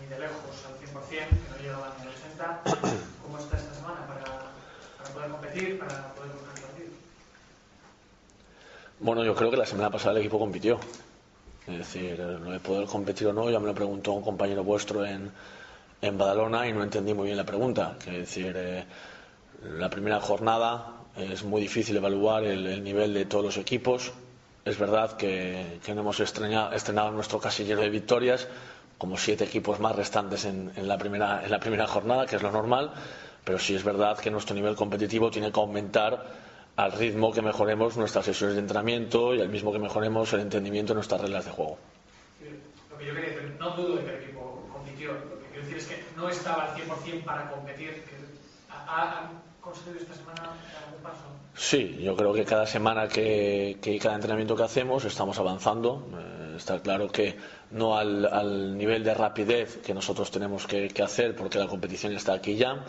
ni 0.00 0.06
de 0.06 0.18
lejos 0.18 0.66
al 0.66 0.74
100%, 0.74 1.08
que 1.08 1.50
no 1.50 1.56
llegaba 1.62 1.94
ni 1.96 2.02
al 2.02 2.12
80. 2.12 2.62
¿Cómo 3.22 3.38
está 3.38 3.56
esta 3.56 3.74
semana 3.74 4.04
para, 4.06 4.24
para 4.98 5.10
poder 5.14 5.30
competir, 5.30 5.78
para 5.78 6.12
poder 6.14 6.32
buscar 6.32 6.56
el 6.56 6.62
partido? 6.62 6.88
Bueno, 8.98 9.24
yo 9.24 9.34
creo 9.36 9.50
que 9.52 9.56
la 9.56 9.66
semana 9.66 9.90
pasada 9.90 10.12
el 10.12 10.18
equipo 10.18 10.40
compitió. 10.40 10.80
Es 11.68 11.78
decir, 11.78 12.18
lo 12.18 12.50
de 12.50 12.58
poder 12.58 12.86
competir 12.88 13.28
o 13.28 13.32
no, 13.32 13.48
ya 13.48 13.60
me 13.60 13.66
lo 13.66 13.74
preguntó 13.74 14.12
un 14.12 14.22
compañero 14.22 14.64
vuestro 14.64 15.06
en, 15.06 15.30
en 16.02 16.18
Badalona 16.18 16.68
y 16.68 16.72
no 16.72 16.82
entendí 16.82 17.14
muy 17.14 17.26
bien 17.26 17.36
la 17.36 17.46
pregunta. 17.46 17.96
Es 18.00 18.12
decir, 18.12 18.52
eh, 18.56 18.84
la 19.62 19.88
primera 19.88 20.20
jornada 20.20 20.94
es 21.16 21.44
muy 21.44 21.62
difícil 21.62 21.96
evaluar 21.96 22.44
el, 22.44 22.82
nivel 22.82 23.14
de 23.14 23.24
todos 23.24 23.44
los 23.44 23.56
equipos. 23.56 24.12
Es 24.64 24.78
verdad 24.78 25.16
que, 25.16 25.78
que 25.84 25.92
hemos 25.92 26.20
estrenado, 26.20 27.10
nuestro 27.10 27.38
casillero 27.38 27.82
de 27.82 27.90
victorias, 27.90 28.48
como 28.96 29.18
siete 29.18 29.44
equipos 29.44 29.78
más 29.78 29.94
restantes 29.94 30.46
en, 30.46 30.72
la 30.88 30.96
primera, 30.96 31.86
jornada, 31.86 32.24
que 32.26 32.36
es 32.36 32.42
lo 32.42 32.50
normal, 32.50 32.92
pero 33.44 33.58
sí 33.58 33.74
es 33.74 33.84
verdad 33.84 34.18
que 34.18 34.30
nuestro 34.30 34.54
nivel 34.54 34.74
competitivo 34.74 35.30
tiene 35.30 35.52
que 35.52 35.60
aumentar 35.60 36.24
al 36.76 36.92
ritmo 36.92 37.30
que 37.30 37.42
mejoremos 37.42 37.96
nuestras 37.98 38.24
sesiones 38.24 38.56
de 38.56 38.62
entrenamiento 38.62 39.34
y 39.34 39.42
al 39.42 39.50
mismo 39.50 39.70
que 39.70 39.78
mejoremos 39.78 40.32
el 40.32 40.40
entendimiento 40.40 40.92
de 40.92 40.96
nuestras 40.96 41.20
reglas 41.20 41.44
de 41.44 41.50
juego. 41.50 41.78
Lo 42.90 42.98
que 42.98 43.06
yo 43.06 43.14
quería 43.14 43.30
decir, 43.30 43.56
no 43.58 43.70
dudo 43.76 43.96
de 43.96 44.04
que 44.04 44.10
el 44.10 44.22
equipo 44.22 44.66
compitió, 44.72 45.12
decir 45.54 45.76
es 45.76 45.86
que 45.86 46.04
no 46.16 46.28
estaba 46.28 46.64
al 46.64 46.74
100% 46.74 47.24
para 47.24 47.50
competir. 47.50 48.02
¿Ha, 48.70 49.30
esta 49.72 50.14
semana 50.14 50.52
algún 50.86 51.02
paso? 51.02 51.24
Sí, 51.56 51.96
yo 52.00 52.16
creo 52.16 52.32
que 52.32 52.44
cada 52.44 52.66
semana 52.66 53.08
que, 53.08 53.78
cada 54.02 54.16
entrenamiento 54.16 54.56
que 54.56 54.64
hacemos 54.64 55.04
estamos 55.04 55.38
avanzando. 55.38 56.06
Eh, 56.12 56.56
está 56.56 56.80
claro 56.80 57.08
que 57.08 57.36
no 57.70 57.96
al, 57.96 58.76
nivel 58.76 59.02
de 59.04 59.14
rapidez 59.14 59.78
que 59.78 59.94
nosotros 59.94 60.30
tenemos 60.30 60.66
que, 60.66 60.88
que 60.88 61.02
hacer 61.02 61.34
porque 61.34 61.58
la 61.58 61.66
competición 61.66 62.12
está 62.12 62.34
aquí 62.34 62.56
ya 62.56 62.84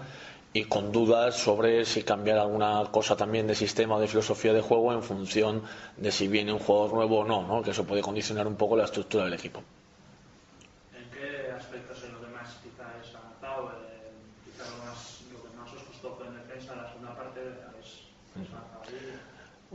y 0.54 0.64
con 0.66 0.92
dudas 0.92 1.36
sobre 1.36 1.84
si 1.86 2.04
cambiar 2.04 2.38
alguna 2.38 2.84
cosa 2.92 3.16
también 3.16 3.46
de 3.46 3.56
sistema 3.56 3.96
o 3.96 4.00
de 4.00 4.08
filosofía 4.08 4.54
de 4.54 4.62
juego 4.62 4.94
en 4.94 5.04
función 5.04 5.64
de 5.98 6.12
si 6.12 6.28
viene 6.28 6.54
un 6.54 6.60
jugador 6.60 6.94
nuevo 6.94 7.20
o 7.20 7.26
no, 7.26 7.46
¿no? 7.46 7.62
que 7.62 7.72
eso 7.72 7.86
puede 7.86 8.02
condicionar 8.02 8.48
un 8.48 8.56
poco 8.56 8.78
la 8.78 8.86
estructura 8.86 9.26
del 9.26 9.34
equipo. 9.34 9.62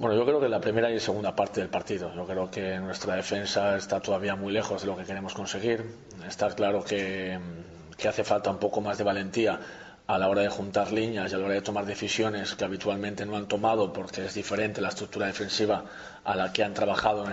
Bueno, 0.01 0.17
yo 0.17 0.25
creo 0.25 0.41
que 0.41 0.49
la 0.49 0.63
primera 0.63 0.91
y 0.91 0.99
segunda 0.99 1.37
parte 1.37 1.61
del 1.61 1.69
partido. 1.69 2.11
Yo 2.15 2.25
creo 2.25 2.51
que 2.51 2.79
nuestra 2.79 3.17
defensa 3.17 3.77
está 3.77 4.01
todavía 4.01 4.35
muy 4.35 4.51
lejos 4.51 4.81
de 4.81 4.87
lo 4.87 4.97
que 4.97 5.05
queremos 5.05 5.35
conseguir. 5.35 5.85
Está 6.27 6.49
claro 6.55 6.83
que, 6.83 7.39
hace 8.09 8.25
falta 8.25 8.49
un 8.49 8.57
poco 8.57 8.81
más 8.81 8.97
de 8.97 9.05
valentía 9.05 9.61
a 10.07 10.17
la 10.17 10.29
hora 10.29 10.41
de 10.41 10.49
juntar 10.49 10.91
líneas 10.91 11.31
y 11.31 11.35
a 11.35 11.39
la 11.39 11.45
hora 11.45 11.55
de 11.55 11.61
tomar 11.61 11.85
decisiones 11.85 12.55
que 12.55 12.65
habitualmente 12.65 13.27
no 13.27 13.37
han 13.37 13.47
tomado 13.47 13.93
porque 13.93 14.25
es 14.25 14.33
diferente 14.33 14.81
la 14.81 14.89
estructura 14.89 15.27
defensiva 15.27 15.85
a 16.25 16.35
la 16.35 16.51
que 16.51 16.65
han 16.65 16.73
trabajado 16.73 17.27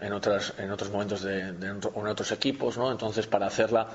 en, 0.00 0.12
otras, 0.14 0.54
en 0.56 0.70
otros 0.70 0.90
momentos 0.90 1.20
de, 1.20 1.52
de, 1.52 1.66
en 1.66 2.06
otros 2.06 2.32
equipos. 2.32 2.78
¿no? 2.78 2.90
Entonces, 2.90 3.26
para 3.26 3.44
hacerla 3.44 3.88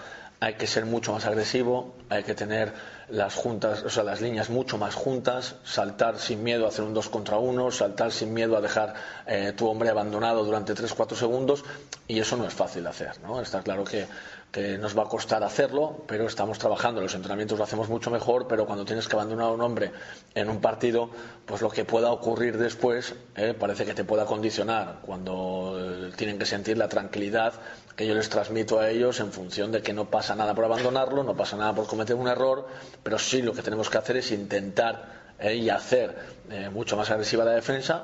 hay 0.44 0.56
que 0.56 0.66
ser 0.66 0.88
mucho 0.88 1.14
más 1.14 1.28
agresivo, 1.28 1.94
hay 2.10 2.24
que 2.24 2.34
tener 2.34 2.74
las 3.10 3.36
juntas, 3.36 3.84
o 3.84 3.90
sea, 3.92 4.04
las 4.04 4.22
líneas 4.22 4.50
mucho 4.50 4.80
más 4.80 4.96
juntas, 4.96 5.56
saltar 5.64 6.18
sin 6.18 6.42
miedo 6.44 6.66
a 6.66 6.70
hacer 6.70 6.84
un 6.84 6.96
2 6.96 7.10
contra 7.10 7.38
1, 7.38 7.70
saltar 7.70 8.12
sin 8.12 8.34
miedo 8.34 8.58
a 8.58 8.62
dejar 8.62 8.96
eh, 9.28 9.54
tu 9.56 9.68
hombre 9.68 9.90
abandonado 9.90 10.44
durante 10.44 10.74
3-4 10.74 11.14
segundos 11.14 11.64
y 12.08 12.20
eso 12.20 12.38
no 12.38 12.48
es 12.48 12.56
fácil 12.56 12.84
de 12.84 12.90
hacer, 12.90 13.22
¿no? 13.22 13.40
Está 13.40 13.62
claro 13.62 13.84
que, 13.84 14.08
que, 14.52 14.80
nos 14.80 14.98
va 14.98 15.04
a 15.04 15.06
costar 15.06 15.44
hacerlo, 15.44 16.04
pero 16.08 16.26
estamos 16.26 16.58
trabajando, 16.58 17.02
los 17.02 17.14
entrenamientos 17.14 17.60
lo 17.60 17.64
hacemos 17.64 17.88
mucho 17.88 18.10
mejor, 18.10 18.48
pero 18.48 18.66
cuando 18.66 18.84
tienes 18.84 19.08
que 19.08 19.16
abandonar 19.16 19.48
a 19.48 19.52
un 19.52 19.62
hombre 19.62 19.92
en 20.34 20.50
un 20.50 20.60
partido, 20.60 21.12
pues 21.46 21.62
lo 21.62 21.70
que 21.70 21.86
pueda 21.86 22.12
ocurrir 22.12 22.58
después 22.58 23.14
eh, 23.36 23.54
parece 23.54 23.86
que 23.86 23.94
te 23.94 24.06
pueda 24.06 24.26
condicionar 24.26 25.02
cuando 25.06 25.78
eh, 25.78 26.12
tienen 26.16 26.40
que 26.40 26.46
sentir 26.48 26.80
la 26.80 26.90
tranquilidad 26.90 27.54
que 27.96 28.08
yo 28.08 28.14
les 28.14 28.30
transmito 28.30 28.80
a 28.80 28.90
ellos 28.90 29.20
en 29.20 29.32
función 29.32 29.72
de 29.72 29.82
que 29.82 29.94
no 29.94 30.10
pasa 30.10 30.36
nada 30.36 30.56
por 30.56 30.66
abandonarlo, 30.66 31.24
no 31.24 31.36
pasa 31.36 31.58
nada 31.58 31.74
por 31.74 31.88
cometer 31.88 32.16
un 32.16 32.28
error, 32.28 32.68
pero 33.04 33.20
sí 33.20 33.42
lo 33.42 33.54
que 33.54 33.62
tenemos 33.62 33.90
que 33.90 33.98
hacer 33.98 34.18
es 34.18 34.32
intentar 34.32 35.34
eh, 35.40 35.56
y 35.56 35.70
hacer 35.70 36.16
eh, 36.50 36.70
mucho 36.70 36.96
más 36.96 37.10
agresiva 37.10 37.44
la 37.44 37.52
defensa 37.52 38.04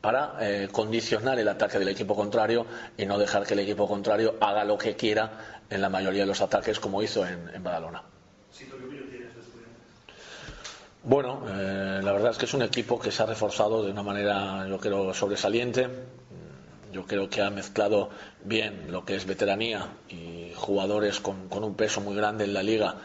para 0.00 0.36
eh, 0.40 0.68
condicionar 0.72 1.38
el 1.38 1.48
ataque 1.48 1.78
del 1.78 1.88
equipo 1.88 2.16
contrario 2.16 2.66
y 2.96 3.04
no 3.04 3.18
dejar 3.18 3.46
que 3.46 3.54
el 3.54 3.60
equipo 3.60 3.86
contrario 3.86 4.36
haga 4.40 4.64
lo 4.64 4.78
que 4.78 4.96
quiera 4.96 5.60
en 5.68 5.82
la 5.82 5.90
mayoría 5.90 6.22
de 6.22 6.26
los 6.26 6.40
ataques 6.40 6.80
como 6.80 7.02
hizo 7.02 7.26
en, 7.26 7.50
en 7.54 7.62
Badalona. 7.62 8.02
Bueno, 11.02 11.42
la 11.46 12.12
verdad 12.12 12.32
es 12.32 12.36
que 12.36 12.44
es 12.44 12.52
un 12.52 12.60
equipo 12.60 12.98
que 12.98 13.10
se 13.10 13.22
ha 13.22 13.26
reforzado 13.26 13.82
de 13.82 13.90
una 13.90 14.02
manera, 14.02 14.66
yo 14.68 14.78
creo, 14.78 15.14
sobresaliente 15.14 15.88
yo 16.92 17.06
creo 17.06 17.28
que 17.28 17.42
ha 17.42 17.50
mezclado 17.50 18.10
bien 18.44 18.86
lo 18.90 19.04
que 19.04 19.16
es 19.16 19.26
veteranía 19.26 19.88
y 20.08 20.52
jugadores 20.54 21.20
con, 21.20 21.48
un 21.50 21.74
peso 21.74 22.00
muy 22.00 22.16
grande 22.16 22.44
en 22.44 22.54
la 22.54 22.62
liga 22.62 22.96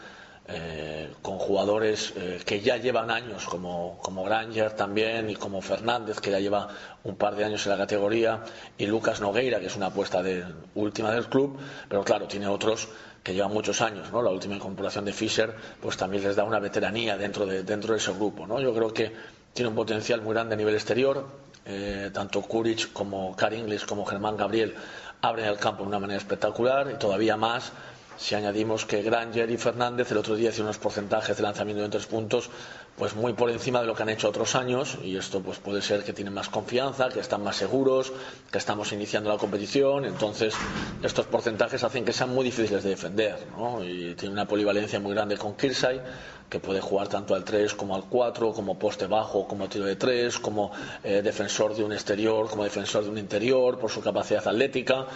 eh, 0.48 1.10
con 1.22 1.38
jugadores 1.38 2.12
eh, 2.16 2.40
que 2.46 2.60
ya 2.60 2.76
llevan 2.76 3.10
años, 3.10 3.46
como, 3.46 3.98
como 4.00 4.22
Granger 4.22 4.72
también 4.72 5.28
y 5.28 5.34
como 5.34 5.60
Fernández, 5.60 6.20
que 6.20 6.30
ya 6.30 6.38
lleva 6.38 6.68
un 7.02 7.16
par 7.16 7.34
de 7.34 7.44
años 7.44 7.66
en 7.66 7.72
la 7.72 7.78
categoría, 7.78 8.44
y 8.78 8.86
Lucas 8.86 9.20
Nogueira, 9.20 9.58
que 9.58 9.66
es 9.66 9.74
una 9.74 9.86
apuesta 9.86 10.22
de, 10.22 10.44
última 10.76 11.10
del 11.10 11.26
club, 11.26 11.58
pero 11.88 12.04
claro, 12.04 12.28
tiene 12.28 12.46
otros 12.46 12.88
que 13.24 13.34
llevan 13.34 13.52
muchos 13.52 13.80
años, 13.82 14.12
¿no? 14.12 14.22
La 14.22 14.30
última 14.30 14.54
incorporación 14.54 15.04
de 15.04 15.12
Fischer, 15.12 15.52
pues 15.80 15.96
también 15.96 16.22
les 16.22 16.36
da 16.36 16.44
una 16.44 16.60
veteranía 16.60 17.16
dentro 17.16 17.44
de, 17.44 17.64
dentro 17.64 17.94
de 17.94 17.98
ese 17.98 18.12
grupo, 18.12 18.46
¿no? 18.46 18.60
Yo 18.60 18.72
creo 18.72 18.94
que 18.94 19.12
tiene 19.52 19.70
un 19.70 19.74
potencial 19.74 20.22
muy 20.22 20.34
grande 20.34 20.54
a 20.54 20.56
nivel 20.56 20.74
exterior, 20.74 21.26
eh, 21.66 22.10
tanto 22.12 22.42
Kuric 22.42 22.92
como 22.92 23.34
Car 23.34 23.52
Inglis 23.52 23.84
como 23.84 24.04
Germán 24.04 24.36
Gabriel 24.36 24.74
abren 25.20 25.46
el 25.46 25.56
campo 25.56 25.82
de 25.82 25.88
una 25.88 25.98
manera 25.98 26.18
espectacular 26.18 26.90
y 26.94 26.98
todavía 26.98 27.36
más 27.36 27.72
si 28.18 28.34
añadimos 28.34 28.86
que 28.86 29.02
Granger 29.02 29.50
y 29.50 29.58
Fernández 29.58 30.10
el 30.10 30.18
otro 30.18 30.36
día 30.36 30.48
hicieron 30.48 30.68
unos 30.68 30.78
porcentajes 30.78 31.36
de 31.36 31.42
lanzamiento 31.42 31.82
de 31.82 31.90
tres 31.90 32.06
puntos 32.06 32.50
pues 32.96 33.14
muy 33.14 33.34
por 33.34 33.50
encima 33.50 33.80
de 33.80 33.86
lo 33.86 33.94
que 33.94 34.02
han 34.02 34.08
hecho 34.08 34.28
otros 34.28 34.54
años 34.54 34.96
y 35.02 35.16
esto 35.16 35.42
pues 35.42 35.58
puede 35.58 35.82
ser 35.82 36.02
que 36.02 36.14
tienen 36.14 36.32
más 36.32 36.48
confianza, 36.48 37.10
que 37.10 37.20
están 37.20 37.42
más 37.42 37.56
seguros, 37.56 38.12
que 38.50 38.56
estamos 38.56 38.90
iniciando 38.92 39.28
la 39.28 39.36
competición, 39.36 40.06
entonces 40.06 40.54
estos 41.02 41.26
porcentajes 41.26 41.84
hacen 41.84 42.06
que 42.06 42.14
sean 42.14 42.30
muy 42.30 42.44
difíciles 42.44 42.82
de 42.84 42.90
defender 42.90 43.38
¿no? 43.56 43.84
y 43.84 44.14
tiene 44.14 44.32
una 44.32 44.48
polivalencia 44.48 44.98
muy 44.98 45.12
grande 45.12 45.36
con 45.36 45.56
Kirsay 45.56 46.00
que 46.48 46.60
puede 46.60 46.80
jugar 46.80 47.08
tanto 47.08 47.34
al 47.34 47.44
3 47.44 47.74
como 47.74 47.94
al 47.94 48.04
4, 48.04 48.52
como 48.52 48.78
poste 48.78 49.06
bajo, 49.06 49.46
como 49.48 49.68
tiro 49.68 49.84
de 49.84 49.96
3, 49.96 50.38
como 50.38 50.72
eh, 51.02 51.22
defensor 51.22 51.74
de 51.74 51.84
un 51.84 51.92
exterior, 51.92 52.48
como 52.48 52.64
defensor 52.64 53.04
de 53.04 53.10
un 53.10 53.18
interior, 53.18 53.78
por 53.78 53.90
su 53.90 54.00
capacidad 54.00 54.46
atlética. 54.46 55.06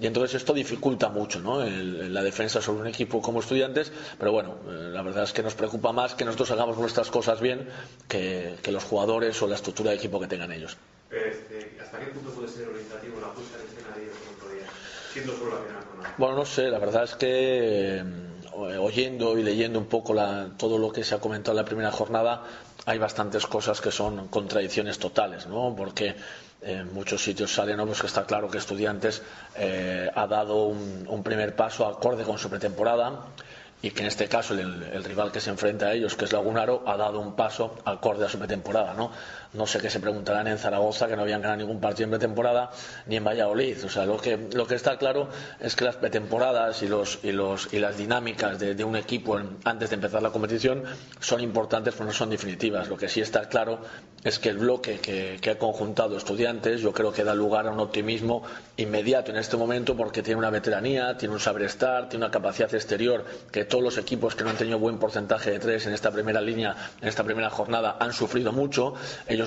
Y 0.00 0.06
entonces 0.06 0.36
esto 0.36 0.54
dificulta 0.54 1.08
mucho 1.08 1.40
¿no? 1.40 1.64
la 1.64 2.22
defensa 2.22 2.62
sobre 2.62 2.82
un 2.82 2.86
equipo 2.86 3.20
como 3.20 3.40
estudiantes, 3.40 3.92
pero 4.18 4.30
bueno, 4.32 4.54
eh, 4.68 4.90
la 4.92 5.02
verdad 5.02 5.24
es 5.24 5.32
que 5.32 5.42
nos 5.42 5.54
preocupa 5.54 5.92
más 5.92 6.14
que 6.14 6.24
nosotros 6.24 6.52
hagamos 6.52 6.78
nuestras 6.78 7.10
cosas 7.10 7.40
bien 7.40 7.68
que, 8.06 8.56
los 8.68 8.84
jugadores 8.84 9.40
o 9.42 9.48
la 9.48 9.54
estructura 9.54 9.90
de 9.90 9.96
equipo 9.96 10.20
que 10.20 10.26
tengan 10.26 10.52
ellos. 10.52 10.76
Este, 11.10 11.78
¿Hasta 11.82 11.98
qué 11.98 12.06
punto 12.06 12.30
puede 12.30 12.48
ser 12.48 12.68
orientativo 12.68 13.18
la 13.20 13.32
puesta 13.32 13.58
en 13.58 13.66
escena 13.66 13.96
de 13.96 14.02
ellos 14.02 14.16
otro 14.36 14.50
día, 14.50 14.66
siendo 15.12 15.32
solo 15.36 15.54
la 15.54 15.62
final 15.62 16.14
Bueno, 16.18 16.36
no 16.36 16.44
sé, 16.44 16.68
la 16.68 16.78
verdad 16.78 17.04
es 17.04 17.14
que 17.14 17.96
eh, 17.96 18.04
oyendo 18.60 19.38
y 19.38 19.42
leyendo 19.42 19.78
un 19.78 19.86
poco 19.86 20.14
todo 20.56 20.78
lo 20.78 20.92
que 20.92 21.04
se 21.04 21.14
ha 21.14 21.18
comentado 21.18 21.52
en 21.52 21.64
la 21.64 21.64
primera 21.64 21.90
jornada, 21.90 22.42
hay 22.86 22.98
bastantes 22.98 23.46
cosas 23.46 23.80
que 23.80 23.90
son 23.90 24.28
contradicciones 24.28 24.98
totales, 24.98 25.46
¿no? 25.46 25.74
Porque 25.76 26.16
en 26.62 26.92
muchos 26.92 27.22
sitios 27.22 27.52
sale 27.52 27.76
¿no? 27.76 27.86
pues 27.86 28.00
que 28.00 28.06
está 28.06 28.24
claro 28.24 28.50
que 28.50 28.58
Estudiantes 28.58 29.22
eh, 29.56 30.10
ha 30.14 30.26
dado 30.26 30.64
un, 30.64 31.22
primer 31.22 31.54
paso 31.54 31.86
acorde 31.86 32.24
con 32.24 32.38
su 32.38 32.50
pretemporada 32.50 33.26
y 33.80 33.90
que 33.90 34.00
en 34.00 34.08
este 34.08 34.28
caso 34.28 34.54
el, 34.54 35.04
rival 35.04 35.30
que 35.30 35.40
se 35.40 35.50
enfrenta 35.50 35.86
a 35.86 35.92
ellos, 35.94 36.16
que 36.16 36.24
es 36.24 36.32
Lagunaro, 36.32 36.82
ha 36.86 36.96
dado 36.96 37.20
un 37.20 37.36
paso 37.36 37.76
acorde 37.84 38.26
a 38.26 38.28
su 38.28 38.38
pretemporada. 38.38 38.92
¿no? 38.94 39.12
No 39.52 39.66
sé 39.66 39.78
qué 39.80 39.90
se 39.90 40.00
preguntarán 40.00 40.46
en 40.46 40.58
Zaragoza, 40.58 41.08
que 41.08 41.16
no 41.16 41.22
habían 41.22 41.40
ganado 41.40 41.58
ningún 41.58 41.80
partido 41.80 42.04
en 42.04 42.10
pretemporada, 42.10 42.70
ni 43.06 43.16
en 43.16 43.24
Valladolid. 43.24 43.84
O 43.84 43.88
sea, 43.88 44.04
lo 44.04 44.18
que, 44.18 44.48
lo 44.52 44.66
que 44.66 44.74
está 44.74 44.98
claro 44.98 45.28
es 45.60 45.74
que 45.74 45.84
las 45.84 45.96
pretemporadas 45.96 46.82
y, 46.82 46.88
los, 46.88 47.20
y, 47.22 47.32
los, 47.32 47.72
y 47.72 47.78
las 47.78 47.96
dinámicas 47.96 48.58
de, 48.58 48.84
un 48.84 48.96
equipo 48.96 49.38
antes 49.64 49.90
de 49.90 49.94
empezar 49.96 50.22
la 50.22 50.30
competición 50.30 50.84
son 51.20 51.40
importantes, 51.40 51.94
pero 51.94 52.06
no 52.06 52.12
son 52.12 52.30
definitivas. 52.30 52.88
Lo 52.88 52.96
que 52.96 53.08
sí 53.08 53.20
está 53.20 53.48
claro 53.48 53.80
es 54.24 54.38
que 54.38 54.48
el 54.50 54.58
bloque 54.58 54.98
que, 54.98 55.38
que 55.40 55.50
ha 55.50 55.58
conjuntado 55.58 56.16
estudiantes, 56.16 56.80
yo 56.80 56.92
creo 56.92 57.12
que 57.12 57.24
da 57.24 57.34
lugar 57.34 57.66
a 57.66 57.70
un 57.70 57.80
optimismo 57.80 58.42
inmediato 58.76 59.30
en 59.30 59.38
este 59.38 59.56
momento, 59.56 59.96
porque 59.96 60.22
tiene 60.22 60.38
una 60.38 60.50
veteranía, 60.50 61.16
tiene 61.16 61.34
un 61.34 61.40
saber 61.40 61.62
estar, 61.62 62.08
tiene 62.08 62.24
una 62.24 62.32
capacidad 62.32 62.72
exterior 62.74 63.24
que 63.50 63.64
todos 63.64 63.82
los 63.82 63.98
equipos 63.98 64.34
que 64.34 64.44
no 64.44 64.50
han 64.50 64.56
tenido 64.56 64.78
buen 64.78 64.98
porcentaje 64.98 65.50
de 65.50 65.58
tres 65.58 65.86
en 65.86 65.92
esta 65.92 66.10
primera 66.10 66.40
línea, 66.40 66.74
en 67.00 67.08
esta 67.08 67.24
primera 67.24 67.50
jornada, 67.50 67.96
han 68.00 68.12
sufrido 68.12 68.52
mucho 68.52 68.94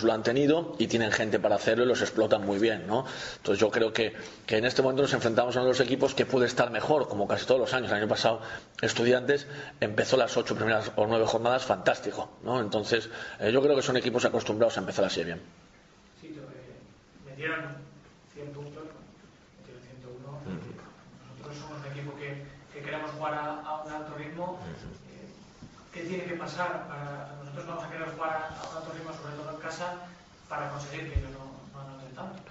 lo 0.03 0.13
han 0.13 0.23
tenido 0.23 0.75
y 0.79 0.87
tienen 0.87 1.11
gente 1.11 1.39
para 1.39 1.55
hacerlo 1.55 1.83
y 1.83 1.87
los 1.87 2.01
explotan 2.01 2.45
muy 2.45 2.59
bien, 2.59 2.87
¿no? 2.87 3.05
Entonces 3.37 3.59
yo 3.59 3.69
creo 3.69 3.91
que, 3.91 4.13
que 4.45 4.57
en 4.57 4.65
este 4.65 4.81
momento 4.81 5.01
nos 5.03 5.13
enfrentamos 5.13 5.55
a 5.55 5.59
uno 5.59 5.67
de 5.67 5.73
los 5.73 5.79
equipos 5.81 6.15
que 6.15 6.25
puede 6.25 6.45
estar 6.45 6.71
mejor, 6.71 7.07
como 7.07 7.27
casi 7.27 7.45
todos 7.45 7.59
los 7.59 7.73
años. 7.73 7.91
El 7.91 7.97
año 7.97 8.07
pasado, 8.07 8.41
Estudiantes 8.81 9.47
empezó 9.79 10.17
las 10.17 10.35
ocho 10.37 10.55
primeras 10.55 10.91
o 10.95 11.05
nueve 11.05 11.25
jornadas 11.25 11.65
fantástico, 11.65 12.29
¿no? 12.43 12.59
Entonces 12.59 13.09
eh, 13.39 13.51
yo 13.51 13.61
creo 13.61 13.75
que 13.75 13.81
son 13.81 13.97
equipos 13.97 14.25
acostumbrados 14.25 14.77
a 14.77 14.79
empezar 14.79 15.05
así 15.05 15.23
bien. 15.23 15.41
Sí, 16.19 16.27
eh, 16.27 17.29
metieron 17.29 17.75
100 18.33 18.47
puntos, 18.53 18.83
metieron 19.59 19.83
101. 19.83 20.61
Nosotros 21.37 21.57
somos 21.57 21.79
un 21.85 21.91
equipo 21.91 22.15
que, 22.17 22.45
que 22.73 22.85
queremos 22.85 23.11
jugar 23.11 23.33
a, 23.33 23.61
a, 23.61 23.83
un 23.83 23.91
alto 23.91 24.15
ritmo. 24.17 24.59
Eh, 24.65 25.27
¿Qué 25.93 26.03
tiene 26.03 26.23
que 26.23 26.35
pasar 26.35 26.87
para 26.87 27.35
nosotros 27.43 27.67
vamos 27.67 27.83
a 27.83 27.89
querer 27.91 28.09
jugar 28.15 28.49
a 28.55 28.69
un 28.69 28.77
alto 28.77 28.93
ritmo, 28.93 29.11
para 30.49 30.69
conseguir 30.69 31.11
que 31.11 31.19
ellos 31.19 31.31
no, 31.31 31.45
no 31.73 31.87
anoten 31.87 32.15
tanto. 32.15 32.41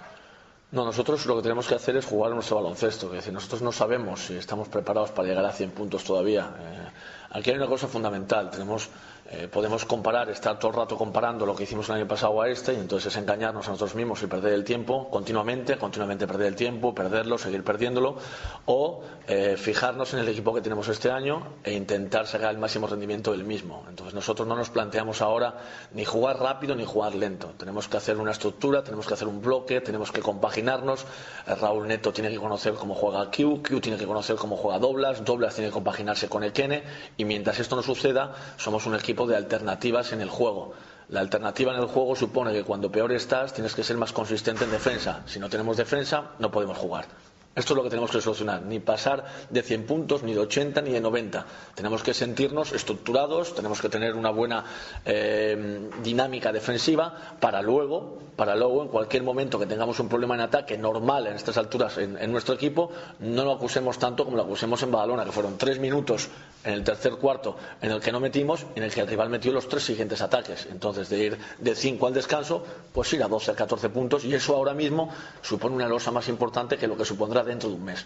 No, 0.71 0.85
nosotros 0.85 1.25
lo 1.25 1.35
que 1.35 1.41
tenemos 1.41 1.67
que 1.67 1.75
hacer 1.75 1.97
es 1.97 2.05
jugar 2.05 2.31
nuestro 2.31 2.55
baloncesto. 2.55 3.07
Es 3.07 3.13
decir, 3.13 3.33
nosotros 3.33 3.61
no 3.61 3.73
sabemos 3.73 4.21
si 4.27 4.37
estamos 4.37 4.69
preparados 4.69 5.11
para 5.11 5.27
llegar 5.27 5.45
a 5.45 5.51
100 5.51 5.71
puntos 5.71 6.03
todavía. 6.03 6.49
Eh, 6.57 6.87
aquí 7.31 7.49
hay 7.51 7.57
una 7.57 7.67
cosa 7.67 7.87
fundamental. 7.89 8.49
Tenemos 8.49 8.89
eh, 9.33 9.47
podemos 9.47 9.85
comparar, 9.85 10.29
estar 10.29 10.59
todo 10.59 10.71
el 10.71 10.77
rato 10.77 10.97
comparando 10.97 11.45
lo 11.45 11.55
que 11.55 11.63
hicimos 11.63 11.87
el 11.87 11.95
año 11.95 12.07
pasado 12.07 12.41
a 12.41 12.49
este 12.49 12.73
y 12.73 12.75
entonces 12.75 13.13
es 13.13 13.17
engañarnos 13.17 13.65
a 13.67 13.71
nosotros 13.71 13.95
mismos 13.95 14.21
y 14.23 14.27
perder 14.27 14.51
el 14.51 14.65
tiempo 14.65 15.09
continuamente, 15.09 15.77
continuamente 15.77 16.27
perder 16.27 16.47
el 16.47 16.55
tiempo, 16.55 16.93
perderlo, 16.93 17.37
seguir 17.37 17.63
perdiéndolo, 17.63 18.17
o 18.65 19.03
eh, 19.27 19.55
fijarnos 19.57 20.13
en 20.13 20.19
el 20.19 20.27
equipo 20.27 20.53
que 20.53 20.59
tenemos 20.59 20.89
este 20.89 21.09
año 21.11 21.55
e 21.63 21.73
intentar 21.73 22.27
sacar 22.27 22.51
el 22.51 22.57
máximo 22.57 22.87
rendimiento 22.87 23.31
del 23.31 23.45
mismo. 23.45 23.85
Entonces 23.87 24.13
nosotros 24.13 24.45
no 24.49 24.55
nos 24.55 24.69
planteamos 24.69 25.21
ahora 25.21 25.59
ni 25.93 26.03
jugar 26.03 26.37
rápido 26.37 26.75
ni 26.75 26.83
jugar 26.83 27.15
lento. 27.15 27.53
Tenemos 27.57 27.87
que 27.87 27.95
hacer 27.95 28.17
una 28.17 28.31
estructura, 28.31 28.83
tenemos 28.83 29.07
que 29.07 29.13
hacer 29.13 29.29
un 29.29 29.41
bloque, 29.41 29.79
tenemos 29.79 30.11
que 30.11 30.19
compaginarnos. 30.19 31.05
Eh, 31.47 31.55
Raúl 31.55 31.87
Neto 31.87 32.11
tiene 32.11 32.29
que 32.29 32.37
conocer 32.37 32.73
cómo 32.73 32.95
juega 32.95 33.31
Q, 33.31 33.63
Q 33.63 33.79
tiene 33.79 33.97
que 33.97 34.05
conocer 34.05 34.35
cómo 34.35 34.57
juega 34.57 34.77
Doblas, 34.77 35.23
Doblas 35.23 35.55
tiene 35.55 35.69
que 35.69 35.73
compaginarse 35.73 36.27
con 36.27 36.43
Ekene 36.43 36.83
y 37.15 37.23
mientras 37.23 37.59
esto 37.59 37.77
no 37.77 37.81
suceda 37.81 38.33
somos 38.57 38.85
un 38.85 38.95
equipo 38.95 39.20
de 39.27 39.35
alternativas 39.35 40.11
en 40.13 40.21
el 40.21 40.29
juego. 40.29 40.73
La 41.09 41.19
alternativa 41.19 41.73
en 41.73 41.79
el 41.79 41.87
juego 41.87 42.15
supone 42.15 42.53
que 42.53 42.63
cuando 42.63 42.91
peor 42.91 43.11
estás 43.11 43.53
tienes 43.53 43.75
que 43.75 43.83
ser 43.83 43.97
más 43.97 44.13
consistente 44.13 44.63
en 44.63 44.71
defensa. 44.71 45.23
Si 45.25 45.39
no 45.39 45.49
tenemos 45.49 45.75
defensa, 45.77 46.31
no 46.39 46.51
podemos 46.51 46.77
jugar. 46.77 47.05
Esto 47.53 47.73
es 47.73 47.77
lo 47.77 47.83
que 47.83 47.89
tenemos 47.89 48.11
que 48.11 48.21
solucionar, 48.21 48.61
ni 48.61 48.79
pasar 48.79 49.25
de 49.49 49.61
100 49.61 49.85
puntos, 49.85 50.23
ni 50.23 50.33
de 50.33 50.39
80, 50.39 50.81
ni 50.83 50.91
de 50.91 51.01
90. 51.01 51.45
Tenemos 51.75 52.01
que 52.01 52.13
sentirnos 52.13 52.71
estructurados, 52.71 53.53
tenemos 53.53 53.81
que 53.81 53.89
tener 53.89 54.15
una 54.15 54.29
buena 54.29 54.63
eh, 55.03 55.89
dinámica 56.01 56.53
defensiva 56.53 57.13
para 57.41 57.61
luego, 57.61 58.19
para 58.35 58.55
luego, 58.55 58.83
en 58.83 58.87
cualquier 58.87 59.23
momento 59.23 59.59
que 59.59 59.65
tengamos 59.65 59.99
un 59.99 60.09
problema 60.09 60.35
en 60.35 60.41
ataque 60.41 60.77
normal 60.77 61.27
en 61.27 61.35
estas 61.35 61.57
alturas 61.57 61.97
en, 61.97 62.31
nuestro 62.31 62.55
equipo, 62.55 62.91
no 63.19 63.43
lo 63.43 63.51
acusemos 63.51 63.99
tanto 63.99 64.25
como 64.25 64.37
lo 64.37 64.43
acusemos 64.43 64.81
en 64.83 64.91
Badalona, 64.91 65.25
que 65.25 65.31
fueron 65.31 65.57
tres 65.57 65.79
minutos 65.79 66.29
en 66.63 66.73
el 66.73 66.83
tercer 66.83 67.13
cuarto 67.13 67.57
en 67.81 67.91
el 67.91 67.99
que 67.99 68.11
no 68.11 68.19
metimos, 68.19 68.65
en 68.75 68.83
el 68.83 68.91
que 68.91 69.01
el 69.01 69.07
rival 69.07 69.29
metió 69.29 69.51
los 69.51 69.67
tres 69.67 69.83
siguientes 69.83 70.21
ataques. 70.21 70.67
Entonces, 70.71 71.09
de 71.09 71.17
ir 71.19 71.37
de 71.59 71.75
5 71.75 72.07
al 72.07 72.13
descanso, 72.13 72.63
pues 72.93 73.11
ir 73.13 73.23
a 73.23 73.27
12, 73.27 73.51
a 73.51 73.55
14 73.55 73.89
puntos, 73.89 74.23
y 74.23 74.33
eso 74.33 74.55
ahora 74.55 74.73
mismo 74.73 75.13
supone 75.41 75.75
una 75.75 75.87
losa 75.87 76.11
más 76.11 76.27
importante 76.29 76.77
que 76.77 76.87
lo 76.87 76.97
que 76.97 77.05
supondrá 77.05 77.43
dentro 77.43 77.69
de 77.69 77.75
un 77.75 77.85
mes. 77.85 78.05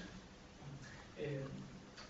Eh, 1.18 1.43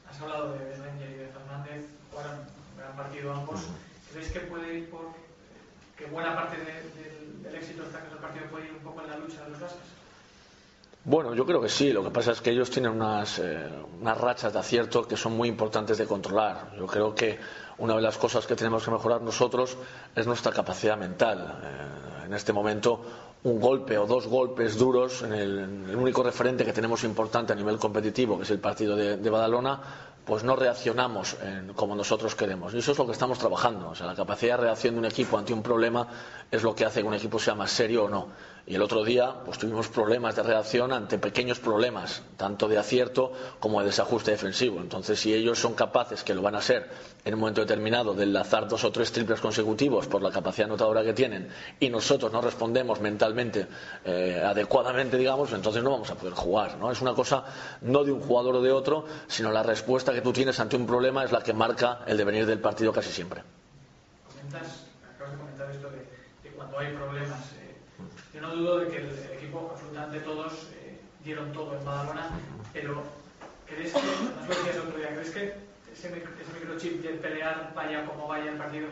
has 0.10 0.22
hablado 0.22 0.54
de 0.54 0.60
Ranger 0.78 1.12
y 1.12 1.14
de 1.16 1.28
Fernández, 1.28 1.86
jugaron 2.12 2.40
gran 2.78 2.96
partido 2.96 3.34
ambos. 3.34 3.62
¿Crees 4.14 4.32
que 4.32 4.40
puede 4.42 4.80
ir 4.80 4.90
por 4.90 5.26
que 5.98 6.06
buena 6.08 6.36
parte 6.36 6.58
del 6.58 7.25
éxito 7.56 7.84
de 7.84 7.90
este 7.90 8.16
partido 8.22 8.46
puede 8.52 8.66
ir 8.66 8.74
un 8.74 8.84
poco 8.84 9.02
en 9.02 9.10
la 9.10 9.18
lucha 9.18 9.44
de 9.44 9.52
los 9.52 9.60
bases? 9.60 9.78
Bueno, 11.04 11.36
yo 11.36 11.46
creo 11.46 11.62
que 11.62 11.70
sí. 11.70 11.94
Lo 11.94 12.04
que 12.04 12.10
pasa 12.10 12.32
es 12.32 12.42
que 12.42 12.50
ellos 12.50 12.70
tienen 12.72 12.92
unas, 12.92 13.38
eh, 13.40 13.70
unas 14.02 14.18
rachas 14.18 14.54
de 14.54 14.60
acierto 14.60 15.08
que 15.08 15.16
son 15.16 15.38
muy 15.38 15.48
importantes 15.48 15.98
de 15.98 16.06
controlar. 16.06 16.72
Yo 16.78 16.88
creo 16.88 17.14
que 17.14 17.38
una 17.78 17.96
de 17.96 18.02
las 18.02 18.18
cosas 18.18 18.48
que 18.48 18.56
tenemos 18.56 18.84
que 18.84 18.92
mejorar 18.92 19.22
nosotros 19.22 19.78
es 20.16 20.26
nuestra 20.26 20.52
capacidad 20.52 20.98
mental. 20.98 21.60
Eh, 21.64 22.26
en 22.26 22.34
este 22.34 22.54
momento, 22.54 23.02
un 23.46 23.60
golpe 23.60 23.98
o 23.98 24.08
dos 24.08 24.26
golpes 24.26 24.76
duros 24.78 25.22
en 25.22 25.34
el, 25.34 25.96
único 25.96 26.24
referente 26.24 26.66
que 26.66 26.74
tenemos 26.74 27.04
importante 27.04 27.54
a 27.54 27.56
nivel 27.56 27.78
competitivo, 27.78 28.38
que 28.38 28.44
es 28.44 28.50
el 28.50 28.60
partido 28.60 28.96
de, 28.96 29.30
Badalona, 29.30 29.80
pues 30.26 30.44
no 30.44 30.56
reaccionamos 30.56 31.38
como 31.76 31.96
nosotros 31.96 32.36
queremos. 32.36 32.74
Y 32.74 32.80
eso 32.80 32.92
es 32.92 32.98
lo 32.98 33.06
que 33.06 33.12
estamos 33.12 33.38
trabajando. 33.38 33.90
O 33.90 33.96
sea, 33.96 34.08
la 34.08 34.16
capacidad 34.16 34.58
de 34.58 34.64
reacción 34.64 34.96
de 34.96 35.00
un 35.00 35.06
equipo 35.06 35.38
ante 35.38 35.54
un 35.54 35.62
problema 35.62 36.08
es 36.50 36.64
lo 36.64 36.76
que 36.76 36.86
hace 36.86 37.02
que 37.02 37.08
un 37.08 37.14
equipo 37.14 37.40
sea 37.40 37.56
más 37.56 37.72
serio 37.72 38.06
o 38.06 38.10
no. 38.10 38.30
Y 38.68 38.74
el 38.76 38.82
otro 38.82 39.04
día 39.04 39.32
pues 39.46 39.60
tuvimos 39.60 39.90
problemas 39.90 40.36
de 40.36 40.42
reacción 40.42 40.92
ante 40.92 41.20
pequeños 41.20 41.60
problemas, 41.60 42.24
tanto 42.36 42.68
de 42.68 42.80
acierto 42.80 43.32
como 43.60 43.80
de 43.80 43.88
desajuste 43.88 44.32
defensivo. 44.32 44.80
Entonces, 44.80 45.20
si 45.20 45.36
ellos 45.36 45.60
son 45.60 45.76
capaces, 45.76 46.24
que 46.24 46.34
lo 46.34 46.42
van 46.42 46.56
a 46.56 46.62
ser 46.62 46.90
en 47.24 47.36
un 47.36 47.42
momento 47.42 47.62
determinado, 47.62 48.16
de 48.16 48.24
enlazar 48.24 48.68
dos 48.68 48.84
o 48.84 48.92
tres 48.92 49.12
triples 49.12 49.40
consecutivos 49.40 50.08
por 50.08 50.24
la 50.24 50.32
capacidad 50.32 50.68
anotadora 50.68 51.04
que 51.04 51.14
tienen, 51.14 51.48
y 51.80 51.90
nosotros 51.90 52.32
no 52.32 52.42
respondemos 52.42 53.00
mentalmente 53.02 53.68
eh, 54.04 54.42
adecuadamente, 54.44 55.18
digamos, 55.18 55.54
entonces 55.54 55.84
no 55.84 55.92
vamos 55.92 56.10
a 56.10 56.16
poder 56.16 56.34
jugar. 56.34 56.78
¿no? 56.80 56.92
Es 56.92 57.02
una 57.02 57.14
cosa 57.14 57.44
no 57.82 58.04
de 58.04 58.12
un 58.12 58.22
jugador 58.22 58.56
o 58.56 58.62
de 58.64 58.72
otro, 58.72 59.06
sino 59.28 59.52
la 59.52 59.62
respuesta 59.62 60.12
que 60.12 60.22
tú 60.22 60.34
tienes 60.34 60.60
ante 60.60 60.76
un 60.76 60.88
problema 60.88 61.24
es 61.24 61.32
la 61.32 61.42
que 61.44 61.54
marca 61.54 62.00
el 62.08 62.18
devenir 62.18 62.48
del 62.48 62.60
partido 62.60 62.92
casi 62.92 63.12
siempre. 63.12 63.44
Acabas 64.48 65.32
de 65.34 65.38
comentar 65.38 65.70
esto 65.70 65.88
cuando 66.56 66.80
hay 66.80 66.94
problemas. 66.94 67.40
eh, 67.60 67.65
yo 68.36 68.42
no 68.42 68.54
dudo 68.54 68.80
de 68.80 68.88
que 68.90 68.98
el, 68.98 69.10
equipo, 69.38 69.70
absolutamente 69.72 70.20
todos, 70.20 70.68
eh, 70.76 71.00
dieron 71.24 71.54
todo 71.54 71.78
en 71.78 71.86
Badalona, 71.86 72.32
pero 72.74 73.02
¿crees 73.66 73.94
que, 73.94 74.00
además 74.00 74.50
lo 74.50 74.56
decías 74.56 74.78
otro 74.78 74.98
día, 74.98 75.10
¿crees 75.16 75.30
que 75.32 75.54
ese 75.94 76.10
microchip 76.10 77.02
de 77.02 77.10
pelear 77.12 77.72
vaya 77.74 78.06
como 78.06 78.28
vaya 78.28 78.52
el 78.52 78.58
partido 78.58 78.88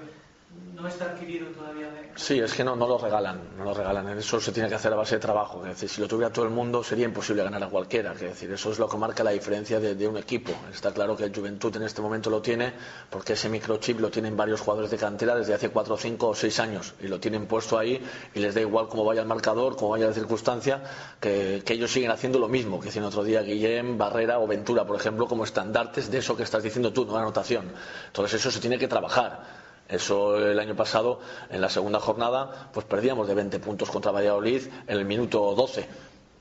no 0.84 0.88
está 0.90 1.06
adquirido 1.06 1.48
todavía 1.50 1.90
de... 1.92 2.12
Sí, 2.16 2.40
es 2.40 2.54
que 2.54 2.64
no, 2.64 2.76
no 2.76 2.88
lo 2.88 2.98
regalan, 2.98 3.40
no 3.58 3.64
lo 3.64 3.74
regalan. 3.74 4.10
Eso 4.18 4.40
se 4.42 4.52
tiene 4.52 4.68
que 4.68 4.76
hacer 4.76 4.92
a 4.92 4.96
base 4.98 5.16
de 5.16 5.22
trabajo. 5.22 5.62
Es 5.64 5.70
decir, 5.70 5.90
si 5.90 6.02
lo 6.02 6.08
tuviera 6.08 6.32
todo 6.34 6.46
el 6.46 6.52
mundo 6.52 6.84
sería 6.84 7.06
imposible 7.06 7.42
ganar 7.42 7.64
a 7.64 7.70
cualquiera. 7.70 8.12
Es 8.14 8.20
decir, 8.20 8.52
eso 8.52 8.72
es 8.72 8.80
lo 8.80 8.90
que 8.90 8.98
marca 8.98 9.24
la 9.24 9.32
diferencia 9.32 9.80
de, 9.80 9.96
de 9.96 10.08
un 10.08 10.18
equipo. 10.18 10.52
Está 10.72 10.92
claro 10.92 11.16
que 11.16 11.24
el 11.24 11.34
Juventud 11.34 11.76
en 11.78 11.84
este 11.84 12.02
momento 12.02 12.30
lo 12.30 12.42
tiene 12.42 12.74
porque 13.10 13.34
ese 13.34 13.50
microchip 13.50 14.00
lo 14.00 14.12
tienen 14.12 14.36
varios 14.36 14.60
jugadores 14.62 14.92
de 14.92 14.98
cantera 14.98 15.36
desde 15.36 15.54
hace 15.54 15.70
cuatro, 15.70 15.96
cinco 15.96 16.30
o 16.30 16.36
seis 16.36 16.60
años 16.60 16.94
y 17.00 17.08
lo 17.08 17.20
tienen 17.20 17.48
puesto 17.48 17.78
ahí 17.78 18.04
y 18.36 18.40
les 18.40 18.54
da 18.54 18.62
igual 18.62 18.90
cómo 18.90 19.06
vaya 19.06 19.22
el 19.22 19.28
marcador, 19.28 19.76
cómo 19.78 19.92
vaya 19.92 20.08
la 20.08 20.14
circunstancia, 20.14 20.84
que, 21.20 21.64
que 21.66 21.74
ellos 21.74 21.92
siguen 21.92 22.12
haciendo 22.12 22.40
lo 22.40 22.50
mismo 22.50 22.82
que 22.82 22.90
hicieron 22.90 23.08
otro 23.08 23.24
día 23.24 23.42
Guillem, 23.42 23.98
Barrera 23.98 24.40
o 24.40 24.48
Ventura, 24.48 24.86
por 24.86 24.98
ejemplo, 24.98 25.28
como 25.28 25.46
estandartes 25.46 26.12
de 26.12 26.18
eso 26.18 26.36
que 26.36 26.44
estás 26.44 26.62
diciendo 26.62 26.92
tú, 26.92 27.06
no 27.06 27.16
anotación. 27.16 27.72
Entonces 28.08 28.40
eso 28.42 28.52
se 28.52 28.60
tiene 28.60 28.78
que 28.78 28.88
trabajar. 28.90 29.62
Eso 29.90 30.38
el 30.38 30.60
año 30.60 30.76
pasado, 30.76 31.20
en 31.50 31.62
la 31.62 31.70
segunda 31.70 32.00
jornada, 32.00 32.70
pues 32.74 32.86
perdíamos 32.86 33.28
de 33.28 33.36
20 33.36 33.60
puntos 33.60 33.90
contra 33.92 34.12
Valladolid 34.12 34.62
en 34.88 34.98
el 34.98 35.06
minuto 35.06 35.54
12. 35.56 35.88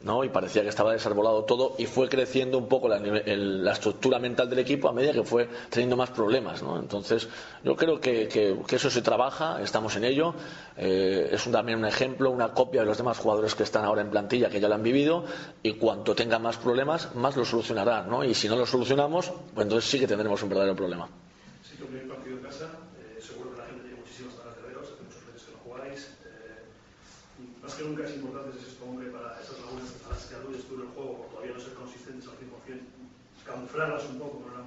¿no? 0.03 0.25
Y 0.25 0.31
parecía 0.31 0.63
que 0.63 0.69
estaba 0.69 0.91
desarbolado 0.93 1.45
todo 1.45 1.75
y 1.79 1.87
fue 1.87 2.09
creciendo 2.09 2.59
un 2.59 2.67
poco 2.69 2.89
la, 2.89 2.97
el- 2.97 3.63
la 3.65 3.71
estructura 3.73 4.19
mental 4.19 4.51
del 4.51 4.59
equipo 4.59 4.89
a 4.89 4.93
medida 4.93 5.13
que 5.13 5.23
fue 5.23 5.49
teniendo 5.71 5.97
más 5.97 6.11
problemas. 6.11 6.61
¿no? 6.61 6.77
Entonces, 6.77 7.29
yo 7.63 7.77
creo 7.77 8.01
que, 8.01 8.27
que- 8.27 8.57
eso 8.75 8.91
se 8.91 9.01
trabaja, 9.03 9.63
estamos 9.63 9.95
en 9.95 10.03
ello. 10.03 10.35
Eh, 10.77 11.29
es 11.31 11.47
un- 11.47 11.53
también 11.53 11.79
un 11.79 11.85
ejemplo, 11.85 12.31
una 12.31 12.49
copia 12.53 12.81
de 12.81 12.87
los 12.89 12.97
demás 12.97 13.19
jugadores 13.19 13.55
que 13.55 13.63
están 13.63 13.85
ahora 13.85 14.01
en 14.03 14.11
plantilla, 14.11 14.51
que 14.51 14.59
ya 14.59 14.67
lo 14.69 14.75
han 14.75 14.83
vivido, 14.83 15.25
y 15.63 15.75
cuanto 15.75 16.17
tengan 16.17 16.43
más 16.43 16.57
problemas, 16.57 17.15
más 17.15 17.37
lo 17.37 17.45
solucionarán. 17.45 18.11
¿no? 18.11 18.25
Y 18.25 18.35
si 18.35 18.49
no 18.49 18.57
lo 18.57 18.67
solucionamos, 18.67 19.31
pues 19.55 19.65
entonces 19.65 19.89
sí 19.89 20.01
que 20.01 20.09
tendremos 20.09 20.43
un 20.43 20.49
verdadero 20.49 20.75
problema. 20.75 21.09
Sí, 21.63 21.77
partido 22.09 22.39
en 22.39 22.43
casa, 22.43 22.65
eh, 22.99 23.21
seguro 23.23 23.53
que 23.53 23.59
la 23.59 23.67
gente 23.67 23.83
tiene 23.85 24.01
muchísimas 24.01 24.37
ganas 24.37 24.57
de 24.57 24.63
veros, 24.67 24.83
hace 24.83 25.03
muchos 25.05 25.23
meses 25.31 25.43
que 25.47 25.53
no 25.53 25.59
jugáis. 25.63 26.09
eh, 26.27 27.39
y 27.39 27.43
más 27.73 27.81
que 27.81 27.89
nunca 27.89 28.05
es 28.05 28.15
importante 28.17 28.59
es 28.59 28.69
esto, 28.69 28.85
hombre, 28.85 29.09
para 29.09 29.41
esas 29.41 29.57
lagunas 29.65 29.89
a 30.05 30.11
las 30.13 30.25
que 30.29 30.35
aludes 30.35 30.65
tú 30.69 30.75
en 30.75 30.81
el 30.83 30.89
juego, 30.93 31.25
por 31.25 31.29
todavía 31.33 31.57
no 31.57 31.61
ser 31.61 31.73
consistentes 31.73 32.29
al 32.29 32.37
100%, 32.37 32.85
camuflarlas 33.45 34.05
un 34.11 34.19
poco 34.19 34.41
con 34.41 34.53
una 34.53 34.63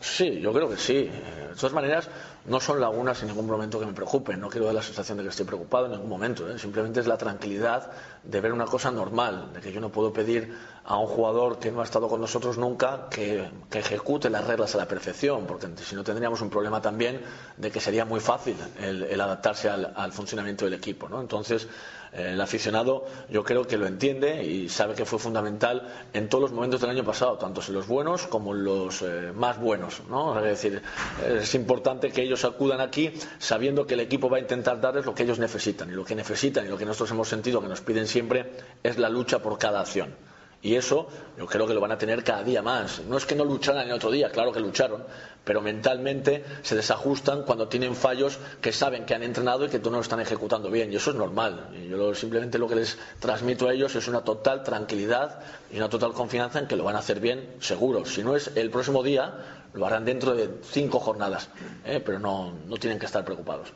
Sí, 0.00 0.40
yo 0.40 0.52
creo 0.52 0.68
que 0.68 0.76
sí. 0.76 1.04
De 1.04 1.54
todas 1.56 1.72
maneras, 1.72 2.08
no 2.44 2.60
son 2.60 2.80
lagunas 2.80 3.20
en 3.22 3.28
ningún 3.28 3.46
momento 3.46 3.80
que 3.80 3.86
me 3.86 3.92
preocupen. 3.92 4.38
No 4.40 4.48
quiero 4.48 4.66
dar 4.66 4.74
la 4.74 4.82
sensación 4.82 5.18
de 5.18 5.24
que 5.24 5.30
estoy 5.30 5.46
preocupado 5.46 5.86
en 5.86 5.92
ningún 5.92 6.08
momento. 6.08 6.48
¿eh? 6.48 6.58
Simplemente 6.58 7.00
es 7.00 7.06
la 7.06 7.16
tranquilidad 7.16 7.90
de 8.22 8.40
ver 8.40 8.52
una 8.52 8.66
cosa 8.66 8.90
normal, 8.90 9.52
de 9.52 9.60
que 9.60 9.72
yo 9.72 9.80
no 9.80 9.90
puedo 9.90 10.12
pedir 10.12 10.54
a 10.84 10.98
un 10.98 11.06
jugador 11.06 11.58
que 11.58 11.72
no 11.72 11.80
ha 11.80 11.84
estado 11.84 12.08
con 12.08 12.20
nosotros 12.20 12.58
nunca 12.58 13.08
que, 13.10 13.50
que 13.70 13.80
ejecute 13.80 14.30
las 14.30 14.46
reglas 14.46 14.74
a 14.74 14.78
la 14.78 14.86
perfección, 14.86 15.46
porque 15.46 15.66
si 15.82 15.96
no 15.96 16.04
tendríamos 16.04 16.40
un 16.40 16.50
problema 16.50 16.80
también 16.80 17.22
de 17.56 17.70
que 17.70 17.80
sería 17.80 18.04
muy 18.04 18.20
fácil 18.20 18.56
el, 18.80 19.02
el 19.02 19.20
adaptarse 19.20 19.68
al, 19.68 19.92
al 19.96 20.12
funcionamiento 20.12 20.64
del 20.64 20.74
equipo. 20.74 21.08
¿no? 21.08 21.20
Entonces, 21.20 21.66
eh, 22.12 22.32
el 22.32 22.40
aficionado 22.40 23.04
yo 23.28 23.44
creo 23.44 23.66
que 23.66 23.76
lo 23.76 23.86
entiende 23.86 24.44
y 24.44 24.68
sabe 24.68 24.94
que 24.94 25.04
fue 25.04 25.18
fundamental 25.18 25.88
en 26.12 26.28
todos 26.28 26.42
los 26.42 26.52
momentos 26.52 26.80
del 26.80 26.90
año 26.90 27.04
pasado, 27.04 27.36
tanto 27.36 27.60
en 27.66 27.74
los 27.74 27.86
buenos 27.86 28.15
como 28.22 28.54
los 28.54 29.02
eh, 29.02 29.32
más 29.34 29.58
buenos. 29.60 30.02
¿no? 30.08 30.38
Es 30.38 30.44
decir, 30.44 30.82
es 31.26 31.54
importante 31.54 32.10
que 32.10 32.22
ellos 32.22 32.44
acudan 32.44 32.80
aquí 32.80 33.12
sabiendo 33.38 33.86
que 33.86 33.94
el 33.94 34.00
equipo 34.00 34.30
va 34.30 34.38
a 34.38 34.40
intentar 34.40 34.80
darles 34.80 35.04
lo 35.04 35.14
que 35.14 35.24
ellos 35.24 35.38
necesitan. 35.38 35.90
Y 35.90 35.92
lo 35.92 36.04
que 36.04 36.14
necesitan 36.14 36.66
y 36.66 36.68
lo 36.68 36.78
que 36.78 36.86
nosotros 36.86 37.10
hemos 37.10 37.28
sentido 37.28 37.60
que 37.60 37.68
nos 37.68 37.80
piden 37.80 38.06
siempre 38.06 38.52
es 38.82 38.98
la 38.98 39.08
lucha 39.08 39.40
por 39.40 39.58
cada 39.58 39.80
acción. 39.80 40.14
Y 40.62 40.74
eso 40.74 41.06
yo 41.38 41.46
creo 41.46 41.66
que 41.66 41.74
lo 41.74 41.80
van 41.80 41.92
a 41.92 41.98
tener 41.98 42.24
cada 42.24 42.42
día 42.42 42.62
más. 42.62 43.00
No 43.00 43.16
es 43.16 43.26
que 43.26 43.36
no 43.36 43.44
lucharan 43.44 43.86
el 43.86 43.92
otro 43.92 44.10
día, 44.10 44.30
claro 44.30 44.52
que 44.52 44.58
lucharon, 44.58 45.04
pero 45.44 45.60
mentalmente 45.60 46.44
se 46.62 46.74
desajustan 46.74 47.42
cuando 47.42 47.68
tienen 47.68 47.94
fallos 47.94 48.38
que 48.60 48.72
saben 48.72 49.04
que 49.04 49.14
han 49.14 49.22
entrenado 49.22 49.66
y 49.66 49.68
que 49.68 49.78
no 49.78 49.90
lo 49.90 50.00
están 50.00 50.18
ejecutando 50.18 50.70
bien. 50.70 50.92
Y 50.92 50.96
eso 50.96 51.10
es 51.10 51.16
normal. 51.16 51.68
Yo 51.88 52.14
simplemente 52.14 52.58
lo 52.58 52.66
que 52.66 52.74
les 52.74 52.98
transmito 53.20 53.68
a 53.68 53.74
ellos 53.74 53.94
es 53.94 54.08
una 54.08 54.22
total 54.22 54.64
tranquilidad 54.64 55.38
y 55.70 55.76
una 55.76 55.88
total 55.88 56.12
confianza 56.12 56.58
en 56.58 56.66
que 56.66 56.74
lo 56.74 56.82
van 56.82 56.96
a 56.96 56.98
hacer 56.98 57.20
bien, 57.20 57.54
seguro. 57.60 58.04
Si 58.04 58.24
no 58.24 58.34
es 58.34 58.50
el 58.56 58.70
próximo 58.70 59.04
día, 59.04 59.34
lo 59.72 59.86
harán 59.86 60.04
dentro 60.04 60.34
de 60.34 60.50
cinco 60.64 60.98
jornadas. 60.98 61.48
¿eh? 61.84 62.02
Pero 62.04 62.18
no, 62.18 62.52
no 62.66 62.76
tienen 62.76 62.98
que 62.98 63.06
estar 63.06 63.24
preocupados. 63.24 63.68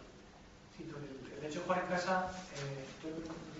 Sí, 0.77 0.91
hecho 1.47 1.61
jugar 1.65 1.85
en 1.85 1.95
casa, 1.95 2.27
eh, 2.57 3.09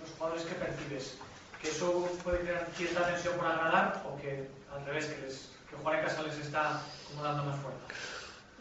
los 0.01 0.09
jugadores 0.17 0.43
que 0.43 0.55
percibes, 0.55 1.17
que 1.61 1.69
eso 1.69 2.07
puede 2.23 2.39
crear 2.39 2.67
cierta 2.75 3.05
tensión 3.07 3.35
por 3.35 3.45
agradar 3.45 4.03
o 4.09 4.19
que 4.19 4.47
al 4.73 4.85
revés, 4.85 5.05
que, 5.05 5.21
les, 5.25 5.49
que 5.69 5.75
jugar 5.75 5.99
en 5.99 6.05
casa 6.05 6.23
les 6.23 6.37
está 6.39 6.81
como 7.09 7.23
dando 7.23 7.43
más 7.43 7.59
fuerza. 7.59 7.79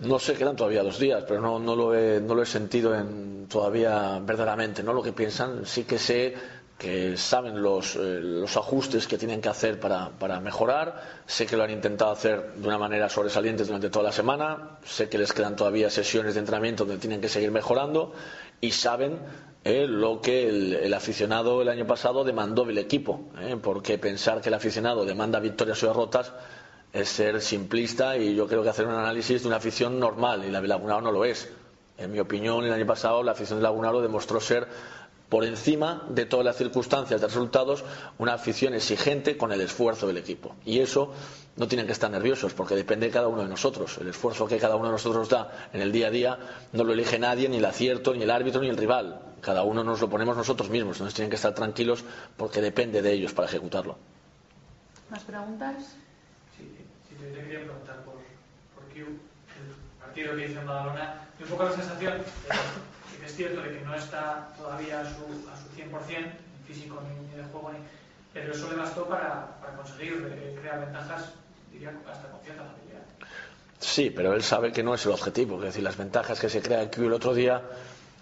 No 0.00 0.18
sé, 0.18 0.34
quedan 0.34 0.56
todavía 0.56 0.82
dos 0.82 0.98
días, 0.98 1.24
pero 1.28 1.40
no, 1.40 1.58
no, 1.58 1.76
lo, 1.76 1.94
he, 1.94 2.20
no 2.20 2.34
lo 2.34 2.42
he 2.42 2.46
sentido 2.46 2.94
en, 2.94 3.46
todavía 3.48 4.18
verdaderamente. 4.20 4.82
¿no? 4.82 4.94
Lo 4.94 5.02
que 5.02 5.12
piensan, 5.12 5.66
sí 5.66 5.84
que 5.84 5.98
sé 5.98 6.34
que 6.78 7.18
saben 7.18 7.60
los, 7.60 7.96
eh, 7.96 8.20
los 8.22 8.56
ajustes 8.56 9.06
que 9.06 9.18
tienen 9.18 9.42
que 9.42 9.50
hacer 9.50 9.78
para, 9.78 10.08
para 10.08 10.40
mejorar. 10.40 11.20
Sé 11.26 11.44
que 11.44 11.54
lo 11.54 11.64
han 11.64 11.70
intentado 11.70 12.10
hacer 12.10 12.54
de 12.54 12.66
una 12.66 12.78
manera 12.78 13.10
sobresaliente 13.10 13.64
durante 13.64 13.90
toda 13.90 14.04
la 14.04 14.12
semana. 14.12 14.78
Sé 14.82 15.10
que 15.10 15.18
les 15.18 15.34
quedan 15.34 15.56
todavía 15.56 15.90
sesiones 15.90 16.32
de 16.32 16.40
entrenamiento 16.40 16.86
donde 16.86 16.98
tienen 16.98 17.20
que 17.20 17.28
seguir 17.28 17.50
mejorando. 17.50 18.14
Y 18.62 18.70
saben 18.70 19.18
lo 19.64 20.20
que 20.20 20.48
el, 20.48 20.74
el 20.74 20.94
aficionado 20.94 21.60
el 21.62 21.68
año 21.68 21.86
pasado 21.86 22.24
demandó 22.24 22.64
del 22.64 22.78
equipo. 22.78 23.20
eh, 23.40 23.56
porque 23.62 23.98
pensar 23.98 24.40
que 24.40 24.48
el 24.48 24.54
aficionado 24.54 25.04
demanda 25.04 25.38
victorias 25.40 25.82
o 25.82 25.86
derrotas 25.88 26.32
es 26.92 27.08
ser 27.08 27.40
simplista 27.40 28.16
y 28.16 28.34
yo 28.34 28.46
creo 28.48 28.62
que 28.62 28.68
hacer 28.68 28.86
un 28.86 28.94
análisis 28.94 29.42
de 29.42 29.48
una 29.48 29.58
afición 29.58 30.00
normal 30.00 30.44
y 30.44 30.50
la 30.50 30.60
de 30.60 30.68
Lagunaro 30.68 31.00
no 31.02 31.12
lo 31.12 31.24
es. 31.24 31.48
En 31.98 32.10
mi 32.12 32.18
opinión, 32.18 32.64
el 32.64 32.72
año 32.72 32.86
pasado 32.86 33.22
la 33.22 33.32
afición 33.32 33.58
de 33.58 33.62
Lagunaro 33.62 34.00
demostró 34.00 34.40
ser 34.40 34.66
por 35.28 35.44
encima 35.44 36.04
de 36.08 36.26
todas 36.26 36.44
las 36.44 36.56
circunstancias 36.56 37.20
de 37.20 37.26
resultados 37.28 37.84
una 38.18 38.34
afición 38.34 38.74
exigente 38.74 39.36
con 39.36 39.52
el 39.52 39.60
esfuerzo 39.60 40.08
del 40.08 40.16
equipo. 40.16 40.56
Y 40.64 40.80
eso 40.80 41.12
no 41.56 41.68
tienen 41.68 41.86
que 41.86 41.92
estar 41.92 42.10
nerviosos 42.10 42.52
porque 42.52 42.74
depende 42.74 43.06
de 43.06 43.12
cada 43.12 43.28
uno 43.28 43.42
de 43.42 43.48
nosotros. 43.48 43.98
El 43.98 44.08
esfuerzo 44.08 44.46
que 44.48 44.58
cada 44.58 44.74
uno 44.74 44.86
de 44.86 44.92
nosotros 44.92 45.28
da 45.28 45.68
en 45.72 45.82
el 45.82 45.92
día 45.92 46.08
a 46.08 46.10
día 46.10 46.38
no 46.72 46.82
lo 46.82 46.92
elige 46.92 47.18
nadie, 47.20 47.48
ni 47.48 47.58
el 47.58 47.64
acierto, 47.64 48.12
ni 48.14 48.24
el 48.24 48.30
árbitro, 48.30 48.60
ni 48.60 48.68
el 48.68 48.76
rival. 48.76 49.20
Cada 49.40 49.62
uno 49.62 49.82
nos 49.84 50.00
lo 50.00 50.08
ponemos 50.08 50.36
nosotros 50.36 50.70
mismos. 50.70 50.96
Entonces 50.96 51.14
tienen 51.14 51.30
que 51.30 51.36
estar 51.36 51.54
tranquilos 51.54 52.04
porque 52.36 52.60
depende 52.60 53.02
de 53.02 53.12
ellos 53.12 53.32
para 53.32 53.48
ejecutarlo. 53.48 53.96
¿Más 55.10 55.22
preguntas? 55.24 55.96
Sí, 56.56 56.64
sí, 57.08 57.16
yo 57.20 57.32
te 57.32 57.40
quería 57.42 57.60
preguntar 57.64 57.96
por, 58.04 58.14
por 58.74 58.84
Q, 58.92 58.98
el 59.00 60.00
partido 60.00 60.36
que 60.36 60.46
hizo 60.46 60.60
en 60.60 60.66
Badalona, 60.66 61.28
y 61.38 61.42
un 61.42 61.48
poco 61.48 61.64
la 61.64 61.72
sensación 61.72 62.18
de 62.18 62.24
que, 62.24 63.12
de 63.12 63.18
que 63.20 63.26
es 63.26 63.34
cierto 63.34 63.62
de 63.62 63.78
que 63.78 63.84
no 63.84 63.94
está 63.94 64.52
todavía 64.56 65.00
a 65.00 65.04
su, 65.04 65.48
a 65.50 65.56
su 65.56 65.68
100%, 65.76 65.90
ni 66.08 66.74
físico 66.74 67.02
ni, 67.02 67.28
ni 67.28 67.36
de 67.36 67.44
juego, 67.50 67.72
ni, 67.72 67.78
pero 68.32 68.52
eso 68.52 68.70
le 68.70 68.76
bastó 68.76 69.06
para, 69.06 69.58
para 69.60 69.76
conseguir 69.76 70.30
eh, 70.30 70.56
crear 70.60 70.80
ventajas, 70.80 71.32
diría, 71.72 71.92
hasta 72.08 72.28
con 72.30 72.40
cierta 72.40 72.62
facilidad. 72.62 73.02
Sí, 73.80 74.10
pero 74.10 74.34
él 74.34 74.42
sabe 74.42 74.72
que 74.72 74.82
no 74.82 74.94
es 74.94 75.04
el 75.06 75.12
objetivo. 75.12 75.56
Es 75.56 75.64
decir, 75.64 75.82
las 75.82 75.96
ventajas 75.96 76.38
que 76.38 76.48
se 76.48 76.62
crea 76.62 76.82
aquí 76.82 77.00
el 77.00 77.12
otro 77.12 77.34
día 77.34 77.62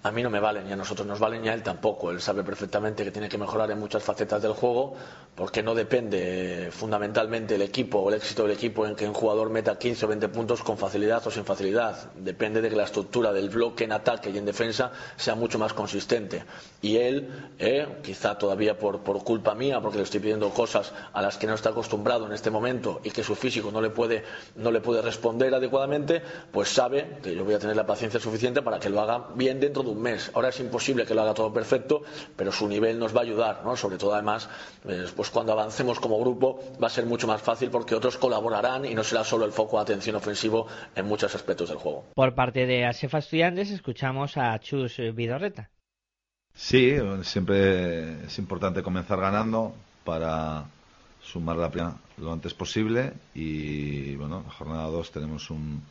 a 0.02 0.10
mí 0.12 0.22
no 0.22 0.30
me 0.30 0.40
valen 0.40 0.68
y 0.68 0.72
a 0.72 0.76
nosotros 0.76 1.06
nos 1.06 1.18
valen 1.18 1.44
y 1.44 1.48
a 1.48 1.54
él 1.54 1.62
tampoco. 1.62 2.10
Él 2.10 2.20
sabe 2.20 2.44
perfectamente 2.44 3.04
que 3.04 3.10
tiene 3.10 3.28
que 3.28 3.38
mejorar 3.38 3.70
en 3.70 3.78
muchas 3.78 4.02
facetas 4.02 4.40
del 4.40 4.52
juego 4.52 4.94
porque 5.34 5.62
no 5.62 5.74
depende 5.74 6.68
fundamentalmente 6.72 7.54
el 7.54 7.62
equipo 7.62 7.98
o 7.98 8.08
el 8.08 8.16
éxito 8.16 8.42
del 8.42 8.52
equipo 8.52 8.86
en 8.86 8.96
que 8.96 9.06
un 9.06 9.14
jugador 9.14 9.50
meta 9.50 9.78
15 9.78 10.04
o 10.04 10.08
20 10.08 10.28
puntos 10.28 10.62
con 10.62 10.78
facilidad 10.78 11.24
o 11.26 11.30
sin 11.30 11.44
facilidad. 11.44 12.12
Depende 12.16 12.60
de 12.60 12.68
que 12.70 12.76
la 12.76 12.84
estructura 12.84 13.32
del 13.32 13.48
bloque 13.48 13.84
en 13.84 13.92
ataque 13.92 14.30
y 14.30 14.38
en 14.38 14.44
defensa 14.44 14.90
sea 15.16 15.34
mucho 15.34 15.58
más 15.58 15.72
consistente. 15.72 16.44
Y 16.82 16.96
él, 16.96 17.52
eh, 17.58 17.86
quizá 18.02 18.36
todavía 18.36 18.78
por, 18.78 19.00
por 19.00 19.22
culpa 19.24 19.54
mía, 19.54 19.80
porque 19.80 19.98
le 19.98 20.04
estoy 20.04 20.20
pidiendo 20.20 20.50
cosas 20.50 20.92
a 21.12 21.22
las 21.22 21.36
que 21.36 21.46
no 21.46 21.54
está 21.54 21.70
acostumbrado 21.70 22.26
en 22.26 22.32
este 22.32 22.50
momento 22.50 23.00
y 23.04 23.10
que 23.10 23.22
su 23.22 23.34
físico 23.34 23.70
no 23.70 23.80
le 23.80 23.90
puede, 23.90 24.24
no 24.56 24.70
le 24.70 24.80
puede 24.80 25.02
responder 25.02 25.54
adecuadamente, 25.54 26.22
pues 26.50 26.68
sabe 26.68 27.18
que 27.22 27.34
yo 27.34 27.44
voy 27.44 27.54
a 27.54 27.58
tener 27.58 27.76
la 27.76 27.86
paciencia 27.86 28.18
suficiente 28.20 28.62
para 28.62 28.78
que 28.78 28.90
lo 28.90 29.00
haga 29.00 29.28
bien 29.34 29.60
dentro 29.60 29.82
de 29.82 29.87
un 29.90 30.02
mes. 30.02 30.30
Ahora 30.34 30.48
es 30.48 30.60
imposible 30.60 31.04
que 31.04 31.14
lo 31.14 31.22
haga 31.22 31.34
todo 31.34 31.52
perfecto, 31.52 32.02
pero 32.36 32.52
su 32.52 32.68
nivel 32.68 32.98
nos 32.98 33.14
va 33.14 33.20
a 33.20 33.24
ayudar, 33.24 33.64
¿no? 33.64 33.76
Sobre 33.76 33.98
todo 33.98 34.14
además, 34.14 34.48
eh, 34.86 35.06
pues 35.14 35.30
cuando 35.30 35.52
avancemos 35.52 36.00
como 36.00 36.18
grupo 36.18 36.60
va 36.82 36.86
a 36.86 36.90
ser 36.90 37.06
mucho 37.06 37.26
más 37.26 37.42
fácil 37.42 37.70
porque 37.70 37.94
otros 37.94 38.18
colaborarán 38.18 38.84
y 38.84 38.94
no 38.94 39.04
será 39.04 39.24
solo 39.24 39.44
el 39.44 39.52
foco 39.52 39.76
de 39.76 39.82
atención 39.82 40.16
ofensivo 40.16 40.66
en 40.94 41.06
muchos 41.06 41.34
aspectos 41.34 41.68
del 41.68 41.78
juego. 41.78 42.04
Por 42.14 42.34
parte 42.34 42.66
de 42.66 42.84
Asefa 42.84 43.18
Estudiantes 43.18 43.70
escuchamos 43.70 44.36
a 44.36 44.58
Chus 44.58 45.00
Vidorreta. 45.14 45.70
Sí, 46.54 46.96
siempre 47.22 48.24
es 48.24 48.38
importante 48.38 48.82
comenzar 48.82 49.20
ganando 49.20 49.74
para 50.04 50.64
sumar 51.22 51.56
la 51.56 51.70
primera 51.70 51.96
lo 52.20 52.32
antes 52.32 52.54
posible 52.54 53.12
y 53.34 54.16
bueno, 54.16 54.42
la 54.44 54.52
jornada 54.52 54.86
2 54.86 55.12
tenemos 55.12 55.50
un, 55.50 55.82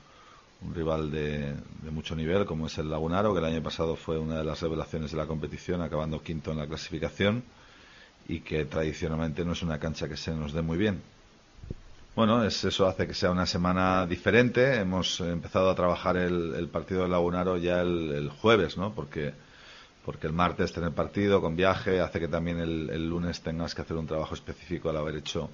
un 0.61 0.73
rival 0.73 1.11
de, 1.11 1.53
de, 1.84 1.91
mucho 1.91 2.15
nivel 2.15 2.45
como 2.45 2.67
es 2.67 2.77
el 2.77 2.89
Lagunaro, 2.89 3.34
que 3.34 3.39
el 3.39 3.45
año 3.45 3.61
pasado 3.61 3.95
fue 3.95 4.17
una 4.17 4.38
de 4.38 4.43
las 4.43 4.61
revelaciones 4.61 5.11
de 5.11 5.17
la 5.17 5.27
competición, 5.27 5.81
acabando 5.81 6.21
quinto 6.21 6.51
en 6.51 6.57
la 6.57 6.67
clasificación 6.67 7.43
y 8.27 8.39
que 8.39 8.65
tradicionalmente 8.65 9.45
no 9.45 9.53
es 9.53 9.61
una 9.61 9.79
cancha 9.79 10.07
que 10.07 10.17
se 10.17 10.34
nos 10.34 10.53
dé 10.53 10.61
muy 10.61 10.77
bien. 10.77 11.01
Bueno, 12.15 12.43
es, 12.43 12.63
eso 12.65 12.88
hace 12.88 13.05
que 13.05 13.13
sea 13.13 13.29
una 13.29 13.45
semana 13.45 14.07
diferente. 14.07 14.79
Hemos 14.79 15.21
empezado 15.21 15.69
a 15.69 15.75
trabajar 15.75 16.17
el, 16.17 16.55
el 16.55 16.67
partido 16.67 17.03
del 17.03 17.11
Lagunaro 17.11 17.57
ya 17.57 17.81
el, 17.81 18.29
jueves, 18.41 18.75
¿no? 18.75 18.93
Porque, 18.93 19.34
porque 20.03 20.25
el 20.25 20.34
martes 20.34 20.73
tener 20.73 20.91
partido 20.93 21.41
con 21.41 21.55
viaje 21.55 22.01
hace 22.01 22.19
que 22.19 22.27
también 22.27 22.59
el 22.59 23.07
lunes 23.07 23.41
tengas 23.41 23.75
que 23.75 23.84
hacer 23.84 23.95
un 23.95 24.07
trabajo 24.07 24.34
específico 24.34 24.89
al 24.89 24.97
haber 24.97 25.17
hecho 25.17 25.51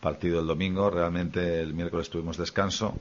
partido 0.00 0.40
el 0.40 0.46
domingo. 0.46 0.90
Realmente 0.90 1.60
el 1.62 1.72
miércoles 1.72 2.10
tuvimos 2.10 2.36
descanso 2.36 2.94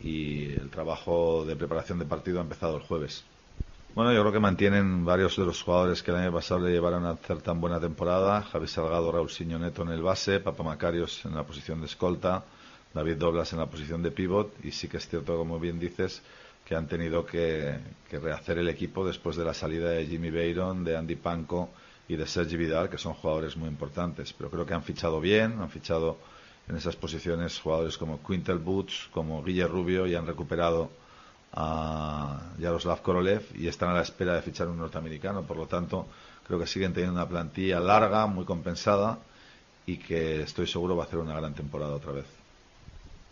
y 0.00 0.52
el 0.52 0.70
trabajo 0.70 1.44
de 1.44 1.56
preparación 1.56 1.98
de 1.98 2.06
partido 2.06 2.38
ha 2.38 2.42
empezado 2.42 2.76
el 2.76 2.82
jueves. 2.82 3.24
Bueno, 3.94 4.12
yo 4.12 4.20
creo 4.20 4.32
que 4.32 4.38
mantienen 4.38 5.04
varios 5.04 5.36
de 5.36 5.44
los 5.44 5.62
jugadores 5.62 6.02
que 6.02 6.12
el 6.12 6.18
año 6.18 6.32
pasado 6.32 6.60
le 6.60 6.70
llevaron 6.70 7.04
a 7.04 7.10
hacer 7.10 7.42
tan 7.42 7.60
buena 7.60 7.80
temporada. 7.80 8.40
Javi 8.42 8.68
Salgado, 8.68 9.10
Raúl 9.10 9.30
Siño 9.30 9.58
Neto 9.58 9.82
en 9.82 9.88
el 9.88 10.00
base, 10.00 10.38
Papa 10.38 10.62
Macarios 10.62 11.24
en 11.24 11.34
la 11.34 11.42
posición 11.42 11.80
de 11.80 11.86
escolta, 11.86 12.44
David 12.94 13.16
Doblas 13.16 13.52
en 13.52 13.58
la 13.58 13.66
posición 13.66 14.00
de 14.00 14.12
pivot. 14.12 14.64
Y 14.64 14.70
sí 14.70 14.86
que 14.86 14.98
es 14.98 15.08
cierto, 15.08 15.36
como 15.36 15.58
bien 15.58 15.80
dices, 15.80 16.22
que 16.64 16.76
han 16.76 16.86
tenido 16.86 17.26
que, 17.26 17.78
rehacer 18.12 18.58
el 18.58 18.68
equipo 18.68 19.04
después 19.04 19.36
de 19.36 19.44
la 19.44 19.54
salida 19.54 19.90
de 19.90 20.06
Jimmy 20.06 20.30
Beiron, 20.30 20.84
de 20.84 20.96
Andy 20.96 21.16
Panko 21.16 21.70
y 22.06 22.14
de 22.14 22.28
Sergi 22.28 22.56
Vidal, 22.56 22.88
que 22.88 22.96
son 22.96 23.14
jugadores 23.14 23.56
muy 23.56 23.68
importantes. 23.68 24.32
Pero 24.32 24.50
creo 24.50 24.64
que 24.64 24.74
han 24.74 24.84
fichado 24.84 25.20
bien, 25.20 25.60
han 25.60 25.68
fichado 25.68 26.16
en 26.70 26.76
esas 26.76 26.94
posiciones 26.94 27.58
jugadores 27.58 27.98
como 27.98 28.22
Quintel 28.22 28.58
Boots, 28.58 29.08
como 29.12 29.42
Guille 29.42 29.66
Rubio 29.66 30.06
y 30.06 30.14
han 30.14 30.24
recuperado 30.26 30.88
a 31.52 32.42
Yaroslav 32.58 33.02
Korolev 33.02 33.42
y 33.56 33.66
están 33.66 33.90
a 33.90 33.94
la 33.94 34.02
espera 34.02 34.34
de 34.34 34.42
fichar 34.42 34.68
un 34.68 34.78
norteamericano. 34.78 35.42
Por 35.42 35.56
lo 35.56 35.66
tanto, 35.66 36.06
creo 36.46 36.60
que 36.60 36.68
siguen 36.68 36.92
teniendo 36.92 37.18
una 37.18 37.28
plantilla 37.28 37.80
larga, 37.80 38.26
muy 38.26 38.44
compensada 38.44 39.18
y 39.84 39.96
que 39.96 40.42
estoy 40.42 40.68
seguro 40.68 40.96
va 40.96 41.04
a 41.04 41.06
hacer 41.06 41.18
una 41.18 41.34
gran 41.34 41.54
temporada 41.54 41.92
otra 41.92 42.12
vez. 42.12 42.26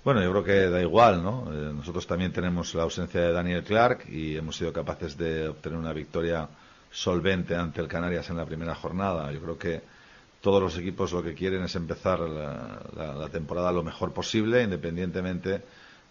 Bueno, 0.05 0.21
yo 0.21 0.31
creo 0.33 0.45
que 0.45 0.69
da 0.69 0.81
igual, 0.81 1.23
¿no? 1.23 1.47
Eh, 1.53 1.73
nosotros 1.73 2.09
también 2.09 2.33
tenemos 2.33 2.75
la 2.75 2.83
ausencia 2.83 3.21
de 3.21 3.33
Daniel 3.33 3.63
Clark 3.63 4.09
y 4.09 4.37
hemos 4.37 4.57
sido 4.57 4.73
capaces 4.73 5.17
de 5.17 5.49
obtener 5.49 5.79
una 5.79 5.93
victoria 5.93 6.49
solvente 6.91 7.55
ante 7.55 7.81
el 7.81 7.87
Canarias 7.87 8.31
en 8.31 8.37
la 8.37 8.47
primera 8.47 8.75
jornada. 8.75 9.31
Yo 9.31 9.41
creo 9.41 9.59
que 9.59 9.98
todos 10.41 10.63
los 10.63 10.77
equipos 10.79 11.13
lo 11.13 11.23
que 11.23 11.35
quieren 11.35 11.65
es 11.65 11.75
empezar 11.75 12.21
la, 12.21 12.81
la, 12.97 13.29
temporada 13.29 13.73
lo 13.73 13.83
mejor 13.83 14.13
posible, 14.13 14.63
independientemente 14.63 15.63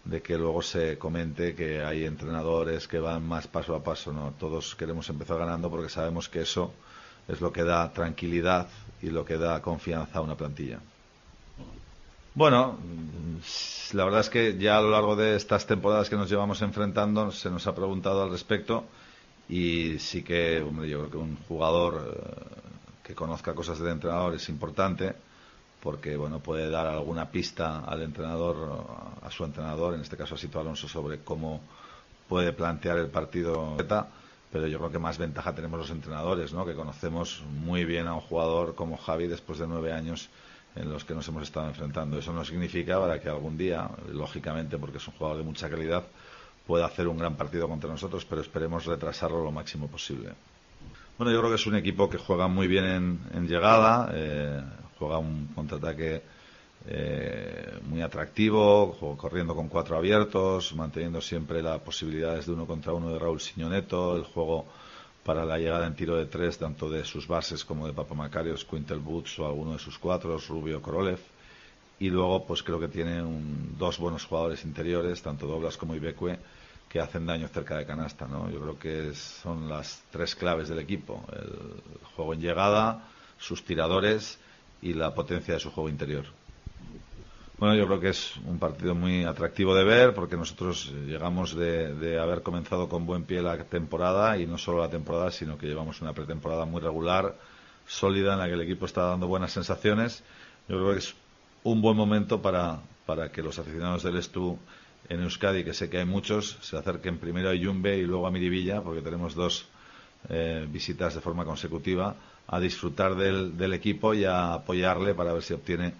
de 0.04 0.22
que 0.22 0.36
luego 0.38 0.62
se 0.62 0.98
comente 0.98 1.54
que 1.54 1.82
hay 1.82 2.04
entrenadores 2.04 2.86
que 2.88 2.98
van 2.98 3.26
más 3.26 3.46
paso 3.46 3.74
a 3.74 3.82
paso. 3.82 4.12
No, 4.12 4.34
todos 4.38 4.74
queremos 4.74 5.08
empezar 5.08 5.38
ganando 5.38 5.70
porque 5.70 5.88
sabemos 5.88 6.28
que 6.28 6.42
eso 6.42 6.72
es 7.26 7.40
lo 7.40 7.52
que 7.52 7.64
da 7.64 7.92
tranquilidad 7.92 8.68
y 9.02 9.10
lo 9.10 9.24
que 9.24 9.38
da 9.38 9.60
confianza 9.62 10.18
a 10.18 10.22
una 10.22 10.36
plantilla. 10.36 10.80
Bueno, 12.34 12.78
la 13.92 14.04
verdad 14.04 14.20
es 14.20 14.30
que 14.30 14.56
ya 14.58 14.78
a 14.78 14.80
lo 14.80 14.90
largo 14.90 15.16
de 15.16 15.36
estas 15.36 15.66
temporadas 15.66 16.08
que 16.08 16.16
nos 16.16 16.30
llevamos 16.30 16.62
enfrentando 16.62 17.32
se 17.32 17.50
nos 17.50 17.66
ha 17.66 17.74
preguntado 17.74 18.22
al 18.22 18.30
respecto 18.30 18.84
y 19.48 19.98
sí 19.98 20.22
que, 20.22 20.60
hombre, 20.60 20.88
yo 20.88 20.98
creo 20.98 21.10
que 21.10 21.16
un 21.16 21.36
jugador 21.48 22.14
eh, 22.14 22.77
que 23.08 23.14
conozca 23.14 23.54
cosas 23.54 23.78
del 23.78 23.88
entrenador 23.88 24.34
es 24.34 24.50
importante 24.50 25.14
porque 25.80 26.14
bueno 26.14 26.40
puede 26.40 26.68
dar 26.68 26.86
alguna 26.86 27.30
pista 27.30 27.80
al 27.80 28.02
entrenador 28.02 28.84
a 29.22 29.30
su 29.30 29.46
entrenador 29.46 29.94
en 29.94 30.02
este 30.02 30.14
caso 30.14 30.34
a 30.34 30.38
Sito 30.38 30.60
Alonso 30.60 30.86
sobre 30.88 31.20
cómo 31.20 31.62
puede 32.28 32.52
plantear 32.52 32.98
el 32.98 33.08
partido. 33.08 33.78
Pero 34.50 34.66
yo 34.66 34.78
creo 34.78 34.90
que 34.90 34.98
más 34.98 35.18
ventaja 35.18 35.54
tenemos 35.54 35.78
los 35.78 35.90
entrenadores 35.90 36.52
¿no? 36.52 36.64
que 36.66 36.74
conocemos 36.74 37.42
muy 37.50 37.84
bien 37.84 38.06
a 38.06 38.14
un 38.14 38.20
jugador 38.20 38.74
como 38.74 38.96
Javi 38.96 39.26
después 39.26 39.58
de 39.58 39.66
nueve 39.66 39.92
años 39.92 40.28
en 40.74 40.90
los 40.90 41.04
que 41.04 41.14
nos 41.14 41.28
hemos 41.28 41.42
estado 41.42 41.68
enfrentando. 41.68 42.18
Eso 42.18 42.32
no 42.32 42.44
significa 42.44 42.98
para 42.98 43.20
que 43.20 43.28
algún 43.28 43.56
día 43.56 43.90
lógicamente 44.12 44.78
porque 44.78 44.98
es 44.98 45.08
un 45.08 45.14
jugador 45.14 45.38
de 45.38 45.44
mucha 45.44 45.68
calidad 45.70 46.04
pueda 46.66 46.84
hacer 46.84 47.08
un 47.08 47.16
gran 47.16 47.36
partido 47.36 47.68
contra 47.68 47.88
nosotros 47.88 48.26
pero 48.26 48.42
esperemos 48.42 48.84
retrasarlo 48.84 49.42
lo 49.42 49.50
máximo 49.50 49.86
posible 49.88 50.32
bueno, 51.18 51.32
yo 51.32 51.40
creo 51.40 51.50
que 51.50 51.56
es 51.56 51.66
un 51.66 51.74
equipo 51.74 52.08
que 52.08 52.16
juega 52.16 52.46
muy 52.46 52.68
bien 52.68 53.18
en, 53.34 53.48
llegada, 53.48 54.10
eh, 54.14 54.62
juega 54.98 55.18
un 55.18 55.48
contraataque 55.48 56.22
eh, 56.86 57.78
muy 57.82 58.02
atractivo, 58.02 58.96
corriendo 59.18 59.54
con 59.56 59.68
cuatro 59.68 59.96
abiertos, 59.96 60.72
manteniendo 60.76 61.20
siempre 61.20 61.60
las 61.60 61.80
posibilidades 61.80 62.46
de 62.46 62.52
uno 62.52 62.66
contra 62.66 62.92
uno 62.92 63.12
de 63.12 63.18
Raúl 63.18 63.40
Siñoneto, 63.40 64.16
el 64.16 64.22
juego 64.22 64.66
para 65.24 65.44
la 65.44 65.58
llegada 65.58 65.88
en 65.88 65.96
tiro 65.96 66.16
de 66.16 66.26
tres, 66.26 66.56
tanto 66.56 66.88
de 66.88 67.04
sus 67.04 67.26
bases 67.26 67.64
como 67.64 67.88
de 67.88 67.92
Papa 67.92 68.14
Macarios, 68.14 68.64
Quintel 68.64 69.00
Boots 69.00 69.40
o 69.40 69.46
alguno 69.46 69.72
de 69.72 69.78
sus 69.80 69.98
cuatro, 69.98 70.38
Rubio 70.38 70.80
Korolev. 70.80 71.18
Y 71.98 72.10
luego, 72.10 72.46
pues 72.46 72.62
creo 72.62 72.78
que 72.78 72.86
tiene 72.86 73.20
un, 73.20 73.74
dos 73.76 73.98
buenos 73.98 74.24
jugadores 74.24 74.64
interiores, 74.64 75.20
tanto 75.20 75.48
Doblas 75.48 75.76
como 75.76 75.96
Ibecue, 75.96 76.38
que 76.88 77.00
hacen 77.00 77.26
daño 77.26 77.48
cerca 77.48 77.76
de 77.76 77.86
canasta, 77.86 78.26
¿no? 78.26 78.50
Yo 78.50 78.60
creo 78.60 78.78
que 78.78 79.14
son 79.14 79.68
las 79.68 80.02
tres 80.10 80.34
claves 80.34 80.68
del 80.68 80.78
equipo: 80.78 81.24
el 81.32 82.04
juego 82.16 82.34
en 82.34 82.40
llegada, 82.40 83.08
sus 83.38 83.64
tiradores 83.64 84.38
y 84.80 84.94
la 84.94 85.14
potencia 85.14 85.54
de 85.54 85.60
su 85.60 85.70
juego 85.70 85.88
interior. 85.88 86.24
Bueno, 87.58 87.74
yo 87.74 87.86
creo 87.86 87.98
que 87.98 88.10
es 88.10 88.36
un 88.46 88.60
partido 88.60 88.94
muy 88.94 89.24
atractivo 89.24 89.74
de 89.74 89.82
ver 89.82 90.14
porque 90.14 90.36
nosotros 90.36 90.92
llegamos 91.06 91.56
de, 91.56 92.16
haber 92.16 92.42
comenzado 92.42 92.88
con 92.88 93.04
buen 93.04 93.24
pie 93.24 93.42
la 93.42 93.58
temporada 93.64 94.38
y 94.38 94.46
no 94.46 94.58
solo 94.58 94.78
la 94.78 94.88
temporada, 94.88 95.32
sino 95.32 95.58
que 95.58 95.66
llevamos 95.66 96.00
una 96.00 96.12
pretemporada 96.12 96.66
muy 96.66 96.80
regular, 96.80 97.34
sólida, 97.84 98.34
en 98.34 98.38
la 98.38 98.46
que 98.46 98.52
el 98.52 98.60
equipo 98.60 98.86
está 98.86 99.02
dando 99.02 99.26
buenas 99.26 99.50
sensaciones. 99.50 100.22
Yo 100.68 100.76
creo 100.76 100.92
que 100.92 100.98
es 100.98 101.16
un 101.64 101.82
buen 101.82 101.96
momento 101.96 102.40
para, 102.40 102.78
para 103.04 103.32
que 103.32 103.42
los 103.42 103.58
aficionados 103.58 104.04
del 104.04 104.18
Estu 104.18 104.56
en 105.08 105.22
Euskadi, 105.22 105.64
que 105.64 105.74
sé 105.74 105.88
que 105.88 105.98
hay 105.98 106.04
muchos, 106.04 106.58
se 106.60 106.76
acerquen 106.76 107.18
primero 107.18 107.50
a 107.50 107.54
Yumbe 107.54 107.96
y 107.96 108.02
luego 108.02 108.26
a 108.26 108.30
Miribilla, 108.30 108.82
porque 108.82 109.00
tenemos 109.00 109.34
dos 109.34 109.66
eh, 110.28 110.66
visitas 110.70 111.14
de 111.14 111.20
forma 111.20 111.44
consecutiva, 111.44 112.14
a 112.46 112.60
disfrutar 112.60 113.14
del, 113.14 113.56
del, 113.56 113.72
equipo 113.72 114.14
y 114.14 114.24
a 114.24 114.54
apoyarle 114.54 115.14
para 115.14 115.32
ver 115.32 115.42
si 115.42 115.54
obtiene 115.54 115.94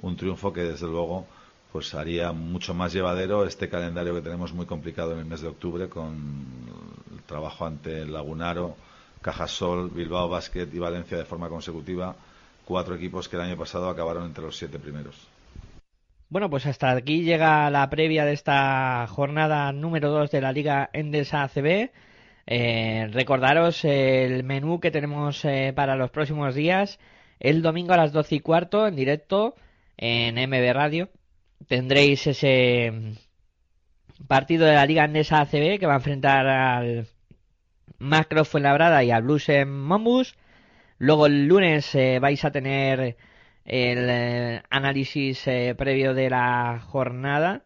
un 0.00 0.16
triunfo 0.16 0.52
que, 0.52 0.62
desde 0.62 0.86
luego, 0.86 1.26
pues 1.72 1.94
haría 1.94 2.32
mucho 2.32 2.74
más 2.74 2.92
llevadero 2.92 3.44
este 3.46 3.68
calendario 3.68 4.14
que 4.14 4.20
tenemos 4.20 4.52
muy 4.52 4.66
complicado 4.66 5.12
en 5.12 5.20
el 5.20 5.24
mes 5.24 5.40
de 5.40 5.48
octubre 5.48 5.88
con 5.88 6.44
el 7.12 7.22
trabajo 7.22 7.64
ante 7.64 8.04
Lagunaro, 8.04 8.76
Cajasol, 9.22 9.88
Bilbao 9.88 10.28
Basket 10.28 10.68
y 10.72 10.78
Valencia 10.78 11.16
de 11.16 11.24
forma 11.24 11.48
consecutiva, 11.48 12.14
cuatro 12.64 12.94
equipos 12.94 13.28
que 13.28 13.36
el 13.36 13.42
año 13.42 13.56
pasado 13.56 13.88
acabaron 13.88 14.26
entre 14.26 14.44
los 14.44 14.56
siete 14.56 14.78
primeros. 14.78 15.31
Bueno, 16.32 16.48
pues 16.48 16.64
hasta 16.64 16.92
aquí 16.92 17.24
llega 17.24 17.68
la 17.68 17.90
previa 17.90 18.24
de 18.24 18.32
esta 18.32 19.06
jornada 19.06 19.70
número 19.70 20.08
2 20.08 20.30
de 20.30 20.40
la 20.40 20.50
Liga 20.52 20.88
Endesa 20.94 21.42
ACB. 21.42 21.90
Eh, 22.46 23.08
recordaros 23.12 23.84
el 23.84 24.42
menú 24.42 24.80
que 24.80 24.90
tenemos 24.90 25.44
eh, 25.44 25.74
para 25.76 25.94
los 25.94 26.10
próximos 26.10 26.54
días. 26.54 26.98
El 27.38 27.60
domingo 27.60 27.92
a 27.92 27.98
las 27.98 28.12
12 28.12 28.36
y 28.36 28.40
cuarto 28.40 28.86
en 28.86 28.96
directo 28.96 29.56
en 29.98 30.36
MB 30.36 30.72
Radio. 30.72 31.10
Tendréis 31.68 32.26
ese 32.26 33.14
partido 34.26 34.64
de 34.64 34.72
la 34.72 34.86
Liga 34.86 35.04
Endesa 35.04 35.42
ACB 35.42 35.78
que 35.78 35.86
va 35.86 35.92
a 35.92 35.96
enfrentar 35.96 36.46
al 36.46 37.08
Macro 37.98 38.46
Fuenlabrada 38.46 39.04
y 39.04 39.10
al 39.10 39.24
Blues 39.24 39.50
en 39.50 39.68
Mombus. 39.70 40.34
Luego 40.96 41.26
el 41.26 41.46
lunes 41.46 41.94
eh, 41.94 42.20
vais 42.20 42.42
a 42.42 42.50
tener 42.50 43.18
el 43.64 44.08
eh, 44.10 44.62
análisis 44.70 45.46
eh, 45.46 45.74
previo 45.76 46.14
de 46.14 46.30
la 46.30 46.80
jornada, 46.80 47.64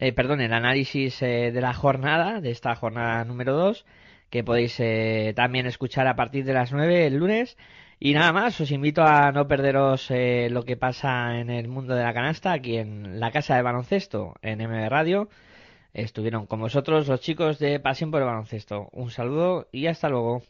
eh, 0.00 0.12
perdón, 0.12 0.40
el 0.40 0.54
análisis 0.54 1.20
eh, 1.22 1.52
de 1.52 1.60
la 1.60 1.74
jornada, 1.74 2.40
de 2.40 2.50
esta 2.50 2.74
jornada 2.74 3.22
número 3.26 3.54
2, 3.54 3.84
que 4.30 4.42
podéis 4.42 4.80
eh, 4.80 5.34
también 5.36 5.66
escuchar 5.66 6.06
a 6.06 6.16
partir 6.16 6.44
de 6.46 6.54
las 6.54 6.72
9 6.72 7.06
el 7.06 7.16
lunes. 7.16 7.58
Y 7.98 8.14
nada 8.14 8.32
más, 8.32 8.58
os 8.62 8.70
invito 8.70 9.02
a 9.02 9.30
no 9.30 9.46
perderos 9.46 10.10
lo 10.10 10.64
que 10.64 10.78
pasa 10.78 11.38
en 11.38 11.50
el 11.50 11.68
mundo 11.68 11.94
de 11.94 12.02
la 12.02 12.14
canasta, 12.14 12.52
aquí 12.52 12.78
en 12.78 13.20
la 13.20 13.30
casa 13.30 13.56
de 13.56 13.62
baloncesto, 13.62 14.36
en 14.40 14.58
MB 14.66 14.88
Radio. 14.88 15.28
Estuvieron 15.92 16.46
con 16.46 16.60
vosotros 16.60 17.08
los 17.08 17.20
chicos 17.20 17.58
de 17.58 17.78
Pasión 17.78 18.10
por 18.10 18.22
el 18.22 18.26
Baloncesto. 18.28 18.88
Un 18.92 19.10
saludo 19.10 19.68
y 19.70 19.86
hasta 19.86 20.08
luego. 20.08 20.42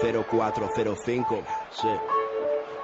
0405. 0.00 1.44
Sí. 1.70 1.88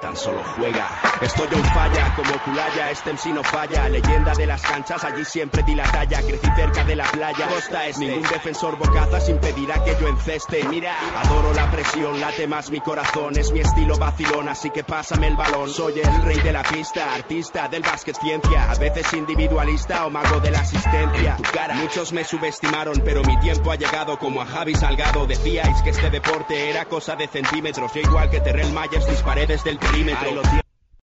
Tan 0.00 0.16
solo 0.16 0.42
juega. 0.56 0.88
Estoy 1.20 1.48
un 1.54 1.64
falla, 1.64 2.14
como 2.16 2.32
Culaya, 2.44 2.90
este 2.90 3.12
MC 3.12 3.26
no 3.34 3.44
falla. 3.44 3.88
Leyenda 3.88 4.32
de 4.34 4.46
las 4.46 4.62
canchas, 4.62 5.04
allí 5.04 5.24
siempre 5.24 5.62
di 5.62 5.74
la 5.74 5.84
talla. 5.84 6.22
Crecí 6.22 6.48
cerca 6.56 6.84
de 6.84 6.96
la 6.96 7.04
playa, 7.04 7.46
costa 7.48 7.86
este. 7.86 8.06
Ningún 8.06 8.22
defensor 8.22 8.76
bocazas 8.78 9.28
impedirá 9.28 9.84
que 9.84 9.96
yo 10.00 10.08
enceste. 10.08 10.64
Mira, 10.64 10.94
adoro 11.22 11.52
la 11.52 11.70
presión, 11.70 12.20
late 12.20 12.46
más 12.46 12.70
mi 12.70 12.80
corazón. 12.80 13.36
Es 13.36 13.52
mi 13.52 13.60
estilo 13.60 13.96
vacilón, 13.98 14.48
así 14.48 14.70
que 14.70 14.82
pásame 14.82 15.28
el 15.28 15.36
balón. 15.36 15.68
Soy 15.68 16.00
el 16.00 16.22
rey 16.22 16.40
de 16.40 16.52
la 16.52 16.62
pista, 16.62 17.14
artista 17.14 17.68
del 17.68 17.82
básquet 17.82 18.16
ciencia. 18.16 18.70
A 18.70 18.74
veces 18.76 19.12
individualista 19.12 20.06
o 20.06 20.10
mago 20.10 20.40
de 20.40 20.50
la 20.50 20.60
asistencia. 20.60 21.36
Tu 21.36 21.42
cara. 21.52 21.74
Muchos 21.74 22.12
me 22.12 22.24
subestimaron, 22.24 23.02
pero 23.04 23.22
mi 23.22 23.38
tiempo 23.40 23.70
ha 23.70 23.76
llegado 23.76 24.18
como 24.18 24.40
a 24.40 24.46
Javi 24.46 24.74
Salgado. 24.74 25.26
Decíais 25.26 25.82
que 25.82 25.90
este 25.90 26.08
deporte 26.10 26.70
era 26.70 26.86
cosa 26.86 27.16
de 27.16 27.28
centímetros. 27.28 27.92
Yo 27.94 28.00
igual 28.00 28.30
que 28.30 28.40
Terrell 28.40 28.72
Myers 28.72 29.06
disparé 29.06 29.46
desde 29.46 29.70
el 29.70 29.78
perímetro. 29.90 30.69